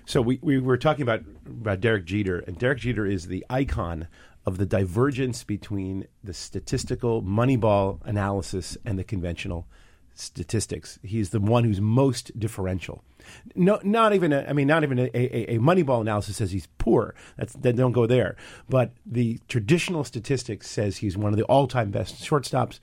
So 0.06 0.22
we, 0.22 0.40
we 0.42 0.60
were 0.60 0.78
talking 0.78 1.04
about, 1.04 1.22
about 1.46 1.82
Derek 1.82 2.06
Jeter, 2.06 2.40
and 2.40 2.58
Derek 2.58 2.80
Jeter 2.80 3.06
is 3.06 3.28
the 3.28 3.46
icon 3.50 4.08
of 4.46 4.58
the 4.58 4.66
divergence 4.66 5.44
between 5.44 6.08
the 6.24 6.34
statistical 6.34 7.24
Moneyball 7.24 8.00
analysis 8.06 8.78
and 8.86 8.98
the 9.00 9.04
conventional 9.04 9.68
statistics. 10.14 11.00
He's 11.04 11.32
the 11.32 11.40
one 11.40 11.64
who's 11.64 11.82
most 11.82 12.40
differential. 12.40 13.04
No, 13.56 13.80
not 13.84 14.14
even. 14.14 14.34
A, 14.34 14.46
I 14.48 14.54
mean, 14.54 14.68
not 14.68 14.84
even 14.84 15.00
a, 15.00 15.10
a, 15.14 15.56
a 15.56 15.60
Moneyball 15.60 16.02
analysis 16.02 16.38
says 16.38 16.52
he's 16.52 16.68
poor. 16.78 17.16
That's 17.38 17.54
that 17.54 17.76
don't 17.76 17.92
go 17.94 18.06
there. 18.06 18.36
But 18.70 18.92
the 19.06 19.40
traditional 19.48 20.04
statistics 20.04 20.70
says 20.70 20.98
he's 20.98 21.18
one 21.18 21.32
of 21.34 21.38
the 21.38 21.46
all-time 21.46 21.92
best 21.92 22.24
shortstops. 22.24 22.80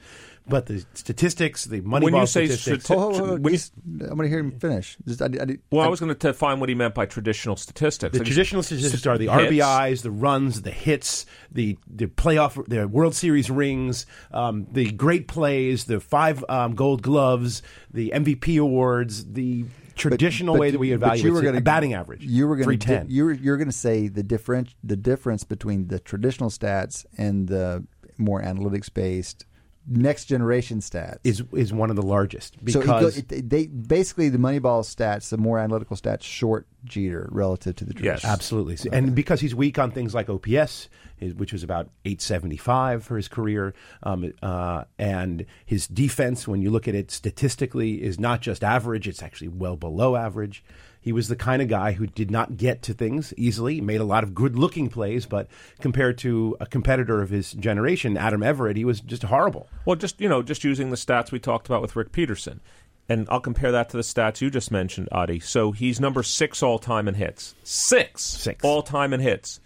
But 0.49 0.67
the 0.67 0.85
statistics, 0.95 1.67
the 1.67 1.83
Moneyball 1.83 2.03
When 2.03 2.15
you 2.17 2.27
say 2.27 2.47
statistics, 2.47 2.89
stati- 2.89 2.97
Oh, 2.97 3.15
oh, 3.15 3.31
oh, 3.35 3.37
when 3.37 3.53
you- 3.55 3.61
I'm 4.01 4.17
going 4.17 4.23
to 4.23 4.29
hear 4.29 4.41
him 4.41 4.51
finish. 4.59 4.97
Just, 5.07 5.23
I, 5.23 5.27
I, 5.27 5.59
well, 5.71 5.83
I 5.83 5.87
was 5.87 6.01
going 6.01 6.13
to 6.13 6.19
define 6.19 6.59
what 6.59 6.69
he 6.69 6.75
meant 6.75 6.97
by 6.97 7.07
traditional 7.07 7.55
statistics. 7.55 8.11
The 8.13 8.19
Like, 8.19 8.27
traditional 8.27 8.65
statistics 8.65 9.07
are 9.07 9.17
the 9.19 9.29
hits. 9.29 9.53
RBIs, 9.53 10.03
the 10.03 10.11
runs, 10.11 10.63
the 10.63 10.73
hits, 10.73 11.27
the 11.53 11.79
the 11.87 12.07
playoff, 12.07 12.67
the 12.67 12.89
World 12.89 13.15
Series 13.15 13.53
rings, 13.53 14.05
um, 14.33 14.67
the 14.73 14.91
great 14.91 15.29
plays, 15.29 15.85
the 15.85 16.01
five 16.01 16.45
um, 16.49 16.75
Gold 16.75 17.03
Gloves, 17.03 17.63
the 17.93 18.11
MVP 18.13 18.61
awards, 18.61 19.25
the 19.35 19.65
traditional 19.95 20.55
but 20.55 20.61
way 20.61 20.67
you- 20.69 20.73
that 20.73 20.79
we 20.79 20.93
evaluate 20.93 21.25
you 21.25 21.33
were 21.33 21.43
gonna- 21.43 21.61
batting 21.61 21.95
average. 21.95 22.25
You 22.25 22.47
were 22.49 22.57
going 22.57 22.79
to 22.79 22.87
ten. 22.87 23.07
you 23.09 23.25
were 23.25 23.33
you're 23.33 23.57
going 23.57 23.69
to 23.69 23.73
say 23.77 24.09
the 24.09 24.23
different 24.23 24.75
the 24.83 24.97
difference 24.97 25.45
between 25.45 25.89
the 25.89 25.99
traditional 25.99 26.51
stats 26.51 27.05
and 27.17 27.49
the 27.49 27.85
more 28.19 28.43
analytics 28.43 28.93
based 28.93 29.47
next 29.87 30.27
generation 30.27 30.79
stats 30.79 31.19
is 31.25 31.43
is 31.53 31.73
one 31.73 31.91
of 31.91 31.97
the 31.97 32.03
largest 32.03 32.55
So 32.69 32.81
because 32.81 33.21
go- 33.21 33.37
it- 33.37 33.51
they 33.51 33.67
basically 33.67 34.29
the 34.29 34.39
Moneyball 34.39 34.83
stats, 34.85 35.29
the 35.31 35.37
more 35.39 35.59
analytical 35.59 35.97
stats, 35.97 36.23
short 36.23 36.67
Jeter 36.85 37.29
relative 37.33 37.75
to 37.77 37.85
the 37.85 37.93
traditional. 37.95 38.33
Absolutely. 38.33 38.77
So- 38.77 38.91
And 38.93 39.15
because 39.15 39.41
he's 39.41 39.55
weak 39.55 39.79
on 39.79 39.91
things 39.91 40.15
like 40.15 40.29
OPS, 40.29 40.89
which 41.37 41.53
was 41.53 41.63
about 41.63 41.91
875 42.05 43.05
for 43.05 43.17
his 43.17 43.29
career, 43.29 43.75
um, 44.03 44.33
uh, 44.43 44.85
and 44.99 45.47
his 45.65 45.87
defense, 45.87 46.47
when 46.49 46.63
you 46.63 46.71
look 46.71 46.87
at 46.89 46.95
it 46.95 47.11
statistically, 47.11 48.03
is 48.03 48.19
not 48.21 48.41
just 48.41 48.63
average, 48.65 49.07
it's 49.09 49.23
actually 49.23 49.49
well 49.49 49.77
below 49.77 50.17
average. 50.17 50.65
He 51.03 51.11
was 51.13 51.27
the 51.27 51.35
kind 51.37 51.61
of 51.61 51.67
guy 51.67 51.93
who 51.93 52.07
did 52.07 52.31
not 52.31 52.57
get 52.57 52.81
to 52.83 52.95
things 52.95 53.35
easily, 53.37 53.81
made 53.81 54.01
a 54.01 54.05
lot 54.05 54.23
of 54.23 54.35
good 54.37 54.57
looking 54.57 54.89
plays, 54.89 55.27
but 55.27 55.49
compared 55.81 56.17
to 56.19 56.57
a 56.61 56.67
competitor 56.67 57.21
of 57.21 57.29
his 57.31 57.53
generation, 57.53 58.17
Adam 58.17 58.41
Everett, 58.43 58.77
he 58.77 58.85
was 58.85 59.01
just 59.01 59.25
horrible. 59.25 59.69
Well, 59.85 59.97
just 59.97 60.21
you 60.21 60.29
know, 60.29 60.43
just 60.43 60.63
using 60.63 60.91
the 60.91 60.97
stats 60.97 61.33
we 61.33 61.41
talked 61.41 61.67
about 61.67 61.83
with 61.83 61.97
Rick 61.97 62.13
Peterson, 62.13 62.61
and 63.09 63.27
I'll 63.31 63.41
compare 63.41 63.73
that 63.73 63.89
to 63.91 63.97
the 63.97 64.05
stats 64.05 64.41
you 64.41 64.49
just 64.49 64.71
mentioned, 64.71 65.09
Adi. 65.11 65.41
So 65.41 65.73
he's 65.73 65.99
number 65.99 66.23
six 66.23 66.63
all 66.63 66.79
time 66.79 67.09
in 67.09 67.15
hits, 67.15 67.57
six, 67.65 68.23
Six. 68.23 68.65
all 68.65 68.83
time 68.83 69.13
in 69.13 69.19
hits. 69.19 69.59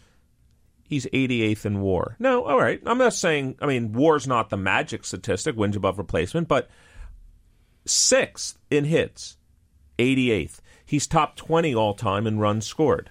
He's 0.89 1.05
88th 1.07 1.67
in 1.67 1.81
WAR. 1.81 2.17
No, 2.19 2.45
all 2.45 2.59
right. 2.59 2.81
I'm 2.87 2.97
not 2.97 3.13
saying. 3.13 3.57
I 3.61 3.67
mean, 3.67 3.93
WAR's 3.93 4.27
not 4.27 4.49
the 4.51 4.57
magic 4.57 5.05
statistic, 5.05 5.55
wins 5.57 5.77
above 5.77 5.99
replacement, 5.99 6.49
but 6.49 6.71
sixth 7.85 8.57
in 8.71 8.85
hits, 8.85 9.37
88th. 9.99 10.61
He's 10.87 11.07
top 11.07 11.37
20 11.37 11.75
all 11.75 11.95
time 11.95 12.27
in 12.27 12.39
runs 12.39 12.67
scored. 12.67 13.11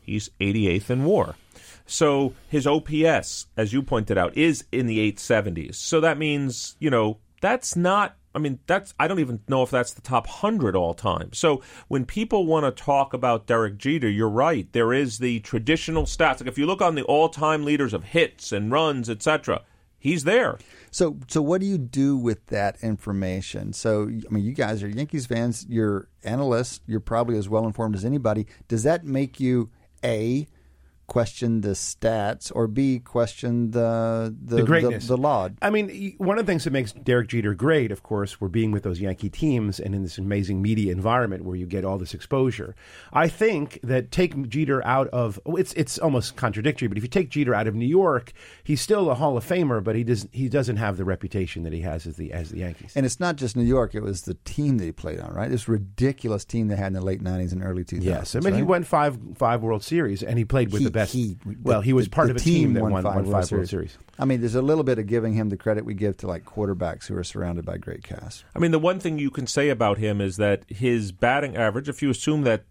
He's 0.00 0.30
88th 0.40 0.88
in 0.88 1.04
WAR. 1.04 1.34
So 1.84 2.34
his 2.48 2.66
OPS, 2.66 3.46
as 3.56 3.72
you 3.72 3.82
pointed 3.82 4.16
out, 4.16 4.36
is 4.36 4.64
in 4.70 4.86
the 4.86 5.12
870s. 5.12 5.74
So 5.74 6.00
that 6.00 6.18
means, 6.18 6.76
you 6.78 6.90
know, 6.90 7.18
that's 7.40 7.76
not. 7.76 8.16
I 8.34 8.38
mean, 8.38 8.60
that's. 8.66 8.94
I 9.00 9.08
don't 9.08 9.20
even 9.20 9.40
know 9.48 9.62
if 9.62 9.70
that's 9.70 9.94
the 9.94 10.02
top 10.02 10.26
hundred 10.26 10.76
all 10.76 10.94
time. 10.94 11.32
So 11.32 11.62
when 11.88 12.04
people 12.04 12.46
want 12.46 12.64
to 12.66 12.82
talk 12.82 13.14
about 13.14 13.46
Derek 13.46 13.78
Jeter, 13.78 14.08
you're 14.08 14.28
right. 14.28 14.70
There 14.72 14.92
is 14.92 15.18
the 15.18 15.40
traditional 15.40 16.04
stats. 16.04 16.40
Like 16.40 16.46
if 16.46 16.58
you 16.58 16.66
look 16.66 16.82
on 16.82 16.94
the 16.94 17.02
all-time 17.04 17.64
leaders 17.64 17.94
of 17.94 18.04
hits 18.04 18.52
and 18.52 18.70
runs, 18.70 19.08
etc., 19.08 19.62
he's 19.98 20.24
there. 20.24 20.58
So, 20.90 21.18
so 21.28 21.42
what 21.42 21.60
do 21.60 21.66
you 21.66 21.78
do 21.78 22.16
with 22.16 22.46
that 22.46 22.76
information? 22.82 23.72
So, 23.72 24.04
I 24.04 24.32
mean, 24.32 24.44
you 24.44 24.52
guys 24.52 24.82
are 24.82 24.88
Yankees 24.88 25.26
fans. 25.26 25.66
You're 25.68 26.08
analysts. 26.24 26.80
You're 26.86 27.00
probably 27.00 27.36
as 27.36 27.48
well 27.48 27.66
informed 27.66 27.94
as 27.94 28.04
anybody. 28.04 28.46
Does 28.68 28.82
that 28.84 29.04
make 29.04 29.40
you 29.40 29.70
a 30.04 30.46
question 31.08 31.62
the 31.62 31.70
stats 31.70 32.52
or 32.54 32.68
b 32.68 33.00
question 33.00 33.72
the 33.72 34.34
the, 34.40 34.56
the 34.56 34.62
greatness, 34.62 35.08
the, 35.08 35.16
laud? 35.16 35.56
I 35.60 35.70
mean, 35.70 36.14
one 36.18 36.38
of 36.38 36.46
the 36.46 36.52
things 36.52 36.64
that 36.64 36.70
makes 36.70 36.92
Derek 36.92 37.28
Jeter 37.28 37.54
great, 37.54 37.90
of 37.90 38.02
course, 38.02 38.40
were 38.40 38.48
being 38.48 38.70
with 38.70 38.84
those 38.84 39.00
Yankee 39.00 39.30
teams 39.30 39.80
and 39.80 39.94
in 39.94 40.02
this 40.02 40.18
amazing 40.18 40.62
media 40.62 40.92
environment 40.92 41.44
where 41.44 41.56
you 41.56 41.66
get 41.66 41.84
all 41.84 41.98
this 41.98 42.14
exposure. 42.14 42.76
I 43.12 43.28
think 43.28 43.80
that 43.82 44.10
take 44.12 44.48
Jeter 44.48 44.84
out 44.86 45.08
of 45.08 45.40
it's 45.46 45.72
it's 45.72 45.98
almost 45.98 46.36
contradictory, 46.36 46.88
but 46.88 46.98
if 46.98 47.02
you 47.02 47.08
take 47.08 47.30
Jeter 47.30 47.54
out 47.54 47.66
of 47.66 47.74
New 47.74 47.86
York, 47.86 48.32
he's 48.62 48.80
still 48.80 49.10
a 49.10 49.14
Hall 49.14 49.36
of 49.36 49.44
Famer, 49.46 49.82
but 49.82 49.96
he 49.96 50.04
doesn't 50.04 50.32
he 50.34 50.48
doesn't 50.48 50.76
have 50.76 50.98
the 50.98 51.04
reputation 51.04 51.62
that 51.64 51.72
he 51.72 51.80
has 51.80 52.06
as 52.06 52.16
the 52.16 52.32
as 52.32 52.50
the 52.50 52.58
Yankees. 52.58 52.92
And 52.94 53.06
it's 53.06 53.18
not 53.18 53.36
just 53.36 53.56
New 53.56 53.64
York; 53.64 53.94
it 53.94 54.02
was 54.02 54.22
the 54.22 54.34
team 54.44 54.76
that 54.78 54.84
he 54.84 54.92
played 54.92 55.20
on, 55.20 55.32
right? 55.32 55.50
This 55.50 55.68
ridiculous 55.68 56.44
team 56.44 56.68
they 56.68 56.76
had 56.76 56.88
in 56.88 56.92
the 56.92 57.00
late 57.00 57.22
'90s 57.22 57.52
and 57.52 57.64
early 57.64 57.84
2000s. 57.84 58.04
Yes, 58.04 58.34
I 58.36 58.40
mean 58.40 58.54
he 58.54 58.60
right? 58.60 58.68
won 58.68 58.84
five 58.84 59.18
five 59.36 59.62
World 59.62 59.82
Series 59.82 60.22
and 60.22 60.38
he 60.38 60.44
played 60.44 60.70
with 60.70 60.80
He- 60.80 60.84
the 60.84 60.97
best. 60.98 61.12
he- 61.12 61.36
well, 61.62 61.80
he 61.80 61.92
was 61.92 62.06
the- 62.06 62.10
part 62.10 62.26
the 62.28 62.32
of 62.32 62.36
a 62.36 62.40
team, 62.40 62.74
that 62.74 62.82
won 62.82 62.92
won, 62.92 63.02
five 63.02 63.14
won 63.16 63.24
World 63.26 63.44
Series. 63.46 63.58
World 63.60 63.68
Series. 63.68 63.98
I 64.18 64.24
mean, 64.24 64.40
there's 64.40 64.54
a 64.54 64.62
little 64.62 64.84
bit 64.84 64.98
of 64.98 65.06
giving 65.06 65.34
him 65.34 65.48
the 65.48 65.56
credit 65.56 65.84
we 65.84 65.94
give 65.94 66.16
to 66.18 66.26
like 66.26 66.44
quarterbacks 66.44 67.06
who 67.06 67.16
are 67.16 67.24
surrounded 67.24 67.64
by 67.64 67.78
great 67.78 68.02
casts. 68.02 68.44
I 68.54 68.58
mean, 68.58 68.70
the 68.72 68.78
one 68.78 69.00
thing 69.00 69.18
you 69.18 69.30
can 69.30 69.46
say 69.46 69.68
about 69.68 69.98
him 69.98 70.20
is 70.20 70.36
that 70.36 70.64
his 70.68 71.12
batting 71.12 71.56
average, 71.56 71.88
if 71.88 72.02
you 72.02 72.10
assume 72.10 72.42
that 72.42 72.64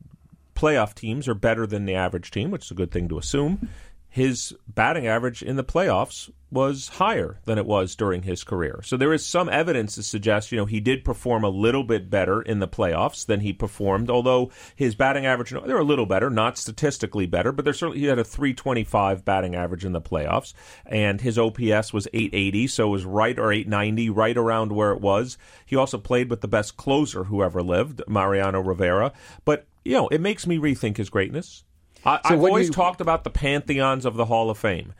playoff 0.55 0.93
teams 0.95 1.27
are 1.27 1.35
better 1.35 1.67
than 1.67 1.85
the 1.85 1.93
average 1.93 2.31
team, 2.31 2.49
which 2.51 2.65
is 2.65 2.71
a 2.71 2.75
good 2.75 2.91
thing 2.91 3.07
to 3.09 3.17
assume, 3.17 3.69
his 4.17 4.51
batting 4.67 5.05
average 5.05 5.43
in 5.43 5.57
the 5.57 5.63
playoffs 5.63 6.31
was 6.49 6.87
higher 6.87 7.39
than 7.45 7.59
it 7.59 7.67
was 7.67 7.95
during 7.95 8.23
his 8.23 8.43
career. 8.43 8.79
So 8.83 8.97
there 8.97 9.13
is 9.13 9.23
some 9.23 9.47
evidence 9.47 9.93
to 9.93 10.01
suggest, 10.01 10.51
you 10.51 10.57
know, 10.57 10.65
he 10.65 10.79
did 10.79 11.05
perform 11.05 11.43
a 11.43 11.49
little 11.49 11.83
bit 11.83 12.09
better 12.09 12.41
in 12.41 12.57
the 12.57 12.67
playoffs 12.67 13.27
than 13.27 13.41
he 13.41 13.53
performed, 13.53 14.09
although 14.09 14.49
his 14.75 14.95
batting 14.95 15.27
average, 15.27 15.51
they're 15.51 15.77
a 15.77 15.83
little 15.83 16.07
better, 16.07 16.31
not 16.31 16.57
statistically 16.57 17.27
better, 17.27 17.51
but 17.51 17.63
there's 17.63 17.77
certainly, 17.77 17.99
he 17.99 18.07
had 18.07 18.17
a 18.17 18.23
325 18.23 19.23
batting 19.23 19.53
average 19.53 19.85
in 19.85 19.91
the 19.91 20.01
playoffs, 20.01 20.55
and 20.87 21.21
his 21.21 21.37
OPS 21.37 21.93
was 21.93 22.07
880, 22.11 22.65
so 22.65 22.87
it 22.87 22.91
was 22.91 23.05
right, 23.05 23.37
or 23.37 23.51
890, 23.51 24.09
right 24.09 24.35
around 24.35 24.71
where 24.71 24.93
it 24.93 25.01
was. 25.01 25.37
He 25.63 25.75
also 25.75 25.99
played 25.99 26.31
with 26.31 26.41
the 26.41 26.47
best 26.47 26.75
closer 26.75 27.25
who 27.25 27.43
ever 27.43 27.61
lived, 27.61 28.01
Mariano 28.07 28.61
Rivera. 28.61 29.13
But, 29.45 29.67
you 29.85 29.93
know, 29.93 30.07
it 30.07 30.21
makes 30.21 30.47
me 30.47 30.57
rethink 30.57 30.97
his 30.97 31.11
greatness. 31.11 31.65
I, 32.07 32.19
So 32.27 32.33
I've 32.35 32.39
what 32.39 32.49
always 32.49 32.67
you- 32.67 32.73
talked 32.73 33.01
about 33.01 33.23
the 33.23 33.29
pantheons 33.29 34.05
of 34.05 34.15
the 34.15 34.25
Hall 34.25 34.49
of 34.49 34.57
Fame. 34.57 34.93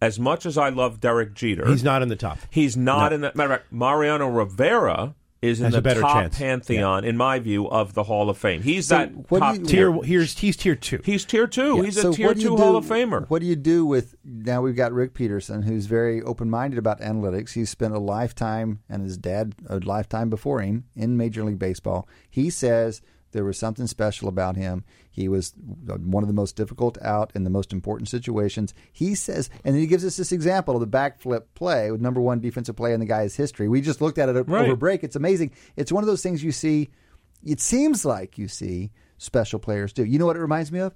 As 0.00 0.18
much 0.20 0.46
as 0.46 0.56
I 0.56 0.68
love 0.68 1.00
Derek 1.00 1.34
Jeter, 1.34 1.66
He's 1.66 1.82
not 1.82 2.02
in 2.02 2.08
the 2.08 2.16
top. 2.16 2.38
He's 2.50 2.76
not 2.76 3.10
No. 3.10 3.16
in 3.16 3.20
the 3.22 3.32
matter 3.34 3.54
of 3.54 3.60
fact, 3.60 3.72
Mariano 3.72 4.28
Rivera 4.28 5.14
is 5.42 5.58
in 5.60 5.64
Has 5.66 5.72
the 5.72 5.78
a 5.78 5.82
better 5.82 6.00
top 6.00 6.20
chance. 6.22 6.38
pantheon, 6.38 7.04
in 7.04 7.16
my 7.16 7.38
view, 7.38 7.68
of 7.68 7.94
the 7.94 8.04
Hall 8.04 8.28
of 8.30 8.36
Fame. 8.38 8.62
He's 8.62 8.86
So 8.88 8.96
that 8.98 9.12
what 9.30 9.38
do 9.38 9.40
top 9.40 9.54
you- 9.56 9.64
tier. 9.66 9.92
Tier 9.92 10.02
here's 10.02 10.38
he's 10.38 10.56
tier 10.56 10.74
two. 10.76 11.00
He's 11.04 11.24
tier 11.24 11.46
two. 11.48 11.80
He's 11.82 11.96
a 11.96 12.12
tier 12.12 12.28
what 12.28 12.36
do 12.36 12.42
two 12.42 12.56
Hall 12.56 12.74
of 12.76 12.84
Famer. 12.86 13.28
What 13.28 13.40
do 13.40 13.46
you 13.46 13.54
do 13.56 13.84
with 13.86 14.14
now? 14.24 14.62
We've 14.62 14.74
got 14.76 14.92
Rick 14.92 15.14
Peterson, 15.14 15.62
who's 15.62 15.86
very 15.86 16.22
open-minded 16.22 16.76
about 16.78 17.00
analytics. 17.00 17.52
He's 17.52 17.70
spent 17.70 17.94
a 17.94 17.98
lifetime, 18.00 18.80
and 18.88 19.02
his 19.02 19.16
dad 19.16 19.54
a 19.68 19.78
lifetime 19.78 20.28
before 20.30 20.60
him 20.60 20.84
in 20.96 21.16
Major 21.16 21.44
League 21.44 21.58
Baseball. 21.60 22.08
He 22.28 22.50
says 22.50 23.00
There 23.32 23.44
was 23.44 23.58
something 23.58 23.86
special 23.86 24.28
about 24.28 24.56
him. 24.56 24.84
He 25.10 25.28
was 25.28 25.52
uh, 25.90 25.94
one 25.98 26.22
of 26.22 26.28
the 26.28 26.32
most 26.34 26.56
difficult 26.56 26.96
out 27.02 27.30
in 27.34 27.44
the 27.44 27.50
most 27.50 27.72
important 27.72 28.08
situations. 28.08 28.72
He 28.92 29.14
says, 29.14 29.50
and 29.64 29.74
then 29.74 29.80
he 29.80 29.86
gives 29.86 30.04
us 30.04 30.16
this 30.16 30.32
example 30.32 30.74
of 30.74 30.80
the 30.80 30.86
backflip 30.86 31.42
play 31.54 31.90
with 31.90 32.00
number 32.00 32.20
one 32.20 32.40
defensive 32.40 32.76
play 32.76 32.94
in 32.94 33.00
the 33.00 33.06
guy's 33.06 33.36
history. 33.36 33.68
We 33.68 33.80
just 33.80 34.00
looked 34.00 34.18
at 34.18 34.28
it 34.28 34.48
Right. 34.48 34.64
over 34.64 34.76
break. 34.76 35.04
It's 35.04 35.16
amazing. 35.16 35.52
It's 35.76 35.92
one 35.92 36.02
of 36.02 36.08
those 36.08 36.22
things 36.22 36.42
you 36.42 36.52
see. 36.52 36.88
It 37.44 37.60
seems 37.60 38.04
like 38.04 38.38
you 38.38 38.48
see 38.48 38.90
special 39.18 39.58
players 39.58 39.92
do. 39.92 40.04
You 40.04 40.18
know 40.18 40.26
what 40.26 40.36
it 40.36 40.40
reminds 40.40 40.72
me 40.72 40.78
of? 40.80 40.94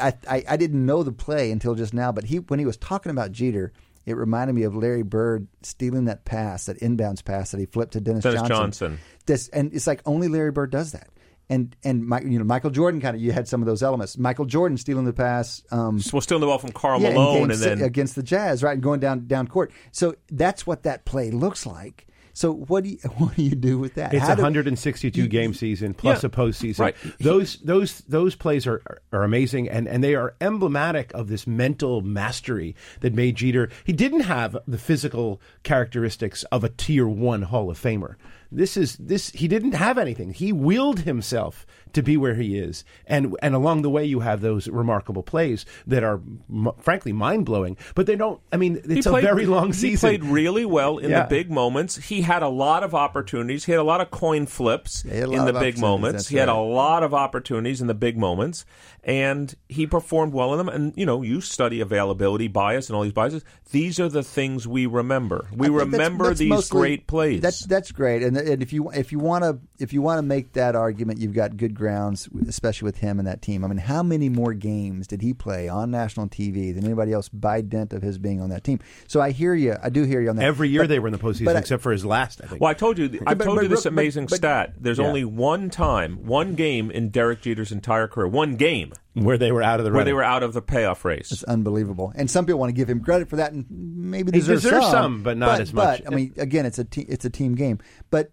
I, 0.00 0.12
I 0.28 0.44
I 0.50 0.56
didn't 0.56 0.84
know 0.84 1.02
the 1.02 1.12
play 1.12 1.50
until 1.50 1.74
just 1.74 1.94
now, 1.94 2.12
but 2.12 2.24
he 2.24 2.38
when 2.40 2.58
he 2.58 2.66
was 2.66 2.76
talking 2.76 3.10
about 3.10 3.32
Jeter, 3.32 3.72
it 4.04 4.14
reminded 4.16 4.52
me 4.54 4.64
of 4.64 4.76
Larry 4.76 5.02
Bird 5.02 5.46
stealing 5.62 6.04
that 6.04 6.24
pass, 6.24 6.66
that 6.66 6.78
inbounds 6.80 7.24
pass 7.24 7.50
that 7.52 7.58
he 7.60 7.66
flipped 7.66 7.94
to 7.94 8.00
Dennis, 8.00 8.24
Dennis 8.24 8.40
Johnson. 8.42 8.56
Johnson. 8.56 8.98
This 9.26 9.48
and 9.48 9.72
it's 9.72 9.86
like 9.86 10.02
only 10.04 10.28
Larry 10.28 10.50
Bird 10.52 10.70
does 10.70 10.92
that. 10.92 11.08
And 11.50 11.74
and 11.84 12.06
my, 12.06 12.20
you 12.20 12.38
know 12.38 12.44
Michael 12.44 12.70
Jordan 12.70 13.00
kind 13.00 13.14
of 13.16 13.20
you 13.20 13.32
had 13.32 13.46
some 13.48 13.60
of 13.60 13.66
those 13.66 13.82
elements. 13.82 14.16
Michael 14.16 14.44
Jordan 14.46 14.78
stealing 14.78 15.04
the 15.04 15.12
pass. 15.12 15.62
Um, 15.72 16.00
Well, 16.12 16.22
stealing 16.22 16.40
the 16.40 16.46
ball 16.46 16.58
from 16.58 16.70
Karl 16.72 17.00
yeah, 17.02 17.12
Malone, 17.12 17.34
game 17.40 17.50
and 17.50 17.58
then 17.60 17.82
against 17.82 18.14
the 18.14 18.22
Jazz, 18.22 18.62
right, 18.62 18.72
and 18.74 18.82
going 18.82 19.00
down 19.00 19.26
down 19.26 19.48
court. 19.48 19.72
So 19.90 20.14
that's 20.30 20.64
what 20.66 20.84
that 20.84 21.04
play 21.04 21.30
looks 21.32 21.66
like. 21.66 22.06
So 22.32 22.52
what 22.52 22.84
do 22.84 22.90
you 22.90 22.98
what 23.18 23.34
do 23.34 23.42
you 23.42 23.56
do 23.56 23.78
with 23.80 23.94
that? 23.94 24.14
It's 24.14 24.24
How 24.24 24.34
a 24.34 24.36
do- 24.36 24.42
162 24.42 25.26
game 25.26 25.52
season 25.52 25.92
plus 25.92 26.22
Yeah. 26.22 26.28
a 26.28 26.30
postseason. 26.30 26.78
Right. 26.78 26.96
Those 27.18 27.56
those 27.64 27.98
those 28.08 28.36
plays 28.36 28.68
are 28.68 28.80
are 29.12 29.24
amazing 29.24 29.68
and 29.68 29.88
and 29.88 30.04
they 30.04 30.14
are 30.14 30.36
emblematic 30.40 31.10
of 31.14 31.26
this 31.26 31.48
mental 31.48 32.00
mastery 32.00 32.76
that 33.00 33.12
made 33.12 33.34
Jeter. 33.34 33.68
He 33.82 33.92
didn't 33.92 34.20
have 34.20 34.56
the 34.68 34.78
physical 34.78 35.40
characteristics 35.64 36.44
of 36.44 36.62
a 36.62 36.68
tier 36.68 37.08
one 37.08 37.42
Hall 37.42 37.68
of 37.70 37.80
Famer. 37.80 38.14
This 38.52 38.76
is 38.76 38.96
this 38.96 39.30
he 39.30 39.48
didn't 39.48 39.72
have 39.72 39.98
anything. 39.98 40.32
He 40.32 40.52
willed 40.52 41.00
himself 41.00 41.66
to 41.92 42.02
be 42.02 42.16
where 42.16 42.34
he 42.34 42.58
is, 42.58 42.84
and 43.06 43.36
and 43.42 43.54
along 43.54 43.82
the 43.82 43.90
way 43.90 44.04
you 44.04 44.20
have 44.20 44.40
those 44.40 44.68
remarkable 44.68 45.22
plays 45.22 45.66
that 45.86 46.02
are 46.04 46.20
m- 46.50 46.70
frankly 46.78 47.12
mind 47.12 47.46
blowing. 47.46 47.76
But 47.94 48.06
they 48.06 48.16
don't. 48.16 48.40
I 48.52 48.56
mean, 48.56 48.80
it's 48.84 49.06
played, 49.06 49.24
a 49.24 49.26
very 49.26 49.46
long 49.46 49.72
season. 49.72 50.10
He 50.12 50.18
played 50.18 50.30
really 50.30 50.64
well 50.64 50.98
in 50.98 51.10
Yeah. 51.10 51.22
the 51.22 51.28
big 51.28 51.50
moments. 51.50 51.96
He 51.96 52.22
had 52.22 52.42
a 52.42 52.48
lot 52.48 52.82
of 52.82 52.94
opportunities. 52.94 53.64
He 53.64 53.72
had 53.72 53.80
a 53.80 53.84
lot 53.84 54.00
of 54.00 54.10
coin 54.10 54.46
flips 54.46 55.02
he 55.02 55.10
had 55.10 55.28
a 55.28 55.32
in 55.32 55.44
the 55.44 55.52
big 55.52 55.78
moments. 55.78 56.24
that's 56.24 56.28
He 56.28 56.36
had 56.36 56.48
a 56.48 56.54
lot 56.56 57.02
of 57.02 57.14
opportunities 57.14 57.80
in 57.80 57.86
the 57.86 57.94
big 57.94 58.16
moments, 58.16 58.64
and 59.04 59.54
he 59.68 59.86
performed 59.86 60.32
well 60.32 60.52
in 60.52 60.58
them. 60.58 60.68
And 60.68 60.92
you 60.96 61.06
know, 61.06 61.22
you 61.22 61.40
study 61.40 61.80
availability, 61.80 62.48
bias, 62.48 62.88
and 62.88 62.96
all 62.96 63.02
these 63.02 63.12
biases. 63.12 63.44
These 63.70 64.00
are 64.00 64.08
the 64.08 64.22
things 64.22 64.66
we 64.66 64.86
remember. 64.86 65.46
We 65.52 65.66
I 65.66 65.68
think 65.68 65.76
that's- 65.78 65.92
remember 65.92 66.24
that's 66.26 66.38
these 66.40 66.48
mostly- 66.48 66.80
great 66.80 67.06
plays. 67.06 67.40
That's 67.40 67.64
that's 67.66 67.92
great, 67.92 68.22
and 68.22 68.36
and 68.36 68.62
if 68.62 68.72
you 68.72 68.90
if 68.90 69.12
you 69.12 69.18
want 69.18 69.44
to 69.44 69.58
if 69.78 69.92
you 69.92 70.02
want 70.02 70.18
to 70.18 70.22
make 70.22 70.52
that 70.54 70.74
argument, 70.76 71.20
you've 71.20 71.34
got 71.34 71.56
good 71.56 71.74
grounds, 71.80 72.28
especially 72.46 72.86
with 72.86 72.98
him 72.98 73.18
and 73.18 73.26
that 73.26 73.42
team. 73.42 73.64
I 73.64 73.68
mean, 73.68 73.78
how 73.78 74.04
many 74.04 74.28
more 74.28 74.54
games 74.54 75.08
did 75.08 75.20
he 75.22 75.34
play 75.34 75.68
on 75.68 75.90
national 75.90 76.28
TV 76.28 76.72
than 76.72 76.84
anybody 76.84 77.12
else 77.12 77.28
by 77.28 77.60
dint 77.60 77.92
of 77.92 78.02
his 78.02 78.18
being 78.18 78.40
on 78.40 78.50
that 78.50 78.62
team? 78.62 78.78
So 79.08 79.20
I 79.20 79.32
hear 79.32 79.54
you. 79.54 79.74
I 79.82 79.90
do 79.90 80.04
hear 80.04 80.20
you 80.20 80.30
on 80.30 80.36
that. 80.36 80.44
Every 80.44 80.68
year 80.68 80.82
But- 80.82 80.90
they 80.90 81.00
were 81.00 81.08
in 81.08 81.12
the 81.12 81.18
postseason, 81.18 81.56
I- 81.56 81.58
except 81.58 81.82
for 81.82 81.90
his 81.90 82.04
last. 82.04 82.40
I 82.44 82.46
think. 82.46 82.60
Well, 82.60 82.70
I 82.70 82.74
told 82.74 82.98
you, 82.98 83.06
I 83.26 83.34
told 83.34 83.56
but- 83.56 83.62
you 83.62 83.68
this 83.68 83.82
but- 83.82 83.92
amazing 83.92 84.26
but- 84.26 84.36
stat. 84.36 84.74
There's 84.80 84.98
Yeah. 84.98 85.06
only 85.08 85.24
one 85.24 85.70
time, 85.70 86.24
one 86.26 86.54
game 86.54 86.90
in 86.90 87.08
Derek 87.08 87.40
Jeter's 87.40 87.72
entire 87.72 88.06
career, 88.06 88.28
one 88.28 88.54
game 88.54 88.92
where 89.14 89.36
they 89.38 89.50
were 89.52 89.62
out 89.62 89.80
of 89.80 89.84
the 89.84 89.90
where 89.90 89.98
running. 89.98 90.06
they 90.06 90.12
were 90.12 90.22
out 90.24 90.42
of 90.42 90.52
the 90.52 90.62
payoff 90.62 91.04
race. 91.04 91.32
It's 91.32 91.42
unbelievable, 91.44 92.12
and 92.14 92.30
some 92.30 92.46
people 92.46 92.60
want 92.60 92.70
to 92.70 92.76
give 92.76 92.88
him 92.88 93.00
credit 93.02 93.28
for 93.28 93.36
that, 93.36 93.52
and 93.52 93.66
maybe 93.68 94.30
He 94.32 94.38
deserves, 94.38 94.62
deserves 94.62 94.88
some, 94.88 95.22
but 95.22 95.36
not 95.36 95.60
as 95.60 95.72
much. 95.72 96.04
But 96.04 96.12
I 96.12 96.14
mean, 96.14 96.32
again, 96.36 96.66
it's 96.66 96.78
a 96.78 96.84
te- 96.84 97.02
it's 97.08 97.24
a 97.24 97.30
team 97.30 97.54
game. 97.54 97.78
But 98.10 98.30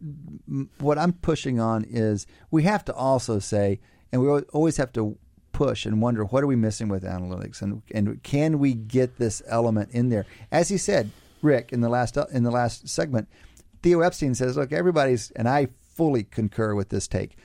m- 0.47 0.69
what 0.79 0.97
I'm 0.97 1.13
pushing 1.13 1.59
on 1.59 1.83
is 1.83 2.27
we 2.51 2.63
have 2.63 2.85
to 2.85 2.93
also 2.93 3.39
say, 3.39 3.79
and 4.11 4.21
we 4.21 4.27
always 4.29 4.77
have 4.77 4.91
to 4.93 5.17
push 5.51 5.87
and 5.87 5.99
wonder 6.01 6.23
what 6.23 6.43
are 6.43 6.47
we 6.47 6.55
missing 6.55 6.87
with 6.87 7.03
analytics, 7.03 7.61
and 7.61 7.81
and 7.91 8.21
can 8.21 8.59
we 8.59 8.73
get 8.73 9.17
this 9.17 9.41
element 9.47 9.89
in 9.91 10.09
there? 10.09 10.25
As 10.51 10.69
he 10.69 10.77
said, 10.77 11.09
Rick, 11.41 11.73
in 11.73 11.81
the 11.81 11.89
last 11.89 12.17
uh, 12.17 12.27
in 12.31 12.43
the 12.43 12.51
last 12.51 12.87
segment, 12.87 13.27
Theo 13.81 14.01
Epstein 14.01 14.35
says, 14.35 14.55
look, 14.55 14.71
everybody's, 14.71 15.31
and 15.31 15.49
I 15.49 15.69
fully 15.95 16.23
concur 16.23 16.75
with 16.75 16.89
this 16.89 17.07
take. 17.07 17.35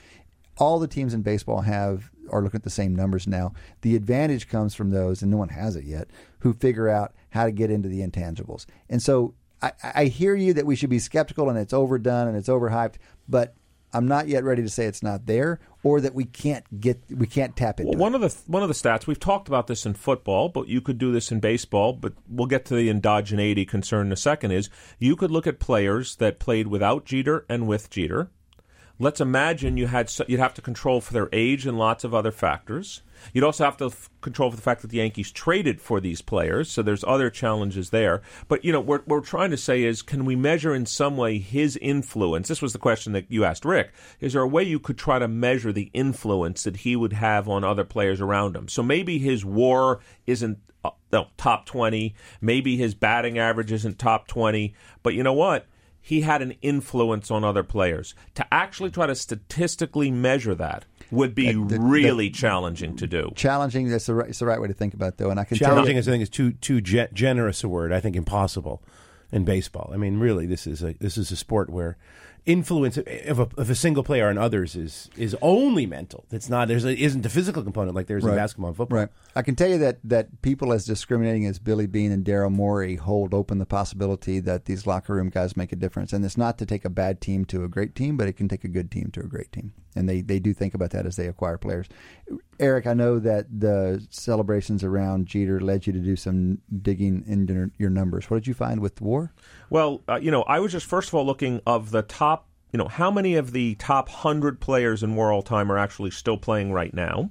All 0.58 0.78
the 0.78 0.86
teams 0.86 1.14
in 1.14 1.22
baseball 1.22 1.62
have 1.62 2.10
are 2.30 2.42
looking 2.42 2.58
at 2.58 2.64
the 2.64 2.70
same 2.70 2.94
numbers 2.94 3.26
now. 3.26 3.52
The 3.82 3.96
advantage 3.96 4.48
comes 4.48 4.74
from 4.74 4.90
those, 4.90 5.22
and 5.22 5.30
no 5.30 5.36
one 5.38 5.48
has 5.50 5.76
it 5.76 5.84
yet, 5.84 6.08
who 6.40 6.52
figure 6.52 6.88
out 6.88 7.12
how 7.30 7.44
to 7.44 7.52
get 7.52 7.70
into 7.70 7.88
the 7.88 8.00
intangibles. 8.00 8.66
And 8.88 9.02
so 9.02 9.34
I, 9.60 9.72
I 9.82 10.04
hear 10.06 10.34
you 10.34 10.52
that 10.54 10.66
we 10.66 10.76
should 10.76 10.90
be 10.90 10.98
skeptical 10.98 11.48
and 11.48 11.58
it's 11.58 11.72
overdone 11.72 12.28
and 12.28 12.36
it's 12.36 12.48
overhyped, 12.48 12.94
but 13.28 13.54
I'm 13.94 14.08
not 14.08 14.26
yet 14.26 14.42
ready 14.42 14.62
to 14.62 14.68
say 14.70 14.86
it's 14.86 15.02
not 15.02 15.26
there 15.26 15.60
or 15.82 16.00
that 16.00 16.14
we 16.14 16.24
can't 16.24 16.80
get 16.80 16.98
we 17.10 17.26
can't 17.26 17.54
tap 17.54 17.78
into 17.78 17.90
Well, 17.90 17.98
it. 17.98 18.00
one 18.00 18.14
of 18.14 18.20
the 18.22 18.34
one 18.46 18.62
of 18.62 18.68
the 18.68 18.74
stats 18.74 19.06
we've 19.06 19.20
talked 19.20 19.48
about 19.48 19.66
this 19.66 19.84
in 19.84 19.92
football, 19.94 20.48
but 20.48 20.66
you 20.68 20.80
could 20.80 20.96
do 20.96 21.12
this 21.12 21.30
in 21.30 21.40
baseball. 21.40 21.92
But 21.92 22.14
we'll 22.28 22.46
get 22.46 22.64
to 22.66 22.74
the 22.74 22.88
endogeneity 22.88 23.68
concern 23.68 24.06
in 24.06 24.12
a 24.12 24.16
second. 24.16 24.52
Is 24.52 24.70
you 24.98 25.14
could 25.14 25.30
look 25.30 25.46
at 25.46 25.60
players 25.60 26.16
that 26.16 26.38
played 26.38 26.68
without 26.68 27.04
Jeter 27.04 27.44
and 27.50 27.66
with 27.68 27.90
Jeter. 27.90 28.30
Let's 29.02 29.20
imagine 29.20 29.76
you 29.76 29.88
had 29.88 30.12
you'd 30.28 30.38
have 30.38 30.54
to 30.54 30.62
control 30.62 31.00
for 31.00 31.12
their 31.12 31.28
age 31.32 31.66
and 31.66 31.76
lots 31.76 32.04
of 32.04 32.14
other 32.14 32.30
factors. 32.30 33.02
You'd 33.32 33.42
also 33.42 33.64
have 33.64 33.76
to 33.78 33.86
f- 33.86 34.08
control 34.20 34.50
for 34.50 34.54
the 34.54 34.62
fact 34.62 34.80
that 34.82 34.92
the 34.92 34.98
Yankees 34.98 35.32
traded 35.32 35.80
for 35.80 36.00
these 36.00 36.22
players, 36.22 36.70
so 36.70 36.82
there's 36.82 37.02
other 37.02 37.28
challenges 37.28 37.90
there. 37.90 38.22
But 38.46 38.64
you 38.64 38.70
know, 38.70 38.78
what 38.78 39.08
we're 39.08 39.18
trying 39.18 39.50
to 39.50 39.56
say 39.56 39.82
is, 39.82 40.02
can 40.02 40.24
we 40.24 40.36
measure 40.36 40.72
in 40.72 40.86
some 40.86 41.16
way 41.16 41.38
his 41.38 41.76
influence? 41.78 42.46
This 42.46 42.62
was 42.62 42.72
the 42.72 42.78
question 42.78 43.12
that 43.14 43.26
you 43.28 43.44
asked 43.44 43.64
Rick. 43.64 43.92
Is 44.20 44.34
there 44.34 44.42
a 44.42 44.46
way 44.46 44.62
you 44.62 44.78
could 44.78 44.98
try 44.98 45.18
to 45.18 45.26
measure 45.26 45.72
the 45.72 45.90
influence 45.92 46.62
that 46.62 46.76
he 46.76 46.94
would 46.94 47.14
have 47.14 47.48
on 47.48 47.64
other 47.64 47.84
players 47.84 48.20
around 48.20 48.54
him? 48.54 48.68
So 48.68 48.84
maybe 48.84 49.18
his 49.18 49.44
WAR 49.44 49.98
isn't 50.28 50.58
uh, 50.84 50.90
no, 51.12 51.26
top 51.36 51.66
twenty. 51.66 52.14
Maybe 52.40 52.76
his 52.76 52.94
batting 52.94 53.36
average 53.36 53.72
isn't 53.72 53.98
top 53.98 54.28
twenty. 54.28 54.74
But 55.02 55.14
you 55.14 55.24
know 55.24 55.32
what? 55.32 55.66
He 56.02 56.22
had 56.22 56.42
an 56.42 56.52
influence 56.60 57.30
on 57.30 57.44
other 57.44 57.62
players. 57.62 58.14
To 58.34 58.46
actually 58.52 58.90
try 58.90 59.06
to 59.06 59.14
statistically 59.14 60.10
measure 60.10 60.54
that 60.56 60.84
would 61.12 61.34
be 61.34 61.50
uh, 61.50 61.64
the- 61.66 61.78
really 61.80 62.28
challenging 62.28 62.96
to 62.96 63.06
do. 63.06 63.30
Challenging 63.36 63.88
that's 63.88 64.06
the 64.06 64.14
right, 64.14 64.28
it's 64.28 64.40
the 64.40 64.46
right 64.46 64.60
way 64.60 64.66
to 64.68 64.74
think 64.74 64.94
about 64.94 65.10
it, 65.10 65.18
though, 65.18 65.30
and 65.30 65.38
I 65.38 65.44
can 65.44 65.56
tell 65.56 65.68
you, 65.68 65.74
Challenging, 65.74 65.96
is, 65.96 66.08
I 66.08 66.10
think, 66.10 66.22
is 66.22 66.28
too 66.28 66.52
too 66.52 66.80
ge- 66.80 67.10
generous 67.12 67.62
a 67.62 67.68
word. 67.68 67.92
I 67.92 68.00
think 68.00 68.16
impossible 68.16 68.82
in 69.30 69.44
baseball. 69.44 69.90
I 69.94 69.96
mean, 69.96 70.18
really, 70.18 70.44
this 70.46 70.66
is 70.66 70.82
a 70.82 70.94
this 70.94 71.16
is 71.16 71.30
a 71.30 71.36
sport 71.36 71.70
where 71.70 71.96
influence 72.44 72.96
of 72.96 73.38
a, 73.38 73.48
of 73.56 73.70
a 73.70 73.74
single 73.74 74.02
player 74.02 74.28
on 74.28 74.36
others 74.36 74.74
is 74.74 75.08
is 75.16 75.36
only 75.40 75.86
mental. 75.86 76.24
It's 76.30 76.48
not 76.48 76.68
there's 76.68 76.84
a, 76.84 76.96
isn't 76.96 77.24
a 77.24 77.28
physical 77.28 77.62
component 77.62 77.94
like 77.94 78.08
there's 78.08 78.24
in 78.24 78.34
basketball 78.34 78.68
and 78.68 78.76
football. 78.76 78.98
Right. 79.00 79.08
I 79.36 79.42
can 79.42 79.54
tell 79.54 79.68
you 79.68 79.78
that 79.78 79.98
that 80.04 80.42
people 80.42 80.72
as 80.72 80.84
discriminating 80.84 81.46
as 81.46 81.58
Billy 81.58 81.86
Beane 81.86 82.10
and 82.10 82.24
Daryl 82.24 82.50
Morey 82.50 82.96
hold 82.96 83.32
open 83.32 83.58
the 83.58 83.66
possibility 83.66 84.40
that 84.40 84.64
these 84.64 84.86
locker 84.86 85.14
room 85.14 85.30
guys 85.30 85.56
make 85.56 85.72
a 85.72 85.76
difference. 85.76 86.12
And 86.12 86.24
it's 86.24 86.36
not 86.36 86.58
to 86.58 86.66
take 86.66 86.84
a 86.84 86.90
bad 86.90 87.20
team 87.20 87.44
to 87.46 87.64
a 87.64 87.68
great 87.68 87.94
team, 87.94 88.16
but 88.16 88.26
it 88.26 88.34
can 88.34 88.48
take 88.48 88.64
a 88.64 88.68
good 88.68 88.90
team 88.90 89.10
to 89.12 89.20
a 89.20 89.26
great 89.26 89.52
team. 89.52 89.72
And 89.94 90.08
they, 90.08 90.22
they 90.22 90.38
do 90.38 90.54
think 90.54 90.74
about 90.74 90.90
that 90.90 91.04
as 91.04 91.16
they 91.16 91.26
acquire 91.26 91.58
players. 91.58 91.86
Eric, 92.58 92.86
I 92.86 92.94
know 92.94 93.18
that 93.18 93.46
the 93.60 94.06
celebrations 94.10 94.82
around 94.82 95.26
Jeter 95.26 95.60
led 95.60 95.86
you 95.86 95.92
to 95.92 95.98
do 95.98 96.16
some 96.16 96.58
digging 96.80 97.24
into 97.26 97.70
your 97.76 97.90
numbers. 97.90 98.30
What 98.30 98.38
did 98.38 98.46
you 98.46 98.54
find 98.54 98.80
with 98.80 99.00
WAR? 99.00 99.32
Well, 99.72 100.02
uh, 100.06 100.16
you 100.20 100.30
know, 100.30 100.42
I 100.42 100.60
was 100.60 100.70
just 100.70 100.84
first 100.84 101.08
of 101.08 101.14
all 101.14 101.24
looking 101.24 101.62
of 101.66 101.92
the 101.92 102.02
top. 102.02 102.46
You 102.72 102.78
know, 102.78 102.88
how 102.88 103.10
many 103.10 103.36
of 103.36 103.52
the 103.52 103.74
top 103.76 104.10
hundred 104.10 104.60
players 104.60 105.02
in 105.02 105.16
war 105.16 105.32
all 105.32 105.40
time 105.40 105.72
are 105.72 105.78
actually 105.78 106.10
still 106.10 106.36
playing 106.36 106.74
right 106.74 106.92
now? 106.92 107.30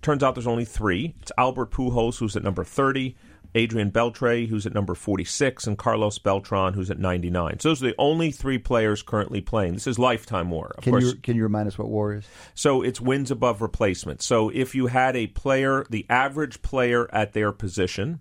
Turns 0.00 0.22
out 0.22 0.36
there's 0.36 0.46
only 0.46 0.64
three. 0.64 1.16
It's 1.20 1.32
Albert 1.36 1.72
Pujols, 1.72 2.20
who's 2.20 2.36
at 2.36 2.44
number 2.44 2.62
thirty. 2.62 3.16
Adrian 3.56 3.90
Beltre, 3.90 4.46
who's 4.46 4.64
at 4.64 4.72
number 4.72 4.94
46, 4.94 5.66
and 5.66 5.76
Carlos 5.76 6.20
Beltran, 6.20 6.72
who's 6.72 6.88
at 6.88 7.00
99. 7.00 7.58
So 7.58 7.70
those 7.70 7.82
are 7.82 7.88
the 7.88 7.94
only 7.98 8.30
three 8.30 8.58
players 8.58 9.02
currently 9.02 9.40
playing. 9.40 9.72
This 9.72 9.88
is 9.88 9.98
lifetime 9.98 10.50
war. 10.50 10.72
Of 10.78 10.84
Can 10.84 10.92
course, 10.92 11.04
you 11.06 11.14
can 11.16 11.34
you 11.34 11.42
remind 11.42 11.66
us 11.66 11.76
what 11.76 11.88
WAR 11.88 12.14
is? 12.14 12.24
So 12.54 12.82
it's 12.82 13.00
wins 13.00 13.32
above 13.32 13.60
replacement. 13.60 14.22
So 14.22 14.50
if 14.50 14.76
you 14.76 14.86
had 14.86 15.16
a 15.16 15.26
player, 15.26 15.84
the 15.90 16.06
average 16.08 16.62
player 16.62 17.12
at 17.12 17.32
their 17.32 17.50
position, 17.50 18.20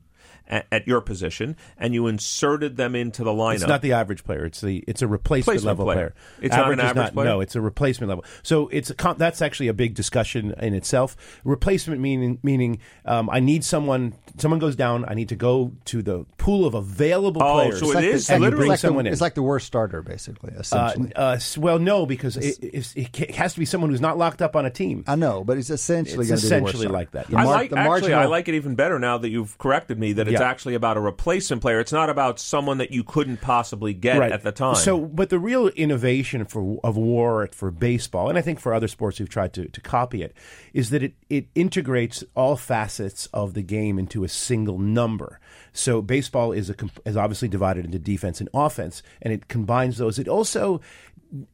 at, 0.50 0.66
at 0.72 0.88
your 0.88 1.02
position, 1.02 1.56
and 1.78 1.94
you 1.94 2.08
inserted 2.08 2.78
them 2.78 2.96
into 2.96 3.24
the 3.24 3.32
lineup. 3.32 3.56
It's 3.56 3.68
not 3.68 3.82
the 3.82 3.94
average 3.94 4.24
player. 4.24 4.46
It's 4.46 4.62
the 4.62 4.84
it's 4.88 5.02
a 5.02 5.08
replacement, 5.08 5.56
Replacement 5.58 5.66
level 5.80 5.86
player. 5.86 5.96
player. 5.96 6.14
It's 6.42 6.56
not 6.56 6.72
an 6.72 6.80
is 6.80 6.86
average 6.86 7.14
player? 7.14 7.28
No, 7.30 7.42
it's 7.42 7.56
a 7.56 7.62
replacement 7.62 8.10
level. 8.10 8.26
So 8.44 8.68
it's 8.70 8.90
a 8.90 8.96
com- 8.96 9.18
that's 9.18 9.42
actually 9.42 9.68
a 9.68 9.74
big 9.74 9.94
discussion 9.94 10.54
in 10.60 10.74
itself. 10.74 11.16
Replacement 11.44 12.02
meaning 12.02 12.40
meaning 12.44 12.80
um, 13.06 13.30
I 13.30 13.40
need 13.40 13.64
someone. 13.64 14.14
Someone 14.38 14.60
goes 14.60 14.76
down. 14.76 15.06
I 15.08 15.14
need 15.14 15.30
to 15.30 15.36
go 15.36 15.72
to 15.86 16.02
the 16.02 16.26
pool 16.38 16.66
of 16.66 16.74
available 16.74 17.42
Oh, 17.44 17.54
players. 17.56 17.80
so 17.80 17.98
it 17.98 18.04
is 18.04 18.30
and 18.30 18.40
you 18.40 18.46
literally- 18.46 18.62
bring 18.62 18.70
like 18.70 18.80
someone 18.80 19.04
the, 19.06 19.10
in. 19.10 19.14
It's 19.14 19.22
like 19.22 19.36
the 19.36 19.44
worst 19.44 19.68
starter, 19.68 20.02
basically, 20.02 20.54
uh, 20.56 20.60
essentially. 20.60 21.14
uh, 21.16 21.32
s- 21.34 21.58
well, 21.58 21.80
no, 21.80 22.06
because 22.06 22.38
it, 22.38 22.58
it's- 22.64 22.94
it 22.96 23.12
ca- 23.14 23.26
it 23.30 23.36
has 23.36 23.54
to 23.54 23.60
be 23.60 23.66
someone 23.66 23.90
who's 23.90 24.02
not 24.02 24.18
locked 24.18 24.42
up 24.42 24.56
on 24.56 24.66
a 24.66 24.70
team. 24.70 25.04
I 25.08 25.16
know, 25.16 25.44
but 25.44 25.58
it's 25.58 25.70
essentially 25.70 26.28
It's 26.28 26.30
going 26.30 26.42
be 26.42 26.48
the 26.48 26.62
worst 26.64 26.76
essentially 26.76 26.88
like 26.88 27.12
that. 27.12 27.28
The 27.28 27.38
I 27.38 27.44
mar- 27.44 27.54
like 27.54 27.70
the 27.72 27.78
actually. 27.80 28.14
I 28.14 28.26
like 28.26 28.48
it 28.48 28.56
even 28.56 28.76
better 28.76 28.98
now 29.00 29.18
that 29.18 29.30
you've 29.30 29.58
corrected 29.58 30.00
me 30.00 30.14
that 30.14 30.28
it's 30.28 30.39
It's 30.40 30.46
actually 30.46 30.76
about 30.76 30.98
a 30.98 31.02
replacement 31.02 31.62
player. 31.62 31.80
It's 31.80 31.92
not 31.92 32.10
about 32.10 32.40
someone 32.40 32.78
that 32.80 32.92
you 32.92 33.04
couldn't 33.04 33.42
possibly 33.42 33.94
get 33.94 34.22
at 34.22 34.44
the 34.44 34.52
time. 34.52 34.76
So, 34.76 35.00
but 35.00 35.30
the 35.30 35.40
real 35.40 35.68
innovation 35.70 36.46
for 36.46 36.80
of 36.84 36.98
war 36.98 37.50
for 37.52 37.72
baseball, 37.72 38.30
and 38.30 38.38
I 38.38 38.42
think 38.42 38.60
for 38.60 38.74
other 38.74 38.88
sports 38.88 39.18
who've 39.18 39.30
tried 39.30 39.54
to, 39.54 39.68
to 39.68 39.82
copy 39.82 40.22
it, 40.24 40.36
is 40.74 40.90
that 40.90 41.04
it, 41.04 41.14
it 41.30 41.48
integrates 41.56 42.24
all 42.36 42.56
facets 42.56 43.28
of 43.34 43.54
the 43.54 43.62
game 43.62 44.00
into 44.00 44.24
a 44.24 44.30
single 44.30 44.80
number. 44.80 45.40
So, 45.74 46.02
baseball 46.02 46.52
is 46.52 46.70
a 46.70 46.76
is 47.06 47.18
obviously 47.18 47.48
divided 47.48 47.86
into 47.86 48.00
defense 48.00 48.40
and 48.40 48.50
offense, 48.54 49.04
and 49.22 49.34
it 49.34 49.48
combines 49.48 49.98
those. 49.98 50.20
It 50.20 50.28
also 50.28 50.82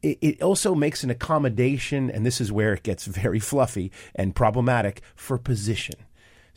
it 0.01 0.41
also 0.41 0.73
makes 0.73 1.03
an 1.03 1.09
accommodation, 1.09 2.09
and 2.09 2.25
this 2.25 2.39
is 2.39 2.51
where 2.51 2.73
it 2.73 2.83
gets 2.83 3.05
very 3.05 3.39
fluffy 3.39 3.91
and 4.13 4.35
problematic 4.35 5.01
for 5.15 5.37
position. 5.37 5.95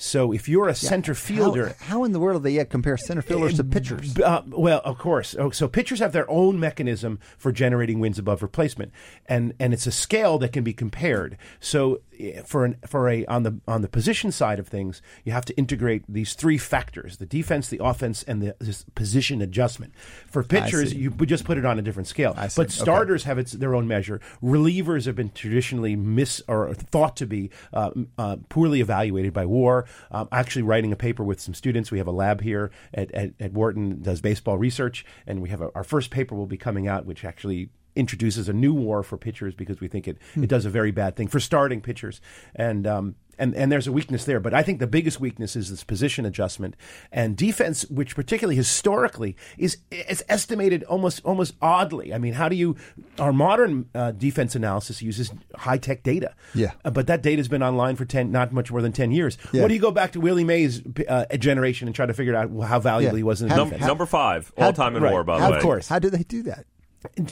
So, 0.00 0.32
if 0.32 0.48
you're 0.48 0.68
a 0.68 0.76
center 0.76 1.12
fielder, 1.12 1.74
How, 1.80 1.86
how 1.98 2.04
in 2.04 2.12
the 2.12 2.20
world 2.20 2.42
do 2.44 2.48
they 2.48 2.60
uh, 2.60 2.64
compare 2.64 2.96
center 2.96 3.20
fielders 3.20 3.56
to 3.56 3.64
pitchers? 3.64 4.16
uh, 4.20 4.42
well, 4.46 4.80
of 4.84 4.96
course. 4.96 5.34
Oh, 5.36 5.50
So 5.50 5.66
pitchers 5.66 5.98
have 5.98 6.12
their 6.12 6.30
own 6.30 6.58
mechanism 6.60 7.18
for 7.36 7.50
generating 7.50 7.98
wins 7.98 8.16
above 8.16 8.40
replacement, 8.40 8.92
and 9.26 9.54
and 9.58 9.74
it's 9.74 9.88
a 9.88 9.92
scale 9.92 10.38
that 10.38 10.52
can 10.52 10.62
be 10.62 10.72
compared. 10.72 11.36
So 11.58 12.00
eh, 12.18 12.42
for 12.46 12.64
an, 12.64 12.76
for 12.86 13.08
a 13.08 13.26
on 13.26 13.42
the 13.42 13.60
on 13.66 13.82
the 13.82 13.88
position 13.88 14.30
side 14.30 14.60
of 14.60 14.68
things, 14.68 15.02
you 15.24 15.32
have 15.32 15.44
to 15.46 15.56
integrate 15.56 16.04
these 16.08 16.34
three 16.34 16.58
factors: 16.58 17.16
the 17.16 17.26
defense, 17.26 17.68
the 17.68 17.80
offense, 17.82 18.22
and 18.22 18.40
the 18.40 18.54
this 18.60 18.84
position 18.94 19.42
adjustment. 19.42 19.92
For 20.28 20.44
pitchers, 20.44 20.94
you 20.94 21.10
just 21.10 21.44
put 21.44 21.58
it 21.58 21.64
on 21.66 21.76
a 21.76 21.82
different 21.82 22.06
scale. 22.06 22.34
But 22.34 22.50
Okay. 22.68 22.68
starters 22.68 23.24
have 23.24 23.38
its 23.38 23.50
their 23.50 23.74
own 23.74 23.88
measure. 23.88 24.20
Relievers 24.40 25.06
have 25.06 25.16
been 25.16 25.30
traditionally 25.30 25.96
mis 25.96 26.40
or 26.46 26.72
thought 26.72 27.16
to 27.16 27.26
be 27.26 27.50
uh, 27.72 27.90
uh, 28.16 28.36
poorly 28.48 28.80
evaluated 28.80 29.32
by 29.32 29.44
WAR. 29.44 29.86
Um, 30.10 30.28
actually, 30.32 30.62
writing 30.62 30.92
a 30.92 30.96
paper 30.96 31.24
with 31.24 31.40
some 31.40 31.54
students. 31.54 31.90
We 31.90 31.98
have 31.98 32.06
a 32.06 32.12
lab 32.12 32.40
here 32.40 32.70
at, 32.94 33.10
at, 33.12 33.32
at 33.40 33.52
Wharton 33.52 34.02
that 34.02 34.02
does 34.02 34.20
baseball 34.20 34.58
research, 34.58 35.04
and 35.26 35.40
we 35.40 35.48
have 35.50 35.60
a, 35.60 35.70
our 35.74 35.84
first 35.84 36.10
paper 36.10 36.34
will 36.34 36.46
be 36.46 36.56
coming 36.56 36.88
out, 36.88 37.06
which 37.06 37.24
actually 37.24 37.70
introduces 37.96 38.48
a 38.48 38.52
new 38.52 38.72
war 38.72 39.02
for 39.02 39.16
pitchers 39.16 39.54
because 39.54 39.80
we 39.80 39.88
think 39.88 40.06
it, 40.06 40.18
Hmm. 40.34 40.44
it 40.44 40.48
does 40.48 40.64
a 40.64 40.70
very 40.70 40.90
bad 40.92 41.16
thing 41.16 41.26
for 41.28 41.40
starting 41.40 41.80
pitchers. 41.80 42.20
And 42.54 42.86
um, 42.86 43.14
and, 43.38 43.54
and 43.54 43.70
there's 43.70 43.86
a 43.86 43.92
weakness 43.92 44.24
there. 44.24 44.40
But 44.40 44.54
I 44.54 44.62
think 44.62 44.78
the 44.80 44.86
biggest 44.86 45.20
weakness 45.20 45.56
is 45.56 45.70
this 45.70 45.84
position 45.84 46.26
adjustment 46.26 46.74
and 47.12 47.36
defense, 47.36 47.82
which 47.90 48.14
particularly 48.14 48.56
historically 48.56 49.36
is 49.56 49.78
is 49.90 50.24
estimated 50.28 50.82
almost 50.84 51.20
almost 51.24 51.54
oddly. 51.62 52.12
I 52.14 52.18
mean, 52.18 52.34
how 52.34 52.48
do 52.48 52.56
you? 52.56 52.76
Our 53.18 53.32
modern 53.32 53.88
uh, 53.94 54.12
defense 54.12 54.54
analysis 54.54 55.02
uses 55.02 55.30
high 55.54 55.78
tech 55.78 56.02
data. 56.02 56.34
Yeah. 56.54 56.72
Uh, 56.84 56.90
but 56.90 57.06
that 57.06 57.22
data's 57.22 57.48
been 57.48 57.62
online 57.62 57.96
for 57.96 58.04
ten, 58.04 58.30
not 58.30 58.52
much 58.52 58.70
more 58.70 58.82
than 58.82 58.92
ten 58.92 59.10
years. 59.12 59.38
Yeah. 59.52 59.62
What 59.62 59.68
do 59.68 59.74
you 59.74 59.80
go 59.80 59.90
back 59.90 60.12
to 60.12 60.20
Willie 60.20 60.44
Mays' 60.44 60.82
uh, 61.08 61.24
generation 61.36 61.88
and 61.88 61.94
try 61.94 62.06
to 62.06 62.14
figure 62.14 62.34
out 62.36 62.50
how 62.64 62.80
valuable 62.80 63.14
Yeah. 63.16 63.18
he 63.20 63.22
was 63.22 63.42
in 63.42 63.48
the 63.48 63.54
How- 63.54 63.64
defense? 63.64 63.80
Num- 63.80 63.88
number 63.88 64.06
five 64.06 64.52
all 64.56 64.72
time 64.72 64.96
in 64.96 65.02
right. 65.02 65.12
war, 65.12 65.24
by 65.24 65.38
the 65.40 65.50
way. 65.50 65.56
Of 65.56 65.62
course. 65.62 65.88
How 65.88 65.98
do 65.98 66.10
they 66.10 66.22
do 66.22 66.42
that? 66.44 66.66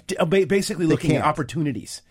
D- 0.07 0.16
uh, 0.16 0.24
ba- 0.24 0.46
basically 0.46 0.86
looking 0.86 1.16
at 1.16 1.24
opportunities 1.24 2.02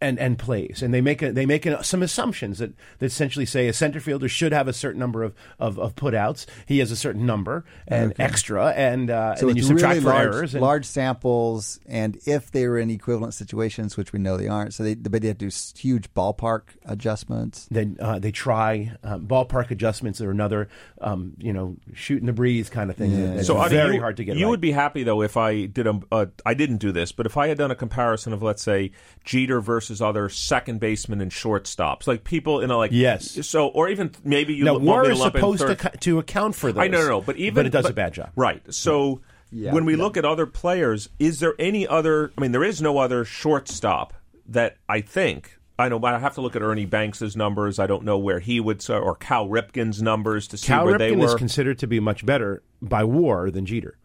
and, 0.00 0.18
and 0.18 0.38
plays, 0.38 0.82
and 0.82 0.94
they 0.94 1.00
make 1.00 1.22
a, 1.22 1.32
they 1.32 1.46
make 1.46 1.66
a, 1.66 1.82
some 1.82 2.02
assumptions 2.02 2.58
that, 2.58 2.72
that 2.98 3.06
essentially 3.06 3.46
say 3.46 3.68
a 3.68 3.72
center 3.72 4.00
fielder 4.00 4.28
should 4.28 4.52
have 4.52 4.68
a 4.68 4.72
certain 4.72 5.00
number 5.00 5.22
of, 5.22 5.34
of, 5.58 5.78
of 5.78 5.94
putouts. 5.96 6.46
He 6.66 6.78
has 6.78 6.90
a 6.90 6.96
certain 6.96 7.26
number 7.26 7.64
and 7.86 8.14
extra, 8.18 8.70
and, 8.70 9.10
uh, 9.10 9.34
So 9.36 9.40
and 9.40 9.50
then 9.50 9.56
you 9.56 9.62
it's 9.62 9.68
subtract 9.68 9.94
really 9.94 10.00
for 10.02 10.10
large, 10.10 10.34
errors. 10.34 10.54
And, 10.54 10.62
large 10.62 10.84
samples, 10.84 11.80
and 11.86 12.18
if 12.26 12.50
they 12.50 12.68
were 12.68 12.78
in 12.78 12.90
equivalent 12.90 13.34
situations, 13.34 13.96
which 13.96 14.12
we 14.12 14.18
know 14.18 14.36
they 14.36 14.48
aren't, 14.48 14.74
so 14.74 14.84
they 14.84 14.94
but 14.94 15.22
they 15.22 15.28
have 15.28 15.38
to 15.38 15.48
do 15.48 15.56
huge 15.76 16.12
ballpark 16.14 16.62
adjustments. 16.84 17.66
then 17.70 17.96
uh, 18.00 18.18
they 18.18 18.30
try 18.30 18.92
um, 19.02 19.26
ballpark 19.26 19.70
adjustments 19.70 20.20
or 20.20 20.30
another, 20.30 20.68
um, 21.00 21.34
you 21.38 21.52
know, 21.52 21.76
shooting 21.94 22.26
the 22.26 22.32
breeze 22.32 22.70
kind 22.70 22.90
of 22.90 22.96
thing. 22.96 23.10
Yeah. 23.10 23.34
That's 23.34 23.46
So 23.46 23.56
Adi, 23.56 23.74
very 23.74 23.94
you, 23.96 24.00
hard 24.00 24.16
to 24.18 24.24
get. 24.24 24.36
You 24.36 24.44
right. 24.44 24.50
would 24.50 24.60
be 24.60 24.72
happy 24.72 25.02
though 25.02 25.22
if 25.22 25.36
I 25.36 25.64
did 25.66 25.86
a. 25.86 26.00
Uh, 26.12 26.26
I 26.44 26.54
didn't 26.54 26.76
do 26.76 26.92
this, 26.92 27.10
but 27.10 27.26
if 27.26 27.36
I 27.36 27.48
had 27.48 27.58
done 27.58 27.70
a 27.70 27.76
comparison 27.76 28.32
of 28.32 28.42
let's 28.42 28.62
say 28.62 28.92
Jeter 29.24 29.60
versus 29.60 29.87
other 30.00 30.28
second 30.28 30.80
basemen 30.80 31.20
and 31.20 31.30
shortstops, 31.30 32.06
like 32.06 32.24
people 32.24 32.60
in 32.60 32.70
a 32.70 32.76
like 32.76 32.90
Yes. 32.92 33.46
So 33.46 33.68
or 33.68 33.88
even 33.88 34.12
maybe 34.24 34.54
you 34.54 34.64
now 34.64 34.74
lump 34.74 34.84
war 34.84 35.02
me 35.04 35.10
is 35.12 35.18
lump 35.18 35.34
supposed 35.34 35.60
to, 35.60 35.66
third- 35.68 35.78
co- 35.78 35.98
to 36.00 36.18
account 36.18 36.54
for 36.54 36.72
those. 36.72 36.82
I 36.82 36.88
know, 36.88 37.00
no, 37.00 37.08
no, 37.08 37.20
but 37.20 37.36
even 37.36 37.54
but 37.54 37.66
it 37.66 37.70
does 37.70 37.86
a 37.88 37.92
bad 37.92 38.12
job. 38.14 38.30
Right. 38.36 38.62
So 38.72 39.20
Yeah, 39.50 39.72
when 39.72 39.84
we 39.84 39.94
yeah. 39.96 40.02
look 40.02 40.16
at 40.16 40.24
other 40.24 40.46
players, 40.46 41.08
is 41.18 41.40
there 41.40 41.54
any 41.58 41.86
other? 41.86 42.32
I 42.36 42.40
mean, 42.40 42.52
there 42.52 42.64
is 42.64 42.80
no 42.82 42.98
other 42.98 43.24
shortstop 43.24 44.12
that 44.48 44.76
I 44.88 45.00
think. 45.00 45.54
I 45.80 45.88
know, 45.88 46.00
but 46.00 46.12
I 46.12 46.18
have 46.18 46.34
to 46.34 46.40
look 46.40 46.56
at 46.56 46.62
Ernie 46.62 46.86
Banks's 46.86 47.36
numbers. 47.36 47.78
I 47.78 47.86
don't 47.86 48.02
know 48.04 48.18
where 48.18 48.40
he 48.40 48.58
would, 48.58 48.84
or 48.90 49.14
Cal 49.14 49.46
Ripken's 49.48 50.02
numbers 50.02 50.48
to 50.48 50.56
see 50.56 50.66
Cal 50.66 50.84
where 50.84 50.98
they 50.98 51.12
Ripken 51.12 51.18
were. 51.20 51.26
is 51.26 51.34
considered 51.36 51.78
to 51.78 51.86
be 51.86 52.00
much 52.00 52.26
better 52.26 52.62
by 52.82 53.04
war 53.04 53.48
than 53.50 53.64
Jeter. 53.64 53.96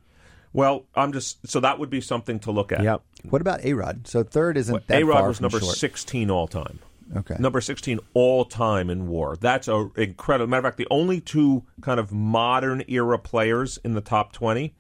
Well, 0.53 0.85
I'm 0.95 1.11
just 1.11 1.45
so 1.47 1.59
that 1.59 1.79
would 1.79 1.89
be 1.89 2.01
something 2.01 2.39
to 2.41 2.51
look 2.51 2.71
at. 2.71 2.83
Yep. 2.83 3.01
What 3.29 3.41
about 3.41 3.63
A 3.65 3.73
Rod? 3.73 4.07
So 4.07 4.23
third 4.23 4.57
isn't 4.57 4.87
that 4.87 5.01
A 5.01 5.05
Rod 5.05 5.27
was 5.27 5.41
number 5.41 5.59
short. 5.59 5.75
16 5.75 6.29
all 6.29 6.47
time. 6.47 6.79
Okay. 7.15 7.35
Number 7.37 7.61
16 7.61 7.99
all 8.13 8.45
time 8.45 8.89
in 8.89 9.07
war. 9.07 9.35
That's 9.39 9.67
a 9.67 9.89
incredible. 9.97 10.47
Matter 10.47 10.59
of 10.59 10.65
fact, 10.65 10.77
the 10.77 10.87
only 10.89 11.19
two 11.21 11.63
kind 11.81 11.99
of 11.99 12.11
modern 12.11 12.83
era 12.87 13.19
players 13.19 13.77
in 13.83 13.93
the 13.93 14.01
top 14.01 14.31
20. 14.31 14.73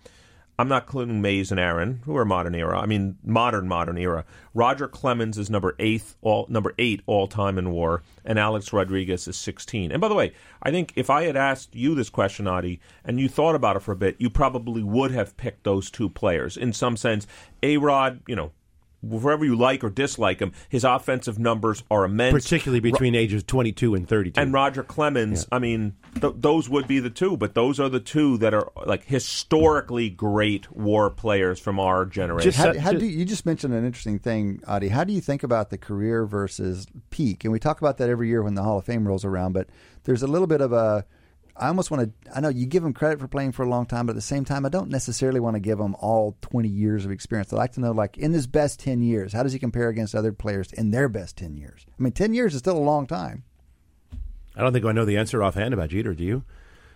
I'm 0.57 0.67
not 0.67 0.83
including 0.83 1.21
Mays 1.21 1.49
and 1.49 1.59
Aaron, 1.59 2.01
who 2.05 2.15
are 2.15 2.25
modern 2.25 2.53
era. 2.53 2.79
I 2.79 2.85
mean, 2.85 3.17
modern 3.23 3.67
modern 3.67 3.97
era. 3.97 4.23
Roger 4.53 4.87
Clemens 4.87 5.37
is 5.37 5.49
number 5.49 5.75
eighth, 5.79 6.15
all 6.21 6.45
number 6.47 6.73
eight 6.77 7.01
all 7.07 7.27
time 7.27 7.57
in 7.57 7.71
war, 7.71 8.03
and 8.23 8.37
Alex 8.37 8.71
Rodriguez 8.71 9.27
is 9.27 9.35
16. 9.35 9.91
And 9.91 9.99
by 9.99 10.07
the 10.07 10.15
way, 10.15 10.33
I 10.61 10.69
think 10.69 10.93
if 10.95 11.09
I 11.09 11.23
had 11.23 11.35
asked 11.35 11.75
you 11.75 11.95
this 11.95 12.09
question, 12.09 12.45
Adi, 12.47 12.79
and 13.03 13.19
you 13.19 13.27
thought 13.27 13.55
about 13.55 13.77
it 13.77 13.81
for 13.81 13.93
a 13.93 13.95
bit, 13.95 14.15
you 14.19 14.29
probably 14.29 14.83
would 14.83 15.11
have 15.11 15.37
picked 15.37 15.63
those 15.63 15.89
two 15.89 16.09
players 16.09 16.55
in 16.55 16.71
some 16.71 16.97
sense. 16.97 17.25
A 17.63 17.77
Rod, 17.77 18.21
you 18.27 18.35
know, 18.35 18.51
wherever 19.03 19.43
you 19.45 19.55
like 19.55 19.83
or 19.83 19.89
dislike 19.89 20.39
him, 20.39 20.51
his 20.69 20.83
offensive 20.83 21.37
numbers 21.37 21.83
are 21.91 22.05
immense. 22.05 22.33
particularly 22.33 22.79
between 22.79 23.13
ages 23.15 23.43
22 23.43 23.95
and 23.95 24.07
32. 24.07 24.39
and 24.39 24.53
Roger 24.53 24.81
Clemens, 24.81 25.45
I 25.51 25.59
mean, 25.59 25.95
th- 26.19 26.33
those 26.37 26.69
would 26.69 26.87
be 26.87 26.99
the 26.99 27.09
two, 27.09 27.35
but 27.37 27.53
those 27.53 27.79
are 27.79 27.89
the 27.89 27.99
two 27.99 28.37
that 28.39 28.53
are 28.53 28.71
like 28.85 29.03
historically 29.05 30.09
great 30.09 30.71
war 30.71 31.09
players 31.09 31.59
from 31.59 31.79
our 31.79 32.05
generation. 32.05 32.51
Just- 32.51 32.57
How, 32.63 32.79
how 32.79 32.91
ju- 32.93 32.99
do 32.99 33.05
you 33.05 33.25
just 33.25 33.45
mentioned 33.45 33.73
an 33.73 33.85
interesting 33.85 34.19
thing, 34.19 34.61
Adi? 34.67 34.87
How 34.87 35.03
do 35.03 35.11
you 35.13 35.21
think 35.21 35.43
about 35.43 35.69
the 35.69 35.77
career 35.77 36.25
versus 36.25 36.87
peak? 37.09 37.43
And 37.43 37.51
we 37.51 37.59
talk 37.59 37.81
about 37.81 37.97
that 37.97 38.09
every 38.09 38.29
year 38.29 38.41
when 38.41 38.55
the 38.55 38.63
Hall 38.63 38.77
of 38.79 38.85
Fame 38.85 39.07
rolls 39.07 39.25
around. 39.25 39.53
But 39.53 39.67
there's 40.05 40.23
a 40.23 40.27
little 40.27 40.47
bit 40.47 40.61
of 40.61 40.71
a. 40.73 41.05
I 41.55 41.67
almost 41.67 41.91
want 41.91 42.03
to. 42.23 42.35
I 42.35 42.39
know 42.39 42.49
you 42.49 42.65
give 42.65 42.81
them 42.81 42.93
credit 42.93 43.19
for 43.19 43.27
playing 43.27 43.51
for 43.51 43.63
a 43.63 43.69
long 43.69 43.85
time, 43.85 44.07
but 44.07 44.13
at 44.13 44.15
the 44.15 44.21
same 44.21 44.43
time, 44.43 44.65
I 44.65 44.69
don't 44.69 44.89
necessarily 44.89 45.39
want 45.39 45.55
to 45.55 45.59
give 45.59 45.77
them 45.77 45.95
all 45.99 46.35
20 46.41 46.67
years 46.67 47.05
of 47.05 47.11
experience. 47.11 47.53
I'd 47.53 47.57
like 47.57 47.73
to 47.73 47.79
know, 47.79 47.91
like 47.91 48.17
in 48.17 48.33
his 48.33 48.47
best 48.47 48.79
10 48.79 49.01
years, 49.03 49.33
how 49.33 49.43
does 49.43 49.53
he 49.53 49.59
compare 49.59 49.89
against 49.89 50.15
other 50.15 50.31
players 50.33 50.73
in 50.73 50.89
their 50.91 51.07
best 51.07 51.37
10 51.37 51.55
years? 51.55 51.85
I 51.87 52.01
mean, 52.01 52.13
10 52.13 52.33
years 52.33 52.53
is 52.55 52.59
still 52.59 52.77
a 52.77 52.79
long 52.79 53.05
time. 53.05 53.43
I 54.55 54.61
don't 54.61 54.73
think 54.73 54.85
I 54.85 54.91
know 54.91 55.05
the 55.05 55.17
answer 55.17 55.43
offhand 55.43 55.73
about 55.73 55.89
Jeter. 55.89 56.13
Do 56.13 56.23
you? 56.23 56.43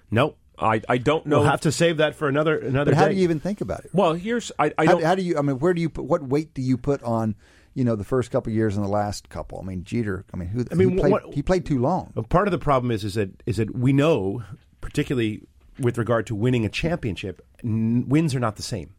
Nope. 0.09 0.37
I, 0.59 0.81
I 0.89 0.97
don't 0.97 1.27
know. 1.27 1.41
We'll 1.41 1.49
have 1.49 1.61
to 1.61 1.71
save 1.71 1.97
that 1.97 2.15
for 2.15 2.27
another 2.27 2.57
another 2.57 2.91
But 2.91 2.97
how 2.97 3.05
day. 3.07 3.11
do 3.13 3.17
you 3.17 3.23
even 3.25 3.39
think 3.39 3.61
about 3.61 3.85
it? 3.85 3.91
well, 3.93 4.13
here's 4.13 4.51
I, 4.57 4.73
I 4.77 4.85
how, 4.85 4.93
don't. 4.93 5.03
how 5.03 5.13
do 5.13 5.21
you? 5.21 5.37
I 5.37 5.43
mean, 5.43 5.59
where 5.59 5.73
do 5.75 5.81
you 5.81 5.89
put? 5.89 6.05
What 6.05 6.23
weight 6.23 6.55
do 6.55 6.63
you 6.63 6.77
put 6.77 7.03
on? 7.03 7.35
You 7.77 7.83
know, 7.83 7.95
the 7.95 8.03
first 8.03 8.31
couple 8.31 8.51
years 8.51 8.75
and 8.75 8.83
the 8.83 8.89
last 8.89 9.29
couple. 9.29 9.59
I 9.61 9.63
mean, 9.63 9.83
Jeter. 9.83 10.25
I 10.33 10.37
mean, 10.37 10.47
who? 10.49 10.65
I 10.71 10.73
mean, 10.75 10.89
he 10.89 10.97
played, 10.99 11.11
what- 11.11 11.33
he 11.33 11.43
played 11.43 11.63
too 11.65 11.79
long. 11.79 12.11
Part 12.29 12.47
of 12.47 12.51
the 12.51 12.57
problem 12.57 12.89
is 12.89 13.03
is 13.03 13.13
that 13.13 13.29
is 13.45 13.57
that 13.57 13.75
we 13.77 13.93
know, 13.93 14.41
particularly 14.81 15.43
with 15.79 15.97
regard 15.99 16.25
to 16.27 16.35
winning 16.35 16.65
a 16.65 16.69
championship, 16.69 17.39
n- 17.63 18.05
wins 18.07 18.33
are 18.33 18.39
not 18.39 18.55
the 18.55 18.63
same, 18.63 18.95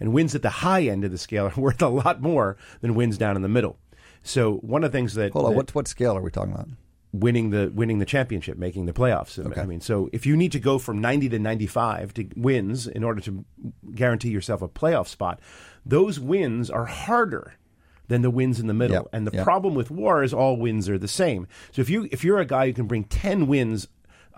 and 0.00 0.12
wins 0.12 0.34
at 0.34 0.42
the 0.42 0.50
high 0.50 0.82
end 0.82 1.04
of 1.04 1.12
the 1.12 1.18
scale 1.18 1.46
are 1.46 1.60
worth 1.60 1.80
a 1.80 1.88
lot 1.88 2.20
more 2.20 2.56
than 2.80 2.94
wins 2.96 3.16
down 3.16 3.36
in 3.36 3.42
the 3.42 3.48
middle. 3.48 3.78
So 4.24 4.54
one 4.56 4.82
of 4.82 4.90
the 4.90 4.98
things 4.98 5.14
that, 5.14 5.30
Hold 5.32 5.44
on, 5.44 5.50
that 5.52 5.56
what 5.56 5.74
what 5.74 5.86
scale 5.88 6.16
are 6.16 6.20
we 6.22 6.30
talking 6.32 6.52
about? 6.52 6.68
winning 7.12 7.50
the 7.50 7.70
winning 7.72 8.00
the 8.00 8.04
championship, 8.04 8.58
making 8.58 8.86
the 8.86 8.92
playoffs. 8.92 9.38
Okay. 9.38 9.60
I 9.60 9.66
mean, 9.66 9.80
so 9.80 10.10
if 10.12 10.26
you 10.26 10.36
need 10.36 10.50
to 10.50 10.58
go 10.58 10.78
from 10.78 11.00
ninety 11.00 11.28
to 11.28 11.38
ninety 11.38 11.68
five 11.68 12.12
to 12.14 12.26
wins 12.36 12.88
in 12.88 13.04
order 13.04 13.20
to 13.20 13.44
guarantee 13.94 14.30
yourself 14.30 14.62
a 14.62 14.68
playoff 14.68 15.06
spot, 15.06 15.38
those 15.86 16.18
wins 16.18 16.68
are 16.70 16.86
harder 16.86 17.54
than 18.08 18.22
the 18.22 18.30
wins 18.30 18.60
in 18.60 18.66
the 18.66 18.74
middle. 18.74 18.96
Yep, 18.96 19.08
And 19.12 19.26
the 19.26 19.32
yep. 19.32 19.44
problem 19.44 19.74
with 19.74 19.90
war 19.90 20.22
is 20.22 20.32
all 20.32 20.56
wins 20.56 20.88
are 20.88 20.98
the 20.98 21.08
same. 21.08 21.46
So 21.72 21.82
if 21.82 21.90
you 21.90 22.08
if 22.10 22.24
you're 22.24 22.38
a 22.38 22.46
guy 22.46 22.66
who 22.66 22.72
can 22.72 22.86
bring 22.86 23.04
ten 23.04 23.46
wins. 23.46 23.88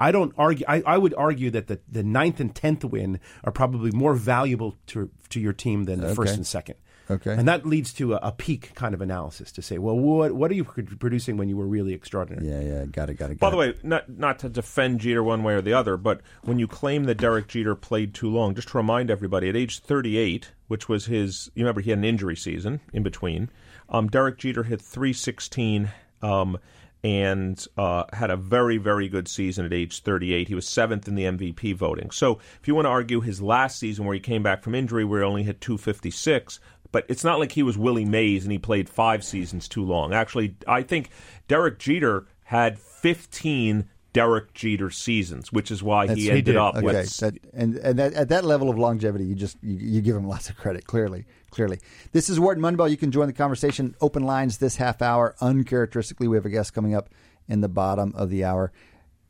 I 0.00 0.12
don't 0.12 0.32
argue. 0.38 0.64
I, 0.68 0.80
I 0.86 0.96
would 0.96 1.12
argue 1.14 1.50
that 1.50 1.66
the, 1.66 1.80
the 1.90 2.04
ninth 2.04 2.38
and 2.38 2.54
tenth 2.54 2.84
win 2.84 3.18
are 3.42 3.50
probably 3.50 3.90
more 3.90 4.14
valuable 4.14 4.76
to 4.88 5.10
to 5.30 5.40
your 5.40 5.52
team 5.52 5.86
than 5.86 6.00
the 6.00 6.14
first 6.14 6.36
and 6.36 6.46
second. 6.46 6.76
Okay. 7.10 7.32
and 7.32 7.48
that 7.48 7.64
leads 7.64 7.92
to 7.94 8.14
a, 8.14 8.16
a 8.18 8.32
peak 8.32 8.74
kind 8.74 8.92
of 8.92 9.00
analysis 9.00 9.50
to 9.52 9.62
say, 9.62 9.78
well, 9.78 9.96
what 9.98 10.32
what 10.32 10.50
are 10.50 10.54
you 10.54 10.64
producing 10.64 11.36
when 11.36 11.48
you 11.48 11.56
were 11.56 11.66
really 11.66 11.94
extraordinary? 11.94 12.46
Yeah, 12.46 12.60
yeah, 12.60 12.84
got 12.84 13.08
it, 13.08 13.14
got 13.14 13.30
it. 13.30 13.38
By 13.38 13.50
got 13.50 13.56
the 13.56 13.62
it. 13.62 13.76
way, 13.76 13.80
not 13.82 14.08
not 14.10 14.38
to 14.40 14.48
defend 14.48 15.00
Jeter 15.00 15.22
one 15.22 15.42
way 15.42 15.54
or 15.54 15.62
the 15.62 15.72
other, 15.72 15.96
but 15.96 16.20
when 16.42 16.58
you 16.58 16.68
claim 16.68 17.04
that 17.04 17.16
Derek 17.16 17.48
Jeter 17.48 17.74
played 17.74 18.14
too 18.14 18.30
long, 18.30 18.54
just 18.54 18.68
to 18.68 18.76
remind 18.76 19.10
everybody, 19.10 19.48
at 19.48 19.56
age 19.56 19.80
38, 19.80 20.52
which 20.66 20.88
was 20.88 21.06
his, 21.06 21.50
you 21.54 21.64
remember 21.64 21.80
he 21.80 21.90
had 21.90 21.98
an 21.98 22.04
injury 22.04 22.36
season 22.36 22.80
in 22.92 23.02
between. 23.02 23.48
Um, 23.88 24.08
Derek 24.08 24.38
Jeter 24.38 24.62
hit 24.62 24.80
316 24.80 25.90
um, 26.22 26.58
and 27.02 27.64
uh, 27.76 28.04
had 28.12 28.30
a 28.30 28.36
very, 28.36 28.76
very 28.76 29.08
good 29.08 29.28
season 29.28 29.64
at 29.64 29.72
age 29.72 30.02
38. 30.02 30.48
He 30.48 30.54
was 30.54 30.68
seventh 30.68 31.08
in 31.08 31.14
the 31.14 31.24
MVP 31.24 31.74
voting. 31.74 32.10
So 32.10 32.38
if 32.60 32.68
you 32.68 32.74
want 32.74 32.86
to 32.86 32.90
argue 32.90 33.20
his 33.20 33.40
last 33.40 33.78
season 33.78 34.04
where 34.04 34.14
he 34.14 34.20
came 34.20 34.42
back 34.42 34.62
from 34.62 34.74
injury, 34.74 35.04
where 35.04 35.20
he 35.20 35.26
only 35.26 35.42
hit 35.44 35.60
256, 35.60 36.60
but 36.90 37.04
it's 37.08 37.24
not 37.24 37.38
like 37.38 37.52
he 37.52 37.62
was 37.62 37.78
Willie 37.78 38.04
Mays 38.04 38.44
and 38.44 38.52
he 38.52 38.58
played 38.58 38.88
five 38.88 39.22
seasons 39.22 39.68
too 39.68 39.84
long. 39.84 40.12
Actually, 40.12 40.56
I 40.66 40.82
think 40.82 41.10
Derek 41.46 41.78
Jeter 41.78 42.26
had 42.44 42.78
15 42.78 43.88
Derek 44.12 44.54
Jeter 44.54 44.90
seasons, 44.90 45.52
which 45.52 45.70
is 45.70 45.82
why 45.82 46.06
That's- 46.06 46.24
he 46.24 46.30
ended 46.30 46.56
up 46.56 46.76
okay. 46.76 46.84
with. 46.84 47.16
That, 47.18 47.34
and 47.52 47.76
and 47.76 47.98
that, 47.98 48.14
at 48.14 48.28
that 48.30 48.44
level 48.44 48.70
of 48.70 48.78
longevity, 48.78 49.24
you 49.24 49.34
just 49.34 49.56
you, 49.62 49.76
you 49.76 50.00
give 50.00 50.16
him 50.16 50.26
lots 50.28 50.48
of 50.48 50.56
credit. 50.56 50.86
Clearly, 50.86 51.26
clearly. 51.50 51.78
This 52.12 52.28
is 52.28 52.40
Wharton 52.40 52.62
Moneyball. 52.62 52.90
You 52.90 52.96
can 52.96 53.10
join 53.12 53.26
the 53.26 53.32
conversation. 53.32 53.94
Open 54.00 54.22
lines 54.24 54.58
this 54.58 54.76
half 54.76 55.02
hour. 55.02 55.34
Uncharacteristically, 55.40 56.28
we 56.28 56.36
have 56.36 56.46
a 56.46 56.50
guest 56.50 56.72
coming 56.74 56.94
up 56.94 57.10
in 57.48 57.60
the 57.60 57.68
bottom 57.68 58.12
of 58.16 58.30
the 58.30 58.44
hour. 58.44 58.72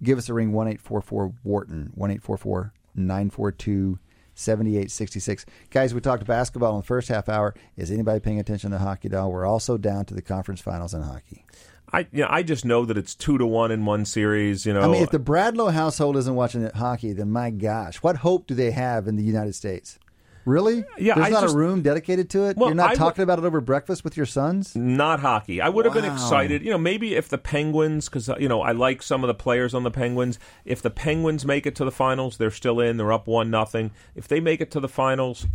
Give 0.02 0.16
us 0.18 0.28
a 0.28 0.34
ring 0.34 0.52
one 0.52 0.68
eight 0.68 0.80
four 0.80 1.00
four 1.00 1.32
Wharton 1.42 1.90
one 1.94 2.10
eight 2.10 2.22
four 2.22 2.36
four 2.36 2.72
nine 2.94 3.30
four 3.30 3.52
two. 3.52 3.98
7866. 4.34 5.44
Guys, 5.70 5.92
we 5.92 6.00
talked 6.00 6.24
basketball 6.24 6.74
in 6.74 6.82
the 6.82 6.86
first 6.86 7.08
half 7.08 7.28
hour. 7.28 7.56
Is 7.76 7.90
anybody 7.90 8.20
paying 8.20 8.38
attention 8.38 8.70
to 8.70 8.78
hockey 8.78 9.08
doll? 9.08 9.32
We're 9.32 9.44
also 9.44 9.76
down 9.76 10.04
to 10.04 10.14
the 10.14 10.22
conference 10.22 10.60
finals 10.60 10.94
in 10.94 11.02
hockey. 11.02 11.44
I 11.92 12.00
you 12.12 12.22
know, 12.22 12.28
I 12.30 12.42
just 12.42 12.64
know 12.64 12.84
that 12.84 12.98
it's 12.98 13.14
two 13.14 13.38
to 13.38 13.46
one 13.46 13.70
in 13.70 13.84
one 13.84 14.04
series. 14.04 14.66
You 14.66 14.74
know, 14.74 14.80
I 14.80 14.88
mean, 14.88 15.02
if 15.02 15.10
the 15.10 15.18
Bradlow 15.18 15.72
household 15.72 16.16
isn't 16.16 16.34
watching 16.34 16.62
it 16.62 16.74
hockey, 16.74 17.12
then 17.12 17.30
my 17.30 17.50
gosh, 17.50 17.96
what 18.02 18.16
hope 18.18 18.46
do 18.46 18.54
they 18.54 18.70
have 18.72 19.06
in 19.08 19.16
the 19.16 19.22
United 19.24 19.54
States? 19.54 19.98
Really? 20.44 20.82
Yeah, 20.96 21.14
There's 21.14 21.26
I 21.26 21.30
not 21.30 21.42
just- 21.42 21.54
a 21.54 21.58
room 21.58 21.82
dedicated 21.82 22.30
to 22.30 22.44
it. 22.44 22.56
Well, 22.56 22.70
You're 22.70 22.74
not 22.76 22.92
I 22.92 22.94
talking 22.94 23.22
about 23.22 23.38
it 23.38 23.44
over 23.44 23.60
breakfast 23.60 24.02
with 24.02 24.16
your 24.16 24.24
sons. 24.24 24.74
Not 24.74 25.20
hockey. 25.20 25.60
I 25.60 25.68
would 25.68 25.84
have 25.84 25.92
been 25.92 26.06
excited. 26.06 26.62
You 26.64 26.70
know, 26.70 26.78
maybe 26.78 27.14
if 27.16 27.28
the 27.28 27.36
Penguins, 27.36 28.08
because 28.08 28.30
uh, 28.30 28.36
you 28.40 28.48
know 28.48 28.62
I 28.62 28.72
like 28.72 29.02
some 29.02 29.22
of 29.22 29.28
the 29.28 29.34
players 29.34 29.74
on 29.74 29.82
the 29.82 29.90
Penguins. 29.90 30.38
If 30.64 30.80
the 30.80 30.88
Penguins 30.90 31.44
make 31.44 31.66
it 31.66 31.74
to 31.76 31.84
the 31.84 31.90
finals, 31.90 32.38
they're 32.38 32.50
still 32.50 32.80
in. 32.80 32.96
They're 32.96 33.12
up 33.12 33.26
one 33.26 33.50
nothing. 33.50 33.90
If 34.14 34.26
they 34.26 34.40
make 34.40 34.62
it 34.62 34.70
to 34.70 34.80
the 34.80 34.88
finals, 34.88 35.46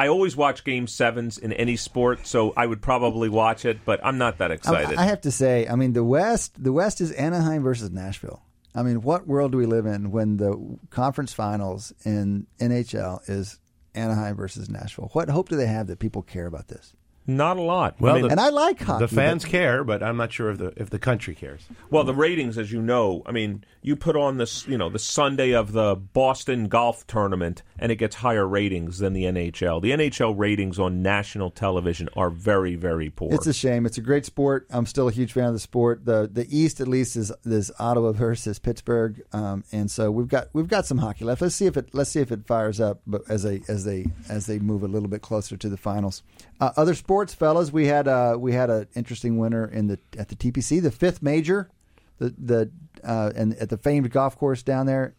I 0.00 0.08
always 0.08 0.34
watch 0.34 0.64
Game 0.64 0.86
Sevens 0.86 1.36
in 1.36 1.52
any 1.52 1.76
sport, 1.76 2.26
so 2.26 2.54
I 2.56 2.64
would 2.64 2.80
probably 2.80 3.28
watch 3.28 3.66
it. 3.66 3.84
But 3.84 4.00
I'm 4.02 4.16
not 4.16 4.38
that 4.38 4.50
I, 4.50 4.54
excited. 4.54 4.96
I 4.98 5.04
have 5.04 5.20
to 5.20 5.30
say, 5.30 5.68
I 5.68 5.76
mean, 5.76 5.92
the 5.92 6.02
West, 6.02 6.54
the 6.56 6.72
West 6.72 7.02
is 7.02 7.12
Anaheim 7.12 7.62
versus 7.62 7.90
Nashville. 7.90 8.42
I 8.74 8.82
mean, 8.82 9.02
what 9.02 9.26
world 9.26 9.52
do 9.52 9.58
we 9.58 9.66
live 9.66 9.84
in 9.84 10.10
when 10.10 10.38
the 10.38 10.78
conference 10.88 11.34
finals 11.34 11.92
in 12.02 12.46
NHL 12.58 13.28
is 13.28 13.58
Anaheim 13.94 14.36
versus 14.36 14.70
Nashville? 14.70 15.10
What 15.12 15.28
hope 15.28 15.50
do 15.50 15.56
they 15.56 15.66
have 15.66 15.88
that 15.88 15.98
people 15.98 16.22
care 16.22 16.46
about 16.46 16.68
this? 16.68 16.94
Not 17.26 17.56
a 17.56 17.62
lot. 17.62 17.96
Well, 18.00 18.12
I 18.12 18.16
mean, 18.16 18.24
the- 18.26 18.30
And 18.32 18.40
I 18.40 18.48
like 18.48 18.80
hockey. 18.82 19.04
The 19.04 19.08
fans 19.14 19.44
but- 19.44 19.50
care, 19.50 19.84
but 19.84 20.02
I'm 20.02 20.16
not 20.16 20.32
sure 20.32 20.50
if 20.50 20.58
the 20.58 20.72
if 20.76 20.90
the 20.90 20.98
country 20.98 21.34
cares. 21.34 21.62
Well, 21.90 22.04
the 22.04 22.14
ratings, 22.14 22.58
as 22.58 22.72
you 22.72 22.82
know, 22.82 23.22
I 23.26 23.32
mean, 23.32 23.64
you 23.82 23.96
put 23.96 24.16
on 24.16 24.36
this, 24.36 24.66
you 24.66 24.76
know, 24.76 24.88
the 24.90 24.98
Sunday 24.98 25.52
of 25.52 25.72
the 25.72 25.94
Boston 25.96 26.68
golf 26.68 27.06
tournament, 27.06 27.62
and 27.78 27.90
it 27.92 27.96
gets 27.96 28.16
higher 28.16 28.46
ratings 28.46 28.98
than 28.98 29.12
the 29.12 29.24
NHL. 29.24 29.80
The 29.80 29.92
NHL 29.92 30.34
ratings 30.36 30.78
on 30.78 31.02
national 31.02 31.50
television 31.50 32.08
are 32.16 32.30
very, 32.30 32.74
very 32.74 33.10
poor. 33.10 33.32
It's 33.32 33.46
a 33.46 33.52
shame. 33.52 33.86
It's 33.86 33.96
a 33.98 34.02
great 34.02 34.26
sport. 34.26 34.66
I'm 34.70 34.86
still 34.86 35.08
a 35.08 35.12
huge 35.12 35.32
fan 35.32 35.44
of 35.44 35.52
the 35.52 35.60
sport. 35.60 36.04
the 36.04 36.28
The 36.32 36.46
East, 36.56 36.80
at 36.80 36.88
least, 36.88 37.16
is 37.16 37.32
is 37.44 37.70
Ottawa 37.78 38.12
versus 38.12 38.58
Pittsburgh, 38.58 39.22
um, 39.32 39.64
and 39.72 39.90
so 39.90 40.10
we've 40.10 40.28
got 40.28 40.48
we've 40.52 40.68
got 40.68 40.86
some 40.86 40.98
hockey 40.98 41.24
left. 41.24 41.40
Let's 41.42 41.54
see 41.54 41.66
if 41.66 41.76
it 41.76 41.90
let's 41.94 42.10
see 42.10 42.20
if 42.20 42.32
it 42.32 42.46
fires 42.46 42.80
up. 42.80 43.00
But 43.06 43.22
as 43.28 43.42
they 43.42 43.62
as 43.68 43.84
they 43.84 44.06
as 44.28 44.46
they 44.46 44.58
move 44.58 44.82
a 44.82 44.88
little 44.88 45.08
bit 45.08 45.22
closer 45.22 45.56
to 45.56 45.68
the 45.68 45.76
finals, 45.76 46.22
uh, 46.60 46.70
other 46.76 46.94
sports, 46.94 47.09
fellas, 47.34 47.72
we 47.72 47.86
had 47.86 48.06
uh, 48.06 48.36
we 48.38 48.52
had 48.52 48.70
an 48.70 48.86
interesting 48.94 49.36
winner 49.36 49.66
in 49.66 49.88
the 49.88 49.98
at 50.16 50.28
the 50.28 50.36
TPC, 50.36 50.80
the 50.80 50.92
fifth 50.92 51.22
major, 51.22 51.68
the 52.18 52.32
the 52.38 52.70
uh, 53.02 53.32
and 53.34 53.54
at 53.56 53.68
the 53.68 53.76
famed 53.76 54.10
golf 54.12 54.38
course 54.38 54.62
down 54.62 54.86
there. 54.86 55.16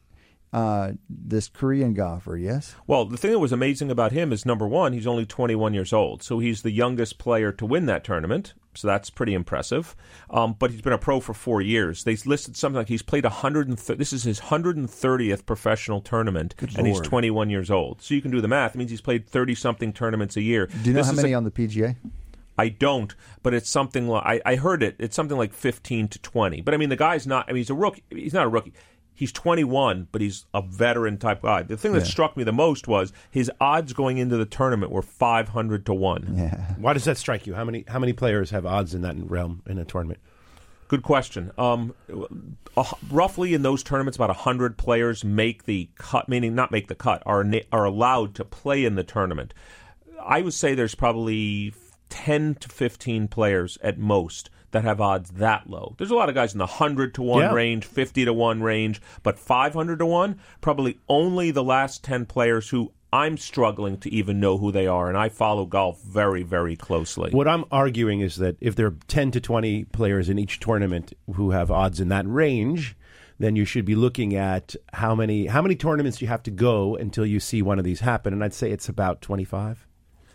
Uh, 0.53 0.93
this 1.09 1.49
Korean 1.49 1.93
golfer, 1.93 2.37
yes. 2.37 2.75
Well, 2.87 3.03
the 3.05 3.17
thing 3.17 3.31
that 3.31 3.39
was 3.39 3.51
amazing 3.51 3.91
about 3.91 4.11
him 4.11 4.31
is 4.33 4.45
number 4.45 4.67
one, 4.67 4.91
he's 4.91 5.07
only 5.07 5.25
21 5.25 5.73
years 5.73 5.93
old, 5.93 6.23
so 6.23 6.39
he's 6.39 6.61
the 6.61 6.71
youngest 6.71 7.17
player 7.17 7.51
to 7.53 7.65
win 7.65 7.87
that 7.87 8.03
tournament. 8.03 8.53
So 8.73 8.87
that's 8.87 9.09
pretty 9.09 9.33
impressive. 9.33 9.95
Um, 10.29 10.55
but 10.57 10.71
he's 10.71 10.81
been 10.81 10.93
a 10.93 10.97
pro 10.97 11.19
for 11.19 11.33
four 11.33 11.61
years. 11.61 12.03
They 12.03 12.15
listed 12.25 12.55
something 12.55 12.77
like 12.77 12.87
he's 12.87 13.01
played 13.01 13.23
130. 13.25 13.97
This 13.97 14.13
is 14.13 14.23
his 14.23 14.39
130th 14.39 15.45
professional 15.45 16.01
tournament, 16.01 16.55
and 16.77 16.87
he's 16.87 17.01
21 17.01 17.49
years 17.49 17.69
old. 17.69 18.01
So 18.01 18.13
you 18.13 18.21
can 18.21 18.31
do 18.31 18.41
the 18.41 18.47
math. 18.47 18.75
It 18.75 18.77
means 18.77 18.91
he's 18.91 19.01
played 19.01 19.27
30 19.27 19.55
something 19.55 19.93
tournaments 19.93 20.37
a 20.37 20.41
year. 20.41 20.67
Do 20.67 20.77
you 20.89 20.93
know 20.93 20.99
This 20.99 21.07
how 21.07 21.13
is 21.13 21.19
a- 21.19 21.21
many 21.21 21.33
on 21.33 21.43
the 21.43 21.51
PGA? 21.51 21.95
I 22.57 22.69
don't, 22.69 23.15
but 23.41 23.53
it's 23.53 23.69
something 23.69 24.07
like 24.07 24.23
I, 24.45 24.51
I 24.51 24.55
heard 24.55 24.83
it. 24.83 24.95
It's 24.99 25.15
something 25.15 25.37
like 25.37 25.51
fifteen 25.53 26.07
to 26.09 26.19
twenty. 26.19 26.61
But 26.61 26.73
I 26.73 26.77
mean, 26.77 26.89
the 26.89 26.95
guy's 26.97 27.25
not. 27.25 27.45
I 27.47 27.53
mean, 27.53 27.57
he's 27.57 27.69
a 27.71 27.73
rookie. 27.73 28.03
He's 28.11 28.33
not 28.33 28.45
a 28.45 28.49
rookie. 28.49 28.73
He's 29.13 29.31
twenty 29.31 29.63
one, 29.63 30.07
but 30.11 30.21
he's 30.21 30.45
a 30.53 30.61
veteran 30.61 31.17
type 31.17 31.43
guy. 31.43 31.61
The 31.63 31.77
thing 31.77 31.93
that 31.93 32.07
struck 32.07 32.35
me 32.35 32.43
the 32.43 32.51
most 32.51 32.87
was 32.87 33.13
his 33.29 33.51
odds 33.61 33.93
going 33.93 34.17
into 34.17 34.35
the 34.37 34.45
tournament 34.45 34.91
were 34.91 35.03
five 35.03 35.49
hundred 35.49 35.85
to 35.85 35.93
one. 35.93 36.33
Yeah. 36.37 36.73
Why 36.77 36.93
does 36.93 37.03
that 37.05 37.17
strike 37.17 37.45
you? 37.45 37.53
How 37.53 37.63
many 37.63 37.85
how 37.87 37.99
many 37.99 38.13
players 38.13 38.49
have 38.49 38.65
odds 38.65 38.95
in 38.95 39.01
that 39.01 39.15
realm 39.17 39.61
in 39.67 39.77
a 39.77 39.85
tournament? 39.85 40.19
Good 40.87 41.03
question. 41.03 41.51
Um, 41.57 41.93
uh, 42.75 42.83
roughly 43.09 43.53
in 43.53 43.61
those 43.61 43.83
tournaments, 43.83 44.17
about 44.17 44.35
hundred 44.35 44.77
players 44.77 45.23
make 45.23 45.63
the 45.63 45.89
cut, 45.97 46.27
meaning 46.27 46.55
not 46.55 46.71
make 46.71 46.87
the 46.87 46.95
cut, 46.95 47.21
are 47.25 47.43
na- 47.43 47.59
are 47.71 47.85
allowed 47.85 48.35
to 48.35 48.43
play 48.43 48.83
in 48.83 48.95
the 48.95 49.03
tournament. 49.03 49.53
I 50.21 50.41
would 50.41 50.53
say 50.53 50.73
there's 50.73 50.95
probably 50.95 51.73
ten 52.09 52.55
to 52.55 52.69
fifteen 52.69 53.27
players 53.27 53.77
at 53.81 53.99
most 53.99 54.49
that 54.71 54.83
have 54.83 54.99
odds 55.01 55.31
that 55.31 55.69
low. 55.69 55.95
There's 55.97 56.11
a 56.11 56.15
lot 56.15 56.29
of 56.29 56.35
guys 56.35 56.53
in 56.53 56.59
the 56.59 56.65
hundred 56.65 57.13
to 57.15 57.21
one 57.21 57.41
Yeah. 57.41 57.53
range, 57.53 57.85
fifty 57.85 58.25
to 58.25 58.33
one 58.33 58.61
range, 58.63 59.01
but 59.23 59.37
five 59.39 59.73
hundred 59.73 59.99
to 59.99 60.05
one, 60.05 60.39
probably 60.61 60.99
only 61.07 61.51
the 61.51 61.63
last 61.63 62.03
ten 62.03 62.25
players 62.25 62.69
who. 62.69 62.91
I'm 63.13 63.35
struggling 63.35 63.97
to 63.97 64.09
even 64.09 64.39
know 64.39 64.57
who 64.57 64.71
they 64.71 64.87
are, 64.87 65.09
and 65.09 65.17
I 65.17 65.27
follow 65.27 65.65
golf 65.65 66.01
very, 66.01 66.43
very 66.43 66.77
closely. 66.77 67.29
What 67.31 67.45
I'm 67.45 67.65
arguing 67.69 68.21
is 68.21 68.37
that 68.37 68.55
if 68.61 68.73
there 68.77 68.85
are 68.87 68.95
10 69.09 69.31
to 69.31 69.41
20 69.41 69.83
players 69.83 70.29
in 70.29 70.39
each 70.39 70.61
tournament 70.61 71.11
who 71.35 71.51
have 71.51 71.69
odds 71.69 71.99
in 71.99 72.07
that 72.07 72.25
range, 72.25 72.95
then 73.37 73.57
you 73.57 73.65
should 73.65 73.83
be 73.83 73.95
looking 73.95 74.33
at 74.33 74.77
how 74.93 75.13
many 75.13 75.47
how 75.47 75.61
many 75.61 75.75
tournaments 75.75 76.21
you 76.21 76.29
have 76.29 76.43
to 76.43 76.51
go 76.51 76.95
until 76.95 77.25
you 77.25 77.41
see 77.41 77.61
one 77.61 77.79
of 77.79 77.83
these 77.83 77.99
happen. 77.99 78.31
And 78.31 78.41
I'd 78.45 78.53
say 78.53 78.71
it's 78.71 78.87
about 78.87 79.21
25. 79.21 79.85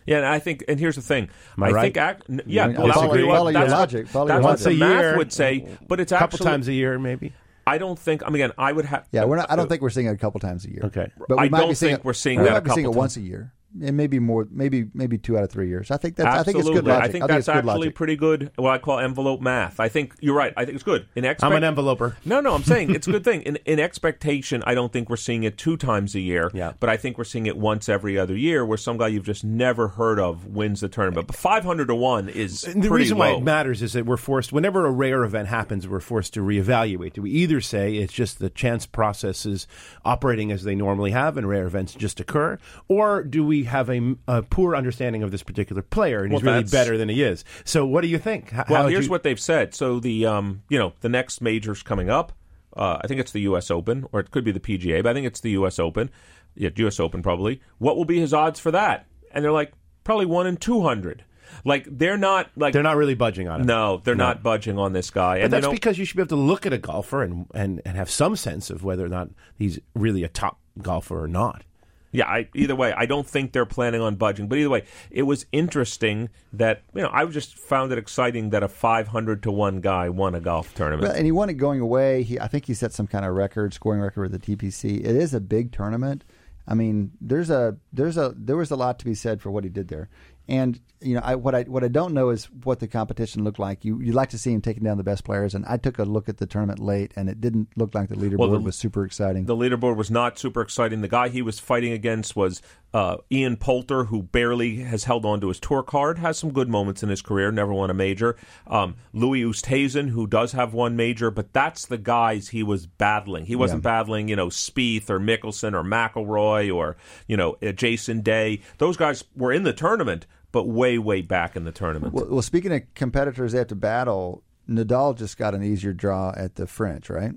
Yeah, 0.07 0.17
and 0.17 0.25
I 0.25 0.39
think, 0.39 0.63
and 0.67 0.79
here's 0.79 0.95
the 0.95 1.01
thing. 1.03 1.29
Am 1.57 1.63
I 1.63 1.67
I 1.67 1.71
right? 1.71 1.93
think, 1.93 1.97
ac- 1.97 2.41
yeah, 2.47 2.67
Yeah, 2.69 2.77
well, 2.77 2.87
that's 2.87 2.99
follow- 2.99 3.07
what- 3.09 3.35
follow 3.35 3.49
your 3.49 3.67
logic, 3.67 4.07
follow 4.07 4.27
that's 4.27 4.35
your 4.37 4.41
what 4.41 4.49
logic. 4.51 4.63
the 4.63 4.65
Once 4.65 4.65
a 4.65 4.71
math 4.79 5.01
year, 5.03 5.17
would 5.17 5.33
say, 5.33 5.67
but 5.87 5.99
it's 5.99 6.11
A 6.11 6.17
couple 6.17 6.35
actually, 6.37 6.45
times 6.51 6.67
a 6.69 6.73
year, 6.73 6.97
maybe. 6.97 7.33
I 7.67 7.77
don't 7.77 7.99
think. 7.99 8.23
I 8.23 8.27
mean, 8.27 8.35
again, 8.35 8.51
I 8.57 8.71
would 8.71 8.85
have. 8.85 9.05
Yeah, 9.11 9.25
we're 9.25 9.35
not. 9.35 9.51
I 9.51 9.57
don't 9.57 9.67
think 9.67 9.81
we're 9.81 9.89
seeing 9.89 10.07
it 10.07 10.11
a 10.11 10.17
couple 10.17 10.39
times 10.39 10.63
a 10.63 10.71
year. 10.71 10.83
Okay. 10.85 11.11
but 11.27 11.37
we 11.37 11.43
I 11.45 11.49
might 11.49 11.59
don't 11.59 11.69
be 11.69 11.75
seeing 11.75 11.89
think 11.91 11.99
it, 11.99 12.05
we're 12.05 12.13
seeing 12.13 12.39
we 12.39 12.45
that 12.45 12.51
might 12.51 12.57
a 12.59 12.61
be 12.61 12.69
seeing 12.69 12.85
it 12.85 12.87
couple 12.87 12.99
once 12.99 13.17
a 13.17 13.21
year, 13.21 13.51
and 13.81 13.95
maybe 13.97 14.17
more, 14.19 14.47
maybe 14.49 14.85
maybe 14.93 15.17
two 15.17 15.37
out 15.37 15.43
of 15.43 15.51
three 15.51 15.67
years. 15.67 15.91
I 15.91 15.97
think 15.97 16.15
that's. 16.15 16.27
I 16.27 16.43
think 16.43 16.57
it's 16.57 16.67
Absolutely. 16.67 16.81
good 16.81 16.87
logic. 16.87 17.03
I 17.03 17.11
think 17.11 17.23
it's 17.25 17.33
that's 17.33 17.45
good 17.47 17.55
actually 17.57 17.79
logic. 17.79 17.95
pretty 17.95 18.15
good. 18.15 18.51
What 18.55 18.71
I 18.73 18.77
call 18.77 18.99
envelope 18.99 19.41
math. 19.41 19.79
I 19.79 19.89
think 19.89 20.15
you're 20.19 20.35
right. 20.35 20.53
I 20.57 20.65
think 20.65 20.75
it's 20.75 20.83
good. 20.83 21.07
In 21.15 21.25
expect- 21.25 21.43
I'm 21.51 21.55
an 21.57 21.63
enveloper. 21.63 22.15
No, 22.25 22.39
no, 22.39 22.53
I'm 22.53 22.63
saying 22.63 22.95
it's 22.95 23.07
a 23.07 23.11
good 23.11 23.23
thing. 23.25 23.41
In, 23.43 23.57
in 23.65 23.79
expectation, 23.79 24.63
I 24.65 24.73
don't 24.73 24.91
think 24.93 25.09
we're 25.09 25.15
seeing 25.17 25.43
it 25.43 25.57
two 25.57 25.77
times 25.77 26.15
a 26.15 26.19
year. 26.19 26.49
Yeah. 26.53 26.73
But 26.79 26.89
I 26.89 26.97
think 26.97 27.17
we're 27.17 27.23
seeing 27.23 27.45
it 27.45 27.57
once 27.57 27.89
every 27.89 28.17
other 28.17 28.35
year, 28.35 28.65
where 28.65 28.77
some 28.77 28.97
guy 28.97 29.07
you've 29.09 29.25
just 29.25 29.43
never 29.43 29.89
heard 29.89 30.19
of 30.19 30.45
wins 30.47 30.81
the 30.81 30.87
tournament. 30.89 31.27
But 31.27 31.35
500 31.35 31.87
to 31.87 31.95
one 31.95 32.29
is 32.29 32.63
And 32.63 32.81
the 32.83 32.87
pretty 32.87 33.03
reason 33.03 33.17
why 33.17 33.31
low. 33.31 33.37
it 33.39 33.43
matters 33.43 33.81
is 33.81 33.93
that 33.93 34.05
we're 34.05 34.17
forced, 34.17 34.51
whenever 34.53 34.85
a 34.85 34.91
rare 34.91 35.23
event 35.23 35.49
happens, 35.49 35.87
we're 35.87 35.99
forced 35.99 36.33
to 36.35 36.39
reevaluate. 36.41 37.13
Do 37.13 37.21
we 37.21 37.31
either 37.31 37.61
say 37.61 37.95
it's 37.95 38.13
just 38.13 38.39
the 38.39 38.49
chance 38.49 38.85
processes 38.85 39.67
operating 40.05 40.51
as 40.51 40.63
they 40.63 40.75
normally 40.75 41.11
have 41.11 41.37
and 41.37 41.47
rare 41.47 41.65
events 41.67 41.93
just 41.93 42.19
occur, 42.19 42.57
or 42.87 43.23
do 43.23 43.45
we 43.45 43.56
have 43.63 43.89
a, 43.89 44.15
a 44.27 44.41
poor 44.43 44.75
understanding 44.75 45.23
of 45.23 45.31
this 45.31 45.43
particular 45.43 45.81
player 45.81 46.23
and 46.23 46.31
he's 46.33 46.43
really 46.43 46.55
that's- 46.63 46.71
better 46.71 46.97
than 46.97 47.09
he 47.09 47.23
is? 47.23 47.43
So, 47.65 47.85
what 47.85 48.01
do 48.01 48.07
you 48.07 48.17
think? 48.19 48.53
H- 48.53 48.65
Well, 48.69 48.83
how 48.83 48.87
here's 48.89 49.05
you- 49.05 49.11
what 49.11 49.23
they've 49.23 49.39
said. 49.39 49.73
So 49.75 49.99
the 49.99 50.25
um, 50.25 50.63
you 50.69 50.77
know, 50.79 50.93
the 51.01 51.09
next 51.09 51.41
major's 51.41 51.83
coming 51.83 52.09
up. 52.09 52.33
Uh, 52.75 52.99
I 53.03 53.07
think 53.07 53.19
it's 53.19 53.31
the 53.31 53.41
U.S. 53.41 53.71
Open, 53.71 54.05
or 54.11 54.19
it 54.19 54.29
could 54.29 54.43
be 54.43 54.51
the 54.51 54.59
PGA, 54.59 55.01
but 55.01 55.09
I 55.09 55.13
think 55.13 55.25
it's 55.25 55.39
the 55.39 55.51
U.S. 55.51 55.79
Open. 55.79 56.09
Yeah, 56.55 56.69
U.S. 56.75 56.99
Open 56.99 57.23
probably. 57.23 57.59
What 57.79 57.97
will 57.97 58.05
be 58.05 58.19
his 58.19 58.33
odds 58.33 58.59
for 58.59 58.69
that? 58.71 59.07
And 59.31 59.43
they're 59.43 59.51
like 59.51 59.71
probably 60.03 60.25
one 60.27 60.45
in 60.47 60.57
two 60.57 60.81
hundred. 60.81 61.23
Like 61.63 61.87
they're 61.89 62.17
not 62.17 62.51
like 62.57 62.73
They're 62.73 62.83
not 62.83 62.97
really 62.97 63.15
budging 63.15 63.47
on 63.47 63.61
it. 63.61 63.63
no, 63.65 64.01
they're 64.03 64.15
not 64.15 64.43
budging 64.43 64.77
on 64.77 64.91
this 64.93 65.09
guy. 65.09 65.37
But 65.37 65.43
and 65.45 65.53
that's 65.53 65.67
because 65.69 65.97
you 65.97 66.03
should 66.05 66.17
be 66.17 66.21
able 66.21 66.29
to 66.29 66.35
look 66.35 66.65
at 66.65 66.73
a 66.73 66.77
golfer 66.77 67.23
and, 67.23 67.47
and, 67.53 67.81
and 67.85 67.95
have 67.95 68.09
some 68.11 68.35
sense 68.35 68.69
of 68.69 68.83
whether 68.83 69.05
or 69.05 69.09
not 69.09 69.29
he's 69.55 69.79
really 69.95 70.23
a 70.23 70.27
top 70.27 70.59
golfer 70.81 71.23
or 71.23 71.27
not. 71.27 71.63
Yeah, 72.11 72.27
I, 72.27 72.47
either 72.55 72.75
way, 72.75 72.93
I 72.93 73.05
don't 73.05 73.27
think 73.27 73.51
they're 73.51 73.65
planning 73.65 74.01
on 74.01 74.15
budging. 74.15 74.47
But 74.47 74.59
either 74.59 74.69
way, 74.69 74.85
it 75.11 75.23
was 75.23 75.45
interesting 75.51 76.29
that 76.53 76.83
you 76.93 77.01
know 77.01 77.09
I 77.11 77.25
just 77.25 77.57
found 77.57 77.91
it 77.91 77.97
exciting 77.97 78.51
that 78.51 78.63
a 78.63 78.67
five 78.67 79.09
hundred 79.09 79.43
to 79.43 79.51
one 79.51 79.81
guy 79.81 80.09
won 80.09 80.33
a 80.35 80.39
golf 80.39 80.73
tournament. 80.73 81.15
And 81.15 81.25
he 81.25 81.31
won 81.31 81.49
it 81.49 81.55
going 81.55 81.79
away. 81.79 82.23
He, 82.23 82.39
I 82.39 82.47
think 82.47 82.65
he 82.65 82.73
set 82.73 82.93
some 82.93 83.07
kind 83.07 83.25
of 83.25 83.33
record, 83.33 83.73
scoring 83.73 84.01
record 84.01 84.31
with 84.31 84.41
the 84.41 84.55
TPC. 84.55 84.99
It 84.99 85.15
is 85.15 85.33
a 85.33 85.41
big 85.41 85.71
tournament. 85.71 86.23
I 86.67 86.73
mean, 86.73 87.11
there's 87.21 87.49
a 87.49 87.77
there's 87.93 88.17
a 88.17 88.33
there 88.35 88.57
was 88.57 88.71
a 88.71 88.75
lot 88.75 88.99
to 88.99 89.05
be 89.05 89.15
said 89.15 89.41
for 89.41 89.51
what 89.51 89.63
he 89.63 89.69
did 89.69 89.87
there. 89.87 90.09
And 90.47 90.79
you 91.01 91.13
know, 91.13 91.21
I, 91.23 91.35
what 91.35 91.53
I 91.53 91.63
what 91.63 91.83
I 91.83 91.89
don't 91.89 92.13
know 92.13 92.29
is 92.29 92.45
what 92.63 92.79
the 92.79 92.87
competition 92.87 93.43
looked 93.43 93.59
like. 93.59 93.85
You 93.85 93.99
you'd 93.99 94.15
like 94.15 94.29
to 94.29 94.37
see 94.37 94.51
him 94.51 94.61
taking 94.61 94.83
down 94.83 94.97
the 94.97 95.03
best 95.03 95.23
players, 95.23 95.53
and 95.53 95.65
I 95.67 95.77
took 95.77 95.99
a 95.99 96.03
look 96.03 96.27
at 96.27 96.37
the 96.37 96.47
tournament 96.47 96.79
late, 96.79 97.13
and 97.15 97.29
it 97.29 97.39
didn't 97.39 97.69
look 97.75 97.93
like 97.93 98.09
the 98.09 98.15
leaderboard 98.15 98.37
Well, 98.37 98.51
the- 98.51 98.59
was 98.59 98.75
super 98.75 99.05
exciting. 99.05 99.45
The 99.45 99.55
leaderboard 99.55 99.95
was 99.95 100.09
not 100.09 100.39
super 100.39 100.61
exciting. 100.61 101.01
The 101.01 101.07
guy 101.07 101.29
he 101.29 101.41
was 101.41 101.59
fighting 101.59 101.91
against 101.91 102.35
was 102.35 102.61
uh, 102.93 103.17
Ian 103.31 103.57
Poulter, 103.57 104.05
who 104.05 104.23
barely 104.23 104.77
has 104.77 105.03
held 105.03 105.25
on 105.25 105.39
to 105.41 105.49
his 105.49 105.59
tour 105.59 105.83
card, 105.83 106.17
has 106.17 106.37
some 106.37 106.51
good 106.51 106.69
moments 106.69 107.03
in 107.03 107.09
his 107.09 107.21
career, 107.21 107.51
never 107.51 107.73
won 107.73 107.89
a 107.89 107.93
major. 107.93 108.35
Um, 108.65 108.95
Louis 109.13 109.43
Oosthuizen, 109.43 110.09
who 110.09 110.25
does 110.25 110.53
have 110.53 110.73
one 110.73 110.95
major, 110.95 111.29
but 111.29 111.53
that's 111.53 111.85
the 111.85 111.97
guys 111.97 112.49
he 112.49 112.63
was 112.63 112.87
battling. 112.87 113.45
He 113.45 113.55
wasn't 113.55 113.83
battling, 113.83 114.29
you 114.29 114.35
know, 114.35 114.47
Spieth 114.47 115.09
or 115.09 115.19
Mickelson 115.19 115.73
or 115.73 115.83
McIlroy 115.83 116.73
or, 116.73 116.97
you 117.27 117.37
know, 117.37 117.57
uh, 117.61 117.71
Jason 117.71 118.21
Day. 118.21 118.61
Those 118.77 118.97
guys 118.97 119.23
were 119.35 119.51
in 119.51 119.63
the 119.63 119.73
tournament, 119.73 120.25
but 120.57 120.67
way, 120.67 120.97
way 120.97 121.21
back 121.21 121.55
in 121.55 121.65
the 121.65 121.71
tournament. 121.71 122.15
well, 122.15 122.25
well, 122.27 122.41
speaking 122.41 122.73
of 122.73 122.81
competitors 122.95 123.51
they 123.51 123.59
have 123.59 123.67
to 123.67 123.75
battle, 123.75 124.41
Nadal 124.67 125.15
just 125.15 125.37
got 125.37 125.53
an 125.53 125.61
easier 125.61 125.93
draw 125.93 126.33
at 126.35 126.55
the 126.55 126.65
French, 126.65 127.11
right? 127.11 127.33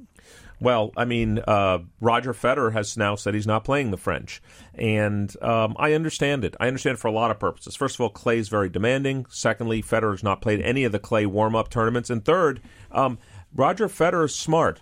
Well, 0.58 0.90
I 0.96 1.04
mean, 1.04 1.38
uh, 1.46 1.80
Roger 2.00 2.32
Federer 2.32 2.72
has 2.72 2.96
now 2.96 3.16
said 3.16 3.34
he's 3.34 3.46
not 3.46 3.62
playing 3.62 3.90
the 3.90 3.98
French, 3.98 4.40
and 4.74 5.30
um, 5.42 5.76
I 5.78 5.92
understand 5.92 6.42
it. 6.46 6.56
I 6.58 6.66
understand 6.66 6.94
it 6.94 6.98
for 6.98 7.08
a 7.08 7.12
lot 7.12 7.30
of 7.30 7.38
purposes. 7.38 7.76
First 7.76 7.96
of 7.96 8.00
all, 8.00 8.08
Clay 8.08 8.38
is 8.38 8.48
very 8.48 8.70
demanding. 8.70 9.26
Secondly, 9.28 9.82
Federer's 9.82 10.22
not 10.22 10.40
played 10.40 10.62
any 10.62 10.84
of 10.84 10.92
the 10.92 10.98
Clay 10.98 11.26
warm-up 11.26 11.68
tournaments, 11.68 12.08
and 12.08 12.24
third, 12.24 12.62
um, 12.90 13.18
Roger 13.54 13.86
Federer's 13.86 14.34
smart. 14.34 14.80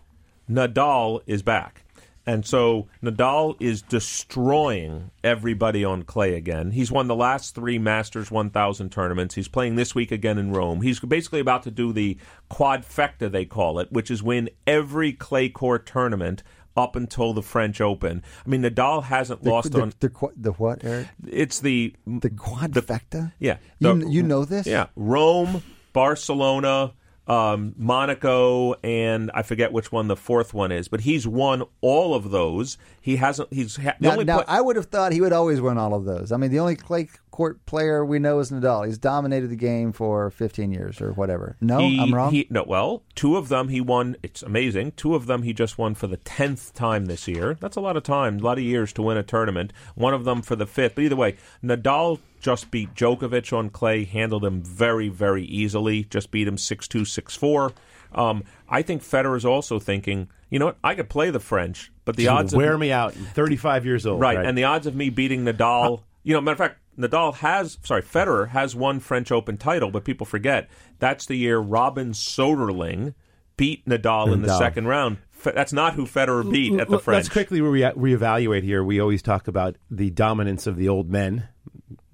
Nadal 0.48 1.22
is 1.26 1.42
back. 1.42 1.82
And 2.28 2.44
so 2.44 2.88
Nadal 3.02 3.56
is 3.58 3.80
destroying 3.80 5.10
everybody 5.24 5.82
on 5.82 6.02
clay 6.02 6.34
again. 6.34 6.72
He's 6.72 6.92
won 6.92 7.08
the 7.08 7.14
last 7.16 7.54
three 7.54 7.78
Masters 7.78 8.30
1000 8.30 8.92
tournaments. 8.92 9.34
He's 9.34 9.48
playing 9.48 9.76
this 9.76 9.94
week 9.94 10.12
again 10.12 10.36
in 10.36 10.52
Rome. 10.52 10.82
He's 10.82 11.00
basically 11.00 11.40
about 11.40 11.62
to 11.62 11.70
do 11.70 11.90
the 11.90 12.18
quadfecta, 12.50 13.32
they 13.32 13.46
call 13.46 13.78
it, 13.78 13.90
which 13.90 14.10
is 14.10 14.22
win 14.22 14.50
every 14.66 15.14
clay 15.14 15.48
court 15.48 15.86
tournament 15.86 16.42
up 16.76 16.96
until 16.96 17.32
the 17.32 17.42
French 17.42 17.80
Open. 17.80 18.22
I 18.44 18.48
mean, 18.50 18.60
Nadal 18.62 19.04
hasn't 19.04 19.42
The, 19.42 19.48
lost 19.50 19.72
the, 19.72 19.80
on. 19.80 19.94
the, 19.98 20.12
the 20.36 20.52
what, 20.52 20.84
Eric? 20.84 21.08
It's 21.26 21.60
the 21.60 21.94
The 22.06 22.28
quadfecta? 22.28 23.32
yeah. 23.38 23.56
You, 23.78 24.06
you 24.06 24.22
know 24.22 24.44
this? 24.44 24.66
yeah, 24.66 24.88
Rome, 24.96 25.62
Barcelona, 25.94 26.92
um, 27.28 27.74
Monaco, 27.76 28.74
and 28.82 29.30
I 29.34 29.42
forget 29.42 29.72
which 29.72 29.92
one 29.92 30.08
the 30.08 30.16
fourth 30.16 30.54
one 30.54 30.72
is. 30.72 30.88
But 30.88 31.00
he's 31.02 31.26
won 31.26 31.62
all 31.80 32.14
of 32.14 32.30
those. 32.30 32.78
He 33.00 33.16
hasn't. 33.16 33.52
He's 33.52 33.76
ha- 33.76 33.94
the 34.00 34.08
Now, 34.08 34.12
only. 34.12 34.24
now 34.24 34.42
pla- 34.42 34.54
I 34.54 34.60
would 34.60 34.76
have 34.76 34.86
thought 34.86 35.12
he 35.12 35.20
would 35.20 35.32
always 35.32 35.60
win 35.60 35.78
all 35.78 35.94
of 35.94 36.04
those. 36.04 36.32
I 36.32 36.36
mean, 36.36 36.50
the 36.50 36.58
only 36.58 36.76
clay 36.76 37.08
court 37.30 37.64
player 37.66 38.04
we 38.04 38.18
know 38.18 38.38
is 38.40 38.50
Nadal. 38.50 38.86
He's 38.86 38.98
dominated 38.98 39.48
the 39.48 39.56
game 39.56 39.92
for 39.92 40.28
15 40.30 40.72
years 40.72 41.00
or 41.00 41.12
whatever. 41.12 41.56
No, 41.60 41.78
he- 41.78 42.00
I'm 42.00 42.14
wrong. 42.14 42.32
He, 42.32 42.46
no, 42.50 42.64
well, 42.66 43.02
two 43.14 43.36
of 43.36 43.48
them 43.48 43.68
he 43.68 43.80
won. 43.80 44.16
It's 44.22 44.42
amazing. 44.42 44.92
Two 44.92 45.14
of 45.14 45.26
them 45.26 45.42
he 45.42 45.52
just 45.52 45.78
won 45.78 45.94
for 45.94 46.06
the 46.06 46.16
tenth 46.18 46.74
time 46.74 47.06
this 47.06 47.28
year. 47.28 47.56
That's 47.60 47.76
a 47.76 47.80
lot 47.80 47.96
of 47.96 48.02
time, 48.02 48.38
a 48.38 48.42
lot 48.42 48.58
of 48.58 48.64
years 48.64 48.92
to 48.94 49.02
win 49.02 49.16
a 49.16 49.22
tournament. 49.22 49.72
One 49.94 50.14
of 50.14 50.24
them 50.24 50.42
for 50.42 50.56
the 50.56 50.66
fifth. 50.66 50.94
But 50.96 51.04
either 51.04 51.16
way, 51.16 51.36
Nadal 51.62 52.18
just 52.40 52.70
beat 52.70 52.94
Djokovic 52.94 53.56
on 53.56 53.70
clay, 53.70 54.04
handled 54.04 54.44
him 54.44 54.62
very, 54.62 55.08
very 55.08 55.44
easily. 55.44 56.04
Just 56.04 56.30
beat 56.30 56.46
him 56.48 56.58
six 56.58 56.86
two, 56.88 57.04
six 57.04 57.34
four. 57.36 57.72
Um, 58.12 58.44
I 58.68 58.82
think 58.82 59.02
Federer 59.02 59.36
is 59.36 59.44
also 59.44 59.78
thinking, 59.78 60.28
you 60.50 60.58
know 60.58 60.66
what? 60.66 60.78
I 60.82 60.94
could 60.94 61.10
play 61.10 61.30
the 61.30 61.40
French, 61.40 61.92
but 62.06 62.16
the 62.16 62.28
odds 62.28 62.54
wear 62.54 62.74
of 62.74 62.80
me 62.80 62.90
out. 62.90 63.12
35 63.14 63.84
years 63.84 64.06
old. 64.06 64.20
right, 64.20 64.38
and 64.44 64.56
the 64.56 64.64
odds 64.64 64.86
of 64.86 64.94
me 64.94 65.10
beating 65.10 65.44
Nadal, 65.44 66.02
you 66.22 66.32
know, 66.32 66.40
matter 66.40 66.52
of 66.52 66.58
fact, 66.58 66.80
Nadal 66.98 67.34
has, 67.36 67.78
sorry, 67.84 68.02
Federer 68.02 68.48
has 68.48 68.74
one 68.74 68.98
French 68.98 69.30
Open 69.30 69.56
title, 69.58 69.90
but 69.90 70.04
people 70.04 70.24
forget 70.26 70.68
that's 70.98 71.26
the 71.26 71.36
year 71.36 71.58
Robin 71.58 72.12
Soderling 72.12 73.14
beat 73.56 73.84
Nadal 73.86 74.32
in 74.32 74.42
the 74.42 74.56
second 74.58 74.86
round. 74.86 75.18
Fe- 75.30 75.52
That's 75.54 75.72
not 75.72 75.94
who 75.94 76.06
Federer 76.06 76.50
beat 76.50 76.80
at 76.80 76.88
the 76.88 76.94
L- 76.94 76.98
French. 77.00 77.16
Let's 77.24 77.28
quickly 77.28 77.60
re- 77.60 77.82
reevaluate 77.82 78.62
here. 78.64 78.82
We 78.82 78.98
always 79.00 79.22
talk 79.22 79.46
about 79.48 79.76
the 79.90 80.10
dominance 80.10 80.66
of 80.66 80.76
the 80.76 80.88
old 80.88 81.08
men 81.10 81.46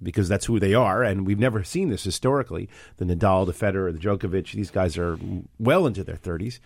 because 0.04 0.28
that's 0.28 0.44
who 0.44 0.60
they 0.60 0.74
are, 0.74 1.02
and 1.02 1.26
we've 1.26 1.38
never 1.38 1.64
seen 1.64 1.88
this 1.88 2.04
historically. 2.04 2.68
The 2.98 3.04
Nadal, 3.04 3.46
the 3.46 3.52
Federer, 3.52 3.92
the 3.92 3.98
Djokovic; 3.98 4.52
these 4.52 4.70
guys 4.70 4.96
are 4.96 5.18
well 5.58 5.86
into 5.86 6.04
their 6.04 6.16
thirties. 6.16 6.60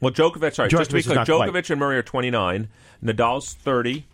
Well, 0.00 0.12
Djokovic, 0.12 0.54
sorry, 0.54 0.70
just 0.70 0.90
to 0.90 0.96
be 0.96 1.02
Djokovic 1.02 1.04
clear, 1.04 1.14
not 1.38 1.52
quite. 1.52 1.70
And 1.70 1.80
Murray 1.80 1.98
are 1.98 2.02
29, 2.02 2.68
Nadal's 3.04 3.52
30, 3.52 4.06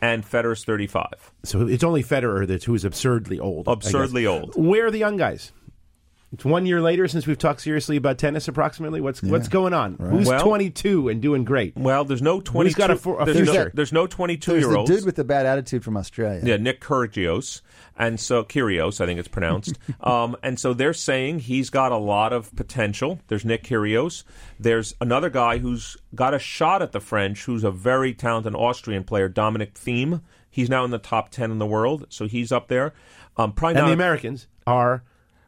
and 0.00 0.24
Federer's 0.24 0.64
35. 0.64 1.32
So 1.44 1.66
it's 1.66 1.84
only 1.84 2.02
Federer 2.02 2.46
that's 2.46 2.64
who's 2.64 2.84
absurdly 2.84 3.40
old. 3.40 3.66
Absurdly 3.66 4.26
old. 4.26 4.54
Where 4.54 4.86
are 4.86 4.90
the 4.90 4.98
young 4.98 5.16
guys? 5.16 5.52
It's 6.32 6.46
one 6.46 6.64
year 6.64 6.80
later 6.80 7.06
since 7.08 7.26
we've 7.26 7.36
talked 7.36 7.60
seriously 7.60 7.96
about 7.98 8.16
tennis. 8.16 8.48
Approximately, 8.48 9.02
what's 9.02 9.22
what's 9.22 9.48
going 9.48 9.74
on? 9.74 9.96
Who's 10.00 10.26
Well- 10.26 10.42
22 10.42 11.10
and 11.10 11.20
doing 11.20 11.44
great? 11.44 11.76
Well, 11.76 12.04
there's 12.06 12.22
no 12.22 12.40
22. 12.40 12.68
Who's 12.68 12.74
got 12.74 12.90
a 12.90 12.96
for- 12.96 13.20
a 13.20 13.26
there's, 13.26 13.52
no, 13.52 13.68
there's 13.74 13.92
no 13.92 14.06
22 14.06 14.50
There's 14.52 14.62
year 14.62 14.70
the 14.72 14.78
olds. 14.78 14.90
dude 14.90 15.04
with 15.04 15.16
the 15.16 15.24
bad 15.24 15.44
attitude 15.44 15.84
from 15.84 15.96
Australia. 15.96 16.40
Yeah, 16.42 16.56
Nick 16.56 16.80
Kyrgios, 16.80 17.60
and 17.98 18.18
so 18.18 18.44
Kyrgios, 18.44 19.00
I 19.00 19.06
think 19.06 19.18
it's 19.18 19.28
pronounced. 19.28 19.78
um, 20.00 20.34
and 20.42 20.58
so 20.58 20.72
they're 20.72 20.94
saying 20.94 21.40
he's 21.40 21.68
got 21.68 21.92
a 21.92 21.96
lot 21.98 22.32
of 22.32 22.54
potential. 22.56 23.20
There's 23.28 23.44
Nick 23.44 23.64
Kyrgios. 23.64 24.24
There's 24.58 24.94
another 25.02 25.28
guy 25.28 25.58
who's 25.58 25.98
got 26.14 26.32
a 26.32 26.38
shot 26.38 26.80
at 26.80 26.92
the 26.92 27.00
French, 27.00 27.44
who's 27.44 27.62
a 27.62 27.70
very 27.70 28.14
talented 28.14 28.54
Austrian 28.54 29.04
player, 29.04 29.28
Dominic 29.28 29.74
Thiem. 29.74 30.22
He's 30.48 30.70
now 30.70 30.84
in 30.86 30.90
the 30.90 30.98
top 30.98 31.28
ten 31.30 31.50
in 31.50 31.58
the 31.58 31.66
world, 31.66 32.06
so 32.08 32.26
he's 32.26 32.50
up 32.52 32.68
there. 32.68 32.94
Um, 33.36 33.52
probably 33.52 33.74
And 33.76 33.82
not 33.82 33.86
the 33.88 33.92
Americans 33.94 34.46
are 34.66 35.02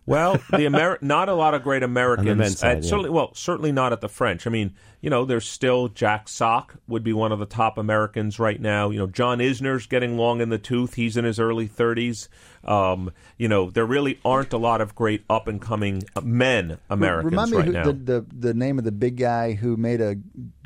well, 0.06 0.38
the 0.50 0.64
Amer- 0.66 0.98
not 1.00 1.28
a 1.28 1.34
lot 1.34 1.54
of 1.54 1.62
great 1.62 1.82
Americans. 1.82 2.58
side, 2.58 2.78
at- 2.78 2.84
yeah. 2.84 2.90
Certainly, 2.90 3.10
well, 3.10 3.30
certainly 3.34 3.72
not 3.72 3.92
at 3.92 4.00
the 4.00 4.08
French. 4.08 4.46
I 4.46 4.50
mean, 4.50 4.74
you 5.00 5.10
know, 5.10 5.24
there's 5.24 5.48
still 5.48 5.88
Jack 5.88 6.28
Sock 6.28 6.76
would 6.88 7.02
be 7.04 7.12
one 7.12 7.32
of 7.32 7.38
the 7.38 7.46
top 7.46 7.78
Americans 7.78 8.38
right 8.38 8.60
now. 8.60 8.90
You 8.90 8.98
know, 9.00 9.06
John 9.06 9.38
Isner's 9.38 9.86
getting 9.86 10.16
long 10.16 10.40
in 10.40 10.48
the 10.48 10.58
tooth. 10.58 10.94
He's 10.94 11.16
in 11.16 11.24
his 11.24 11.38
early 11.38 11.68
30s. 11.68 12.28
Um, 12.66 13.12
you 13.36 13.48
know, 13.48 13.70
there 13.70 13.84
really 13.84 14.18
aren't 14.24 14.52
a 14.52 14.58
lot 14.58 14.80
of 14.80 14.94
great 14.94 15.24
up 15.28 15.48
and 15.48 15.60
coming 15.60 16.04
men 16.22 16.78
Americans 16.88 17.30
Remind 17.30 17.50
me 17.50 17.56
right 17.56 17.66
who, 17.66 17.72
now. 17.72 17.84
The, 17.84 17.92
the 17.92 18.26
the 18.32 18.54
name 18.54 18.78
of 18.78 18.84
the 18.84 18.92
big 18.92 19.16
guy 19.16 19.52
who 19.52 19.76
made 19.76 20.00
a 20.00 20.16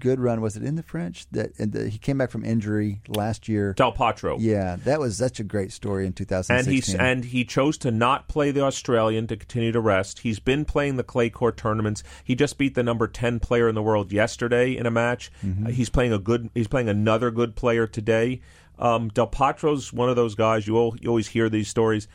good 0.00 0.20
run. 0.20 0.40
Was 0.40 0.56
it 0.56 0.62
in 0.62 0.76
the 0.76 0.82
French? 0.82 1.26
That 1.30 1.56
the, 1.56 1.88
he 1.88 1.98
came 1.98 2.18
back 2.18 2.30
from 2.30 2.44
injury 2.44 3.00
last 3.08 3.48
year. 3.48 3.74
Del 3.74 3.92
Potro. 3.92 4.36
Yeah, 4.38 4.76
that 4.84 5.00
was 5.00 5.16
such 5.16 5.40
a 5.40 5.44
great 5.44 5.72
story 5.72 6.06
in 6.06 6.12
2016. 6.12 6.56
and 6.56 6.74
he's 6.74 6.94
and 6.94 7.24
he 7.24 7.44
chose 7.44 7.78
to 7.78 7.90
not 7.90 8.28
play 8.28 8.50
the 8.50 8.62
Australian 8.62 9.26
to 9.28 9.36
continue 9.36 9.72
to 9.72 9.80
rest. 9.80 10.20
He's 10.20 10.38
been 10.38 10.64
playing 10.64 10.96
the 10.96 11.04
clay 11.04 11.30
court 11.30 11.56
tournaments. 11.56 12.02
He 12.24 12.34
just 12.34 12.58
beat 12.58 12.74
the 12.74 12.82
number 12.82 13.08
ten 13.08 13.40
player 13.40 13.68
in 13.68 13.74
the 13.74 13.82
world 13.82 14.12
yesterday 14.12 14.76
in 14.76 14.86
a 14.86 14.90
match. 14.90 15.30
Mm-hmm. 15.44 15.66
Uh, 15.66 15.70
he's 15.70 15.90
playing 15.90 16.12
a 16.12 16.18
good. 16.18 16.50
He's 16.54 16.68
playing 16.68 16.88
another 16.88 17.30
good 17.30 17.56
player 17.56 17.86
today. 17.86 18.40
Um, 18.78 19.08
Del 19.08 19.26
Potro's 19.26 19.92
one 19.92 20.08
of 20.08 20.16
those 20.16 20.34
guys. 20.34 20.66
You, 20.66 20.76
al- 20.76 20.96
you 21.00 21.08
always 21.08 21.28
hear 21.28 21.48
these 21.48 21.68
stories. 21.68 22.08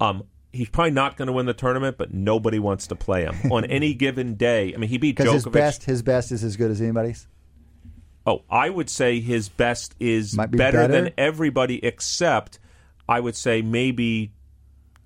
Um, 0.00 0.24
he's 0.52 0.68
probably 0.68 0.92
not 0.92 1.16
going 1.16 1.26
to 1.26 1.32
win 1.32 1.46
the 1.46 1.54
tournament, 1.54 1.98
but 1.98 2.12
nobody 2.12 2.58
wants 2.58 2.86
to 2.88 2.96
play 2.96 3.24
him 3.24 3.52
on 3.52 3.64
any 3.64 3.94
given 3.94 4.34
day. 4.34 4.72
I 4.74 4.76
mean, 4.76 4.88
he 4.88 4.98
beat 4.98 5.16
because 5.16 5.32
his 5.32 5.46
best 5.46 5.84
his 5.84 6.02
best 6.02 6.32
is 6.32 6.44
as 6.44 6.56
good 6.56 6.70
as 6.70 6.80
anybody's. 6.80 7.26
Oh, 8.26 8.42
I 8.48 8.70
would 8.70 8.88
say 8.88 9.20
his 9.20 9.48
best 9.48 9.94
is 10.00 10.34
be 10.34 10.46
better, 10.56 10.78
better? 10.78 10.92
than 10.92 11.12
everybody 11.18 11.84
except 11.84 12.58
I 13.08 13.20
would 13.20 13.36
say 13.36 13.60
maybe 13.60 14.32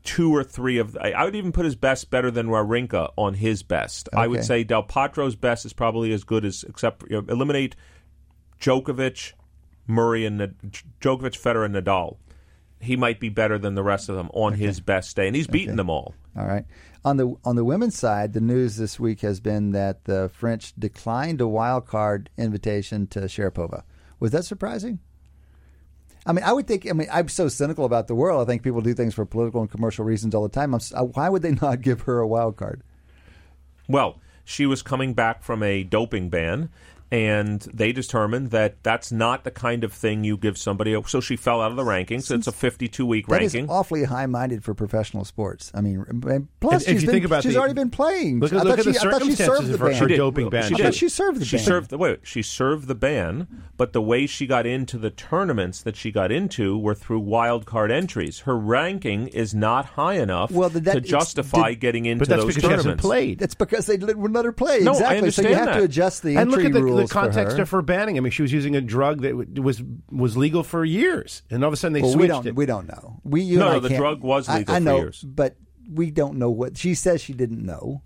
two 0.05 0.35
or 0.35 0.45
three 0.45 0.79
of 0.79 0.97
I 1.01 1.11
I 1.13 1.25
would 1.25 1.35
even 1.35 1.53
put 1.53 1.65
his 1.65 1.75
best 1.75 2.11
better 2.11 2.31
than 2.31 2.49
Wawrinka 2.49 3.13
on 3.17 3.35
his 3.35 3.63
best. 3.63 4.09
I 4.15 4.27
would 4.27 4.45
say 4.45 4.65
Del 4.65 4.85
Potro's 4.85 5.35
best 5.35 5.67
is 5.67 5.73
probably 5.73 6.13
as 6.13 6.25
good 6.25 6.45
as 6.45 6.65
except 6.69 7.03
you 7.11 7.21
know, 7.21 7.25
eliminate 7.29 7.75
Djokovic, 8.61 9.33
Murray 9.89 10.25
and 10.25 10.39
Djokovic, 11.01 11.41
Federer 11.41 11.65
and 11.65 11.75
Nadal. 11.75 12.19
He 12.81 12.97
might 12.97 13.19
be 13.19 13.29
better 13.29 13.59
than 13.59 13.75
the 13.75 13.83
rest 13.83 14.09
of 14.09 14.15
them 14.15 14.31
on 14.33 14.53
his 14.53 14.79
best 14.79 15.17
day 15.17 15.27
and 15.27 15.35
he's 15.35 15.49
beaten 15.49 15.75
them 15.75 15.91
all. 15.91 16.15
All 16.37 16.47
right. 16.47 16.65
On 17.05 17.17
the 17.17 17.35
on 17.45 17.57
the 17.57 17.65
women's 17.65 17.99
side, 17.99 18.33
the 18.33 18.41
news 18.41 18.77
this 18.77 19.01
week 19.01 19.23
has 19.23 19.41
been 19.41 19.73
that 19.73 20.05
the 20.05 20.31
French 20.33 20.73
declined 20.79 21.41
a 21.41 21.49
wild 21.49 21.87
card 21.87 22.31
invitation 22.37 23.09
to 23.09 23.21
Sharapova. 23.21 23.83
Was 24.21 24.31
that 24.31 24.45
surprising? 24.45 25.01
I 26.27 26.33
mean, 26.33 26.45
I 26.45 26.53
would 26.53 26.67
think. 26.67 26.89
I 26.89 26.93
mean, 26.93 27.09
I'm 27.11 27.29
so 27.29 27.49
cynical 27.49 27.85
about 27.85 28.07
the 28.07 28.15
world. 28.15 28.43
I 28.43 28.45
think 28.45 28.63
people 28.63 28.83
do 28.83 28.95
things 28.95 29.15
for 29.15 29.25
political 29.25 29.61
and 29.61 29.71
commercial 29.71 30.05
reasons 30.05 30.35
all 30.35 30.43
the 30.43 30.49
time. 30.49 30.75
I'm, 30.75 30.81
uh, 30.95 31.05
why 31.05 31.29
would 31.29 31.43
they 31.43 31.53
not 31.63 31.81
give 31.81 32.03
her 32.03 32.21
a 32.21 32.27
wild 32.29 32.57
card? 32.57 32.83
Well, 33.89 34.21
she 34.45 34.67
was 34.67 34.83
coming 34.83 35.15
back 35.15 35.43
from 35.43 35.63
a 35.63 35.83
doping 35.85 36.29
ban, 36.29 36.69
and 37.11 37.61
they 37.73 37.93
determined 37.93 38.51
that 38.51 38.83
that's 38.83 39.11
not 39.11 39.45
the 39.45 39.51
kind 39.51 39.85
of 39.85 39.93
thing 39.93 40.25
you 40.25 40.37
give 40.37 40.59
somebody. 40.59 40.95
Oh, 40.95 41.03
so 41.03 41.21
she 41.21 41.37
fell 41.37 41.61
out 41.63 41.71
of 41.71 41.77
the 41.77 41.85
rankings. 41.85 42.31
It's 42.31 42.47
a 42.47 42.53
52 42.53 43.07
week 43.07 43.27
That 43.29 43.43
is 43.43 43.55
ranking. 43.55 43.71
awfully 43.71 44.05
high-minded 44.05 44.63
for 44.63 44.75
professional 44.75 45.25
sports. 45.25 45.71
I 45.75 45.81
mean, 45.81 46.05
and 46.09 46.49
plus 46.61 46.87
And 46.87 46.97
if 46.97 47.01
she's, 47.01 47.03
you 47.03 47.07
been, 47.09 47.15
think 47.15 47.25
about 47.25 47.43
she's 47.43 47.55
the- 47.55 47.59
already 47.59 47.75
been 47.75 47.91
playing. 47.91 48.41
Look 48.41 48.53
I 48.53 48.57
at- 48.57 48.63
thought 48.63 48.69
look 48.69 48.79
at 48.81 48.85
she, 48.85 48.93
the 48.93 48.99
I 48.99 49.11
thought 49.11 49.23
she 49.23 49.35
served 49.35 49.39
circumstances 49.39 49.69
the 49.69 49.75
of 49.75 49.81
her- 49.81 49.91
ban. 49.91 49.99
her 50.01 50.09
doping 50.09 50.45
Well, 50.45 50.51
ban. 50.51 50.69
She 50.69 50.75
I 50.75 50.77
did. 50.77 50.95
she 50.95 51.09
served 51.09 51.41
the 51.41 51.45
she 51.45 51.57
ban. 51.57 51.65
served 51.67 51.91
the 51.91 51.99
wait. 51.99 52.21
She 52.25 52.43
served 52.43 52.89
the 52.89 52.95
ban, 52.95 53.47
but 53.77 53.93
the 53.93 54.03
way 54.03 54.27
she 54.27 54.47
got 54.47 54.67
into 54.67 54.99
the 54.99 55.11
tournaments 55.11 55.83
that 55.83 55.97
she 55.97 56.11
got 56.11 56.31
into 56.31 56.77
were 56.79 56.95
through 56.95 57.21
wild 57.21 57.65
card 57.67 57.91
entries. 57.91 58.41
Her 58.41 58.57
ranking 58.59 59.29
is 59.29 59.55
not 59.55 59.87
high 59.87 60.15
enough 60.15 60.51
Well, 60.51 60.69
that- 60.69 60.85
to 60.93 61.01
justify 61.01 61.71
did- 61.71 61.81
getting 61.81 62.05
into 62.07 62.21
But 62.21 62.29
that's 62.29 62.43
those 62.45 62.55
because 62.57 62.63
she 62.63 62.69
hasn't 62.71 62.83
tournaments. 62.85 63.03
played. 63.03 63.39
That's 63.39 63.55
because 63.55 63.87
they 63.87 63.97
wouldn't 63.97 64.33
let 64.35 64.45
her 64.45 64.53
play. 64.53 64.81
No, 64.81 64.93
I 64.93 64.95
exactly. 64.95 65.31
so 65.31 65.43
you 65.43 65.49
understand 65.49 65.69
have 65.71 65.79
to 65.79 65.85
adjust 65.85 66.23
the 66.23 66.31
and 66.37 66.39
entry 66.51 66.65
look 66.65 66.67
at 66.67 66.73
the, 66.75 66.83
rules 66.83 66.98
the 67.07 67.13
context 67.13 67.53
for 67.53 67.57
her. 67.59 67.63
of 67.63 67.71
her 67.71 67.83
banning. 67.83 68.17
I 68.17 68.21
mean, 68.21 68.31
she 68.33 68.43
was 68.43 68.53
using 68.53 68.75
a 68.77 68.81
drug 68.81 69.23
that 69.23 69.31
w- 69.31 69.63
was 69.63 69.83
was 70.11 70.37
legal 70.37 70.63
for 70.63 70.85
years, 70.85 71.43
and 71.51 71.63
all 71.65 71.69
of 71.69 71.75
a 71.75 71.77
sudden 71.77 71.93
they 71.95 72.03
well, 72.03 72.13
switched 72.13 72.23
we 72.23 72.29
don't. 72.29 72.47
it. 72.47 72.57
We 72.57 72.67
don't 72.67 72.89
know. 72.89 73.21
We 73.25 73.43
you 73.43 73.59
No, 73.59 73.73
no, 73.73 73.81
the 73.81 73.91
drug 73.97 74.23
was 74.23 74.49
I- 74.49 74.59
legal 74.59 74.75
I, 74.75 74.79
for 74.79 74.85
know, 74.85 74.97
years. 74.99 75.23
but 75.23 75.57
we 75.91 76.11
don't 76.11 76.37
know 76.39 76.51
what 76.51 76.77
she 76.77 76.95
says. 76.95 77.21
She 77.23 77.33
didn't 77.33 77.65
know. 77.65 78.03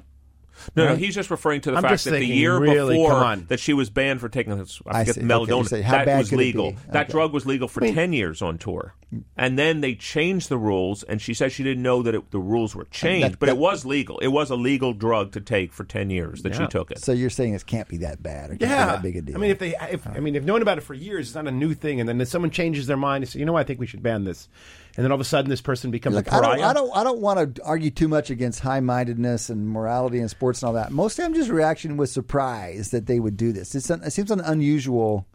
No, 0.77 0.89
no, 0.89 0.97
he's 0.97 1.15
just 1.15 1.31
referring 1.31 1.61
to 1.63 1.71
the 1.71 1.77
I'm 1.77 1.83
fact 1.83 1.93
just 1.95 2.05
that 2.05 2.13
the 2.13 2.27
year 2.27 2.59
really, 2.59 2.97
before 2.97 3.37
that 3.49 3.59
she 3.61 3.73
was 3.73 3.91
banned 3.91 4.21
for 4.21 4.29
taking 4.29 4.57
this, 4.59 4.81
I 4.87 5.01
I 5.01 5.05
forget, 5.05 5.15
see. 5.17 5.21
the 5.23 5.35
Okay, 5.35 5.53
melatonin. 5.53 5.83
how 5.83 6.05
that 6.05 6.19
was 6.19 6.33
legal. 6.33 6.71
be? 6.73 6.79
That 6.91 7.09
drug 7.09 7.33
was 7.33 7.47
legal 7.47 7.69
for 7.69 7.81
ten 7.81 8.13
years 8.13 8.43
on 8.43 8.59
tour, 8.59 8.95
and 9.37 9.59
then 9.59 9.81
they 9.81 9.95
changed 9.95 10.49
the 10.49 10.59
rules. 10.59 11.03
And 11.05 11.21
she 11.21 11.35
said 11.35 11.53
she 11.53 11.63
didn't 11.63 11.83
know 11.83 12.03
that 12.03 12.15
it, 12.15 12.31
the 12.31 12.39
rules 12.39 12.75
were 12.75 12.85
changed, 12.85 13.33
that- 13.33 13.39
but 13.39 13.49
it 13.49 13.57
was 13.57 13.85
legal. 13.85 14.19
It 14.19 14.29
was 14.29 14.51
a 14.51 14.57
legal 14.57 14.93
drug 14.93 15.33
to 15.33 15.41
take 15.41 15.73
for 15.73 15.85
ten 15.85 16.11
years 16.11 16.43
that 16.43 16.55
she 16.55 16.67
took 16.67 16.91
it. 16.91 16.99
So 16.99 17.13
you're 17.13 17.31
saying 17.31 17.55
it 17.55 17.67
can't 17.67 17.89
be 17.89 17.97
that 17.99 18.23
bad? 18.23 18.51
Or 18.51 18.57
can't 18.57 18.63
Yeah, 18.71 18.87
that 18.87 19.03
big 19.03 19.17
a 19.17 19.23
deal? 19.23 19.37
I 19.37 19.39
mean, 19.41 19.51
if 19.51 19.59
they, 19.59 19.75
if, 19.91 20.07
I 20.07 20.21
mean, 20.21 20.35
they've 20.35 20.45
known 20.45 20.63
about 20.63 20.79
it 20.79 20.83
for 20.83 20.95
years. 20.95 21.29
It's 21.29 21.35
not 21.35 21.47
a 21.49 21.51
new 21.51 21.75
thing, 21.75 21.99
and 22.01 22.09
then 22.09 22.21
if 22.21 22.29
someone 22.29 22.51
changes 22.51 22.87
their 22.87 22.97
mind 22.97 23.23
and 23.25 23.31
says, 23.31 23.39
"You 23.41 23.47
know, 23.47 23.53
what, 23.55 23.61
I 23.61 23.65
think 23.65 23.81
we 23.81 23.87
should 23.87 24.03
ban 24.03 24.25
this," 24.25 24.49
and 24.97 25.05
then 25.05 25.11
all 25.13 25.17
of 25.17 25.21
a 25.21 25.25
sudden 25.25 25.49
this 25.49 25.61
person 25.61 25.91
becomes 25.91 26.17
Look, 26.17 26.27
a 26.29 26.35
I 26.35 26.41
pariah. 26.41 26.57
don't, 26.59 26.65
I 26.65 26.73
don't, 26.73 26.97
I 26.99 27.05
don't 27.05 27.21
want 27.21 27.55
to 27.57 27.63
argue 27.65 27.91
too 27.91 28.09
much 28.09 28.31
against 28.31 28.61
high-mindedness 28.61 29.49
and 29.51 29.69
morality 29.69 30.19
in 30.19 30.29
sports 30.29 30.63
and 30.63 30.69
all 30.69 30.75
that. 30.75 30.93
Mostly, 30.93 31.25
I'm 31.25 31.35
just 31.35 31.51
reaction 31.51 31.97
with 31.97 32.11
surprise 32.11 32.91
that 32.91 33.07
they 33.07 33.19
would 33.21 33.37
do 33.37 33.53
this. 33.53 33.75
It's 33.75 33.91
un, 33.91 34.03
it 34.03 34.11
seems 34.11 34.31
an 34.31 34.41
unusual, 34.41 35.27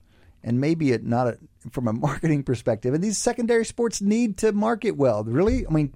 and 0.43 0.59
maybe 0.61 0.91
it 0.91 1.03
not 1.03 1.27
a, 1.27 1.37
from 1.71 1.87
a 1.87 1.93
marketing 2.07 2.43
perspective. 2.43 2.93
And 2.93 3.03
these 3.03 3.17
secondary 3.17 3.65
sports 3.65 4.01
need 4.01 4.37
to 4.37 4.51
market 4.51 4.91
well. 4.91 5.23
Really, 5.23 5.65
I 5.65 5.69
mean, 5.71 5.93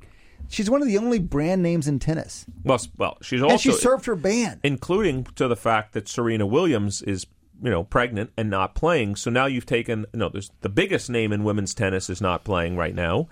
she's 0.50 0.70
one 0.70 0.82
of 0.82 0.88
the 0.88 0.98
only 0.98 1.20
brand 1.20 1.62
names 1.62 1.88
in 1.88 2.00
tennis, 2.00 2.46
well, 2.64 2.82
well, 2.98 3.18
she's 3.22 3.42
also 3.42 3.54
and 3.54 3.62
she 3.62 3.72
served 3.72 4.06
her 4.06 4.16
ban. 4.16 4.60
including 4.64 5.24
to 5.36 5.48
the 5.48 5.56
fact 5.56 5.94
that 5.94 6.08
Serena 6.08 6.46
Williams 6.46 7.02
is 7.04 7.26
you 7.64 7.70
know 7.70 7.84
pregnant 7.84 8.32
and 8.38 8.50
not 8.50 8.74
playing. 8.76 9.16
So 9.16 9.30
now 9.30 9.46
you've 9.46 9.66
taken 9.66 10.06
no. 10.14 10.30
There's 10.30 10.52
the 10.62 10.70
biggest 10.70 11.10
name 11.10 11.32
in 11.32 11.44
women's 11.44 11.74
tennis 11.74 12.10
is 12.10 12.22
not 12.22 12.44
playing 12.44 12.76
right 12.78 12.96
now. 12.96 13.28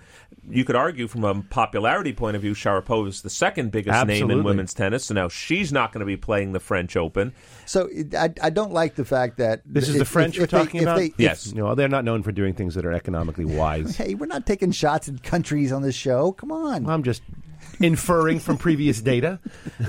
You 0.48 0.64
could 0.64 0.76
argue 0.76 1.06
from 1.08 1.24
a 1.24 1.42
popularity 1.42 2.12
point 2.12 2.36
of 2.36 2.42
view, 2.42 2.54
Sharapova 2.54 3.08
is 3.08 3.22
the 3.22 3.30
second 3.30 3.70
biggest 3.72 4.06
name 4.06 4.30
in 4.30 4.42
women's 4.42 4.72
tennis. 4.74 5.04
So 5.04 5.14
now 5.14 5.28
she's 5.28 5.72
not 5.72 5.92
going 5.92 6.00
to 6.00 6.06
be 6.06 6.16
playing 6.16 6.52
the 6.52 6.60
French 6.60 6.96
Open. 6.96 7.32
So 7.66 7.88
I, 8.16 8.32
I 8.42 8.50
don't 8.50 8.72
like 8.72 8.94
the 8.94 9.04
fact 9.04 9.36
that 9.38 9.62
this 9.66 9.88
is 9.88 9.98
the 9.98 10.04
French 10.04 10.34
if- 10.36 10.40
we're 10.40 10.44
if 10.44 10.50
they- 10.50 10.58
talking 10.58 10.76
if 10.80 10.82
about. 10.84 10.96
they- 10.98 11.06
if- 11.06 11.14
Yes. 11.18 11.52
No, 11.52 11.74
they're 11.74 11.88
not 11.88 12.04
known 12.04 12.22
for 12.22 12.32
doing 12.32 12.54
things 12.54 12.74
that 12.76 12.86
are 12.86 12.92
economically 12.92 13.44
wise. 13.60 13.96
Hey, 13.96 14.14
we're 14.14 14.26
not 14.26 14.46
taking 14.46 14.70
shots 14.72 15.08
at 15.08 15.22
countries 15.22 15.72
on 15.72 15.82
this 15.82 15.94
show. 15.94 16.32
Come 16.32 16.50
on. 16.52 16.88
I'm 16.88 17.02
just 17.02 17.22
inferring 17.80 18.38
from 18.38 18.58
previous 18.58 19.00
data. 19.00 19.40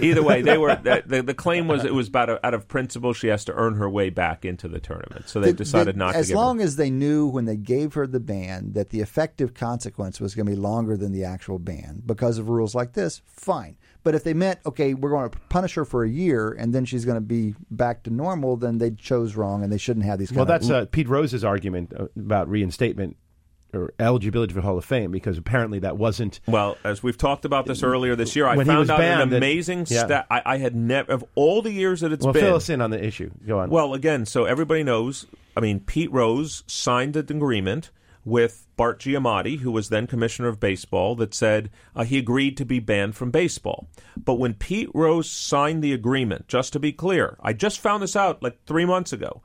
Either 0.02 0.24
way, 0.24 0.42
they 0.42 0.58
were 0.58 0.76
the, 0.76 1.04
the, 1.06 1.22
the 1.22 1.34
claim 1.34 1.68
was 1.68 1.84
it 1.86 1.94
was 1.94 2.08
about 2.08 2.30
a, 2.30 2.46
out 2.46 2.54
of 2.54 2.68
principle 2.68 3.14
she 3.14 3.28
has 3.28 3.46
to 3.46 3.54
earn 3.54 3.76
her 3.76 3.90
way 3.90 4.10
back 4.10 4.46
into 4.46 4.68
the 4.68 4.80
tournament. 4.80 5.28
So 5.30 5.40
they 5.40 5.52
The- 5.52 5.58
decided 5.58 5.96
the- 5.96 6.00
not 6.00 6.16
as 6.16 6.28
to 6.28 6.32
give 6.32 6.38
long 6.38 6.58
her. 6.60 6.64
as 6.64 6.78
they 6.78 6.90
knew 6.90 7.28
when 7.28 7.46
they 7.46 7.58
gave 7.58 7.94
her 7.94 8.08
the 8.08 8.20
ban 8.20 8.72
that 8.74 8.90
the 8.90 9.02
effective 9.02 9.54
consequence 9.54 10.20
was 10.20 10.34
going 10.34 10.46
to 10.46 10.52
be 10.54 10.58
longer 10.58 10.96
than 10.98 11.12
the 11.12 11.26
actual 11.26 11.60
ban 11.60 12.02
because 12.06 12.38
of 12.38 12.50
rules 12.50 12.74
like 12.74 12.94
this 12.94 13.22
fine 13.28 13.78
but 14.04 14.16
if 14.16 14.24
they 14.24 14.34
meant 14.34 14.60
okay 14.66 14.94
we're 14.94 15.10
going 15.10 15.30
to 15.30 15.38
punish 15.50 15.74
her 15.76 15.84
for 15.86 16.04
a 16.04 16.10
year 16.10 16.52
and 16.52 16.74
then 16.74 16.86
she's 16.86 17.06
going 17.06 17.16
to 17.18 17.22
be 17.22 17.54
back 17.70 18.04
to 18.04 18.10
normal 18.10 18.56
then 18.58 18.78
they 18.78 18.92
chose 18.92 19.36
wrong 19.36 19.64
and 19.64 19.72
they 19.72 19.78
shouldn't 19.78 20.06
have 20.06 20.18
these 20.20 20.30
kind 20.30 20.38
Well, 20.38 20.44
of 20.44 20.48
that's 20.48 20.70
uh, 20.70 20.86
Pete 20.92 21.10
Rose's 21.10 21.44
argument 21.44 21.94
uh, 21.98 22.06
about 22.18 22.50
reinstatement 22.50 23.18
or 23.74 23.94
eligibility 24.00 24.54
for 24.54 24.62
Hall 24.62 24.78
of 24.78 24.86
Fame 24.86 25.12
because 25.12 25.38
apparently 25.38 25.80
that 25.80 25.98
wasn't. 25.98 26.40
Well, 26.48 26.78
as 26.84 27.02
we've 27.02 27.18
talked 27.18 27.46
about 27.46 27.66
this 27.66 27.84
earlier 27.84 28.16
this 28.16 28.36
year, 28.36 28.48
I 28.48 28.56
When 28.56 28.70
he 28.70 28.76
was 28.76 28.90
found 28.90 29.02
out 29.02 29.04
an 29.12 29.18
banned 29.20 29.32
that- 29.32 29.38
amazing 29.38 29.86
yeah. 29.90 30.06
stat. 30.06 30.28
I, 30.30 30.42
I 30.46 30.58
had 30.58 30.76
never 30.76 31.12
of 31.12 31.24
all 31.36 31.62
the 31.62 31.72
years 31.72 32.02
that 32.02 32.12
it's 32.12 32.24
Well, 32.26 32.34
been. 32.34 32.44
fill 32.44 32.56
us 32.56 32.70
in 32.70 32.82
on 32.82 32.90
the 32.92 33.04
issue. 33.04 33.32
Go 33.48 33.60
on. 33.60 33.70
Well, 33.70 33.94
again, 33.94 34.26
so 34.26 34.46
everybody 34.46 34.84
knows. 34.84 35.26
I 35.56 35.60
mean, 35.60 35.80
Pete 35.82 36.12
Rose 36.12 36.64
signed 36.68 37.16
an 37.16 37.26
agreement 37.30 37.92
with 38.24 38.68
Bart 38.78 39.00
Giamatti, 39.00 39.60
who 39.60 39.72
was 39.72 39.90
then 39.90 40.06
commissioner 40.06 40.48
of 40.48 40.60
baseball, 40.60 41.16
that 41.16 41.34
said 41.34 41.70
uh, 41.96 42.04
he 42.04 42.18
agreed 42.20 42.56
to 42.58 42.66
be 42.66 42.80
banned 42.80 43.16
from 43.16 43.32
baseball. 43.32 43.88
But 44.16 44.36
when 44.36 44.54
Pete 44.54 44.90
Rose 44.94 45.30
signed 45.30 45.84
the 45.84 45.92
agreement, 45.94 46.48
just 46.48 46.72
to 46.74 46.80
be 46.80 46.92
clear, 46.92 47.36
I 47.42 47.54
just 47.54 47.80
found 47.80 48.04
this 48.04 48.16
out 48.16 48.44
like 48.44 48.64
three 48.66 48.86
months 48.86 49.12
ago. 49.12 49.42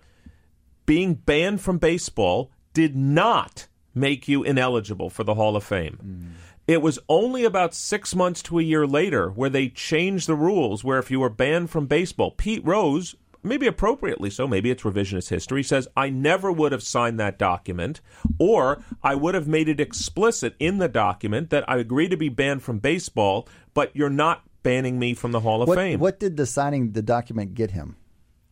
Being 0.85 1.15
banned 1.15 1.61
from 1.61 1.79
baseball 1.79 2.51
did 2.75 2.95
not 2.95 3.67
make 3.97 4.29
you 4.29 4.43
ineligible 4.43 5.11
for 5.11 5.25
the 5.25 5.35
Hall 5.35 5.57
of 5.57 5.65
Fame. 5.65 6.37
It 6.69 6.83
was 6.83 6.99
only 7.09 7.45
about 7.45 7.75
six 7.75 8.15
months 8.15 8.43
to 8.43 8.59
a 8.59 8.63
year 8.63 8.87
later 8.87 9.31
where 9.31 9.51
they 9.51 9.69
changed 9.69 10.27
the 10.27 10.35
rules. 10.35 10.83
Where 10.83 10.99
if 10.99 11.11
you 11.11 11.21
were 11.21 11.31
banned 11.31 11.71
from 11.71 11.87
baseball, 11.87 12.33
Pete 12.33 12.65
Rose, 12.65 13.15
maybe 13.43 13.67
appropriately 13.69 14.31
so, 14.31 14.49
maybe 14.49 14.71
it's 14.71 14.83
revisionist 14.83 15.29
history, 15.29 15.63
says, 15.63 15.87
I 15.97 16.11
never 16.11 16.51
would 16.51 16.73
have 16.73 16.83
signed 16.83 17.21
that 17.21 17.39
document, 17.39 18.01
or 18.39 18.83
I 19.03 19.15
would 19.15 19.35
have 19.35 19.47
made 19.47 19.69
it 19.69 19.81
explicit 19.81 20.57
in 20.59 20.79
the 20.79 20.89
document 20.89 21.51
that 21.51 21.69
I 21.69 21.77
agree 21.77 22.09
to 22.09 22.17
be 22.17 22.29
banned 22.29 22.65
from 22.65 22.81
baseball, 22.81 23.49
but 23.73 23.95
you're 23.95 24.11
not 24.11 24.43
banning 24.65 24.99
me 24.99 25.15
from 25.15 25.31
the 25.31 25.41
Hall 25.41 25.63
of 25.63 25.69
what, 25.69 25.79
Fame. 25.79 26.01
what 26.01 26.19
did 26.19 26.37
the 26.37 26.47
signing 26.47 26.91
the 26.91 27.03
document 27.03 27.55
get 27.55 27.71
him 27.71 27.97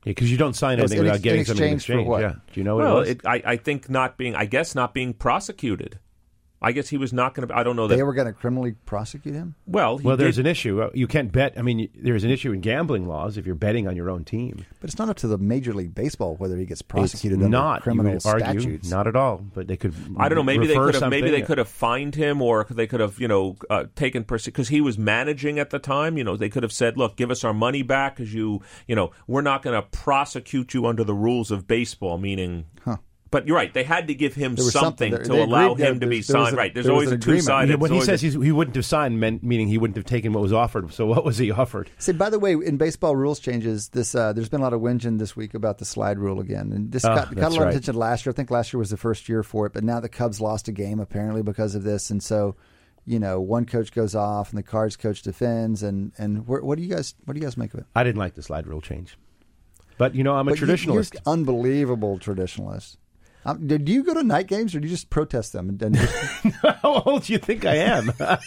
because 0.05 0.31
you 0.31 0.37
don't 0.37 0.55
sign 0.55 0.79
anything 0.79 0.99
in 0.99 1.05
without 1.05 1.23
getting 1.23 1.41
in 1.41 1.47
something 1.47 1.69
in 1.69 1.75
exchange 1.75 2.05
for 2.05 2.11
what? 2.11 2.21
Yeah. 2.21 2.35
Do 2.53 2.61
you 2.61 2.65
know 2.65 2.77
what 2.77 2.85
well, 2.85 2.97
it 2.97 3.01
was? 3.01 3.09
it, 3.09 3.27
I, 3.27 3.43
I 3.45 3.57
think 3.57 3.89
not 3.89 4.17
being, 4.17 4.35
I 4.35 4.45
guess 4.45 4.75
not 4.75 4.95
being 4.95 5.15
prosecuted. 5.15 5.99
I 6.65 6.73
guess 6.73 6.89
he 6.89 6.97
was 6.97 7.13
not 7.13 7.35
going 7.35 7.47
to. 7.47 7.55
I 7.55 7.63
don't 7.63 7.77
know 7.77 7.87
that. 7.87 7.97
they 7.97 8.03
were 8.03 8.15
going 8.15 8.27
to 8.27 8.33
criminally 8.33 8.73
prosecute 8.87 9.35
him 9.35 9.55
well, 9.67 9.99
he 9.99 10.07
well, 10.07 10.17
there's 10.17 10.37
did- 10.37 10.47
an 10.47 10.51
issue. 10.51 10.83
Uh, 10.83 10.91
You 10.95 11.07
can't 11.07 11.31
bet. 11.31 11.59
I 11.59 11.63
mean, 11.63 11.91
there's 11.95 12.25
an 12.25 12.31
issue 12.31 12.53
in 12.53 12.61
gambling 12.61 13.07
laws 13.07 13.37
if 13.37 13.45
you're 13.45 13.55
betting 13.55 13.87
on 13.87 13.97
your 13.97 14.09
own 14.09 14.25
team. 14.25 14.65
but 14.81 14.89
it's 14.89 14.99
not 14.99 15.11
up 15.11 15.17
to 15.19 15.27
the 15.27 15.37
major 15.37 15.75
league 15.75 15.95
baseball 15.95 16.37
whether 16.37 16.57
he 16.57 16.65
gets 16.65 16.81
It's 16.81 16.89
prosecuted 16.89 17.39
under 17.39 17.51
not 17.51 17.83
criminal 17.83 18.15
you 18.15 18.21
argue, 18.25 18.61
statutes 18.61 18.91
Not 18.91 19.07
at 19.07 19.15
all. 19.15 19.45
But 19.53 19.69
they 19.69 19.77
could. 19.77 19.95
I 20.17 20.29
don't 20.29 20.37
know. 20.37 20.43
Maybe 20.43 20.67
they 20.67 20.75
could 20.75 20.95
have. 20.95 21.11
Maybe 21.11 21.31
they 21.31 21.43
could 21.43 21.59
have 21.59 21.69
fined 21.69 22.15
him, 22.15 22.41
or 22.41 22.67
they 22.71 22.87
could 22.87 23.01
have, 23.01 23.21
you 23.21 23.29
know, 23.29 23.57
uh, 23.69 23.85
taken 23.95 24.23
because 24.23 24.69
he 24.69 24.81
was 24.81 24.97
managing 24.97 25.59
at 25.59 25.69
the 25.71 25.79
time. 25.79 26.17
You 26.17 26.25
know, 26.25 26.37
they 26.37 26.49
could 26.49 26.63
have 26.63 26.73
said, 26.73 26.97
"Look, 26.97 27.17
give 27.17 27.31
us 27.31 27.45
our 27.45 27.53
money 27.53 27.83
back 27.83 28.17
because 28.17 28.33
you, 28.33 28.63
you 28.89 28.97
know, 28.97 29.11
we're 29.27 29.43
not 29.43 29.63
going 29.63 29.81
to 29.81 29.87
prosecute 29.89 30.73
you 30.73 30.87
under 30.87 31.05
the 31.05 31.15
rules 31.15 31.51
of 31.51 31.67
baseball." 31.67 32.17
Meaning, 32.17 32.65
but 33.35 33.47
you're 33.47 33.57
right. 33.57 33.75
They 33.75 33.83
had 33.85 34.07
to 34.09 34.15
give 34.15 34.35
him 34.35 34.57
something, 34.57 34.71
something 34.71 35.11
there. 35.13 35.25
to 35.25 35.33
They 35.33 35.43
allow 35.43 35.73
agreed 35.73 35.85
that 35.85 35.91
him 35.93 36.01
to 36.01 36.07
be 36.07 36.21
there- 36.21 36.35
there 36.35 36.45
signed. 36.45 36.55
a- 36.55 36.57
right. 36.57 36.73
There's 36.75 36.87
there 36.87 36.93
always 36.95 37.11
a 37.13 37.19
two 37.19 37.41
sided. 37.41 37.71
Yeah, 37.73 37.77
when 37.77 37.93
he 37.93 38.01
says 38.01 38.21
he's, 38.21 38.35
he 38.35 38.53
wouldn't 38.53 38.77
have 38.77 38.87
signed, 38.87 39.19
meant, 39.21 39.43
meaning 39.43 39.69
he 39.69 39.77
wouldn't 39.79 39.97
have 39.97 40.07
taken 40.07 40.33
what 40.33 40.43
was 40.43 40.53
offered. 40.53 40.93
So 40.93 41.05
what 41.07 41.25
was 41.25 41.39
he 41.39 41.51
offered? 41.51 41.91
See, 41.99 42.13
by 42.13 42.31
the 42.31 42.39
way, 42.39 42.53
in 42.53 42.77
baseball 42.77 43.17
rules 43.17 43.41
changes, 43.41 43.89
this 43.89 44.15
uh, 44.15 44.33
there's 44.33 44.49
been 44.49 44.61
a 44.61 44.63
lot 44.63 44.73
of 44.73 44.81
whinging 44.81 45.19
this 45.19 45.35
week 45.37 45.53
about 45.55 45.79
the 45.79 45.85
slide 45.85 46.19
rule 46.19 46.41
again, 46.41 46.73
and 46.73 46.93
this 46.93 47.05
Ah, 47.05 47.15
got, 47.15 47.25
got 47.25 47.33
a 47.33 47.35
that's 47.41 47.55
lot 47.57 47.63
of 47.65 47.69
attention 47.71 47.95
last 47.97 48.25
year. 48.25 48.31
I 48.31 48.35
think 48.37 48.51
last 48.51 48.73
year 48.73 48.79
was 48.79 48.91
the 48.91 48.97
first 48.97 49.29
year 49.29 49.43
for 49.43 49.67
it, 49.67 49.73
but 49.73 49.85
now 49.85 50.01
the 50.01 50.09
Cubs 50.09 50.41
lost 50.41 50.69
a 50.69 50.73
game 50.73 51.01
apparently 51.01 51.43
because 51.43 51.75
of 51.75 51.83
this, 51.83 52.11
and 52.11 52.23
so 52.23 52.55
you 53.05 53.19
know 53.19 53.41
one 53.41 53.67
coach 53.67 53.93
goes 53.93 54.15
off 54.15 54.51
and 54.51 54.59
the 54.59 54.63
Cards 54.63 54.97
coach 54.97 55.23
defends, 55.23 55.83
and 55.83 56.13
and 56.19 56.39
wh- 56.47 56.63
what 56.65 56.79
do 56.79 56.83
you 56.85 56.89
guys 56.95 57.15
what 57.25 57.35
do 57.35 57.41
you 57.41 57.45
guys 57.45 57.57
make 57.57 57.75
of 57.75 57.81
it? 57.81 57.87
I 57.97 58.05
didn't 58.05 58.19
like 58.19 58.35
the 58.35 58.43
slide 58.43 58.67
rule 58.67 58.81
change, 58.81 59.19
but 59.99 60.15
you 60.15 60.23
know 60.25 60.35
I'm 60.37 60.49
a 60.49 60.53
But 60.53 60.61
traditionalist. 60.61 61.15
you're 61.15 61.23
unbelievable 61.27 62.19
traditionalist. 62.19 62.97
Um, 63.45 63.67
did 63.67 63.89
you 63.89 64.03
go 64.05 64.15
to 64.15 64.23
night 64.23 64.47
games 64.47 64.75
or 64.75 64.81
do 64.81 64.87
you 64.89 64.95
just 64.95 65.11
protest 65.11 65.53
them? 65.53 65.69
And, 65.69 65.83
and 65.83 65.97
How 66.83 67.03
old 67.05 67.25
do 67.25 67.33
you 67.33 67.39
think 67.39 67.65
I 67.65 67.77
am? 67.77 68.07
there 68.19 68.39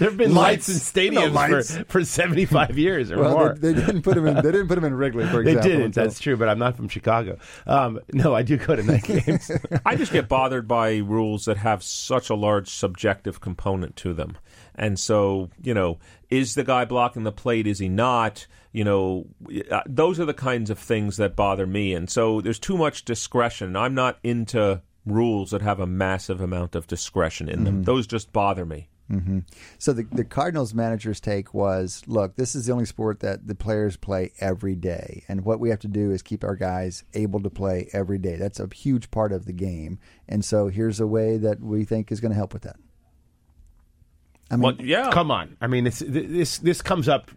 have 0.00 0.16
been 0.16 0.34
lights, 0.34 0.68
Lights. 0.68 0.96
in 0.96 1.14
No 1.14 1.22
stadiums 1.22 1.32
lights. 1.32 1.76
for, 1.76 1.84
for 1.84 2.04
75 2.04 2.78
years 2.78 3.10
or 3.10 3.18
well, 3.20 3.30
more. 3.38 3.54
they, 3.54 3.72
they 3.72 3.86
didn't 3.86 4.02
put 4.02 4.14
them 4.16 4.26
in. 4.26 4.34
They 4.36 4.42
didn't 4.42 4.68
put 4.68 4.76
him 4.78 4.84
in 4.84 4.94
Wrigley, 4.94 5.26
for 5.26 5.42
They 5.44 5.52
example. 5.52 5.62
didn't. 5.70 5.84
until- 5.86 6.04
That's 6.04 6.20
true, 6.20 6.36
but 6.36 6.48
I'm 6.48 6.58
not 6.58 6.76
from 6.76 6.88
Chicago. 6.88 7.38
Um, 7.66 8.00
no, 8.12 8.34
I 8.34 8.42
do 8.42 8.56
go 8.56 8.76
to 8.76 8.82
night 8.82 9.04
games. 9.04 9.50
I 9.86 9.96
just 9.96 10.12
get 10.12 10.28
bothered 10.28 10.68
by 10.68 10.98
rules 10.98 11.46
that 11.46 11.56
have 11.58 11.82
such 11.82 12.30
a 12.30 12.34
large 12.34 12.68
subjective 12.68 13.40
component 13.40 13.96
to 13.96 14.12
them. 14.14 14.36
And 14.74 14.98
so, 14.98 15.50
you 15.62 15.74
know, 15.74 15.98
is 16.30 16.54
the 16.54 16.62
guy 16.64 16.84
blocking 16.84 17.24
the 17.24 17.32
plate? 17.32 17.66
Is 17.66 17.78
he 17.80 17.88
not? 17.88 18.46
You 18.78 18.84
know, 18.84 19.26
uh, 19.72 19.82
those 19.86 20.20
are 20.20 20.24
the 20.24 20.40
kinds 20.50 20.70
of 20.70 20.78
things 20.78 21.16
that 21.16 21.34
bother 21.34 21.66
me. 21.66 21.94
And 21.94 22.08
so 22.08 22.40
there's 22.40 22.60
too 22.60 22.76
much 22.76 23.04
discretion. 23.04 23.74
I'm 23.74 23.94
not 23.94 24.18
into 24.22 24.82
rules 25.04 25.50
that 25.50 25.62
have 25.62 25.80
a 25.80 25.86
massive 25.86 26.40
amount 26.40 26.76
of 26.76 26.86
discretion 26.86 27.48
in 27.48 27.64
them. 27.64 27.82
Those 27.82 28.06
just 28.06 28.32
bother 28.32 28.64
me. 28.64 28.88
hmm 29.10 29.40
So 29.78 29.92
the 29.92 30.04
the 30.12 30.24
Cardinals 30.24 30.74
manager's 30.74 31.18
take 31.18 31.52
was, 31.52 32.02
look, 32.06 32.36
this 32.36 32.54
is 32.54 32.66
the 32.66 32.72
only 32.72 32.84
sport 32.84 33.18
that 33.20 33.48
the 33.48 33.54
players 33.56 33.96
play 33.96 34.30
every 34.38 34.76
day, 34.76 35.24
and 35.28 35.44
what 35.44 35.58
we 35.60 35.70
have 35.70 35.80
to 35.80 35.88
do 35.88 36.12
is 36.12 36.22
keep 36.22 36.44
our 36.44 36.56
guys 36.56 37.02
able 37.14 37.40
to 37.40 37.50
play 37.50 37.88
every 37.92 38.18
day. 38.18 38.36
That's 38.36 38.60
a 38.60 38.68
huge 38.72 39.10
part 39.10 39.32
of 39.32 39.44
the 39.44 39.54
game, 39.54 39.98
and 40.28 40.44
so 40.44 40.68
here's 40.68 41.00
a 41.00 41.06
way 41.06 41.38
that 41.38 41.60
we 41.60 41.84
think 41.84 42.12
is 42.12 42.20
going 42.20 42.32
to 42.32 42.36
help 42.42 42.52
with 42.52 42.62
that. 42.62 42.76
I 44.50 44.56
mean, 44.56 44.62
Well, 44.62 44.76
yeah. 44.78 45.10
Come 45.10 45.30
on. 45.30 45.56
I 45.60 45.66
mean, 45.66 45.86
it's, 45.86 45.98
this 45.98 46.58
this 46.58 46.80
comes 46.82 47.08
up. 47.08 47.30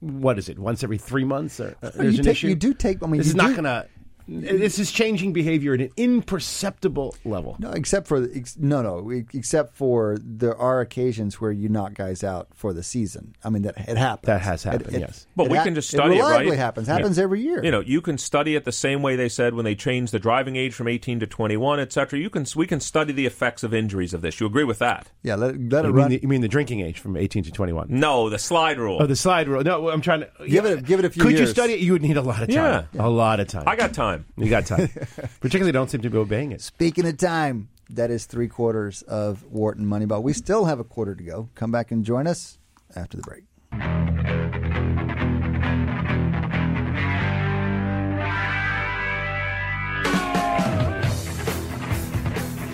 What 0.00 0.38
is 0.38 0.48
it? 0.48 0.58
Once 0.58 0.82
every 0.82 0.98
three 0.98 1.24
months? 1.24 1.60
Or, 1.60 1.76
uh, 1.82 1.90
there's 1.94 2.14
you 2.14 2.18
an 2.20 2.24
take- 2.24 2.32
issue. 2.32 2.48
you 2.48 2.54
do 2.54 2.72
take- 2.74 3.02
I 3.02 3.06
mean, 3.06 3.18
this 3.18 3.28
is 3.28 3.34
not 3.34 3.50
going 3.50 3.64
to. 3.64 3.86
This 4.32 4.78
is 4.78 4.92
changing 4.92 5.32
behavior 5.32 5.74
at 5.74 5.80
an 5.80 5.90
imperceptible 5.96 7.16
level. 7.24 7.56
No, 7.58 7.70
except 7.72 8.06
for 8.06 8.28
ex- 8.34 8.56
no, 8.56 8.80
no, 8.80 9.10
e- 9.12 9.24
except 9.34 9.76
for 9.76 10.16
there 10.20 10.56
are 10.56 10.80
occasions 10.80 11.40
where 11.40 11.50
you 11.50 11.68
knock 11.68 11.94
guys 11.94 12.22
out 12.22 12.46
for 12.54 12.72
the 12.72 12.82
season. 12.84 13.34
I 13.44 13.50
mean, 13.50 13.62
that 13.62 13.76
it 13.88 13.96
happens. 13.96 14.26
That 14.26 14.40
has 14.42 14.62
happened, 14.62 14.86
It- 14.88 14.94
it- 14.94 15.00
yes. 15.00 15.26
But 15.34 15.46
it 15.46 15.50
we 15.52 15.58
ha- 15.58 15.64
can 15.64 15.74
just 15.74 15.90
study 15.90 16.14
it, 16.14 16.18
reliably 16.18 16.50
right? 16.50 16.58
happens. 16.58 16.86
Happens 16.86 17.18
Yeah. 17.18 17.24
every 17.24 17.40
year. 17.42 17.64
You 17.64 17.70
know, 17.72 17.80
you 17.80 18.00
can 18.00 18.18
study 18.18 18.54
it 18.54 18.64
the 18.64 18.72
same 18.72 19.02
way 19.02 19.16
they 19.16 19.28
said 19.28 19.54
when 19.54 19.64
they 19.64 19.74
changed 19.74 20.12
the 20.12 20.18
driving 20.20 20.54
age 20.56 20.74
from 20.74 20.86
18 20.88 21.18
to 21.20 21.26
21, 21.26 21.80
et 21.80 21.92
cetera. 21.92 22.18
You 22.18 22.30
can 22.30 22.46
we 22.54 22.66
can 22.66 22.78
study 22.80 23.12
the 23.12 23.26
effects 23.26 23.62
of 23.62 23.74
injuries 23.74 24.14
of 24.14 24.20
this. 24.22 24.40
You 24.40 24.46
agree 24.46 24.64
with 24.64 24.78
that? 24.78 25.08
yeah, 25.22 25.34
let, 25.34 25.54
it- 25.56 25.72
let 25.72 25.84
it 25.84 25.88
You 25.88 25.94
run. 25.94 26.08
mean, 26.10 26.18
the, 26.18 26.22
you 26.22 26.28
mean 26.28 26.40
the 26.40 26.48
drinking 26.48 26.80
age 26.80 26.98
from 27.00 27.16
18 27.16 27.42
to 27.44 27.50
21? 27.50 27.88
No, 27.90 28.30
the 28.30 28.38
slide 28.38 28.78
rule. 28.78 28.98
Oh, 29.00 29.06
the 29.06 29.16
slide 29.16 29.48
rule. 29.48 29.62
No, 29.64 29.90
I'm 29.90 30.00
trying 30.00 30.20
to 30.20 30.28
Give 30.46 30.64
it 30.64 30.78
a- 30.78 30.82
give 30.82 30.98
it 31.00 31.04
a 31.04 31.10
few 31.10 31.22
Could 31.22 31.38
you 31.38 31.46
study 31.46 31.72
it? 31.74 31.80
You 31.80 31.92
would 31.92 32.02
need 32.02 32.16
a 32.16 32.22
lot 32.22 32.42
of 32.42 32.48
time. 32.48 32.86
Yeah. 32.94 33.06
a 33.06 33.08
lot 33.10 33.40
of 33.40 33.48
time. 33.48 33.64
I 33.66 33.74
got 33.76 33.92
time. 33.92 34.19
You 34.36 34.50
got 34.50 34.66
time. 34.66 34.88
Particularly, 35.40 35.72
don't 35.72 35.90
seem 35.90 36.02
to 36.02 36.10
be 36.10 36.18
obeying 36.18 36.52
it. 36.52 36.60
Speaking 36.60 37.06
of 37.06 37.16
time, 37.16 37.68
that 37.90 38.10
is 38.10 38.26
three 38.26 38.48
quarters 38.48 39.02
of 39.02 39.44
Wharton 39.46 39.86
Moneyball. 39.86 40.22
We 40.22 40.32
still 40.32 40.66
have 40.66 40.78
a 40.80 40.84
quarter 40.84 41.14
to 41.14 41.22
go. 41.22 41.48
Come 41.54 41.72
back 41.72 41.90
and 41.90 42.04
join 42.04 42.26
us 42.26 42.58
after 42.94 43.16
the 43.16 43.22
break. 43.22 43.44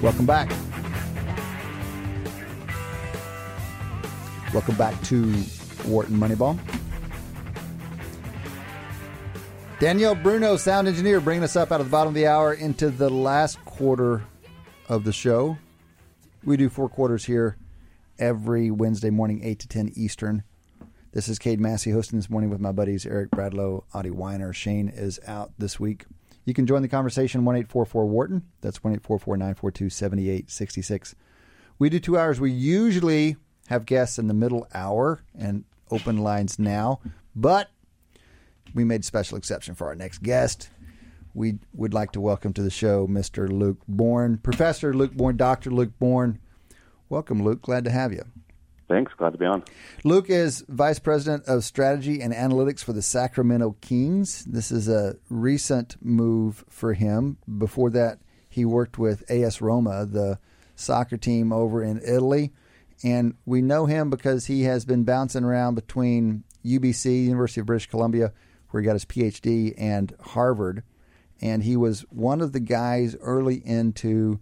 Welcome 0.02 0.26
back. 0.26 0.50
Welcome 4.52 4.76
back 4.76 5.00
to 5.04 5.32
Wharton 5.86 6.16
Moneyball. 6.16 6.58
Danielle 9.78 10.14
Bruno, 10.14 10.56
sound 10.56 10.88
engineer, 10.88 11.20
bringing 11.20 11.44
us 11.44 11.54
up 11.54 11.70
out 11.70 11.82
of 11.82 11.88
the 11.88 11.90
bottom 11.90 12.08
of 12.08 12.14
the 12.14 12.26
hour 12.26 12.54
into 12.54 12.88
the 12.88 13.10
last 13.10 13.62
quarter 13.66 14.24
of 14.88 15.04
the 15.04 15.12
show. 15.12 15.58
We 16.42 16.56
do 16.56 16.70
four 16.70 16.88
quarters 16.88 17.26
here 17.26 17.58
every 18.18 18.70
Wednesday 18.70 19.10
morning, 19.10 19.42
8 19.44 19.58
to 19.58 19.68
10 19.68 19.92
Eastern. 19.94 20.44
This 21.12 21.28
is 21.28 21.38
Cade 21.38 21.60
Massey 21.60 21.90
hosting 21.90 22.18
this 22.18 22.30
morning 22.30 22.48
with 22.48 22.58
my 22.58 22.72
buddies 22.72 23.04
Eric 23.04 23.30
Bradlow, 23.32 23.84
Adi 23.92 24.08
Wyner. 24.08 24.54
Shane 24.54 24.88
is 24.88 25.20
out 25.26 25.52
this 25.58 25.78
week. 25.78 26.06
You 26.46 26.54
can 26.54 26.66
join 26.66 26.80
the 26.80 26.88
conversation 26.88 27.44
1 27.44 27.56
844 27.56 28.06
Wharton. 28.06 28.44
That's 28.62 28.82
1 28.82 28.94
844 28.94 29.36
942 29.36 29.90
7866. 29.90 31.14
We 31.78 31.90
do 31.90 32.00
two 32.00 32.16
hours. 32.16 32.40
We 32.40 32.50
usually 32.50 33.36
have 33.68 33.84
guests 33.84 34.18
in 34.18 34.26
the 34.26 34.32
middle 34.32 34.66
hour 34.72 35.22
and 35.38 35.64
open 35.90 36.16
lines 36.16 36.58
now, 36.58 37.00
but 37.34 37.68
we 38.76 38.84
made 38.84 39.00
a 39.00 39.04
special 39.04 39.38
exception 39.38 39.74
for 39.74 39.88
our 39.88 39.94
next 39.96 40.22
guest. 40.22 40.68
We 41.32 41.58
would 41.72 41.94
like 41.94 42.12
to 42.12 42.20
welcome 42.20 42.52
to 42.52 42.62
the 42.62 42.70
show 42.70 43.06
Mr. 43.06 43.50
Luke 43.50 43.78
Bornn, 43.88 44.38
Professor 44.38 44.92
Luke 44.92 45.14
Bornn, 45.14 45.38
Dr. 45.38 45.70
Luke 45.70 45.98
Bornn. 45.98 46.38
Welcome, 47.08 47.42
Luke. 47.42 47.62
Glad 47.62 47.84
to 47.84 47.90
have 47.90 48.12
you. 48.12 48.22
Thanks. 48.86 49.12
Glad 49.16 49.32
to 49.32 49.38
be 49.38 49.46
on. 49.46 49.64
Luke 50.04 50.28
is 50.28 50.64
Vice 50.68 50.98
President 50.98 51.44
of 51.46 51.64
Strategy 51.64 52.20
and 52.20 52.34
Analytics 52.34 52.84
for 52.84 52.92
the 52.92 53.02
Sacramento 53.02 53.76
Kings. 53.80 54.44
This 54.44 54.70
is 54.70 54.88
a 54.88 55.16
recent 55.30 55.96
move 56.02 56.62
for 56.68 56.92
him. 56.92 57.38
Before 57.58 57.90
that, 57.90 58.18
he 58.48 58.64
worked 58.64 58.98
with 58.98 59.28
AS 59.30 59.62
Roma, 59.62 60.04
the 60.04 60.38
soccer 60.74 61.16
team 61.16 61.50
over 61.50 61.82
in 61.82 62.00
Italy. 62.06 62.52
And 63.02 63.34
we 63.46 63.62
know 63.62 63.86
him 63.86 64.10
because 64.10 64.46
he 64.46 64.64
has 64.64 64.84
been 64.84 65.04
bouncing 65.04 65.44
around 65.44 65.74
between 65.76 66.44
UBC, 66.64 67.24
University 67.24 67.60
of 67.60 67.66
British 67.66 67.88
Columbia, 67.88 68.32
where 68.70 68.82
he 68.82 68.86
got 68.86 68.94
his 68.94 69.04
PhD, 69.04 69.74
and 69.76 70.14
Harvard. 70.20 70.82
And 71.40 71.62
he 71.62 71.76
was 71.76 72.02
one 72.10 72.40
of 72.40 72.52
the 72.52 72.60
guys 72.60 73.16
early 73.20 73.56
into 73.64 74.40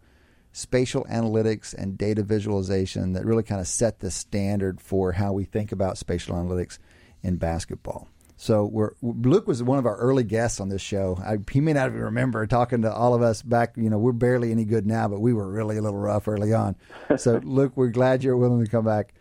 spatial 0.53 1.05
analytics 1.11 1.75
and 1.75 1.99
data 1.99 2.23
visualization 2.23 3.13
that 3.13 3.25
really 3.25 3.43
kind 3.43 3.61
of 3.61 3.67
set 3.67 3.99
the 3.99 4.11
standard 4.11 4.81
for 4.81 5.13
how 5.13 5.33
we 5.33 5.45
think 5.45 5.73
about 5.73 5.99
spatial 5.99 6.37
analytics 6.37 6.79
in 7.23 7.37
basketball. 7.37 8.09
So 8.37 8.65
we're, 8.65 8.93
Luke 9.03 9.47
was 9.47 9.63
one 9.63 9.79
of 9.79 9.87
our 9.87 9.97
early 9.97 10.25
guests 10.25 10.61
on 10.61 10.69
this 10.69 10.83
show. 10.83 11.19
I, 11.25 11.39
he 11.51 11.61
may 11.61 11.73
not 11.73 11.89
even 11.89 12.01
remember 12.01 12.47
talking 12.47 12.83
to 12.83 12.93
all 12.93 13.15
of 13.15 13.23
us 13.23 13.43
back. 13.43 13.75
You 13.77 13.91
know, 13.91 13.99
we're 13.99 14.13
barely 14.13 14.51
any 14.51 14.65
good 14.65 14.87
now, 14.87 15.09
but 15.09 15.21
we 15.21 15.33
were 15.33 15.51
really 15.51 15.77
a 15.77 15.83
little 15.83 15.99
rough 15.99 16.29
early 16.29 16.53
on. 16.53 16.77
So, 17.17 17.37
Luke, 17.45 17.73
we're 17.77 17.89
glad 17.89 18.23
you're 18.23 18.37
willing 18.37 18.65
to 18.65 18.71
come 18.71 18.85
back 18.85 19.15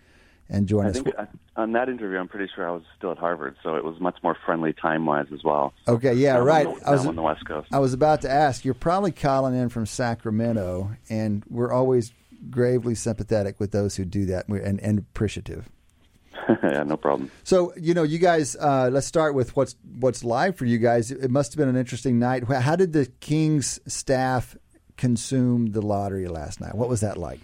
and 0.54 0.68
join 0.68 0.86
I 0.86 0.90
us. 0.90 0.96
think 1.00 1.16
uh, 1.18 1.26
on 1.56 1.74
that 1.74 1.90
interview, 1.90 2.18
I'm 2.18 2.28
pretty 2.28 2.50
sure 2.56 2.68
I 2.68 2.72
was 2.72 2.84
still 2.98 3.12
at 3.12 3.18
Harvard, 3.18 3.56
so 3.64 3.76
it 3.76 3.84
was 3.84 4.00
much 4.00 4.18
more 4.24 4.38
friendly 4.46 4.72
time 4.72 5.06
wise 5.06 5.28
as 5.34 5.44
well. 5.44 5.74
Okay, 5.88 6.14
yeah, 6.14 6.34
Now 6.34 6.42
right. 6.42 6.68
On 6.68 6.80
the, 6.80 6.88
I 6.88 6.92
was 6.92 7.06
on 7.06 7.16
the 7.16 7.22
West 7.22 7.46
Coast. 7.46 7.68
I 7.72 7.80
was 7.80 7.94
about 7.94 8.22
to 8.22 8.30
ask. 8.32 8.64
You're 8.64 8.74
probably 8.74 9.12
calling 9.12 9.56
in 9.56 9.70
from 9.70 9.86
Sacramento, 9.86 10.92
and 11.10 11.44
we're 11.50 11.74
always 11.74 12.14
gravely 12.50 12.96
sympathetic 12.96 13.60
with 13.60 13.72
those 13.72 13.96
who 13.96 14.06
do 14.06 14.26
that 14.28 14.48
and, 14.48 14.80
and 14.80 15.00
appreciative. 15.00 15.70
yeah, 16.64 16.84
no 16.84 16.98
problem. 16.98 17.32
So 17.44 17.74
you 17.76 17.94
know, 17.94 18.04
you 18.04 18.20
guys. 18.20 18.56
Uh, 18.56 18.90
let's 18.92 19.08
start 19.08 19.34
with 19.34 19.56
what's 19.56 19.76
what's 20.00 20.24
live 20.24 20.56
for 20.56 20.66
you 20.66 20.78
guys. 20.78 21.12
It 21.12 21.32
must 21.32 21.54
have 21.54 21.58
been 21.58 21.70
an 21.70 21.78
interesting 21.78 22.20
night. 22.20 22.44
How 22.46 22.76
did 22.76 22.94
the 22.94 23.06
Kings 23.20 23.80
staff 23.88 24.56
consume 24.98 25.68
the 25.68 25.82
lottery 25.82 26.28
last 26.28 26.62
night? 26.62 26.76
What 26.76 26.90
was 26.90 27.02
that 27.02 27.18
like? 27.18 27.40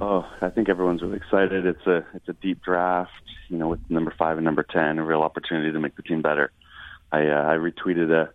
Oh, 0.00 0.26
I 0.40 0.48
think 0.48 0.68
everyone's 0.68 1.02
really 1.02 1.16
excited. 1.16 1.66
It's 1.66 1.86
a 1.86 2.04
it's 2.14 2.28
a 2.28 2.32
deep 2.32 2.62
draft, 2.62 3.10
you 3.48 3.58
know, 3.58 3.68
with 3.68 3.80
number 3.90 4.14
five 4.16 4.38
and 4.38 4.44
number 4.44 4.62
ten, 4.62 4.98
a 4.98 5.04
real 5.04 5.22
opportunity 5.22 5.72
to 5.72 5.80
make 5.80 5.96
the 5.96 6.02
team 6.02 6.22
better. 6.22 6.50
I 7.10 7.26
uh, 7.26 7.42
I 7.42 7.56
retweeted 7.56 8.10
a, 8.10 8.30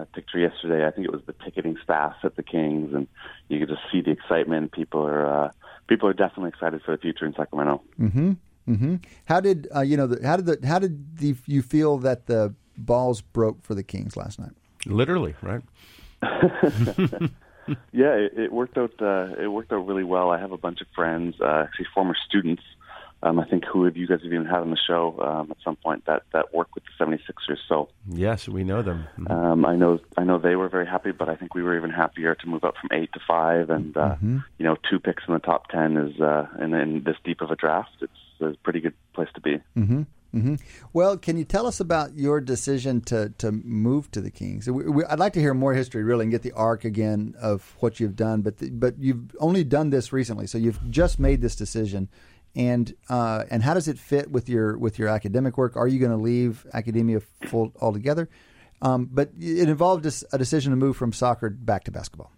a 0.00 0.06
picture 0.06 0.38
yesterday. 0.38 0.86
I 0.86 0.90
think 0.90 1.06
it 1.06 1.12
was 1.12 1.22
the 1.26 1.34
ticketing 1.44 1.76
staff 1.82 2.14
at 2.22 2.36
the 2.36 2.42
Kings, 2.42 2.94
and 2.94 3.08
you 3.48 3.58
could 3.58 3.68
just 3.68 3.82
see 3.90 4.00
the 4.00 4.12
excitement. 4.12 4.72
People 4.72 5.02
are 5.02 5.26
uh, 5.26 5.50
people 5.88 6.08
are 6.08 6.12
definitely 6.12 6.50
excited 6.50 6.80
for 6.82 6.92
the 6.92 6.98
future 6.98 7.26
in 7.26 7.34
Sacramento. 7.34 7.82
Mm-hmm. 7.98 8.32
Mm-hmm. 8.68 8.96
How 9.24 9.40
did 9.40 9.68
uh, 9.74 9.80
you 9.80 9.96
know? 9.96 10.06
The, 10.06 10.24
how 10.26 10.36
did 10.36 10.46
the 10.46 10.66
how 10.66 10.78
did 10.78 11.18
the, 11.18 11.34
you 11.46 11.62
feel 11.62 11.98
that 11.98 12.26
the 12.26 12.54
balls 12.78 13.20
broke 13.20 13.62
for 13.62 13.74
the 13.74 13.82
Kings 13.82 14.16
last 14.16 14.38
night? 14.38 14.52
Literally, 14.86 15.34
right? 15.42 15.62
yeah, 17.92 18.12
it, 18.14 18.32
it 18.36 18.52
worked 18.52 18.76
out. 18.78 18.92
Uh, 19.00 19.34
it 19.40 19.48
worked 19.48 19.72
out 19.72 19.86
really 19.86 20.04
well. 20.04 20.30
I 20.30 20.38
have 20.38 20.52
a 20.52 20.58
bunch 20.58 20.80
of 20.80 20.86
friends, 20.94 21.36
uh, 21.40 21.64
actually 21.66 21.86
former 21.94 22.14
students. 22.28 22.62
Um, 23.22 23.38
I 23.38 23.44
think 23.44 23.64
who 23.66 23.84
of 23.84 23.98
you 23.98 24.06
guys 24.06 24.20
have 24.22 24.32
even 24.32 24.46
had 24.46 24.60
on 24.60 24.70
the 24.70 24.78
show 24.78 25.20
um, 25.20 25.50
at 25.50 25.58
some 25.62 25.76
point 25.76 26.06
that 26.06 26.22
that 26.32 26.54
work 26.54 26.74
with 26.74 26.84
the 26.84 27.04
76ers. 27.04 27.58
So 27.68 27.90
Yes, 28.08 28.48
we 28.48 28.64
know 28.64 28.80
them. 28.80 29.06
Mhm. 29.18 29.30
um, 29.30 29.66
I 29.66 29.76
know 29.76 29.98
I 30.16 30.24
know 30.24 30.38
they 30.38 30.56
were 30.56 30.70
very 30.70 30.86
happy, 30.86 31.10
but 31.12 31.28
I 31.28 31.36
think 31.36 31.54
we 31.54 31.62
were 31.62 31.76
even 31.76 31.90
happier 31.90 32.34
to 32.34 32.46
move 32.48 32.64
up 32.64 32.76
from 32.80 32.88
eight 32.98 33.12
to 33.12 33.20
five, 33.28 33.68
and 33.68 33.94
uh, 33.94 34.16
you 34.22 34.64
know, 34.64 34.76
two 34.88 34.98
picks 34.98 35.22
in 35.28 35.34
the 35.34 35.40
top 35.40 35.68
ten 35.68 35.98
is 35.98 36.18
uh, 36.18 36.46
and 36.58 36.74
in 36.74 37.02
this 37.04 37.16
deep 37.22 37.42
of 37.42 37.50
a 37.50 37.56
draft. 37.56 37.90
It's 38.00 38.40
a 38.40 38.56
pretty 38.62 38.80
good 38.80 38.94
place 39.12 39.28
to 39.34 39.40
be. 39.42 39.60
Mm-hmm. 39.76 40.02
Mm-hmm. 40.34 40.54
Well, 40.92 41.16
can 41.16 41.36
you 41.36 41.44
tell 41.44 41.66
us 41.66 41.80
about 41.80 42.14
your 42.14 42.40
decision 42.40 43.00
to 43.02 43.30
to 43.38 43.50
move 43.50 44.10
to 44.12 44.20
the 44.20 44.30
Kings? 44.30 44.70
We, 44.70 44.84
we, 44.84 45.04
I'd 45.04 45.18
like 45.18 45.32
to 45.32 45.40
hear 45.40 45.54
more 45.54 45.74
history, 45.74 46.04
really, 46.04 46.24
and 46.24 46.30
get 46.30 46.42
the 46.42 46.52
arc 46.52 46.84
again 46.84 47.34
of 47.40 47.74
what 47.80 47.98
you've 47.98 48.14
done. 48.14 48.42
But 48.42 48.58
the, 48.58 48.70
but 48.70 48.94
you've 48.98 49.34
only 49.40 49.64
done 49.64 49.90
this 49.90 50.12
recently, 50.12 50.46
so 50.46 50.56
you've 50.56 50.90
just 50.90 51.18
made 51.18 51.40
this 51.40 51.56
decision. 51.56 52.08
And 52.54 52.94
uh, 53.08 53.44
and 53.50 53.62
how 53.62 53.74
does 53.74 53.88
it 53.88 53.98
fit 53.98 54.30
with 54.30 54.48
your 54.48 54.78
with 54.78 54.98
your 54.98 55.08
academic 55.08 55.58
work? 55.58 55.76
Are 55.76 55.88
you 55.88 55.98
going 55.98 56.12
to 56.12 56.16
leave 56.16 56.66
academia 56.72 57.20
full 57.46 57.72
altogether? 57.80 58.28
Um, 58.82 59.08
but 59.10 59.30
it 59.38 59.68
involved 59.68 60.06
a 60.06 60.38
decision 60.38 60.70
to 60.70 60.76
move 60.76 60.96
from 60.96 61.12
soccer 61.12 61.50
back 61.50 61.84
to 61.84 61.90
basketball. 61.90 62.32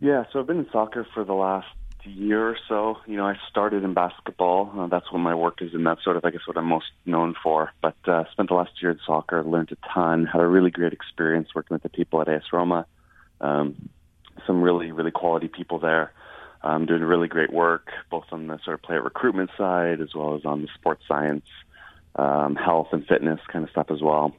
Yeah, 0.00 0.24
so 0.32 0.40
I've 0.40 0.46
been 0.46 0.58
in 0.58 0.68
soccer 0.72 1.06
for 1.14 1.24
the 1.24 1.32
last 1.32 1.68
year 2.04 2.48
or 2.48 2.56
so. 2.68 2.96
You 3.06 3.16
know, 3.16 3.26
I 3.26 3.34
started 3.50 3.84
in 3.84 3.94
basketball. 3.94 4.72
Uh, 4.76 4.86
that's 4.86 5.10
what 5.12 5.18
my 5.18 5.34
work 5.34 5.62
is, 5.62 5.74
and 5.74 5.86
that's 5.86 6.02
sort 6.04 6.16
of, 6.16 6.24
I 6.24 6.30
guess, 6.30 6.46
what 6.46 6.56
I'm 6.56 6.66
most 6.66 6.86
known 7.06 7.34
for. 7.42 7.70
But 7.80 7.96
uh, 8.06 8.24
spent 8.32 8.48
the 8.48 8.54
last 8.54 8.70
year 8.80 8.90
in 8.90 8.98
soccer, 9.06 9.42
learned 9.44 9.72
a 9.72 9.94
ton, 9.94 10.26
had 10.26 10.40
a 10.40 10.46
really 10.46 10.70
great 10.70 10.92
experience 10.92 11.48
working 11.54 11.74
with 11.74 11.82
the 11.82 11.88
people 11.88 12.20
at 12.20 12.28
AS 12.28 12.42
Roma. 12.52 12.86
Um, 13.40 13.88
some 14.46 14.62
really, 14.62 14.92
really 14.92 15.10
quality 15.10 15.48
people 15.48 15.78
there, 15.78 16.12
um, 16.62 16.86
doing 16.86 17.02
really 17.02 17.28
great 17.28 17.52
work, 17.52 17.88
both 18.10 18.24
on 18.32 18.46
the 18.46 18.58
sort 18.64 18.74
of 18.74 18.82
player 18.82 19.02
recruitment 19.02 19.50
side 19.56 20.00
as 20.00 20.14
well 20.14 20.34
as 20.34 20.44
on 20.44 20.62
the 20.62 20.68
sports 20.74 21.02
science, 21.06 21.44
um, 22.16 22.56
health 22.56 22.88
and 22.92 23.06
fitness 23.06 23.40
kind 23.52 23.64
of 23.64 23.70
stuff 23.70 23.86
as 23.90 24.00
well. 24.00 24.34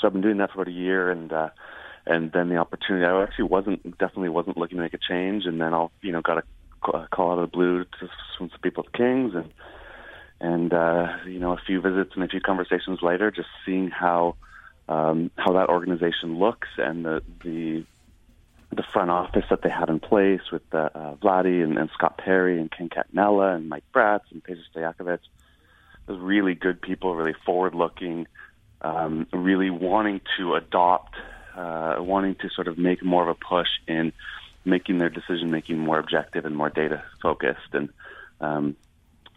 So 0.00 0.08
I've 0.08 0.12
been 0.12 0.22
doing 0.22 0.38
that 0.38 0.50
for 0.50 0.62
about 0.62 0.68
a 0.68 0.76
year, 0.76 1.10
and 1.10 1.32
uh, 1.32 1.50
and 2.06 2.32
then 2.32 2.48
the 2.48 2.56
opportunity. 2.56 3.06
I 3.06 3.22
actually 3.22 3.44
wasn't 3.44 3.82
definitely 3.98 4.28
wasn't 4.28 4.58
looking 4.58 4.76
to 4.76 4.82
make 4.82 4.94
a 4.94 4.98
change, 4.98 5.46
and 5.46 5.60
then 5.60 5.72
I'll 5.72 5.92
you 6.02 6.12
know 6.12 6.20
got 6.20 6.38
a 6.38 6.42
call 6.84 7.32
out 7.32 7.38
of 7.38 7.50
the 7.50 7.56
blue 7.56 7.84
to 7.84 8.08
from 8.38 8.50
some 8.50 8.60
people 8.62 8.84
at 8.86 8.92
Kings, 8.92 9.34
and 9.34 9.52
and 10.40 10.72
uh, 10.72 11.16
you 11.26 11.38
know 11.38 11.52
a 11.52 11.60
few 11.66 11.80
visits 11.80 12.12
and 12.14 12.24
a 12.24 12.28
few 12.28 12.40
conversations 12.40 13.00
later, 13.02 13.30
just 13.30 13.48
seeing 13.64 13.90
how 13.90 14.36
um, 14.88 15.30
how 15.36 15.52
that 15.52 15.68
organization 15.68 16.38
looks 16.38 16.68
and 16.78 17.04
the 17.04 17.22
the 17.42 17.84
the 18.74 18.84
front 18.92 19.10
office 19.10 19.44
that 19.50 19.62
they 19.62 19.70
had 19.70 19.88
in 19.88 20.00
place 20.00 20.40
with 20.52 20.62
uh, 20.72 20.88
uh, 20.94 21.14
Vladdy 21.16 21.62
and, 21.62 21.78
and 21.78 21.90
Scott 21.94 22.18
Perry 22.18 22.60
and 22.60 22.70
Ken 22.70 22.88
Catanella 22.88 23.54
and 23.54 23.68
Mike 23.68 23.84
Bratz 23.94 24.22
and 24.30 24.42
Peja 24.42 24.62
Stojakovic. 24.74 25.20
Those 26.06 26.20
really 26.20 26.54
good 26.54 26.82
people, 26.82 27.14
really 27.14 27.36
forward 27.46 27.74
looking, 27.74 28.26
um, 28.82 29.26
really 29.32 29.70
wanting 29.70 30.20
to 30.38 30.54
adopt, 30.54 31.14
uh, 31.56 31.96
wanting 31.98 32.34
to 32.36 32.50
sort 32.50 32.68
of 32.68 32.76
make 32.76 33.02
more 33.02 33.22
of 33.22 33.28
a 33.28 33.34
push 33.34 33.68
in 33.86 34.12
making 34.64 34.98
their 34.98 35.10
decision 35.10 35.50
making 35.50 35.78
more 35.78 35.98
objective 35.98 36.44
and 36.44 36.56
more 36.56 36.70
data 36.70 37.02
focused. 37.22 37.72
And 37.72 37.88
um, 38.40 38.76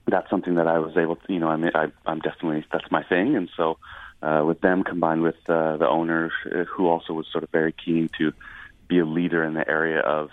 that's 0.08 0.30
something 0.30 0.56
that 0.56 0.68
I 0.68 0.80
was 0.80 0.96
able 0.98 1.18
to, 1.18 1.34
you 1.34 1.40
know, 1.40 1.50
I 1.50 1.58
mean, 1.58 1.72
I, 1.76 1.92
I'm 2.06 2.20
definitely, 2.20 2.66
that's 2.72 2.90
my 2.92 3.04
thing. 3.04 3.36
And 3.36 3.50
so 3.58 3.78
uh, 4.22 4.44
with 4.46 4.62
them 4.62 4.84
combined 4.84 5.22
with 5.22 5.36
uh, 5.50 5.78
the 5.78 5.88
owner, 5.88 6.32
uh, 6.46 6.64
who 6.64 6.88
also 6.88 7.14
was 7.14 7.28
sort 7.32 7.44
of 7.44 7.50
very 7.52 7.74
keen 7.74 8.10
to 8.18 8.34
be 8.88 9.00
a 9.00 9.06
leader 9.06 9.44
in 9.44 9.54
the 9.54 9.68
area 9.68 10.00
of 10.00 10.30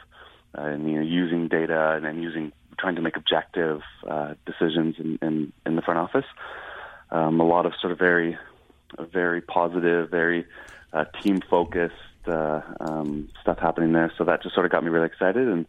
uh, 0.56 0.70
you 0.70 0.94
know 0.94 1.00
using 1.00 1.48
data 1.48 1.92
and, 1.96 2.06
and 2.06 2.22
using 2.22 2.52
trying 2.78 2.96
to 2.96 3.02
make 3.02 3.16
objective 3.16 3.82
uh, 4.08 4.34
decisions 4.46 4.96
in, 4.98 5.18
in, 5.20 5.52
in 5.66 5.76
the 5.76 5.82
front 5.82 5.98
office. 5.98 6.26
Um, 7.10 7.40
a 7.40 7.44
lot 7.44 7.66
of 7.66 7.72
sort 7.80 7.92
of 7.92 7.98
very 7.98 8.38
very 8.98 9.40
positive, 9.40 10.10
very 10.10 10.46
uh, 10.92 11.04
team 11.20 11.40
focused 11.50 11.94
uh, 12.26 12.62
um, 12.80 13.28
stuff 13.40 13.58
happening 13.58 13.92
there. 13.92 14.12
So 14.18 14.24
that 14.24 14.42
just 14.42 14.54
sort 14.54 14.66
of 14.66 14.72
got 14.72 14.82
me 14.82 14.90
really 14.90 15.06
excited 15.06 15.48
and 15.48 15.66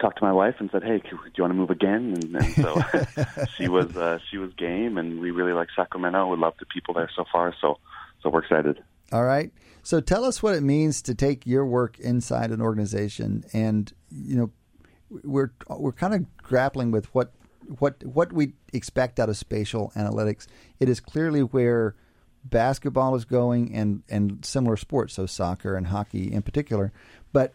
talked 0.00 0.18
to 0.18 0.24
my 0.24 0.32
wife 0.32 0.56
and 0.58 0.70
said, 0.70 0.82
"Hey, 0.82 0.98
do 0.98 1.18
you 1.34 1.42
want 1.42 1.52
to 1.52 1.54
move 1.54 1.70
again?" 1.70 2.14
And, 2.14 2.36
and 2.36 2.54
so 2.54 2.82
she 3.56 3.68
was 3.68 3.96
uh, 3.96 4.18
she 4.30 4.38
was 4.38 4.52
game, 4.54 4.98
and 4.98 5.20
we 5.20 5.30
really 5.30 5.52
like 5.52 5.68
Sacramento. 5.76 6.28
We 6.28 6.36
love 6.36 6.54
the 6.58 6.66
people 6.66 6.94
there 6.94 7.10
so 7.14 7.24
far. 7.30 7.54
So 7.60 7.78
so 8.22 8.30
we're 8.30 8.40
excited. 8.40 8.82
All 9.12 9.24
right. 9.24 9.52
So 9.82 10.00
tell 10.00 10.24
us 10.24 10.42
what 10.42 10.54
it 10.54 10.62
means 10.62 11.02
to 11.02 11.14
take 11.14 11.46
your 11.46 11.66
work 11.66 11.98
inside 11.98 12.50
an 12.50 12.60
organization, 12.60 13.44
and 13.52 13.92
you 14.10 14.36
know, 14.36 14.50
we're 15.24 15.52
we're 15.68 15.92
kind 15.92 16.14
of 16.14 16.36
grappling 16.38 16.90
with 16.90 17.12
what 17.14 17.32
what 17.78 18.04
what 18.04 18.32
we 18.32 18.52
expect 18.72 19.18
out 19.18 19.28
of 19.28 19.36
spatial 19.36 19.92
analytics. 19.96 20.46
It 20.78 20.88
is 20.88 21.00
clearly 21.00 21.40
where 21.40 21.94
basketball 22.44 23.14
is 23.14 23.24
going, 23.24 23.74
and 23.74 24.02
and 24.08 24.44
similar 24.44 24.76
sports, 24.76 25.14
so 25.14 25.26
soccer 25.26 25.76
and 25.76 25.86
hockey 25.88 26.32
in 26.32 26.42
particular. 26.42 26.92
But 27.32 27.54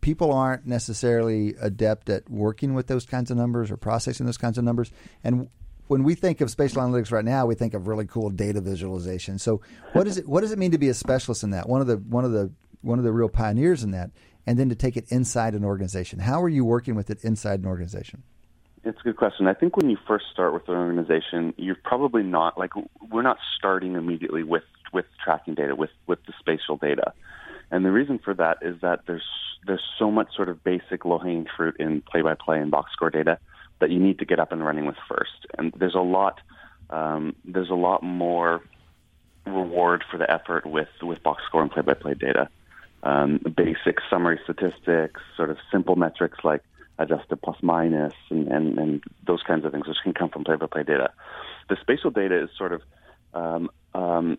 people 0.00 0.32
aren't 0.32 0.66
necessarily 0.66 1.54
adept 1.60 2.08
at 2.08 2.28
working 2.30 2.74
with 2.74 2.86
those 2.86 3.04
kinds 3.04 3.30
of 3.30 3.36
numbers 3.36 3.70
or 3.70 3.76
processing 3.76 4.26
those 4.26 4.38
kinds 4.38 4.58
of 4.58 4.64
numbers. 4.64 4.90
And 5.22 5.48
when 5.88 6.04
we 6.04 6.14
think 6.14 6.40
of 6.40 6.50
spatial 6.50 6.82
analytics 6.82 7.12
right 7.12 7.24
now, 7.24 7.44
we 7.44 7.54
think 7.54 7.74
of 7.74 7.86
really 7.86 8.06
cool 8.06 8.30
data 8.30 8.60
visualization. 8.60 9.38
So, 9.38 9.60
what 9.92 10.04
does 10.04 10.18
it 10.18 10.28
what 10.28 10.40
does 10.40 10.52
it 10.52 10.58
mean 10.58 10.70
to 10.70 10.78
be 10.78 10.88
a 10.88 10.94
specialist 10.94 11.42
in 11.42 11.50
that? 11.50 11.68
One 11.68 11.80
of 11.80 11.86
the 11.86 11.96
one 11.96 12.24
of 12.24 12.32
the 12.32 12.50
one 12.80 12.98
of 12.98 13.04
the 13.04 13.12
real 13.12 13.28
pioneers 13.28 13.82
in 13.82 13.90
that, 13.92 14.10
and 14.46 14.58
then 14.58 14.68
to 14.68 14.74
take 14.74 14.96
it 14.96 15.04
inside 15.08 15.54
an 15.54 15.64
organization. 15.64 16.20
How 16.20 16.42
are 16.42 16.48
you 16.48 16.64
working 16.64 16.94
with 16.94 17.10
it 17.10 17.22
inside 17.22 17.60
an 17.60 17.66
organization? 17.66 18.22
It's 18.84 18.98
a 18.98 19.02
good 19.02 19.16
question. 19.16 19.46
I 19.46 19.54
think 19.54 19.76
when 19.76 19.88
you 19.90 19.96
first 20.08 20.26
start 20.32 20.52
with 20.52 20.68
an 20.68 20.74
organization, 20.74 21.54
you're 21.56 21.76
probably 21.76 22.22
not 22.22 22.58
like 22.58 22.72
we're 23.10 23.22
not 23.22 23.38
starting 23.56 23.94
immediately 23.94 24.42
with 24.42 24.64
with 24.92 25.06
tracking 25.22 25.54
data 25.54 25.76
with 25.76 25.90
with 26.06 26.18
the 26.26 26.32
spatial 26.38 26.76
data, 26.76 27.12
and 27.70 27.84
the 27.84 27.92
reason 27.92 28.18
for 28.18 28.34
that 28.34 28.58
is 28.60 28.80
that 28.80 29.00
there's 29.06 29.28
there's 29.66 29.84
so 29.98 30.10
much 30.10 30.34
sort 30.34 30.48
of 30.48 30.64
basic 30.64 31.04
low 31.04 31.18
hanging 31.18 31.46
fruit 31.56 31.76
in 31.78 32.00
play 32.02 32.22
by 32.22 32.34
play 32.34 32.58
and 32.58 32.72
box 32.72 32.92
score 32.92 33.10
data 33.10 33.38
that 33.78 33.90
you 33.90 34.00
need 34.00 34.18
to 34.18 34.24
get 34.24 34.40
up 34.40 34.50
and 34.50 34.64
running 34.64 34.86
with 34.86 34.96
first. 35.08 35.46
And 35.56 35.72
there's 35.76 35.94
a 35.94 36.00
lot 36.00 36.40
um, 36.90 37.36
there's 37.44 37.70
a 37.70 37.74
lot 37.74 38.02
more 38.02 38.62
reward 39.46 40.04
for 40.10 40.18
the 40.18 40.28
effort 40.28 40.66
with 40.66 40.88
with 41.02 41.22
box 41.22 41.42
score 41.46 41.62
and 41.62 41.70
play 41.70 41.82
by 41.82 41.94
play 41.94 42.14
data. 42.14 42.48
Um, 43.04 43.40
basic 43.56 43.98
summary 44.08 44.40
statistics, 44.44 45.20
sort 45.36 45.50
of 45.50 45.58
simple 45.70 45.96
metrics 45.96 46.38
like 46.44 46.62
adjusted 46.98 47.40
plus 47.42 47.56
minus 47.62 48.14
and, 48.30 48.48
and, 48.48 48.78
and 48.78 49.04
those 49.26 49.42
kinds 49.42 49.64
of 49.64 49.72
things, 49.72 49.88
which 49.88 49.96
can 50.02 50.12
come 50.12 50.28
from 50.28 50.44
play 50.44 50.56
by 50.56 50.66
play 50.66 50.82
data. 50.82 51.10
The 51.68 51.76
spatial 51.80 52.10
data 52.10 52.42
is 52.42 52.50
sort 52.56 52.72
of 52.72 52.82
um, 53.34 53.70
um, 53.94 54.38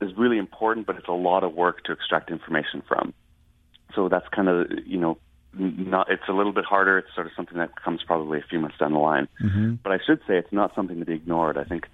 is 0.00 0.12
really 0.16 0.38
important, 0.38 0.86
but 0.86 0.96
it's 0.96 1.08
a 1.08 1.12
lot 1.12 1.44
of 1.44 1.54
work 1.54 1.84
to 1.84 1.92
extract 1.92 2.30
information 2.30 2.82
from. 2.86 3.12
So 3.94 4.08
that's 4.08 4.26
kind 4.28 4.48
of 4.48 4.66
you 4.86 4.98
know 4.98 5.18
not 5.52 6.10
it's 6.10 6.28
a 6.28 6.32
little 6.32 6.52
bit 6.52 6.64
harder. 6.64 6.98
It's 6.98 7.14
sort 7.14 7.26
of 7.26 7.32
something 7.36 7.58
that 7.58 7.70
comes 7.82 8.02
probably 8.06 8.38
a 8.38 8.44
few 8.48 8.60
months 8.60 8.78
down 8.78 8.92
the 8.92 8.98
line. 8.98 9.28
Mm-hmm. 9.42 9.74
But 9.82 9.92
I 9.92 9.98
should 10.04 10.20
say 10.26 10.38
it's 10.38 10.52
not 10.52 10.74
something 10.74 10.98
to 11.00 11.04
be 11.04 11.14
ignored. 11.14 11.58
I 11.58 11.64
think 11.64 11.86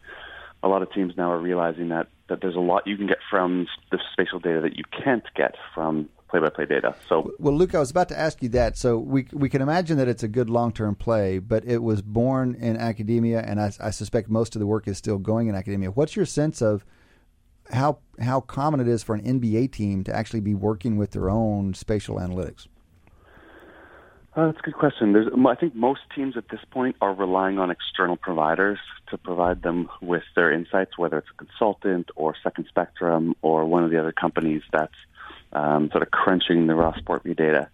a 0.62 0.68
lot 0.68 0.82
of 0.82 0.92
teams 0.92 1.14
now 1.16 1.30
are 1.32 1.38
realizing 1.38 1.88
that 1.88 2.08
that 2.28 2.40
there's 2.40 2.56
a 2.56 2.60
lot 2.60 2.86
you 2.86 2.96
can 2.96 3.06
get 3.06 3.18
from 3.30 3.66
the 3.90 3.98
spatial 4.12 4.38
data 4.38 4.60
that 4.60 4.76
you 4.76 4.84
can't 5.04 5.24
get 5.34 5.54
from 5.74 6.08
play-by-play 6.36 6.66
data. 6.66 6.94
So, 7.08 7.32
well, 7.38 7.54
Luke, 7.54 7.74
I 7.74 7.78
was 7.78 7.90
about 7.90 8.08
to 8.10 8.18
ask 8.18 8.42
you 8.42 8.48
that. 8.50 8.76
So 8.76 8.98
we 8.98 9.26
we 9.32 9.48
can 9.48 9.62
imagine 9.62 9.96
that 9.98 10.08
it's 10.08 10.22
a 10.22 10.28
good 10.28 10.50
long-term 10.50 10.96
play, 10.96 11.38
but 11.38 11.64
it 11.64 11.82
was 11.82 12.02
born 12.02 12.54
in 12.54 12.76
academia, 12.76 13.40
and 13.40 13.60
I, 13.60 13.72
I 13.80 13.90
suspect 13.90 14.28
most 14.28 14.54
of 14.54 14.60
the 14.60 14.66
work 14.66 14.88
is 14.88 14.98
still 14.98 15.18
going 15.18 15.48
in 15.48 15.54
academia. 15.54 15.90
What's 15.90 16.16
your 16.16 16.26
sense 16.26 16.60
of 16.60 16.84
how 17.72 17.98
how 18.20 18.40
common 18.40 18.80
it 18.80 18.88
is 18.88 19.02
for 19.02 19.14
an 19.14 19.22
NBA 19.22 19.72
team 19.72 20.04
to 20.04 20.14
actually 20.14 20.40
be 20.40 20.54
working 20.54 20.96
with 20.96 21.12
their 21.12 21.30
own 21.30 21.74
spatial 21.74 22.16
analytics? 22.16 22.66
Uh, 24.34 24.46
that's 24.46 24.58
a 24.58 24.62
good 24.62 24.74
question. 24.74 25.14
There's, 25.14 25.28
I 25.48 25.54
think 25.54 25.74
most 25.74 26.00
teams 26.14 26.36
at 26.36 26.50
this 26.50 26.60
point 26.70 26.96
are 27.00 27.14
relying 27.14 27.58
on 27.58 27.70
external 27.70 28.18
providers 28.18 28.78
to 29.08 29.16
provide 29.16 29.62
them 29.62 29.88
with 30.02 30.24
their 30.34 30.52
insights, 30.52 30.98
whether 30.98 31.16
it's 31.16 31.28
a 31.32 31.44
consultant 31.44 32.10
or 32.16 32.34
Second 32.42 32.66
Spectrum 32.68 33.34
or 33.40 33.64
one 33.64 33.82
of 33.82 33.90
the 33.90 33.98
other 33.98 34.12
companies 34.12 34.60
that's 34.74 34.92
um, 35.52 35.90
sort 35.90 36.02
of 36.02 36.10
crunching 36.10 36.66
the 36.66 36.74
raw 36.74 36.92
SportVU 36.92 37.36
data. 37.36 37.68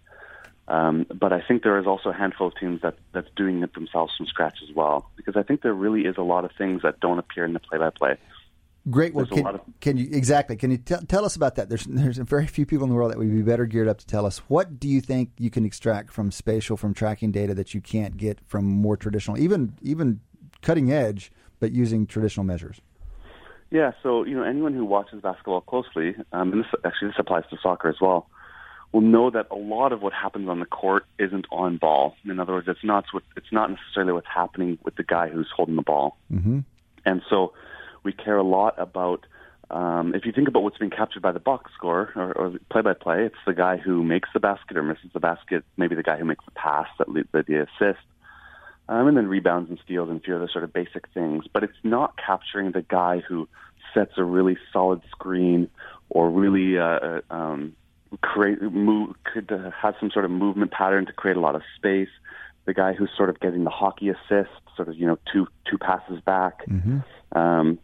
Um, 0.67 1.05
but 1.13 1.33
I 1.33 1.41
think 1.41 1.63
there 1.63 1.77
is 1.77 1.85
also 1.85 2.09
a 2.09 2.13
handful 2.13 2.47
of 2.47 2.55
teams 2.55 2.81
that 2.81 2.95
that's 3.11 3.27
doing 3.35 3.63
it 3.63 3.73
themselves 3.73 4.13
from 4.15 4.27
scratch 4.27 4.59
as 4.67 4.73
well, 4.73 5.09
because 5.17 5.35
I 5.35 5.43
think 5.43 5.61
there 5.61 5.73
really 5.73 6.01
is 6.01 6.15
a 6.17 6.21
lot 6.21 6.45
of 6.45 6.51
things 6.57 6.83
that 6.83 6.99
don't 7.01 7.19
appear 7.19 7.43
in 7.43 7.53
the 7.53 7.59
play-by-play. 7.59 8.17
Great. 8.89 9.13
Well, 9.13 9.25
can, 9.25 9.47
of, 9.47 9.61
can, 9.79 9.97
you 9.97 10.09
exactly? 10.11 10.57
Can 10.57 10.71
you 10.71 10.77
t- 10.77 10.95
tell 11.07 11.23
us 11.23 11.37
about 11.37 11.55
that? 11.55 11.69
There's 11.69 11.85
there's 11.85 12.17
very 12.17 12.47
few 12.47 12.65
people 12.65 12.83
in 12.83 12.89
the 12.89 12.95
world 12.95 13.11
that 13.11 13.17
would 13.17 13.31
be 13.31 13.41
better 13.41 13.65
geared 13.65 13.87
up 13.87 13.97
to 13.99 14.05
tell 14.05 14.25
us 14.25 14.39
what 14.49 14.77
do 14.77 14.89
you 14.89 14.99
think 14.99 15.31
you 15.37 15.49
can 15.49 15.65
extract 15.65 16.11
from 16.11 16.31
spatial 16.31 16.75
from 16.75 16.93
tracking 16.93 17.31
data 17.31 17.53
that 17.53 17.73
you 17.73 17.79
can't 17.79 18.17
get 18.17 18.39
from 18.45 18.65
more 18.65 18.97
traditional, 18.97 19.37
even 19.37 19.73
even 19.81 20.19
cutting 20.61 20.91
edge, 20.91 21.31
but 21.61 21.71
using 21.71 22.05
traditional 22.05 22.45
measures. 22.45 22.81
Yeah. 23.73 23.91
So 24.03 24.23
you 24.23 24.35
know, 24.35 24.43
anyone 24.43 24.75
who 24.75 24.85
watches 24.85 25.21
basketball 25.21 25.61
closely, 25.61 26.15
um, 26.31 26.53
and 26.53 26.61
this 26.61 26.67
actually 26.85 27.07
this 27.07 27.17
applies 27.17 27.43
to 27.49 27.57
soccer 27.61 27.89
as 27.89 27.95
well, 27.99 28.27
will 28.91 29.01
know 29.01 29.31
that 29.31 29.47
a 29.49 29.55
lot 29.55 29.91
of 29.91 30.03
what 30.03 30.13
happens 30.13 30.47
on 30.47 30.59
the 30.59 30.67
court 30.67 31.05
isn't 31.17 31.47
on 31.51 31.77
ball. 31.77 32.15
In 32.23 32.39
other 32.39 32.53
words, 32.53 32.67
it's 32.69 32.83
not 32.83 33.05
what 33.11 33.23
it's 33.35 33.51
not 33.51 33.71
necessarily 33.71 34.13
what's 34.13 34.27
happening 34.33 34.77
with 34.83 34.95
the 34.95 35.03
guy 35.03 35.27
who's 35.27 35.49
holding 35.53 35.75
the 35.75 35.81
ball. 35.81 36.17
Mm-hmm. 36.31 36.59
And 37.03 37.21
so 37.29 37.53
we 38.03 38.13
care 38.13 38.37
a 38.37 38.43
lot 38.43 38.75
about. 38.77 39.25
Um, 39.71 40.13
if 40.13 40.23
you 40.25 40.31
think 40.31 40.47
about 40.47 40.61
what's 40.61 40.77
being 40.77 40.91
captured 40.91 41.23
by 41.23 41.31
the 41.31 41.39
box 41.39 41.71
score 41.75 42.11
or, 42.15 42.31
or 42.33 42.53
play-by-play, 42.69 43.23
it's 43.23 43.35
the 43.47 43.55
guy 43.55 43.77
who 43.77 44.03
makes 44.03 44.29
the 44.31 44.39
basket 44.39 44.77
or 44.77 44.83
misses 44.83 45.09
the 45.13 45.19
basket, 45.19 45.63
maybe 45.77 45.95
the 45.95 46.03
guy 46.03 46.15
who 46.15 46.25
makes 46.25 46.45
the 46.45 46.51
pass 46.51 46.85
that 46.99 47.09
leads 47.09 47.29
the 47.31 47.39
assist, 47.39 48.05
um, 48.89 49.07
and 49.07 49.17
then 49.17 49.27
rebounds 49.27 49.69
and 49.69 49.79
steals 49.83 50.09
and 50.09 50.19
a 50.19 50.23
few 50.23 50.35
other 50.35 50.49
sort 50.51 50.63
of 50.63 50.73
basic 50.73 51.07
things. 51.13 51.45
But 51.51 51.63
it's 51.63 51.77
not 51.83 52.17
capturing 52.17 52.71
the 52.71 52.81
guy 52.81 53.19
who 53.19 53.47
sets 53.93 54.13
a 54.17 54.23
really 54.23 54.57
solid 54.71 55.01
screen 55.11 55.69
or 56.09 56.29
really 56.29 56.77
uh, 56.77 56.83
uh 56.83 57.21
um, 57.29 57.75
create 58.21 58.61
move 58.61 59.15
could 59.23 59.51
uh, 59.51 59.71
have 59.71 59.95
some 59.99 60.11
sort 60.11 60.25
of 60.25 60.31
movement 60.31 60.71
pattern 60.71 61.05
to 61.05 61.13
create 61.13 61.37
a 61.37 61.39
lot 61.39 61.55
of 61.55 61.61
space. 61.75 62.09
The 62.65 62.73
guy 62.73 62.93
who's 62.93 63.09
sort 63.17 63.29
of 63.29 63.39
getting 63.39 63.63
the 63.63 63.69
hockey 63.69 64.09
assist, 64.09 64.51
sort 64.75 64.87
of 64.87 64.95
you 64.95 65.07
know 65.07 65.17
two 65.31 65.47
two 65.69 65.77
passes 65.77 66.21
back. 66.21 66.65
Mm-hmm. 66.67 66.99
Um, 67.37 67.79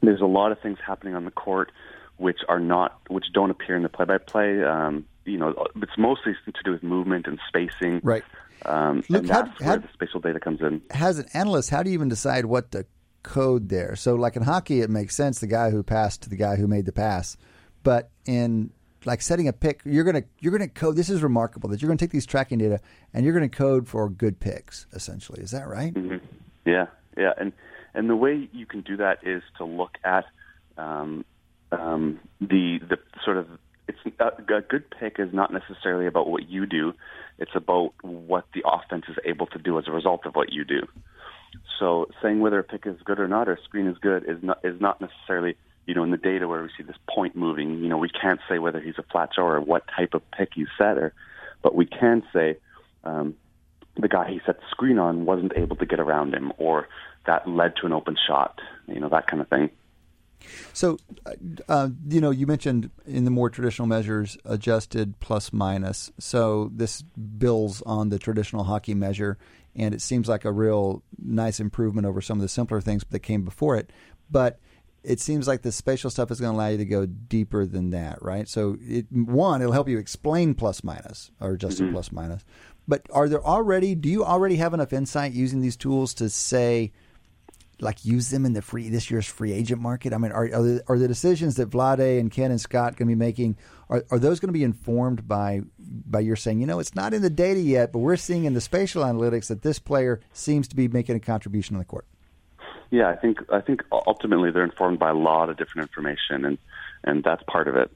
there's 0.00 0.20
a 0.20 0.26
lot 0.26 0.52
of 0.52 0.60
things 0.60 0.78
happening 0.84 1.14
on 1.14 1.24
the 1.24 1.30
court 1.30 1.70
which 2.16 2.40
are 2.48 2.60
not 2.60 3.00
which 3.08 3.26
don't 3.32 3.50
appear 3.50 3.76
in 3.76 3.82
the 3.82 3.88
play-by-play. 3.88 4.62
Um, 4.62 5.04
you 5.24 5.38
know, 5.38 5.66
it's 5.76 5.98
mostly 5.98 6.34
to 6.44 6.62
do 6.64 6.72
with 6.72 6.82
movement 6.82 7.26
and 7.26 7.38
spacing. 7.48 8.00
Right. 8.02 8.24
Um, 8.64 9.02
Luke, 9.08 9.20
and 9.20 9.28
that's 9.28 9.48
how, 9.48 9.54
where 9.58 9.68
how, 9.68 9.76
the 9.76 9.88
spatial 9.92 10.20
data 10.20 10.40
comes 10.40 10.60
in. 10.60 10.82
As 10.90 11.18
an 11.18 11.26
analyst, 11.34 11.70
how 11.70 11.82
do 11.82 11.90
you 11.90 11.94
even 11.94 12.08
decide 12.08 12.46
what 12.46 12.70
to 12.72 12.86
code 13.22 13.68
there? 13.68 13.96
So, 13.96 14.14
like 14.14 14.36
in 14.36 14.42
hockey, 14.42 14.80
it 14.80 14.90
makes 14.90 15.14
sense 15.14 15.40
the 15.40 15.46
guy 15.46 15.70
who 15.70 15.82
passed 15.82 16.22
to 16.22 16.30
the 16.30 16.36
guy 16.36 16.56
who 16.56 16.66
made 16.66 16.86
the 16.86 16.92
pass, 16.92 17.36
but 17.82 18.10
in 18.24 18.70
like 19.04 19.22
setting 19.22 19.48
a 19.48 19.52
pick, 19.52 19.80
you're 19.84 20.04
gonna 20.04 20.24
you're 20.40 20.52
gonna 20.52 20.68
code. 20.68 20.96
This 20.96 21.10
is 21.10 21.22
remarkable 21.22 21.68
that 21.70 21.82
you're 21.82 21.88
gonna 21.88 21.98
take 21.98 22.10
these 22.10 22.26
tracking 22.26 22.58
data 22.58 22.80
and 23.12 23.24
you're 23.24 23.34
gonna 23.34 23.48
code 23.48 23.88
for 23.88 24.08
good 24.08 24.40
picks. 24.40 24.86
Essentially, 24.92 25.42
is 25.42 25.50
that 25.50 25.68
right? 25.68 25.92
Mm-hmm. 25.94 26.24
Yeah, 26.64 26.86
yeah, 27.16 27.32
and 27.36 27.52
and 27.94 28.08
the 28.08 28.16
way 28.16 28.48
you 28.52 28.66
can 28.66 28.82
do 28.82 28.96
that 28.98 29.18
is 29.22 29.42
to 29.58 29.64
look 29.64 29.98
at 30.04 30.24
um, 30.78 31.24
um, 31.72 32.20
the 32.40 32.78
the 32.88 32.98
sort 33.24 33.36
of 33.36 33.48
it's 33.88 33.98
a, 34.20 34.54
a 34.54 34.60
good 34.60 34.84
pick 34.90 35.18
is 35.18 35.32
not 35.32 35.52
necessarily 35.52 36.06
about 36.06 36.28
what 36.28 36.48
you 36.48 36.66
do; 36.66 36.94
it's 37.42 37.54
about 37.54 37.92
what 38.02 38.46
the 38.54 38.62
offense 38.66 39.04
is 39.08 39.16
able 39.24 39.46
to 39.46 39.58
do 39.58 39.78
as 39.78 39.88
a 39.88 39.90
result 39.90 40.26
of 40.26 40.34
what 40.34 40.52
you 40.52 40.64
do. 40.64 40.86
So, 41.78 42.08
saying 42.22 42.40
whether 42.40 42.58
a 42.58 42.64
pick 42.64 42.86
is 42.86 42.96
good 43.04 43.20
or 43.20 43.28
not, 43.28 43.48
or 43.48 43.54
a 43.54 43.62
screen 43.62 43.86
is 43.86 43.98
good, 43.98 44.24
is 44.26 44.42
not 44.42 44.60
is 44.64 44.80
not 44.80 45.00
necessarily 45.00 45.56
you 45.86 45.94
know 45.94 46.04
in 46.04 46.10
the 46.10 46.16
data 46.16 46.48
where 46.48 46.62
we 46.62 46.70
see 46.76 46.82
this 46.82 46.96
point 47.08 47.36
moving. 47.36 47.82
You 47.82 47.88
know, 47.88 47.98
we 47.98 48.08
can't 48.08 48.40
say 48.48 48.58
whether 48.58 48.80
he's 48.80 48.98
a 48.98 49.02
flat 49.02 49.30
show 49.34 49.42
or 49.42 49.60
what 49.60 49.84
type 49.94 50.14
of 50.14 50.22
pick 50.30 50.50
he's 50.54 50.68
set, 50.78 50.96
or 50.98 51.12
but 51.62 51.74
we 51.74 51.86
can 51.86 52.22
say. 52.32 52.56
Um, 53.04 53.34
the 53.96 54.08
guy 54.08 54.30
he 54.30 54.40
set 54.46 54.58
the 54.58 54.66
screen 54.70 54.98
on 54.98 55.26
wasn't 55.26 55.52
able 55.54 55.76
to 55.76 55.84
get 55.84 56.00
around 56.00 56.34
him, 56.34 56.50
or 56.56 56.88
that 57.26 57.46
led 57.46 57.76
to 57.76 57.84
an 57.84 57.92
open 57.92 58.16
shot, 58.26 58.58
you 58.86 59.00
know, 59.00 59.10
that 59.10 59.26
kind 59.26 59.42
of 59.42 59.48
thing. 59.48 59.68
So, 60.72 60.98
uh, 61.68 61.88
you 62.08 62.20
know, 62.20 62.30
you 62.30 62.46
mentioned 62.46 62.90
in 63.06 63.24
the 63.24 63.30
more 63.30 63.50
traditional 63.50 63.86
measures 63.88 64.36
adjusted 64.44 65.18
plus 65.20 65.52
minus. 65.52 66.10
So 66.18 66.70
this 66.74 67.02
builds 67.02 67.82
on 67.82 68.08
the 68.08 68.18
traditional 68.18 68.64
hockey 68.64 68.94
measure, 68.94 69.38
and 69.74 69.94
it 69.94 70.00
seems 70.00 70.28
like 70.28 70.44
a 70.44 70.52
real 70.52 71.02
nice 71.18 71.60
improvement 71.60 72.06
over 72.06 72.20
some 72.20 72.38
of 72.38 72.42
the 72.42 72.48
simpler 72.48 72.80
things 72.80 73.04
that 73.10 73.20
came 73.20 73.44
before 73.44 73.76
it. 73.76 73.90
But 74.30 74.58
it 75.04 75.18
seems 75.18 75.48
like 75.48 75.62
the 75.62 75.72
spatial 75.72 76.10
stuff 76.10 76.30
is 76.30 76.40
going 76.40 76.52
to 76.52 76.56
allow 76.56 76.68
you 76.68 76.78
to 76.78 76.84
go 76.84 77.06
deeper 77.06 77.66
than 77.66 77.90
that, 77.90 78.22
right? 78.22 78.48
So, 78.48 78.76
it, 78.80 79.06
one, 79.10 79.60
it'll 79.60 79.72
help 79.72 79.88
you 79.88 79.98
explain 79.98 80.54
plus 80.54 80.84
minus 80.84 81.30
or 81.40 81.52
adjusted 81.52 81.84
Mm-hmm. 81.84 81.92
plus 81.92 82.12
minus. 82.12 82.44
But 82.86 83.02
are 83.12 83.28
there 83.28 83.44
already? 83.44 83.94
Do 83.94 84.08
you 84.08 84.24
already 84.24 84.56
have 84.56 84.74
enough 84.74 84.92
insight 84.92 85.32
using 85.32 85.60
these 85.60 85.76
tools 85.76 86.14
to 86.14 86.28
say? 86.28 86.92
Like 87.82 88.04
use 88.04 88.30
them 88.30 88.46
in 88.46 88.52
the 88.52 88.62
free 88.62 88.88
this 88.88 89.10
year's 89.10 89.26
free 89.26 89.52
agent 89.52 89.80
market? 89.80 90.12
I 90.12 90.18
mean, 90.18 90.32
are 90.32 90.44
are 90.44 90.62
the, 90.62 90.84
are 90.88 90.98
the 90.98 91.08
decisions 91.08 91.56
that 91.56 91.70
Vlade 91.70 92.20
and 92.20 92.30
Ken 92.30 92.50
and 92.50 92.60
Scott 92.60 92.96
going 92.96 93.08
to 93.08 93.14
be 93.14 93.14
making 93.14 93.56
are 93.90 94.04
are 94.10 94.18
those 94.18 94.40
going 94.40 94.48
to 94.48 94.52
be 94.52 94.64
informed 94.64 95.26
by 95.26 95.62
by 95.78 96.20
your 96.20 96.36
saying, 96.36 96.60
you 96.60 96.66
know, 96.66 96.78
it's 96.78 96.94
not 96.94 97.12
in 97.12 97.22
the 97.22 97.30
data 97.30 97.60
yet, 97.60 97.92
but 97.92 97.98
we're 97.98 98.16
seeing 98.16 98.44
in 98.44 98.54
the 98.54 98.60
spatial 98.60 99.02
analytics 99.02 99.48
that 99.48 99.62
this 99.62 99.78
player 99.78 100.20
seems 100.32 100.68
to 100.68 100.76
be 100.76 100.88
making 100.88 101.16
a 101.16 101.20
contribution 101.20 101.76
on 101.76 101.80
the 101.80 101.84
court. 101.84 102.06
Yeah, 102.90 103.08
I 103.08 103.16
think 103.16 103.38
I 103.50 103.60
think 103.60 103.82
ultimately 103.90 104.50
they're 104.50 104.64
informed 104.64 104.98
by 104.98 105.10
a 105.10 105.14
lot 105.14 105.48
of 105.48 105.56
different 105.56 105.88
information, 105.88 106.44
and 106.44 106.58
and 107.04 107.24
that's 107.24 107.42
part 107.44 107.68
of 107.68 107.76
it. 107.76 107.90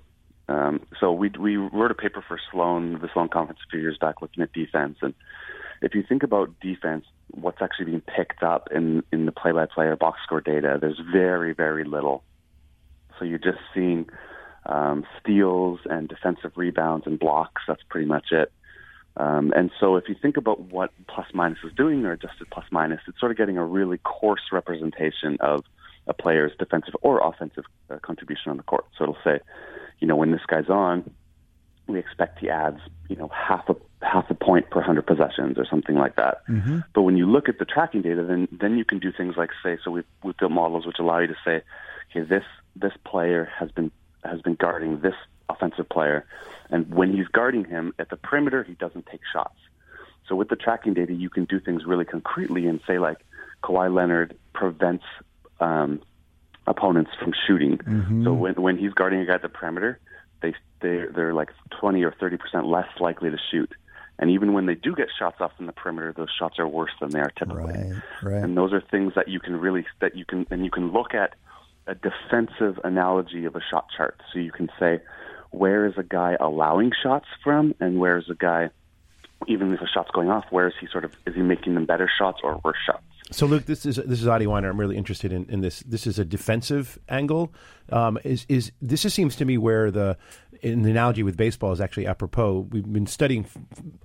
Um, 0.49 0.81
so 1.01 1.13
we 1.13 1.31
we 1.39 1.57
wrote 1.57 1.91
a 1.91 1.95
paper 1.95 2.25
for 2.27 2.39
Sloan, 2.51 2.99
the 3.01 3.09
Sloan 3.13 3.29
conference 3.29 3.61
a 3.67 3.71
few 3.71 3.81
years 3.81 3.99
back, 3.99 4.23
looking 4.23 4.43
at 4.43 4.53
defense, 4.53 4.99
and 5.03 5.15
if 5.83 5.95
you 5.95 6.03
think 6.03 6.23
about 6.23 6.59
defense, 6.61 7.05
what's 7.31 7.61
actually 7.61 7.87
being 7.87 8.03
picked 8.03 8.43
up 8.43 8.69
in 8.75 9.03
in 9.13 9.27
the 9.27 9.33
play-by-play 9.33 9.87
or 9.87 9.97
box 9.97 10.21
score 10.25 10.41
data, 10.41 10.79
there's 10.81 11.01
very 11.13 11.53
very 11.53 11.85
little. 11.85 12.23
So 13.19 13.25
you're 13.25 13.39
just 13.39 13.59
seeing 13.75 14.09
um, 14.67 15.05
steals 15.21 15.81
and 15.89 16.09
defensive 16.09 16.53
rebounds 16.57 17.07
and 17.07 17.19
blocks. 17.19 17.63
That's 17.67 17.83
pretty 17.89 18.07
much 18.07 18.27
it. 18.33 18.53
Um, 19.17 19.53
and 19.57 19.71
so 19.81 19.97
if 19.97 20.09
you 20.09 20.15
think 20.21 20.37
about 20.37 20.61
what 20.61 20.91
plus 21.09 21.27
minus 21.33 21.59
is 21.65 21.73
doing 21.75 22.05
or 22.05 22.13
adjusted 22.13 22.49
plus 22.51 22.67
minus, 22.71 23.01
it's 23.09 23.19
sort 23.19 23.33
of 23.33 23.39
getting 23.39 23.57
a 23.57 23.65
really 23.65 23.99
coarse 23.99 24.43
representation 24.53 25.39
of 25.41 25.65
a 26.07 26.13
player's 26.13 26.53
defensive 26.59 26.95
or 27.01 27.27
offensive 27.27 27.65
uh, 27.91 27.99
contribution 28.03 28.51
on 28.51 28.59
the 28.59 28.63
court. 28.63 28.85
So 28.97 29.05
it'll 29.05 29.19
say, 29.25 29.41
you 30.01 30.07
know, 30.07 30.17
when 30.17 30.33
this 30.33 30.43
guy's 30.47 30.69
on, 30.69 31.11
we 31.87 31.99
expect 31.99 32.41
he 32.41 32.51
adds, 32.51 32.81
you 33.09 33.17
know, 33.17 33.29
half 33.29 33.69
a 33.71 33.75
half 34.03 34.31
a 34.31 34.35
point 34.35 34.71
per 34.71 34.81
hundred 34.81 35.07
possessions 35.07 35.59
or 35.59 35.67
something 35.69 35.97
like 35.97 36.17
that. 36.17 36.47
Mm-hmm. 36.49 36.81
But 36.95 37.03
when 37.03 37.17
you 37.17 37.27
look 37.27 37.49
at 37.49 37.59
the 37.59 37.65
tracking 37.65 38.03
data, 38.03 38.23
then 38.23 38.49
then 38.53 38.77
you 38.77 38.85
can 38.85 38.99
do 38.99 39.13
things 39.13 39.37
like 39.37 39.51
say, 39.63 39.79
so 39.85 39.91
we've 39.91 40.05
we've 40.23 40.37
built 40.37 40.53
models 40.53 40.87
which 40.87 40.99
allow 40.99 41.19
you 41.19 41.29
to 41.29 41.37
say, 41.45 41.63
okay, 42.11 42.27
this 42.29 42.45
this 42.75 42.93
player 43.05 43.51
has 43.59 43.71
been 43.71 43.91
has 44.25 44.41
been 44.43 44.55
guarding 44.55 45.01
this 45.01 45.15
offensive 45.49 45.89
player, 45.89 46.27
and 46.71 46.93
when 46.93 47.13
he's 47.13 47.29
guarding 47.29 47.65
him 47.65 47.95
at 47.99 48.11
the 48.11 48.17
perimeter, 48.17 48.63
he 48.65 48.75
doesn't 48.75 49.07
take 49.07 49.21
shots. 49.33 49.59
So 50.29 50.35
with 50.35 50.49
the 50.49 50.57
tracking 50.57 50.95
data, 50.95 51.13
you 51.13 51.31
can 51.31 51.45
do 51.45 51.61
things 51.61 51.85
really 51.85 52.05
concretely 52.05 52.67
and 52.67 52.81
say 52.87 52.99
like 52.99 53.19
Kawhi 53.63 53.95
Leonard 53.95 54.37
prevents 54.53 55.05
um, 55.61 56.03
opponents 56.67 57.13
from 57.23 57.33
shooting. 57.47 57.79
So 58.25 58.35
when 58.35 58.55
when 58.55 58.77
he's 58.77 58.93
guarding 58.93 59.21
a 59.21 59.27
guy 59.27 59.35
at 59.35 59.43
the 59.43 59.49
perimeter, 59.49 59.99
they 60.43 60.55
they 60.81 61.05
they're 61.15 61.35
like 61.35 61.51
twenty 61.71 62.03
or 62.05 62.13
thirty 62.13 62.37
percent 62.37 62.67
less 62.67 62.89
likely 63.01 63.31
to 63.31 63.39
shoot. 63.51 63.73
And 64.19 64.31
even 64.31 64.55
when 64.55 64.67
they 64.67 64.75
do 64.75 64.95
get 64.95 65.09
shots 65.19 65.41
off 65.41 65.53
from 65.57 65.67
the 65.67 65.73
perimeter, 65.73 66.13
those 66.17 66.31
shots 66.39 66.59
are 66.59 66.67
worse 66.67 66.93
than 67.01 67.11
they 67.11 67.21
are 67.21 67.33
typically. 67.37 67.75
Right, 67.75 68.03
right. 68.23 68.43
And 68.43 68.57
those 68.57 68.73
are 68.73 68.81
things 68.81 69.13
that 69.15 69.29
you 69.29 69.41
can 69.41 69.57
really 69.59 69.85
that 70.01 70.17
you 70.17 70.25
can 70.25 70.47
and 70.51 70.65
you 70.65 70.71
can 70.71 70.93
look 70.93 71.15
at 71.15 71.35
a 71.87 71.95
defensive 71.95 72.81
analogy 72.83 73.45
of 73.45 73.57
a 73.57 73.61
shot 73.71 73.87
chart. 73.95 74.21
So 74.33 74.39
you 74.39 74.53
can 74.53 74.71
say 74.79 75.01
where 75.51 75.87
is 75.87 75.95
a 75.97 76.03
guy 76.03 76.37
allowing 76.41 76.93
shots 77.03 77.27
from, 77.45 77.75
and 77.79 77.99
where 77.99 78.19
is 78.19 78.29
a 78.31 78.35
guy 78.35 78.71
even 79.47 79.73
if 79.73 79.81
a 79.81 79.87
shot's 79.87 80.11
going 80.11 80.31
off, 80.31 80.47
where 80.51 80.67
is 80.67 80.75
he 80.81 80.87
sort 80.87 81.05
of 81.05 81.13
is 81.27 81.35
he 81.35 81.43
making 81.43 81.75
them 81.75 81.85
better 81.85 82.11
shots 82.19 82.41
or 82.43 82.61
worse 82.65 82.79
shots? 82.87 83.05
So, 83.33 83.47
Luke, 83.47 83.67
this 83.67 83.85
is 83.85 83.97
this 83.97 84.23
is 84.23 84.29
Adi 84.29 84.47
Wyner. 84.47 84.71
I'm 84.71 84.79
really 84.79 84.97
interested 84.97 85.33
in, 85.33 85.47
in 85.51 85.61
this. 85.61 85.81
This 85.81 86.07
is 86.07 86.19
a 86.19 86.25
defensive 86.25 86.97
angle. 87.09 87.53
Um, 87.91 88.19
is 88.23 88.47
is 88.49 88.71
this 88.81 89.03
seems 89.13 89.35
to 89.37 89.45
me 89.45 89.59
where 89.59 89.91
the 89.91 90.17
in 90.63 90.83
the 90.83 90.91
analogy 90.91 91.25
with 91.25 91.37
baseball 91.37 91.73
is 91.73 91.81
actually 91.81 92.07
apropos. 92.07 92.69
We've 92.71 92.85
been 92.85 93.07
studying 93.07 93.45
f- 93.45 93.57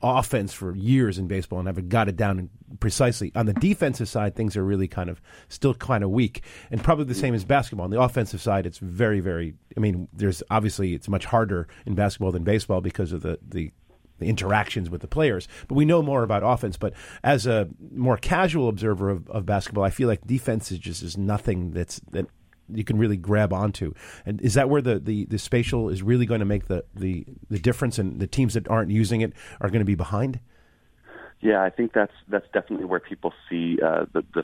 offense 0.01 0.53
for 0.53 0.75
years 0.75 1.19
in 1.19 1.27
baseball 1.27 1.59
and 1.59 1.67
have 1.67 1.87
got 1.87 2.09
it 2.09 2.15
down 2.15 2.49
precisely. 2.79 3.31
On 3.35 3.45
the 3.45 3.53
defensive 3.53 4.09
side, 4.09 4.35
things 4.35 4.57
are 4.57 4.63
really 4.63 4.87
kind 4.87 5.09
of 5.09 5.21
still 5.49 5.75
kind 5.75 6.03
of 6.03 6.09
weak, 6.09 6.43
and 6.71 6.83
probably 6.83 7.05
the 7.05 7.13
same 7.13 7.35
as 7.35 7.45
basketball. 7.45 7.83
On 7.85 7.91
the 7.91 8.01
offensive 8.01 8.41
side, 8.41 8.65
it's 8.65 8.79
very 8.79 9.19
very. 9.19 9.53
I 9.77 9.79
mean, 9.79 10.07
there's 10.13 10.41
obviously 10.49 10.95
it's 10.95 11.07
much 11.07 11.25
harder 11.25 11.67
in 11.85 11.93
basketball 11.93 12.31
than 12.31 12.43
baseball 12.43 12.81
because 12.81 13.11
of 13.11 13.21
the 13.21 13.37
the 13.47 13.71
the 14.21 14.29
interactions 14.29 14.89
with 14.89 15.01
the 15.01 15.07
players. 15.07 15.47
But 15.67 15.75
we 15.75 15.83
know 15.83 16.01
more 16.01 16.23
about 16.23 16.43
offense. 16.43 16.77
But 16.77 16.93
as 17.23 17.45
a 17.45 17.67
more 17.91 18.17
casual 18.17 18.69
observer 18.69 19.09
of, 19.09 19.29
of 19.29 19.45
basketball, 19.45 19.83
I 19.83 19.89
feel 19.89 20.07
like 20.07 20.25
defense 20.25 20.71
is 20.71 20.79
just 20.79 21.03
is 21.03 21.17
nothing 21.17 21.71
that's 21.71 21.99
that 22.11 22.27
you 22.73 22.85
can 22.85 22.97
really 22.97 23.17
grab 23.17 23.51
onto. 23.51 23.93
And 24.25 24.39
is 24.41 24.53
that 24.53 24.69
where 24.69 24.81
the, 24.81 24.97
the, 24.97 25.25
the 25.25 25.37
spatial 25.37 25.89
is 25.89 26.01
really 26.01 26.25
going 26.25 26.39
to 26.39 26.45
make 26.45 26.67
the, 26.67 26.85
the, 26.95 27.25
the 27.49 27.59
difference 27.59 27.99
and 27.99 28.21
the 28.21 28.27
teams 28.27 28.53
that 28.53 28.69
aren't 28.69 28.91
using 28.91 29.19
it 29.19 29.33
are 29.59 29.67
going 29.67 29.81
to 29.81 29.85
be 29.85 29.95
behind? 29.95 30.39
Yeah, 31.41 31.61
I 31.61 31.69
think 31.69 31.91
that's 31.91 32.13
that's 32.29 32.45
definitely 32.53 32.85
where 32.85 32.99
people 32.99 33.33
see 33.49 33.79
uh, 33.83 34.05
the, 34.13 34.23
the, 34.33 34.43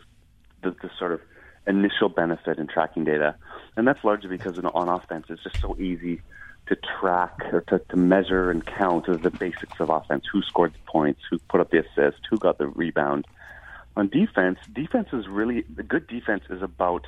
the 0.64 0.72
the 0.82 0.90
sort 0.98 1.12
of 1.12 1.22
initial 1.68 2.10
benefit 2.10 2.58
in 2.58 2.68
tracking 2.68 3.04
data, 3.04 3.36
and 3.78 3.88
that's 3.88 4.04
largely 4.04 4.30
because 4.30 4.58
on 4.58 4.90
offense 4.90 5.28
it's 5.30 5.44
just 5.44 5.62
so 5.62 5.78
easy 5.80 6.22
to 6.68 6.76
track 7.00 7.34
or 7.54 7.62
to, 7.62 7.80
to 7.80 7.96
measure 7.96 8.52
and 8.52 8.66
count 8.66 9.06
the 9.08 9.32
basics 9.32 9.80
of 9.80 9.90
offense: 9.90 10.26
who 10.32 10.42
scored 10.42 10.74
the 10.74 10.92
points, 10.92 11.22
who 11.30 11.38
put 11.50 11.62
up 11.62 11.72
the 11.72 11.80
assist, 11.80 12.20
who 12.30 12.38
got 12.38 12.58
the 12.58 12.68
rebound. 12.68 13.26
On 13.96 14.08
defense, 14.08 14.60
defense 14.74 15.08
is 15.12 15.28
really 15.28 15.64
the 15.74 15.84
good 15.84 16.08
defense 16.08 16.44
is 16.50 16.62
about 16.62 17.06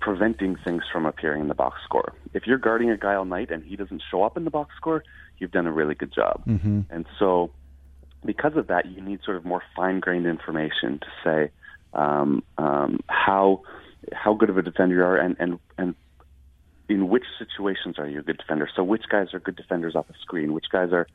preventing 0.00 0.56
things 0.56 0.82
from 0.90 1.06
appearing 1.06 1.42
in 1.42 1.48
the 1.48 1.54
box 1.54 1.78
score. 1.84 2.14
If 2.32 2.46
you're 2.46 2.58
guarding 2.58 2.90
a 2.90 2.96
guy 2.96 3.14
all 3.14 3.26
night 3.26 3.50
and 3.50 3.62
he 3.62 3.76
doesn't 3.76 4.02
show 4.10 4.22
up 4.22 4.36
in 4.36 4.44
the 4.44 4.50
box 4.50 4.74
score, 4.76 5.04
you've 5.38 5.52
done 5.52 5.66
a 5.66 5.72
really 5.72 5.94
good 5.94 6.12
job. 6.12 6.42
Mm-hmm. 6.46 6.80
And 6.90 7.06
so, 7.18 7.50
because 8.24 8.56
of 8.56 8.68
that, 8.68 8.86
you 8.86 9.00
need 9.02 9.20
sort 9.24 9.36
of 9.36 9.44
more 9.44 9.62
fine-grained 9.76 10.26
information 10.26 11.00
to 11.00 11.06
say 11.22 11.50
um, 11.92 12.42
um, 12.58 13.00
how 13.06 13.62
how 14.12 14.34
good 14.34 14.50
of 14.50 14.56
a 14.56 14.62
defender 14.62 14.94
you 14.96 15.02
are, 15.02 15.16
and 15.16 15.36
and 15.38 15.58
and 15.76 15.94
in 16.90 17.08
which 17.08 17.24
situations 17.38 17.98
are 17.98 18.08
you 18.08 18.18
a 18.18 18.22
good 18.22 18.38
defender. 18.38 18.68
So, 18.74 18.82
which 18.82 19.04
guys 19.08 19.32
are 19.32 19.40
good 19.40 19.56
defenders 19.56 19.94
off 19.94 20.08
the 20.08 20.14
screen? 20.20 20.52
Which 20.52 20.66
guys 20.70 20.92
are 20.92 21.06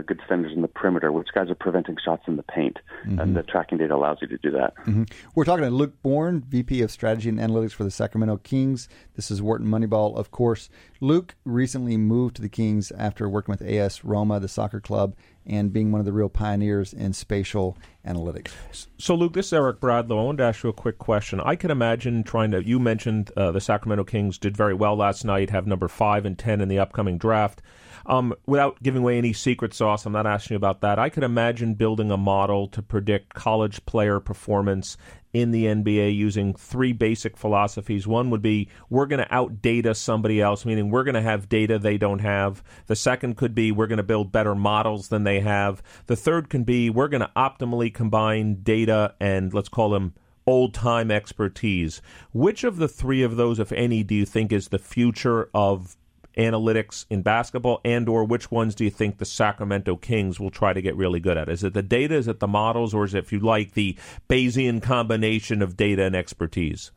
good 0.00 0.18
defenders 0.18 0.52
in 0.54 0.62
the 0.62 0.68
perimeter? 0.68 1.12
Which 1.12 1.28
guys 1.34 1.50
are 1.50 1.54
preventing 1.54 1.96
shots 2.02 2.22
in 2.26 2.36
the 2.36 2.42
paint? 2.42 2.78
And 3.04 3.36
the 3.36 3.42
tracking 3.42 3.78
data 3.78 3.94
allows 3.94 4.18
you 4.22 4.28
to 4.28 4.38
do 4.38 4.50
that. 4.52 4.74
Mm-hmm. 4.86 5.04
We're 5.34 5.44
talking 5.44 5.64
to 5.64 5.70
Luke 5.70 6.00
Bornn, 6.02 6.44
VP 6.48 6.80
of 6.82 6.90
Strategy 6.90 7.28
and 7.28 7.38
Analytics 7.38 7.72
for 7.72 7.84
the 7.84 7.90
Sacramento 7.90 8.38
Kings. 8.38 8.88
This 9.16 9.30
is 9.30 9.42
Wharton 9.42 9.66
Moneyball, 9.66 10.16
of 10.16 10.30
course. 10.30 10.70
Luke 11.00 11.34
recently 11.44 11.96
moved 11.96 12.36
to 12.36 12.42
the 12.42 12.48
Kings 12.48 12.92
after 12.92 13.28
working 13.28 13.52
with 13.52 13.60
AS 13.60 14.04
Roma, 14.04 14.38
the 14.38 14.48
soccer 14.48 14.80
club, 14.80 15.16
and 15.44 15.72
being 15.72 15.90
one 15.90 15.98
of 15.98 16.04
the 16.04 16.12
real 16.12 16.28
pioneers 16.28 16.92
in 16.92 17.12
spatial 17.12 17.76
analytics. 18.06 18.52
So, 18.98 19.14
Luke, 19.14 19.32
this 19.32 19.46
is 19.46 19.52
Eric 19.52 19.80
Bradlow. 19.80 20.20
I 20.20 20.22
wanted 20.22 20.38
to 20.38 20.44
ask 20.44 20.62
you 20.62 20.70
a 20.70 20.72
quick 20.72 20.98
question. 20.98 21.40
I 21.40 21.56
can 21.56 21.70
imagine 21.70 22.22
trying 22.22 22.52
to. 22.52 22.64
You 22.64 22.78
mentioned 22.78 23.32
uh, 23.36 23.50
the 23.50 23.60
Sacramento 23.60 24.04
Kings 24.04 24.38
did 24.38 24.56
very 24.56 24.74
well 24.74 24.96
last 24.96 25.24
night, 25.24 25.50
have 25.50 25.66
number 25.66 25.88
five 25.88 26.24
and 26.24 26.38
ten 26.38 26.60
in 26.60 26.68
the 26.68 26.78
upcoming 26.78 27.18
draft. 27.18 27.60
Um, 28.06 28.34
without 28.46 28.82
giving 28.82 29.02
away 29.02 29.18
any 29.18 29.32
secret 29.32 29.74
sauce, 29.74 30.06
I'm 30.06 30.12
not 30.12 30.26
asking 30.26 30.54
you 30.54 30.56
about 30.56 30.80
that. 30.80 30.98
I 30.98 31.08
could 31.08 31.22
imagine 31.22 31.74
building 31.74 32.10
a 32.10 32.16
model 32.16 32.68
to 32.68 32.82
predict 32.82 33.34
college 33.34 33.84
player 33.86 34.20
performance 34.20 34.96
in 35.32 35.50
the 35.50 35.64
NBA 35.64 36.14
using 36.14 36.54
three 36.54 36.92
basic 36.92 37.36
philosophies. 37.36 38.06
One 38.06 38.30
would 38.30 38.42
be 38.42 38.68
we're 38.90 39.06
going 39.06 39.24
to 39.24 39.30
outdata 39.30 39.96
somebody 39.96 40.40
else, 40.40 40.64
meaning 40.64 40.90
we're 40.90 41.04
going 41.04 41.14
to 41.14 41.22
have 41.22 41.48
data 41.48 41.78
they 41.78 41.96
don't 41.96 42.18
have. 42.20 42.62
The 42.86 42.96
second 42.96 43.36
could 43.36 43.54
be 43.54 43.72
we're 43.72 43.86
going 43.86 43.96
to 43.96 44.02
build 44.02 44.32
better 44.32 44.54
models 44.54 45.08
than 45.08 45.24
they 45.24 45.40
have. 45.40 45.82
The 46.06 46.16
third 46.16 46.50
can 46.50 46.64
be 46.64 46.90
we're 46.90 47.08
going 47.08 47.22
to 47.22 47.30
optimally 47.36 47.92
combine 47.92 48.62
data 48.62 49.14
and 49.20 49.54
let's 49.54 49.68
call 49.68 49.90
them 49.90 50.14
old 50.46 50.74
time 50.74 51.10
expertise. 51.10 52.02
Which 52.32 52.64
of 52.64 52.76
the 52.76 52.88
three 52.88 53.22
of 53.22 53.36
those, 53.36 53.58
if 53.58 53.72
any, 53.72 54.02
do 54.02 54.14
you 54.14 54.26
think 54.26 54.52
is 54.52 54.68
the 54.68 54.78
future 54.78 55.48
of 55.54 55.96
analytics 56.36 57.06
in 57.10 57.22
basketball, 57.22 57.80
and 57.84 58.08
or 58.08 58.24
which 58.24 58.50
ones 58.50 58.74
do 58.74 58.84
you 58.84 58.90
think 58.90 59.18
the 59.18 59.24
Sacramento 59.24 59.96
Kings 59.96 60.40
will 60.40 60.50
try 60.50 60.72
to 60.72 60.82
get 60.82 60.96
really 60.96 61.20
good 61.20 61.36
at? 61.36 61.48
Is 61.48 61.64
it 61.64 61.74
the 61.74 61.82
data? 61.82 62.14
Is 62.14 62.28
it 62.28 62.40
the 62.40 62.48
models? 62.48 62.94
Or 62.94 63.04
is 63.04 63.14
it, 63.14 63.18
if 63.18 63.32
you 63.32 63.40
like, 63.40 63.72
the 63.72 63.96
Bayesian 64.28 64.82
combination 64.82 65.62
of 65.62 65.76
data 65.76 66.04
and 66.04 66.16
expertise? 66.16 66.90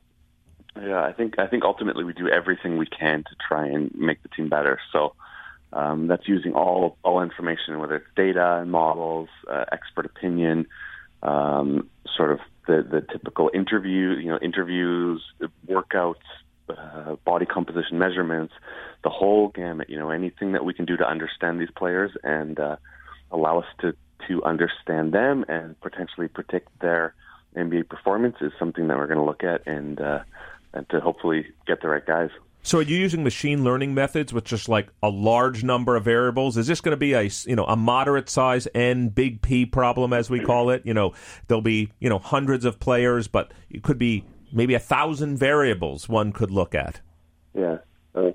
Yeah, 0.76 1.02
I 1.02 1.14
think 1.14 1.40
I 1.40 1.48
think 1.48 1.64
ultimately 1.64 2.04
we 2.04 2.14
do 2.14 2.28
everything 2.28 2.78
we 2.78 2.86
can 2.86 3.24
to 3.24 3.36
try 3.48 3.66
and 3.68 3.94
make 3.96 4.22
the 4.24 4.30
team 4.30 4.50
better. 4.50 4.80
So 4.92 5.16
um, 5.72 6.08
that's 6.08 6.28
using 6.28 6.54
all 6.54 6.98
all 7.04 7.22
information, 7.22 7.80
whether 7.80 7.96
it's 7.96 8.08
data 8.16 8.58
and 8.62 8.72
models, 8.72 9.30
uh, 9.50 9.66
expert 9.72 10.06
opinion, 10.06 10.68
um, 11.24 11.90
sort 12.16 12.32
of 12.32 12.40
the 12.68 12.86
the 12.90 13.02
typical 13.10 13.50
interview, 13.54 14.18
you 14.18 14.28
know, 14.28 14.40
interviews, 14.42 15.24
workouts, 15.68 16.16
uh, 16.70 17.16
body 17.26 17.46
composition 17.46 18.00
measurements, 18.00 18.54
the 19.04 19.10
whole 19.10 19.50
gamut. 19.50 19.90
You 19.90 19.98
know, 19.98 20.10
anything 20.10 20.54
that 20.54 20.66
we 20.66 20.74
can 20.74 20.86
do 20.86 20.98
to 20.98 21.08
understand 21.08 21.60
these 21.60 21.72
players 21.76 22.12
and 22.24 22.60
uh, 22.60 22.78
allow 23.32 23.60
us 23.60 23.68
to 23.82 23.94
to 24.28 24.44
understand 24.44 25.14
them 25.14 25.46
and 25.48 25.80
potentially 25.82 26.28
predict 26.28 26.70
their 26.80 27.14
NBA 27.56 27.90
performance 27.90 28.38
is 28.42 28.52
something 28.58 28.88
that 28.88 28.98
we're 28.98 29.08
going 29.08 29.20
to 29.20 29.26
look 29.26 29.44
at 29.44 29.66
and 29.68 30.00
uh, 30.00 30.24
and 30.74 30.90
to 30.90 31.00
hopefully 31.00 31.48
get 31.66 31.82
the 31.82 31.88
right 31.88 32.06
guys. 32.06 32.30
So 32.66 32.80
are 32.80 32.82
you 32.82 32.98
using 32.98 33.24
machine 33.24 33.64
learning 33.64 33.94
methods 33.94 34.34
with 34.34 34.44
just 34.44 34.68
like 34.68 34.90
a 35.04 35.10
large 35.10 35.64
number 35.64 35.96
of 35.96 36.04
variables? 36.04 36.58
Is 36.58 36.66
this 36.66 36.82
going 36.82 36.94
to 36.94 36.98
be 36.98 37.14
a 37.14 37.30
you 37.46 37.56
know 37.56 37.66
a 37.66 37.76
moderate 37.76 38.28
size 38.28 38.68
n 38.74 39.10
big 39.10 39.42
P 39.42 39.68
problem 39.68 40.14
as 40.14 40.32
we 40.32 40.40
call 40.40 40.72
it? 40.72 40.82
You 40.84 40.96
know, 40.96 41.14
there'll 41.48 41.62
be 41.62 41.92
you 42.00 42.10
know 42.10 42.18
hundreds 42.18 42.66
of 42.66 42.80
players, 42.80 43.28
but 43.28 43.52
it 43.70 43.84
could 43.84 44.00
be 44.00 44.24
maybe 44.52 44.74
a 44.74 44.80
thousand 44.80 45.38
variables 45.38 46.10
one 46.10 46.32
could 46.32 46.52
look 46.52 46.76
at. 46.76 47.02
Yeah. 47.54 47.78
Uh, 48.14 48.32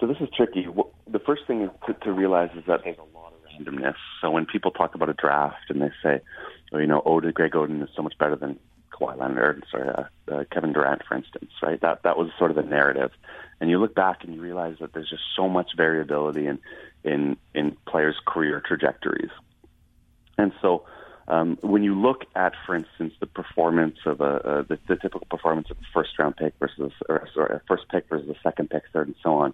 so 0.00 0.06
this 0.06 0.16
is 0.20 0.28
tricky. 0.36 0.66
The 1.08 1.18
first 1.20 1.42
thing 1.46 1.70
to, 1.86 1.94
to 1.94 2.12
realize 2.12 2.50
is 2.56 2.64
that 2.66 2.80
there's 2.84 2.98
a 2.98 3.16
lot 3.16 3.32
of 3.32 3.40
randomness. 3.50 3.94
So 4.20 4.30
when 4.30 4.46
people 4.46 4.70
talk 4.70 4.94
about 4.94 5.08
a 5.08 5.14
draft 5.14 5.70
and 5.70 5.80
they 5.80 5.90
say, 6.02 6.20
oh, 6.72 6.78
you 6.78 6.86
know, 6.86 7.02
Oden, 7.06 7.32
Greg 7.32 7.52
Oden 7.52 7.82
is 7.82 7.88
so 7.96 8.02
much 8.02 8.16
better 8.18 8.36
than 8.36 8.58
Kawhi 8.92 9.18
Leonard, 9.18 9.64
sorry, 9.70 9.88
uh, 9.88 10.04
uh, 10.32 10.44
Kevin 10.52 10.72
Durant, 10.72 11.02
for 11.06 11.16
instance, 11.16 11.50
right? 11.62 11.80
That 11.80 12.02
that 12.04 12.16
was 12.16 12.30
sort 12.38 12.50
of 12.50 12.56
the 12.56 12.62
narrative, 12.62 13.10
and 13.60 13.68
you 13.68 13.78
look 13.78 13.94
back 13.94 14.24
and 14.24 14.34
you 14.34 14.40
realize 14.40 14.76
that 14.80 14.92
there's 14.94 15.10
just 15.10 15.22
so 15.36 15.48
much 15.48 15.72
variability 15.76 16.46
in 16.46 16.58
in 17.04 17.36
in 17.54 17.76
players' 17.86 18.16
career 18.26 18.62
trajectories, 18.66 19.30
and 20.38 20.52
so. 20.62 20.84
Um, 21.28 21.58
when 21.60 21.82
you 21.82 21.94
look 21.94 22.24
at, 22.36 22.52
for 22.64 22.76
instance, 22.76 23.14
the 23.18 23.26
performance 23.26 23.96
of 24.06 24.20
a, 24.20 24.24
uh, 24.24 24.62
the, 24.62 24.78
the 24.86 24.96
typical 24.96 25.26
performance 25.28 25.68
of 25.70 25.76
a 25.76 25.86
first 25.92 26.10
round 26.18 26.36
pick 26.36 26.54
versus 26.60 26.92
or 27.08 27.28
sorry, 27.34 27.56
a 27.56 27.62
first 27.66 27.88
pick 27.88 28.08
versus 28.08 28.28
a 28.28 28.36
second 28.42 28.70
pick, 28.70 28.84
third, 28.92 29.08
and 29.08 29.16
so 29.22 29.34
on, 29.34 29.52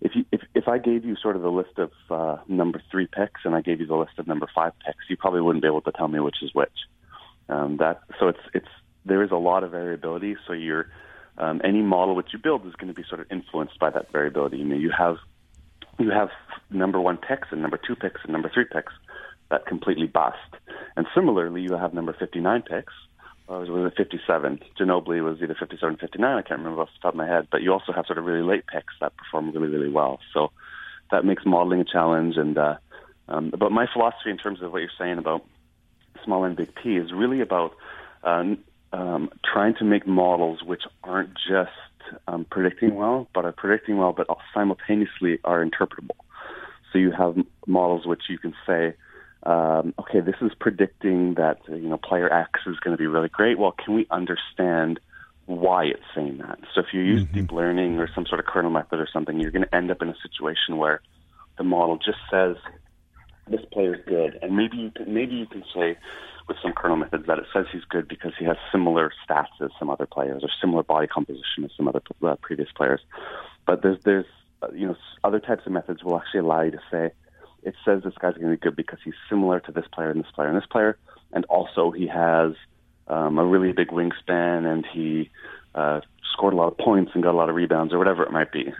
if 0.00 0.14
you 0.14 0.24
if 0.30 0.42
if 0.54 0.68
I 0.68 0.78
gave 0.78 1.04
you 1.04 1.16
sort 1.16 1.36
of 1.36 1.42
the 1.42 1.50
list 1.50 1.78
of 1.78 1.90
uh, 2.10 2.36
number 2.46 2.82
three 2.90 3.06
picks 3.06 3.40
and 3.44 3.54
I 3.54 3.62
gave 3.62 3.80
you 3.80 3.86
the 3.86 3.96
list 3.96 4.18
of 4.18 4.26
number 4.26 4.46
five 4.54 4.72
picks, 4.84 4.98
you 5.08 5.16
probably 5.16 5.40
wouldn't 5.40 5.62
be 5.62 5.68
able 5.68 5.80
to 5.82 5.92
tell 5.92 6.08
me 6.08 6.20
which 6.20 6.42
is 6.42 6.54
which. 6.54 6.68
Um, 7.48 7.78
that 7.78 8.02
so 8.20 8.28
it's 8.28 8.38
it's 8.52 8.68
there 9.06 9.22
is 9.22 9.30
a 9.30 9.36
lot 9.36 9.64
of 9.64 9.70
variability. 9.70 10.36
So 10.46 10.52
your 10.52 10.90
um, 11.38 11.62
any 11.64 11.80
model 11.80 12.14
which 12.14 12.28
you 12.32 12.38
build 12.38 12.66
is 12.66 12.74
going 12.74 12.92
to 12.92 12.94
be 12.94 13.06
sort 13.08 13.20
of 13.22 13.26
influenced 13.30 13.78
by 13.78 13.90
that 13.90 14.12
variability. 14.12 14.58
You 14.58 14.64
know, 14.64 14.76
you 14.76 14.90
have 14.90 15.16
you 15.98 16.10
have 16.10 16.28
number 16.70 17.00
one 17.00 17.16
picks 17.16 17.48
and 17.50 17.62
number 17.62 17.78
two 17.78 17.96
picks 17.96 18.20
and 18.24 18.32
number 18.32 18.50
three 18.52 18.64
picks 18.64 18.92
that 19.50 19.66
completely 19.66 20.06
bust. 20.06 20.38
And 20.96 21.06
similarly, 21.14 21.62
you 21.62 21.72
have 21.72 21.94
number 21.94 22.12
59 22.12 22.62
picks. 22.62 22.92
Or 23.46 23.60
was 23.60 23.92
it 23.92 23.96
57? 23.96 24.60
Ginobili 24.80 25.22
was 25.22 25.42
either 25.42 25.54
57 25.58 25.94
or 25.94 25.98
59. 25.98 26.36
I 26.36 26.42
can't 26.42 26.60
remember 26.60 26.82
off 26.82 26.88
the 26.94 27.02
top 27.02 27.14
of 27.14 27.18
my 27.18 27.26
head. 27.26 27.48
But 27.50 27.62
you 27.62 27.72
also 27.72 27.92
have 27.92 28.06
sort 28.06 28.18
of 28.18 28.24
really 28.24 28.42
late 28.42 28.66
picks 28.66 28.94
that 29.00 29.16
perform 29.16 29.52
really, 29.52 29.68
really 29.68 29.90
well. 29.90 30.20
So 30.32 30.50
that 31.10 31.24
makes 31.24 31.44
modeling 31.44 31.80
a 31.80 31.84
challenge. 31.84 32.36
And 32.36 32.56
uh, 32.56 32.76
um, 33.28 33.52
but 33.56 33.70
my 33.70 33.86
philosophy 33.92 34.30
in 34.30 34.38
terms 34.38 34.62
of 34.62 34.72
what 34.72 34.80
you're 34.80 34.90
saying 34.98 35.18
about 35.18 35.44
small 36.24 36.44
and 36.44 36.56
big 36.56 36.74
P 36.74 36.96
is 36.96 37.12
really 37.12 37.40
about 37.40 37.76
um, 38.22 38.58
um, 38.92 39.30
trying 39.44 39.74
to 39.76 39.84
make 39.84 40.06
models 40.06 40.62
which 40.62 40.82
aren't 41.02 41.34
just 41.34 41.70
um, 42.28 42.44
predicting 42.44 42.94
well, 42.94 43.28
but 43.34 43.44
are 43.44 43.52
predicting 43.52 43.96
well, 43.96 44.12
but 44.12 44.26
simultaneously 44.52 45.38
are 45.44 45.64
interpretable. 45.64 46.16
So 46.92 46.98
you 46.98 47.10
have 47.10 47.36
models 47.66 48.06
which 48.06 48.22
you 48.28 48.38
can 48.38 48.54
say, 48.66 48.94
um, 49.44 49.94
okay, 49.98 50.20
this 50.20 50.36
is 50.40 50.52
predicting 50.58 51.34
that 51.34 51.58
you 51.68 51.88
know 51.88 51.98
player 51.98 52.32
X 52.32 52.60
is 52.66 52.78
going 52.80 52.96
to 52.96 52.98
be 52.98 53.06
really 53.06 53.28
great. 53.28 53.58
Well, 53.58 53.72
can 53.72 53.94
we 53.94 54.06
understand 54.10 55.00
why 55.46 55.84
it's 55.84 56.02
saying 56.14 56.38
that? 56.38 56.58
So 56.74 56.80
if 56.80 56.86
you 56.92 57.00
use 57.00 57.24
mm-hmm. 57.24 57.40
deep 57.40 57.52
learning 57.52 57.98
or 57.98 58.08
some 58.14 58.26
sort 58.26 58.40
of 58.40 58.46
kernel 58.46 58.70
method 58.70 58.98
or 58.98 59.08
something, 59.12 59.38
you're 59.38 59.50
going 59.50 59.64
to 59.64 59.74
end 59.74 59.90
up 59.90 60.00
in 60.00 60.08
a 60.08 60.16
situation 60.22 60.78
where 60.78 61.02
the 61.58 61.64
model 61.64 61.98
just 61.98 62.18
says 62.30 62.56
this 63.48 63.60
player 63.70 63.94
is 63.94 64.00
good, 64.06 64.38
and 64.40 64.56
maybe 64.56 64.78
you 64.78 64.90
can, 64.90 65.12
maybe 65.12 65.34
you 65.34 65.46
can 65.46 65.62
say 65.74 65.98
with 66.48 66.56
some 66.62 66.72
kernel 66.72 66.96
methods 66.96 67.26
that 67.26 67.38
it 67.38 67.44
says 67.52 67.66
he's 67.72 67.84
good 67.84 68.08
because 68.08 68.32
he 68.38 68.44
has 68.44 68.56
similar 68.72 69.12
stats 69.26 69.46
as 69.62 69.70
some 69.78 69.90
other 69.90 70.06
players 70.06 70.42
or 70.42 70.48
similar 70.60 70.82
body 70.82 71.06
composition 71.06 71.64
as 71.64 71.70
some 71.76 71.88
other 71.88 72.02
uh, 72.22 72.36
previous 72.42 72.68
players. 72.74 73.00
But 73.66 73.82
there's 73.82 73.98
there's 74.04 74.26
uh, 74.62 74.68
you 74.74 74.86
know 74.86 74.96
other 75.22 75.40
types 75.40 75.66
of 75.66 75.72
methods 75.72 76.02
will 76.02 76.16
actually 76.16 76.40
allow 76.40 76.62
you 76.62 76.70
to 76.70 76.80
say 76.90 77.10
it 77.64 77.74
says 77.84 78.02
this 78.02 78.14
guy's 78.20 78.34
going 78.34 78.50
to 78.50 78.56
be 78.56 78.60
good 78.60 78.76
because 78.76 78.98
he's 79.04 79.14
similar 79.28 79.60
to 79.60 79.72
this 79.72 79.86
player 79.92 80.10
and 80.10 80.22
this 80.22 80.30
player 80.32 80.48
and 80.48 80.56
this 80.56 80.66
player, 80.66 80.98
and 81.32 81.44
also 81.46 81.90
he 81.90 82.06
has 82.06 82.52
um, 83.08 83.38
a 83.38 83.44
really 83.44 83.72
big 83.72 83.88
wingspan 83.88 84.70
and 84.70 84.86
he 84.92 85.30
uh, 85.74 86.00
scored 86.32 86.54
a 86.54 86.56
lot 86.56 86.68
of 86.68 86.78
points 86.78 87.12
and 87.14 87.22
got 87.22 87.32
a 87.32 87.36
lot 87.36 87.48
of 87.48 87.54
rebounds 87.54 87.92
or 87.92 87.98
whatever 87.98 88.22
it 88.22 88.32
might 88.32 88.52
be. 88.52 88.72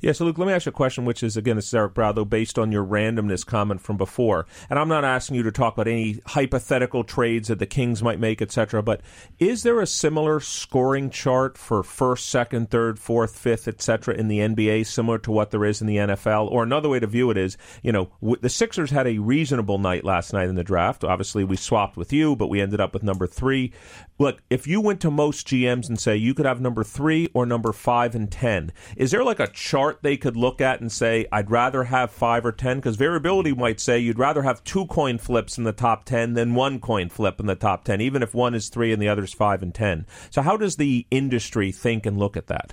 Yeah, 0.00 0.12
so 0.12 0.24
Luke, 0.24 0.38
let 0.38 0.46
me 0.46 0.52
ask 0.52 0.66
you 0.66 0.70
a 0.70 0.72
question, 0.72 1.04
which 1.04 1.22
is 1.22 1.36
again, 1.36 1.56
this 1.56 1.68
is 1.68 1.74
Eric 1.74 1.94
Bradlow, 1.94 2.28
based 2.28 2.58
on 2.58 2.72
your 2.72 2.84
randomness 2.84 3.44
comment 3.44 3.80
from 3.80 3.96
before. 3.96 4.46
And 4.70 4.78
I'm 4.78 4.88
not 4.88 5.04
asking 5.04 5.36
you 5.36 5.42
to 5.44 5.52
talk 5.52 5.74
about 5.74 5.88
any 5.88 6.20
hypothetical 6.26 7.04
trades 7.04 7.48
that 7.48 7.58
the 7.58 7.66
Kings 7.66 8.02
might 8.02 8.20
make, 8.20 8.42
etc. 8.42 8.82
But 8.82 9.00
is 9.38 9.62
there 9.62 9.80
a 9.80 9.86
similar 9.86 10.40
scoring 10.40 11.10
chart 11.10 11.56
for 11.58 11.82
first, 11.82 12.28
second, 12.28 12.70
third, 12.70 12.98
fourth, 12.98 13.36
fifth, 13.36 13.68
etc. 13.68 14.14
in 14.14 14.28
the 14.28 14.38
NBA, 14.38 14.86
similar 14.86 15.18
to 15.18 15.30
what 15.30 15.50
there 15.50 15.64
is 15.64 15.80
in 15.80 15.86
the 15.86 15.96
NFL? 15.96 16.50
Or 16.50 16.62
another 16.62 16.88
way 16.88 17.00
to 17.00 17.06
view 17.06 17.30
it 17.30 17.36
is, 17.36 17.56
you 17.82 17.92
know, 17.92 18.10
w- 18.20 18.40
the 18.40 18.48
Sixers 18.48 18.90
had 18.90 19.06
a 19.06 19.18
reasonable 19.18 19.78
night 19.78 20.04
last 20.04 20.32
night 20.32 20.48
in 20.48 20.54
the 20.54 20.64
draft. 20.64 21.04
Obviously, 21.04 21.44
we 21.44 21.56
swapped 21.56 21.96
with 21.96 22.12
you, 22.12 22.36
but 22.36 22.48
we 22.48 22.60
ended 22.60 22.80
up 22.80 22.92
with 22.92 23.02
number 23.02 23.26
three. 23.26 23.72
Look, 24.18 24.42
if 24.50 24.66
you 24.66 24.80
went 24.80 25.00
to 25.02 25.10
most 25.10 25.46
GMs 25.46 25.88
and 25.88 25.98
say 25.98 26.16
you 26.16 26.34
could 26.34 26.46
have 26.46 26.60
number 26.60 26.82
three 26.82 27.28
or 27.34 27.46
number 27.46 27.72
five 27.72 28.14
and 28.14 28.30
ten, 28.30 28.72
is 28.96 29.10
there 29.10 29.22
like 29.24 29.40
a 29.40 29.46
chart 29.68 29.98
they 30.00 30.16
could 30.16 30.34
look 30.34 30.62
at 30.62 30.80
and 30.80 30.90
say, 30.90 31.26
I'd 31.30 31.50
rather 31.50 31.84
have 31.84 32.10
five 32.10 32.46
or 32.46 32.52
ten? 32.52 32.78
Because 32.78 32.96
variability 32.96 33.52
might 33.52 33.80
say 33.80 33.98
you'd 33.98 34.18
rather 34.18 34.42
have 34.42 34.64
two 34.64 34.86
coin 34.86 35.18
flips 35.18 35.58
in 35.58 35.64
the 35.64 35.72
top 35.72 36.06
ten 36.06 36.32
than 36.32 36.54
one 36.54 36.80
coin 36.80 37.10
flip 37.10 37.38
in 37.38 37.46
the 37.46 37.54
top 37.54 37.84
ten, 37.84 38.00
even 38.00 38.22
if 38.22 38.34
one 38.34 38.54
is 38.54 38.70
three 38.70 38.92
and 38.92 39.02
the 39.02 39.08
other 39.08 39.24
is 39.24 39.34
five 39.34 39.62
and 39.62 39.74
ten. 39.74 40.06
So, 40.30 40.40
how 40.40 40.56
does 40.56 40.76
the 40.76 41.06
industry 41.10 41.70
think 41.70 42.06
and 42.06 42.18
look 42.18 42.34
at 42.34 42.46
that? 42.46 42.72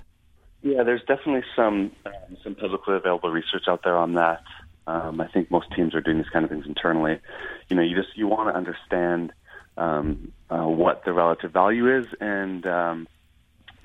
Yeah, 0.62 0.84
there's 0.84 1.02
definitely 1.02 1.44
some 1.54 1.92
um, 2.06 2.36
some 2.42 2.54
publicly 2.54 2.96
available 2.96 3.30
research 3.30 3.64
out 3.68 3.82
there 3.84 3.96
on 3.96 4.14
that. 4.14 4.42
Um, 4.86 5.20
I 5.20 5.28
think 5.28 5.50
most 5.50 5.66
teams 5.76 5.94
are 5.94 6.00
doing 6.00 6.16
these 6.16 6.30
kind 6.32 6.44
of 6.46 6.50
things 6.50 6.64
internally. 6.66 7.20
You 7.68 7.76
know, 7.76 7.82
you 7.82 7.94
just 7.94 8.16
you 8.16 8.26
want 8.26 8.48
to 8.48 8.56
understand 8.56 9.32
um, 9.76 10.32
uh, 10.48 10.66
what 10.66 11.04
the 11.04 11.12
relative 11.12 11.52
value 11.52 11.98
is, 11.98 12.06
and 12.20 12.66
um, 12.66 13.08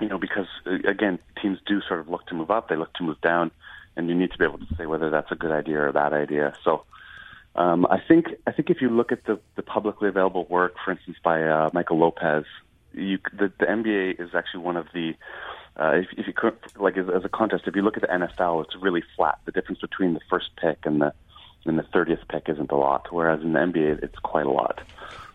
you 0.02 0.08
know, 0.08 0.18
because 0.18 0.46
uh, 0.66 0.74
again, 0.88 1.18
teams 1.40 1.58
do 1.66 1.80
sort 1.82 2.00
of 2.00 2.08
look 2.08 2.26
to 2.26 2.34
move 2.34 2.50
up, 2.50 2.68
they 2.68 2.76
look 2.76 2.92
to 2.94 3.02
move 3.02 3.20
down, 3.20 3.50
and 3.96 4.08
you 4.08 4.14
need 4.14 4.32
to 4.32 4.38
be 4.38 4.44
able 4.44 4.58
to 4.58 4.74
say 4.76 4.86
whether 4.86 5.10
that's 5.10 5.30
a 5.30 5.34
good 5.34 5.52
idea 5.52 5.78
or 5.78 5.88
a 5.88 5.92
bad 5.92 6.12
idea. 6.12 6.54
So. 6.64 6.84
Um, 7.54 7.84
I 7.90 8.00
think 8.00 8.28
I 8.46 8.52
think 8.52 8.70
if 8.70 8.80
you 8.80 8.88
look 8.88 9.12
at 9.12 9.26
the, 9.26 9.38
the 9.56 9.62
publicly 9.62 10.08
available 10.08 10.46
work, 10.46 10.76
for 10.82 10.90
instance, 10.90 11.18
by 11.22 11.42
uh, 11.42 11.68
Michael 11.74 11.98
Lopez, 11.98 12.44
you, 12.94 13.18
the, 13.30 13.52
the 13.58 13.66
NBA 13.66 14.18
is 14.18 14.34
actually 14.34 14.60
one 14.60 14.78
of 14.78 14.86
the 14.94 15.12
uh, 15.78 15.90
if, 15.96 16.06
if 16.16 16.26
you 16.26 16.32
could, 16.32 16.56
like 16.76 16.96
as, 16.96 17.10
as 17.14 17.26
a 17.26 17.28
contest, 17.28 17.64
if 17.66 17.76
you 17.76 17.82
look 17.82 17.98
at 17.98 18.00
the 18.00 18.08
NFL, 18.08 18.64
it's 18.64 18.74
really 18.80 19.02
flat. 19.16 19.38
The 19.44 19.52
difference 19.52 19.82
between 19.82 20.14
the 20.14 20.20
first 20.30 20.48
pick 20.56 20.86
and 20.86 21.02
the 21.02 21.12
and 21.66 21.78
the 21.78 21.82
30th 21.82 22.26
pick 22.26 22.48
isn't 22.48 22.70
a 22.72 22.74
lot, 22.74 23.12
whereas 23.12 23.42
in 23.42 23.52
the 23.52 23.58
NBA, 23.58 24.02
it's 24.02 24.18
quite 24.20 24.46
a 24.46 24.50
lot 24.50 24.80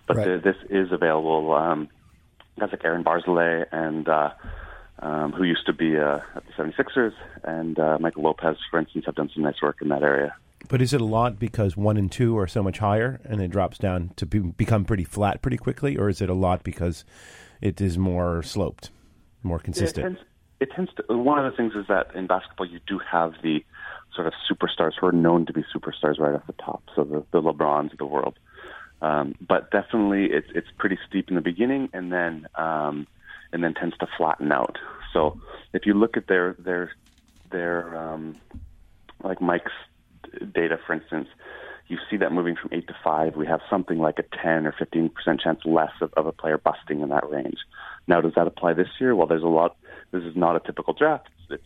but 0.08 0.18
right. 0.18 0.26
the, 0.26 0.38
this 0.40 0.56
is 0.70 0.92
available. 0.92 1.54
Um, 1.54 1.90
guys 2.60 2.70
like 2.72 2.84
Aaron 2.84 3.04
Barzilai 3.04 3.66
and 3.72 4.08
uh, 4.08 4.32
um, 5.00 5.32
who 5.32 5.44
used 5.44 5.66
to 5.66 5.74
be 5.74 5.98
uh, 5.98 6.20
at 6.36 6.44
the 6.46 6.64
76ers 6.64 7.14
and 7.44 7.80
uh, 7.80 7.98
Michael 8.00 8.24
Lopez, 8.24 8.58
for 8.70 8.80
instance, 8.80 9.06
have 9.06 9.16
done 9.16 9.30
some 9.34 9.44
nice 9.44 9.62
work 9.62 9.78
in 9.82 9.90
that 9.90 10.04
area. 10.04 10.36
But 10.70 10.82
is 10.82 10.94
it 10.94 11.02
a 11.02 11.06
lot 11.06 11.40
because 11.40 11.78
one 11.78 11.98
and 11.98 12.12
two 12.12 12.38
are 12.38 12.48
so 12.48 12.64
much 12.64 12.80
higher 12.80 13.22
and 13.24 13.42
it 13.42 13.50
drops 13.50 13.78
down 13.78 14.12
to 14.18 14.26
be, 14.26 14.40
become 14.40 14.86
pretty 14.86 15.04
flat 15.04 15.42
pretty 15.42 15.58
quickly, 15.58 15.98
or 15.98 16.10
is 16.10 16.22
it 16.22 16.30
a 16.30 16.34
lot 16.34 16.64
because 16.64 17.06
it 17.62 17.80
is 17.80 17.98
more 17.98 18.44
sloped, 18.44 18.90
more 19.44 19.60
consistent? 19.60 19.98
Yeah, 19.98 20.10
it, 20.60 20.70
tends, 20.72 20.90
it 20.90 20.98
tends 20.98 21.08
to. 21.10 21.18
One 21.18 21.44
of 21.44 21.50
the 21.50 21.56
things 21.56 21.74
is 21.76 21.86
that 21.88 22.14
in 22.16 22.28
basketball 22.28 22.66
you 22.66 22.80
do 22.88 23.00
have 23.00 23.34
the 23.44 23.64
sort 24.16 24.28
of 24.28 24.34
superstars 24.50 24.94
who 25.00 25.08
are 25.08 25.12
known 25.12 25.46
to 25.46 25.54
be 25.54 25.64
superstars 25.74 26.20
right 26.20 26.34
off 26.34 26.48
the 26.48 26.54
top, 26.54 26.84
so 26.96 27.04
the, 27.04 27.24
the 27.32 27.42
LeBrons 27.42 27.92
of 27.92 28.00
the 28.00 28.06
world. 28.06 28.38
Um, 29.02 29.36
but 29.40 29.72
definitely, 29.72 30.26
it's 30.26 30.48
it's 30.56 30.68
pretty 30.78 30.98
steep 31.08 31.30
in 31.30 31.36
the 31.36 31.42
beginning, 31.42 31.90
and 31.94 32.12
then 32.12 32.48
um, 32.56 33.08
and 33.52 33.64
then 33.64 33.74
tends 33.74 33.98
to 34.00 34.08
flatten 34.18 34.52
out. 34.52 34.78
So 35.14 35.40
if 35.74 35.86
you 35.86 35.94
look 35.94 36.18
at 36.18 36.28
their 36.28 36.56
their 36.60 36.92
their 37.52 37.96
um, 37.98 38.36
like 39.24 39.42
Mike's 39.42 39.72
data, 40.54 40.80
for 40.86 40.94
instance, 40.94 41.28
you 41.88 41.98
see 42.10 42.18
that 42.18 42.32
moving 42.32 42.56
from 42.56 42.70
eight 42.74 42.88
to 42.88 42.96
five, 43.04 43.36
we 43.36 43.46
have 43.48 43.62
something 43.70 44.00
like 44.00 44.20
a 44.20 44.24
10 44.44 44.68
or 44.68 44.74
15 44.78 45.10
percent 45.10 45.42
chance 45.42 45.60
less 45.66 45.92
of, 46.02 46.14
of 46.16 46.26
a 46.26 46.32
player 46.32 46.58
busting 46.58 47.02
in 47.02 47.10
that 47.10 47.30
range. 47.30 47.60
Now, 48.08 48.22
does 48.22 48.34
that 48.36 48.48
apply 48.48 48.74
this 48.74 48.90
year? 49.00 49.16
Well, 49.16 49.28
there's 49.28 49.44
a 49.44 49.48
lot. 49.48 49.78
This 50.12 50.24
is 50.24 50.36
not 50.36 50.56
a 50.56 50.60
typical 50.60 50.94
draft. 50.94 51.30
It's, 51.50 51.64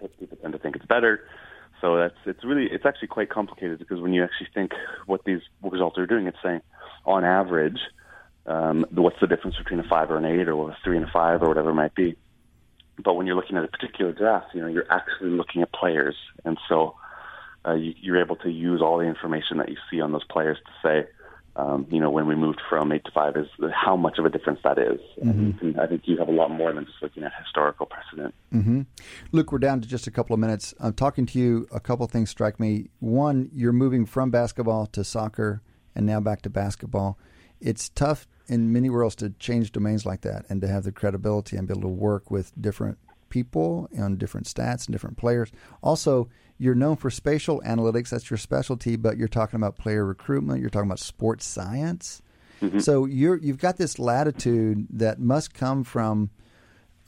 it's, 0.00 0.14
people 0.18 0.38
tend 0.40 0.52
to 0.52 0.58
think 0.58 0.76
it's 0.76 0.84
better. 0.86 1.26
So 1.80 1.96
that's 1.96 2.14
it's 2.26 2.44
really 2.44 2.66
it's 2.70 2.84
actually 2.84 3.08
quite 3.08 3.30
complicated 3.30 3.78
because 3.78 4.00
when 4.00 4.12
you 4.12 4.22
actually 4.22 4.48
think 4.54 4.72
what 5.06 5.24
these 5.24 5.40
results 5.62 5.98
are 5.98 6.06
doing, 6.06 6.26
it's 6.26 6.36
saying 6.42 6.60
on 7.06 7.24
average, 7.24 7.78
um, 8.46 8.86
what's 8.90 9.20
the 9.20 9.26
difference 9.26 9.56
between 9.56 9.80
a 9.80 9.88
five 9.88 10.10
or 10.10 10.18
an 10.18 10.24
eight 10.24 10.48
or 10.48 10.70
a 10.70 10.76
three 10.84 10.96
and 10.96 11.06
a 11.06 11.10
five 11.10 11.42
or 11.42 11.48
whatever 11.48 11.70
it 11.70 11.74
might 11.74 11.94
be. 11.94 12.16
But 13.02 13.14
when 13.14 13.26
you're 13.26 13.36
looking 13.36 13.56
at 13.56 13.64
a 13.64 13.68
particular 13.68 14.12
draft, 14.12 14.48
you 14.54 14.60
know 14.60 14.66
you're 14.66 14.90
actually 14.90 15.30
looking 15.30 15.62
at 15.62 15.72
players, 15.72 16.16
and 16.44 16.58
so 16.68 16.96
uh, 17.66 17.74
you, 17.74 17.94
you're 18.00 18.20
able 18.20 18.36
to 18.36 18.50
use 18.50 18.82
all 18.82 18.98
the 18.98 19.04
information 19.04 19.58
that 19.58 19.68
you 19.68 19.76
see 19.90 20.00
on 20.00 20.12
those 20.12 20.24
players 20.24 20.58
to 20.58 20.72
say, 20.86 21.08
um, 21.60 21.86
you 21.90 22.00
know, 22.00 22.10
when 22.10 22.26
we 22.26 22.34
moved 22.34 22.60
from 22.68 22.90
eight 22.90 23.04
to 23.04 23.10
five, 23.10 23.36
is 23.36 23.46
how 23.72 23.96
much 23.96 24.18
of 24.18 24.24
a 24.24 24.30
difference 24.30 24.60
that 24.64 24.78
is. 24.78 25.00
Mm-hmm. 25.22 25.66
And 25.66 25.80
I 25.80 25.86
think 25.86 26.02
you 26.04 26.16
have 26.18 26.28
a 26.28 26.32
lot 26.32 26.50
more 26.50 26.72
than 26.72 26.86
just 26.86 26.96
looking 27.02 27.22
at 27.22 27.32
historical 27.42 27.86
precedent. 27.86 28.34
Mm-hmm. 28.52 28.82
Luke, 29.32 29.52
we're 29.52 29.58
down 29.58 29.80
to 29.82 29.88
just 29.88 30.06
a 30.06 30.10
couple 30.10 30.32
of 30.32 30.40
minutes. 30.40 30.74
I'm 30.80 30.94
talking 30.94 31.26
to 31.26 31.38
you. 31.38 31.68
A 31.72 31.80
couple 31.80 32.04
of 32.04 32.10
things 32.10 32.30
strike 32.30 32.58
me. 32.58 32.88
One, 33.00 33.50
you're 33.52 33.72
moving 33.72 34.06
from 34.06 34.30
basketball 34.30 34.86
to 34.86 35.04
soccer, 35.04 35.62
and 35.94 36.06
now 36.06 36.20
back 36.20 36.42
to 36.42 36.50
basketball. 36.50 37.18
It's 37.60 37.90
tough 37.90 38.26
in 38.46 38.72
many 38.72 38.88
worlds 38.88 39.14
to 39.16 39.30
change 39.38 39.72
domains 39.72 40.06
like 40.06 40.22
that 40.22 40.46
and 40.48 40.62
to 40.62 40.68
have 40.68 40.84
the 40.84 40.92
credibility 40.92 41.56
and 41.56 41.68
be 41.68 41.72
able 41.72 41.82
to 41.82 41.88
work 41.88 42.30
with 42.30 42.52
different 42.58 42.98
people 43.30 43.88
on 43.98 44.16
different 44.16 44.46
stats 44.46 44.86
and 44.86 44.92
different 44.92 45.16
players. 45.16 45.50
Also, 45.82 46.28
you're 46.58 46.74
known 46.74 46.96
for 46.96 47.10
spatial 47.10 47.62
analytics, 47.64 48.10
that's 48.10 48.30
your 48.30 48.36
specialty, 48.36 48.96
but 48.96 49.16
you're 49.16 49.28
talking 49.28 49.56
about 49.56 49.78
player 49.78 50.04
recruitment, 50.04 50.60
you're 50.60 50.68
talking 50.68 50.88
about 50.88 50.98
sports 50.98 51.46
science. 51.46 52.20
Mm-hmm. 52.60 52.80
So 52.80 53.06
you're 53.06 53.38
you've 53.38 53.58
got 53.58 53.78
this 53.78 53.98
latitude 53.98 54.86
that 54.90 55.18
must 55.18 55.54
come 55.54 55.82
from 55.84 56.30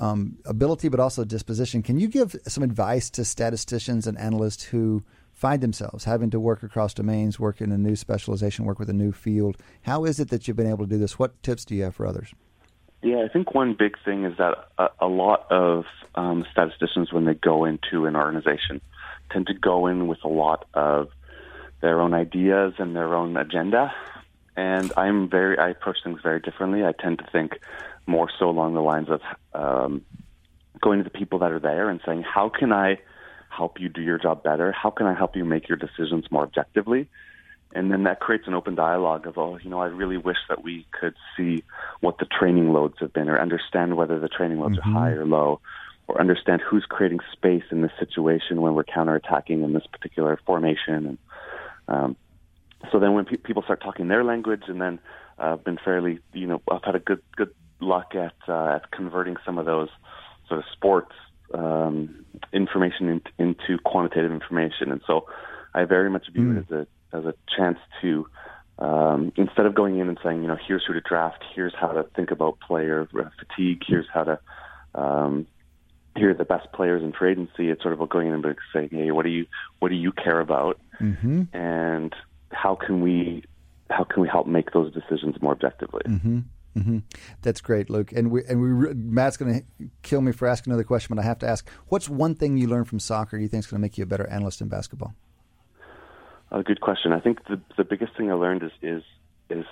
um, 0.01 0.39
ability, 0.47 0.89
but 0.89 0.99
also 0.99 1.25
disposition. 1.25 1.83
Can 1.83 1.99
you 1.99 2.09
give 2.09 2.35
some 2.47 2.65
advice 2.65 3.11
to 3.11 3.25
statisticians 3.25 4.07
and 4.07 4.19
analysts 4.19 4.65
who 4.65 5.05
find 5.33 5.63
themselves 5.63 6.05
having 6.05 6.31
to 6.31 6.41
work 6.41 6.63
across 6.63 6.95
domains, 6.95 7.39
work 7.39 7.61
in 7.61 7.71
a 7.73 7.79
new 7.79 7.97
specialization, 7.97 8.65
work 8.65 8.79
with 8.79 8.89
a 8.89 8.95
new 8.95 9.13
field? 9.13 9.57
How 9.83 10.05
is 10.05 10.19
it 10.19 10.31
that 10.31 10.49
you've 10.49 10.57
been 10.57 10.67
able 10.67 10.87
to 10.87 10.91
do 10.91 10.99
this? 10.99 11.19
What 11.19 11.43
tips 11.43 11.65
do 11.65 11.75
you 11.75 11.83
have 11.85 11.95
for 11.95 12.07
others? 12.07 12.33
Yeah, 13.03 13.25
I 13.25 13.29
think 13.29 13.53
one 13.53 13.75
big 13.75 13.97
thing 14.05 14.25
is 14.25 14.39
that 14.39 14.69
a, 14.79 14.89
a 15.01 15.09
lot 15.09 15.51
of 15.51 15.85
um, 16.15 16.47
statisticians, 16.53 17.13
when 17.13 17.25
they 17.25 17.35
go 17.35 17.65
into 17.65 18.07
an 18.07 18.15
organization, 18.15 18.81
tend 19.33 19.49
to 19.49 19.55
go 19.55 19.89
in 19.89 20.07
with 20.07 20.23
a 20.25 20.29
lot 20.29 20.67
of 20.73 21.09
their 21.81 22.01
own 22.01 22.15
ideas 22.15 22.75
and 22.79 22.95
their 22.95 23.15
own 23.15 23.37
agenda. 23.37 23.93
And 24.57 24.93
I'm 24.97 25.29
very, 25.29 25.59
I 25.59 25.71
approach 25.71 25.99
things 26.05 26.21
very 26.23 26.39
differently. 26.39 26.85
I 26.85 26.93
tend 26.93 27.19
to 27.19 27.27
think 27.33 27.59
more 28.07 28.31
so 28.39 28.49
along 28.49 28.75
the 28.75 28.83
lines 28.83 29.09
of 29.09 29.21
um, 29.53 30.03
going 30.81 30.99
to 30.99 31.05
the 31.05 31.11
people 31.11 31.41
that 31.41 31.51
are 31.51 31.61
there 31.61 31.89
and 31.89 32.01
saying, 32.07 32.23
how 32.23 32.51
can 32.51 32.73
I 32.73 32.99
help 33.49 33.81
you 33.81 33.89
do 33.89 34.01
your 34.01 34.19
job 34.19 34.45
better? 34.45 34.71
How 34.71 34.91
can 34.91 35.07
I 35.07 35.15
help 35.15 35.35
you 35.35 35.45
make 35.45 35.69
your 35.69 35.79
decisions 35.79 36.31
more 36.31 36.45
objectively? 36.45 37.09
And 37.75 37.91
then 37.91 38.05
that 38.05 38.21
creates 38.21 38.47
an 38.47 38.55
open 38.55 38.75
dialogue 38.75 39.27
of, 39.27 39.39
oh, 39.39 39.59
you 39.63 39.71
know, 39.71 39.81
I 39.81 39.87
really 39.87 40.19
wish 40.19 40.37
that 40.49 40.63
we 40.63 40.87
could 40.99 41.15
see 41.37 41.65
what 42.01 42.19
the 42.19 42.27
training 42.27 42.73
loads 42.73 42.97
have 43.01 43.13
been 43.13 43.29
or 43.29 43.41
understand 43.41 43.97
whether 43.97 44.21
the 44.21 44.29
training 44.29 44.61
loads 44.61 44.77
mm-hmm. 44.79 44.97
are 44.97 45.01
high 45.01 45.13
or 45.13 45.25
low 45.25 45.61
or 46.09 46.21
understand 46.21 46.61
who's 46.61 46.85
creating 46.89 47.21
space 47.33 47.63
in 47.71 47.81
this 47.81 47.93
situation 47.99 48.61
when 48.61 48.75
we're 48.75 48.85
counterattacking 48.85 49.65
in 49.65 49.73
this 49.73 49.87
particular 49.87 50.39
formation. 50.45 51.07
And 51.07 51.19
um, 51.89 52.17
so 52.91 52.99
then 52.99 53.15
when 53.15 53.25
pe- 53.25 53.37
people 53.37 53.63
start 53.63 53.81
talking 53.83 54.09
their 54.09 54.25
language, 54.25 54.65
and 54.67 54.81
then 54.81 54.99
uh, 55.39 55.53
I've 55.53 55.65
been 55.65 55.79
fairly, 55.83 56.19
you 56.33 56.47
know, 56.47 56.61
I've 56.71 56.85
had 56.85 56.97
a 56.97 57.01
good 57.01 57.23
good 57.37 57.55
luck 57.81 58.15
at 58.15 58.35
uh, 58.49 58.77
at 58.77 58.91
converting 58.91 59.37
some 59.47 59.59
of 59.59 59.67
those 59.67 59.89
sort 60.49 60.59
of 60.59 60.67
sports 60.73 61.13
um, 61.55 62.25
information 62.53 63.09
in, 63.09 63.23
into 63.39 63.79
quantitative 63.83 64.33
information, 64.33 64.91
and 64.91 65.01
so 65.07 65.27
I 65.75 65.85
very 65.85 66.11
much 66.11 66.29
view 66.33 66.49
Mm. 66.49 66.59
it 66.59 66.73
as 66.73 66.81
a 66.81 66.87
as 67.13 67.25
a 67.25 67.35
chance 67.57 67.79
to. 68.01 68.27
Um, 68.79 69.33
instead 69.37 69.67
of 69.67 69.75
going 69.75 69.99
in 69.99 70.09
and 70.09 70.19
saying, 70.25 70.43
you 70.43 70.49
know, 70.49 70.57
here's 70.67 70.83
who 70.85 70.95
to 70.95 71.01
draft, 71.01 71.45
here's 71.55 71.75
how 71.79 71.89
to 71.89 72.05
think 72.17 72.33
about 72.33 72.59
player 72.59 73.07
fatigue, 73.39 73.83
here's 73.87 74.07
how 74.13 74.25
to 74.25 74.41
um, 74.95 75.47
here 76.17 76.31
are 76.31 76.35
the 76.35 76.45
best 76.45 76.71
players 76.73 77.03
in 77.03 77.13
free 77.13 77.33
agency. 77.33 77.71
It's 77.71 77.83
sort 77.83 77.99
of 77.99 78.09
going 78.09 78.29
in 78.29 78.35
and 78.35 78.57
saying, 78.73 78.91
hey, 78.91 79.11
what 79.11 79.25
do 79.25 79.31
you 79.31 79.47
what 79.79 79.89
do 79.89 79.95
you 79.95 80.13
care 80.13 80.41
about, 80.41 80.79
mm-hmm. 81.01 81.45
and 81.53 82.15
how 82.51 82.75
can 82.75 83.01
we 83.01 83.45
how 83.91 84.05
can 84.05 84.23
we 84.23 84.29
help 84.29 84.47
make 84.47 84.73
those 84.73 84.93
decisions 84.93 85.41
more 85.41 85.53
objectively? 85.53 86.03
Mm-hmm. 86.07 86.39
Mm-hmm. 86.77 86.99
That's 87.43 87.61
great, 87.61 87.91
Luke. 87.91 88.13
And 88.13 88.31
we 88.31 88.45
and 88.45 88.61
we 88.61 88.95
Matt's 88.95 89.37
going 89.37 89.61
to 89.61 89.91
kill 90.03 90.21
me 90.21 90.33
for 90.33 90.49
asking 90.49 90.73
another 90.73 90.85
question, 90.85 91.15
but 91.15 91.23
I 91.23 91.27
have 91.27 91.39
to 91.41 91.49
ask: 91.49 91.69
What's 91.89 92.09
one 92.09 92.35
thing 92.35 92.57
you 92.57 92.67
learned 92.67 92.89
from 92.89 92.99
soccer 92.99 93.37
you 93.37 93.49
think 93.49 93.65
is 93.65 93.71
going 93.71 93.79
to 93.79 93.83
make 93.83 93.99
you 93.99 94.05
a 94.05 94.07
better 94.07 94.27
analyst 94.29 94.61
in 94.61 94.69
basketball? 94.69 95.15
A 96.53 96.63
good 96.63 96.81
question. 96.81 97.13
I 97.13 97.21
think 97.21 97.47
the 97.47 97.61
the 97.77 97.85
biggest 97.85 98.17
thing 98.17 98.31
I 98.31 98.35
learned 98.35 98.63
is 98.63 98.73
is 98.83 99.03
is 99.49 99.65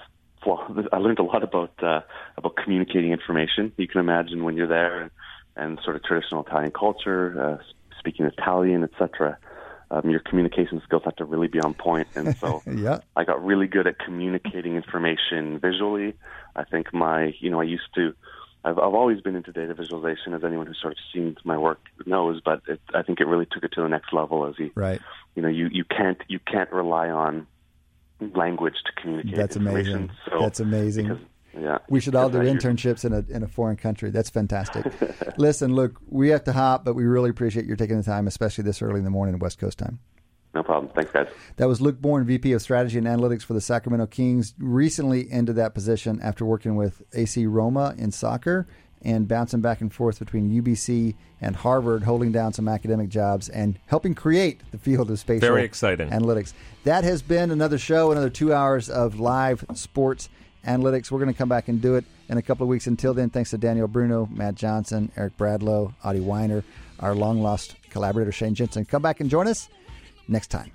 well, 0.46 0.66
I 0.92 0.96
learned 0.96 1.18
a 1.18 1.22
lot 1.22 1.42
about 1.42 1.72
uh, 1.82 2.00
about 2.36 2.56
communicating 2.56 3.12
information. 3.12 3.72
You 3.76 3.86
can 3.86 4.00
imagine 4.00 4.44
when 4.44 4.56
you're 4.56 4.66
there 4.66 5.02
and, 5.02 5.10
and 5.56 5.78
sort 5.84 5.96
of 5.96 6.02
traditional 6.04 6.42
Italian 6.44 6.72
culture, 6.72 7.58
uh, 7.60 7.62
speaking 7.98 8.26
Italian, 8.26 8.82
etc. 8.82 9.38
Um, 9.92 10.08
your 10.08 10.20
communication 10.20 10.80
skills 10.84 11.02
have 11.04 11.16
to 11.16 11.24
really 11.24 11.48
be 11.48 11.60
on 11.60 11.74
point, 11.74 12.08
and 12.14 12.36
so 12.36 12.62
yeah. 12.66 13.00
I 13.16 13.24
got 13.24 13.44
really 13.44 13.66
good 13.66 13.86
at 13.86 13.98
communicating 13.98 14.76
information 14.76 15.58
visually. 15.58 16.14
I 16.54 16.64
think 16.64 16.94
my, 16.94 17.34
you 17.40 17.50
know, 17.50 17.60
I 17.60 17.64
used 17.64 17.94
to. 17.96 18.14
I've, 18.62 18.78
I've 18.78 18.94
always 18.94 19.22
been 19.22 19.36
into 19.36 19.52
data 19.52 19.72
visualization, 19.72 20.34
as 20.34 20.44
anyone 20.44 20.66
who's 20.66 20.78
sort 20.80 20.92
of 20.92 20.98
seen 21.12 21.36
my 21.44 21.56
work 21.56 21.80
knows. 22.06 22.40
But 22.44 22.62
it, 22.68 22.80
I 22.94 23.02
think 23.02 23.20
it 23.20 23.26
really 23.26 23.46
took 23.50 23.64
it 23.64 23.72
to 23.72 23.82
the 23.82 23.88
next 23.88 24.12
level. 24.12 24.46
As 24.46 24.54
you, 24.58 24.70
right, 24.74 25.00
you 25.34 25.42
know, 25.42 25.48
you 25.48 25.68
you 25.72 25.84
can't 25.84 26.22
you 26.28 26.38
can't 26.40 26.70
rely 26.72 27.08
on 27.08 27.46
language 28.34 28.74
to 28.84 28.92
communicate. 29.00 29.36
That's 29.36 29.56
amazing. 29.56 30.10
So, 30.28 30.38
That's 30.40 30.60
amazing. 30.60 31.08
Because, 31.08 31.22
yeah, 31.58 31.78
we 31.88 32.00
should 32.00 32.14
all 32.14 32.28
do 32.28 32.38
internships 32.38 33.04
in 33.04 33.12
a 33.12 33.24
in 33.28 33.42
a 33.42 33.48
foreign 33.48 33.76
country. 33.76 34.10
That's 34.10 34.30
fantastic. 34.30 34.86
Listen, 35.36 35.74
look, 35.74 36.00
we 36.08 36.28
have 36.28 36.44
to 36.44 36.52
hop, 36.52 36.84
but 36.84 36.94
we 36.94 37.04
really 37.04 37.30
appreciate 37.30 37.66
you 37.66 37.76
taking 37.76 37.96
the 37.96 38.04
time, 38.04 38.26
especially 38.26 38.64
this 38.64 38.82
early 38.82 38.98
in 38.98 39.04
the 39.04 39.10
morning, 39.10 39.38
West 39.38 39.58
Coast 39.58 39.78
time. 39.78 39.98
No 40.52 40.64
problem. 40.64 40.92
Thanks, 40.94 41.12
guys. 41.12 41.28
That 41.56 41.68
was 41.68 41.80
Luke 41.80 42.00
Bornn, 42.00 42.24
VP 42.24 42.52
of 42.52 42.62
Strategy 42.62 42.98
and 42.98 43.06
Analytics 43.06 43.42
for 43.42 43.54
the 43.54 43.60
Sacramento 43.60 44.06
Kings. 44.06 44.54
Recently 44.58 45.30
into 45.30 45.52
that 45.52 45.74
position 45.74 46.20
after 46.22 46.44
working 46.44 46.74
with 46.74 47.02
AC 47.14 47.46
Roma 47.46 47.94
in 47.96 48.10
soccer 48.10 48.66
and 49.02 49.26
bouncing 49.26 49.60
back 49.60 49.80
and 49.80 49.92
forth 49.92 50.18
between 50.18 50.50
UBC 50.62 51.14
and 51.40 51.56
Harvard, 51.56 52.02
holding 52.02 52.32
down 52.32 52.52
some 52.52 52.68
academic 52.68 53.08
jobs 53.08 53.48
and 53.48 53.78
helping 53.86 54.14
create 54.14 54.60
the 54.72 54.78
field 54.78 55.10
of 55.10 55.18
spatial 55.18 55.48
Very 55.48 55.64
exciting. 55.64 56.10
analytics. 56.10 56.52
That 56.84 57.04
has 57.04 57.22
been 57.22 57.50
another 57.50 57.78
show, 57.78 58.12
another 58.12 58.30
two 58.30 58.52
hours 58.52 58.90
of 58.90 59.18
live 59.18 59.64
sports 59.74 60.28
analytics. 60.66 61.10
We're 61.10 61.18
going 61.20 61.32
to 61.32 61.38
come 61.38 61.48
back 61.48 61.68
and 61.68 61.80
do 61.80 61.94
it 61.96 62.04
in 62.28 62.36
a 62.36 62.42
couple 62.42 62.64
of 62.64 62.68
weeks. 62.68 62.86
Until 62.86 63.14
then, 63.14 63.30
thanks 63.30 63.50
to 63.50 63.58
Daniel 63.58 63.88
Bruno, 63.88 64.28
Matt 64.30 64.54
Johnson, 64.54 65.10
Eric 65.16 65.36
Bradlow, 65.38 65.94
Adi 66.04 66.20
Wyner, 66.20 66.62
our 67.00 67.14
long 67.14 67.40
lost 67.42 67.76
collaborator 67.90 68.32
Shane 68.32 68.54
Jensen. 68.54 68.84
Come 68.84 69.00
back 69.02 69.20
and 69.20 69.30
join 69.30 69.48
us 69.48 69.68
next 70.28 70.48
time. 70.48 70.70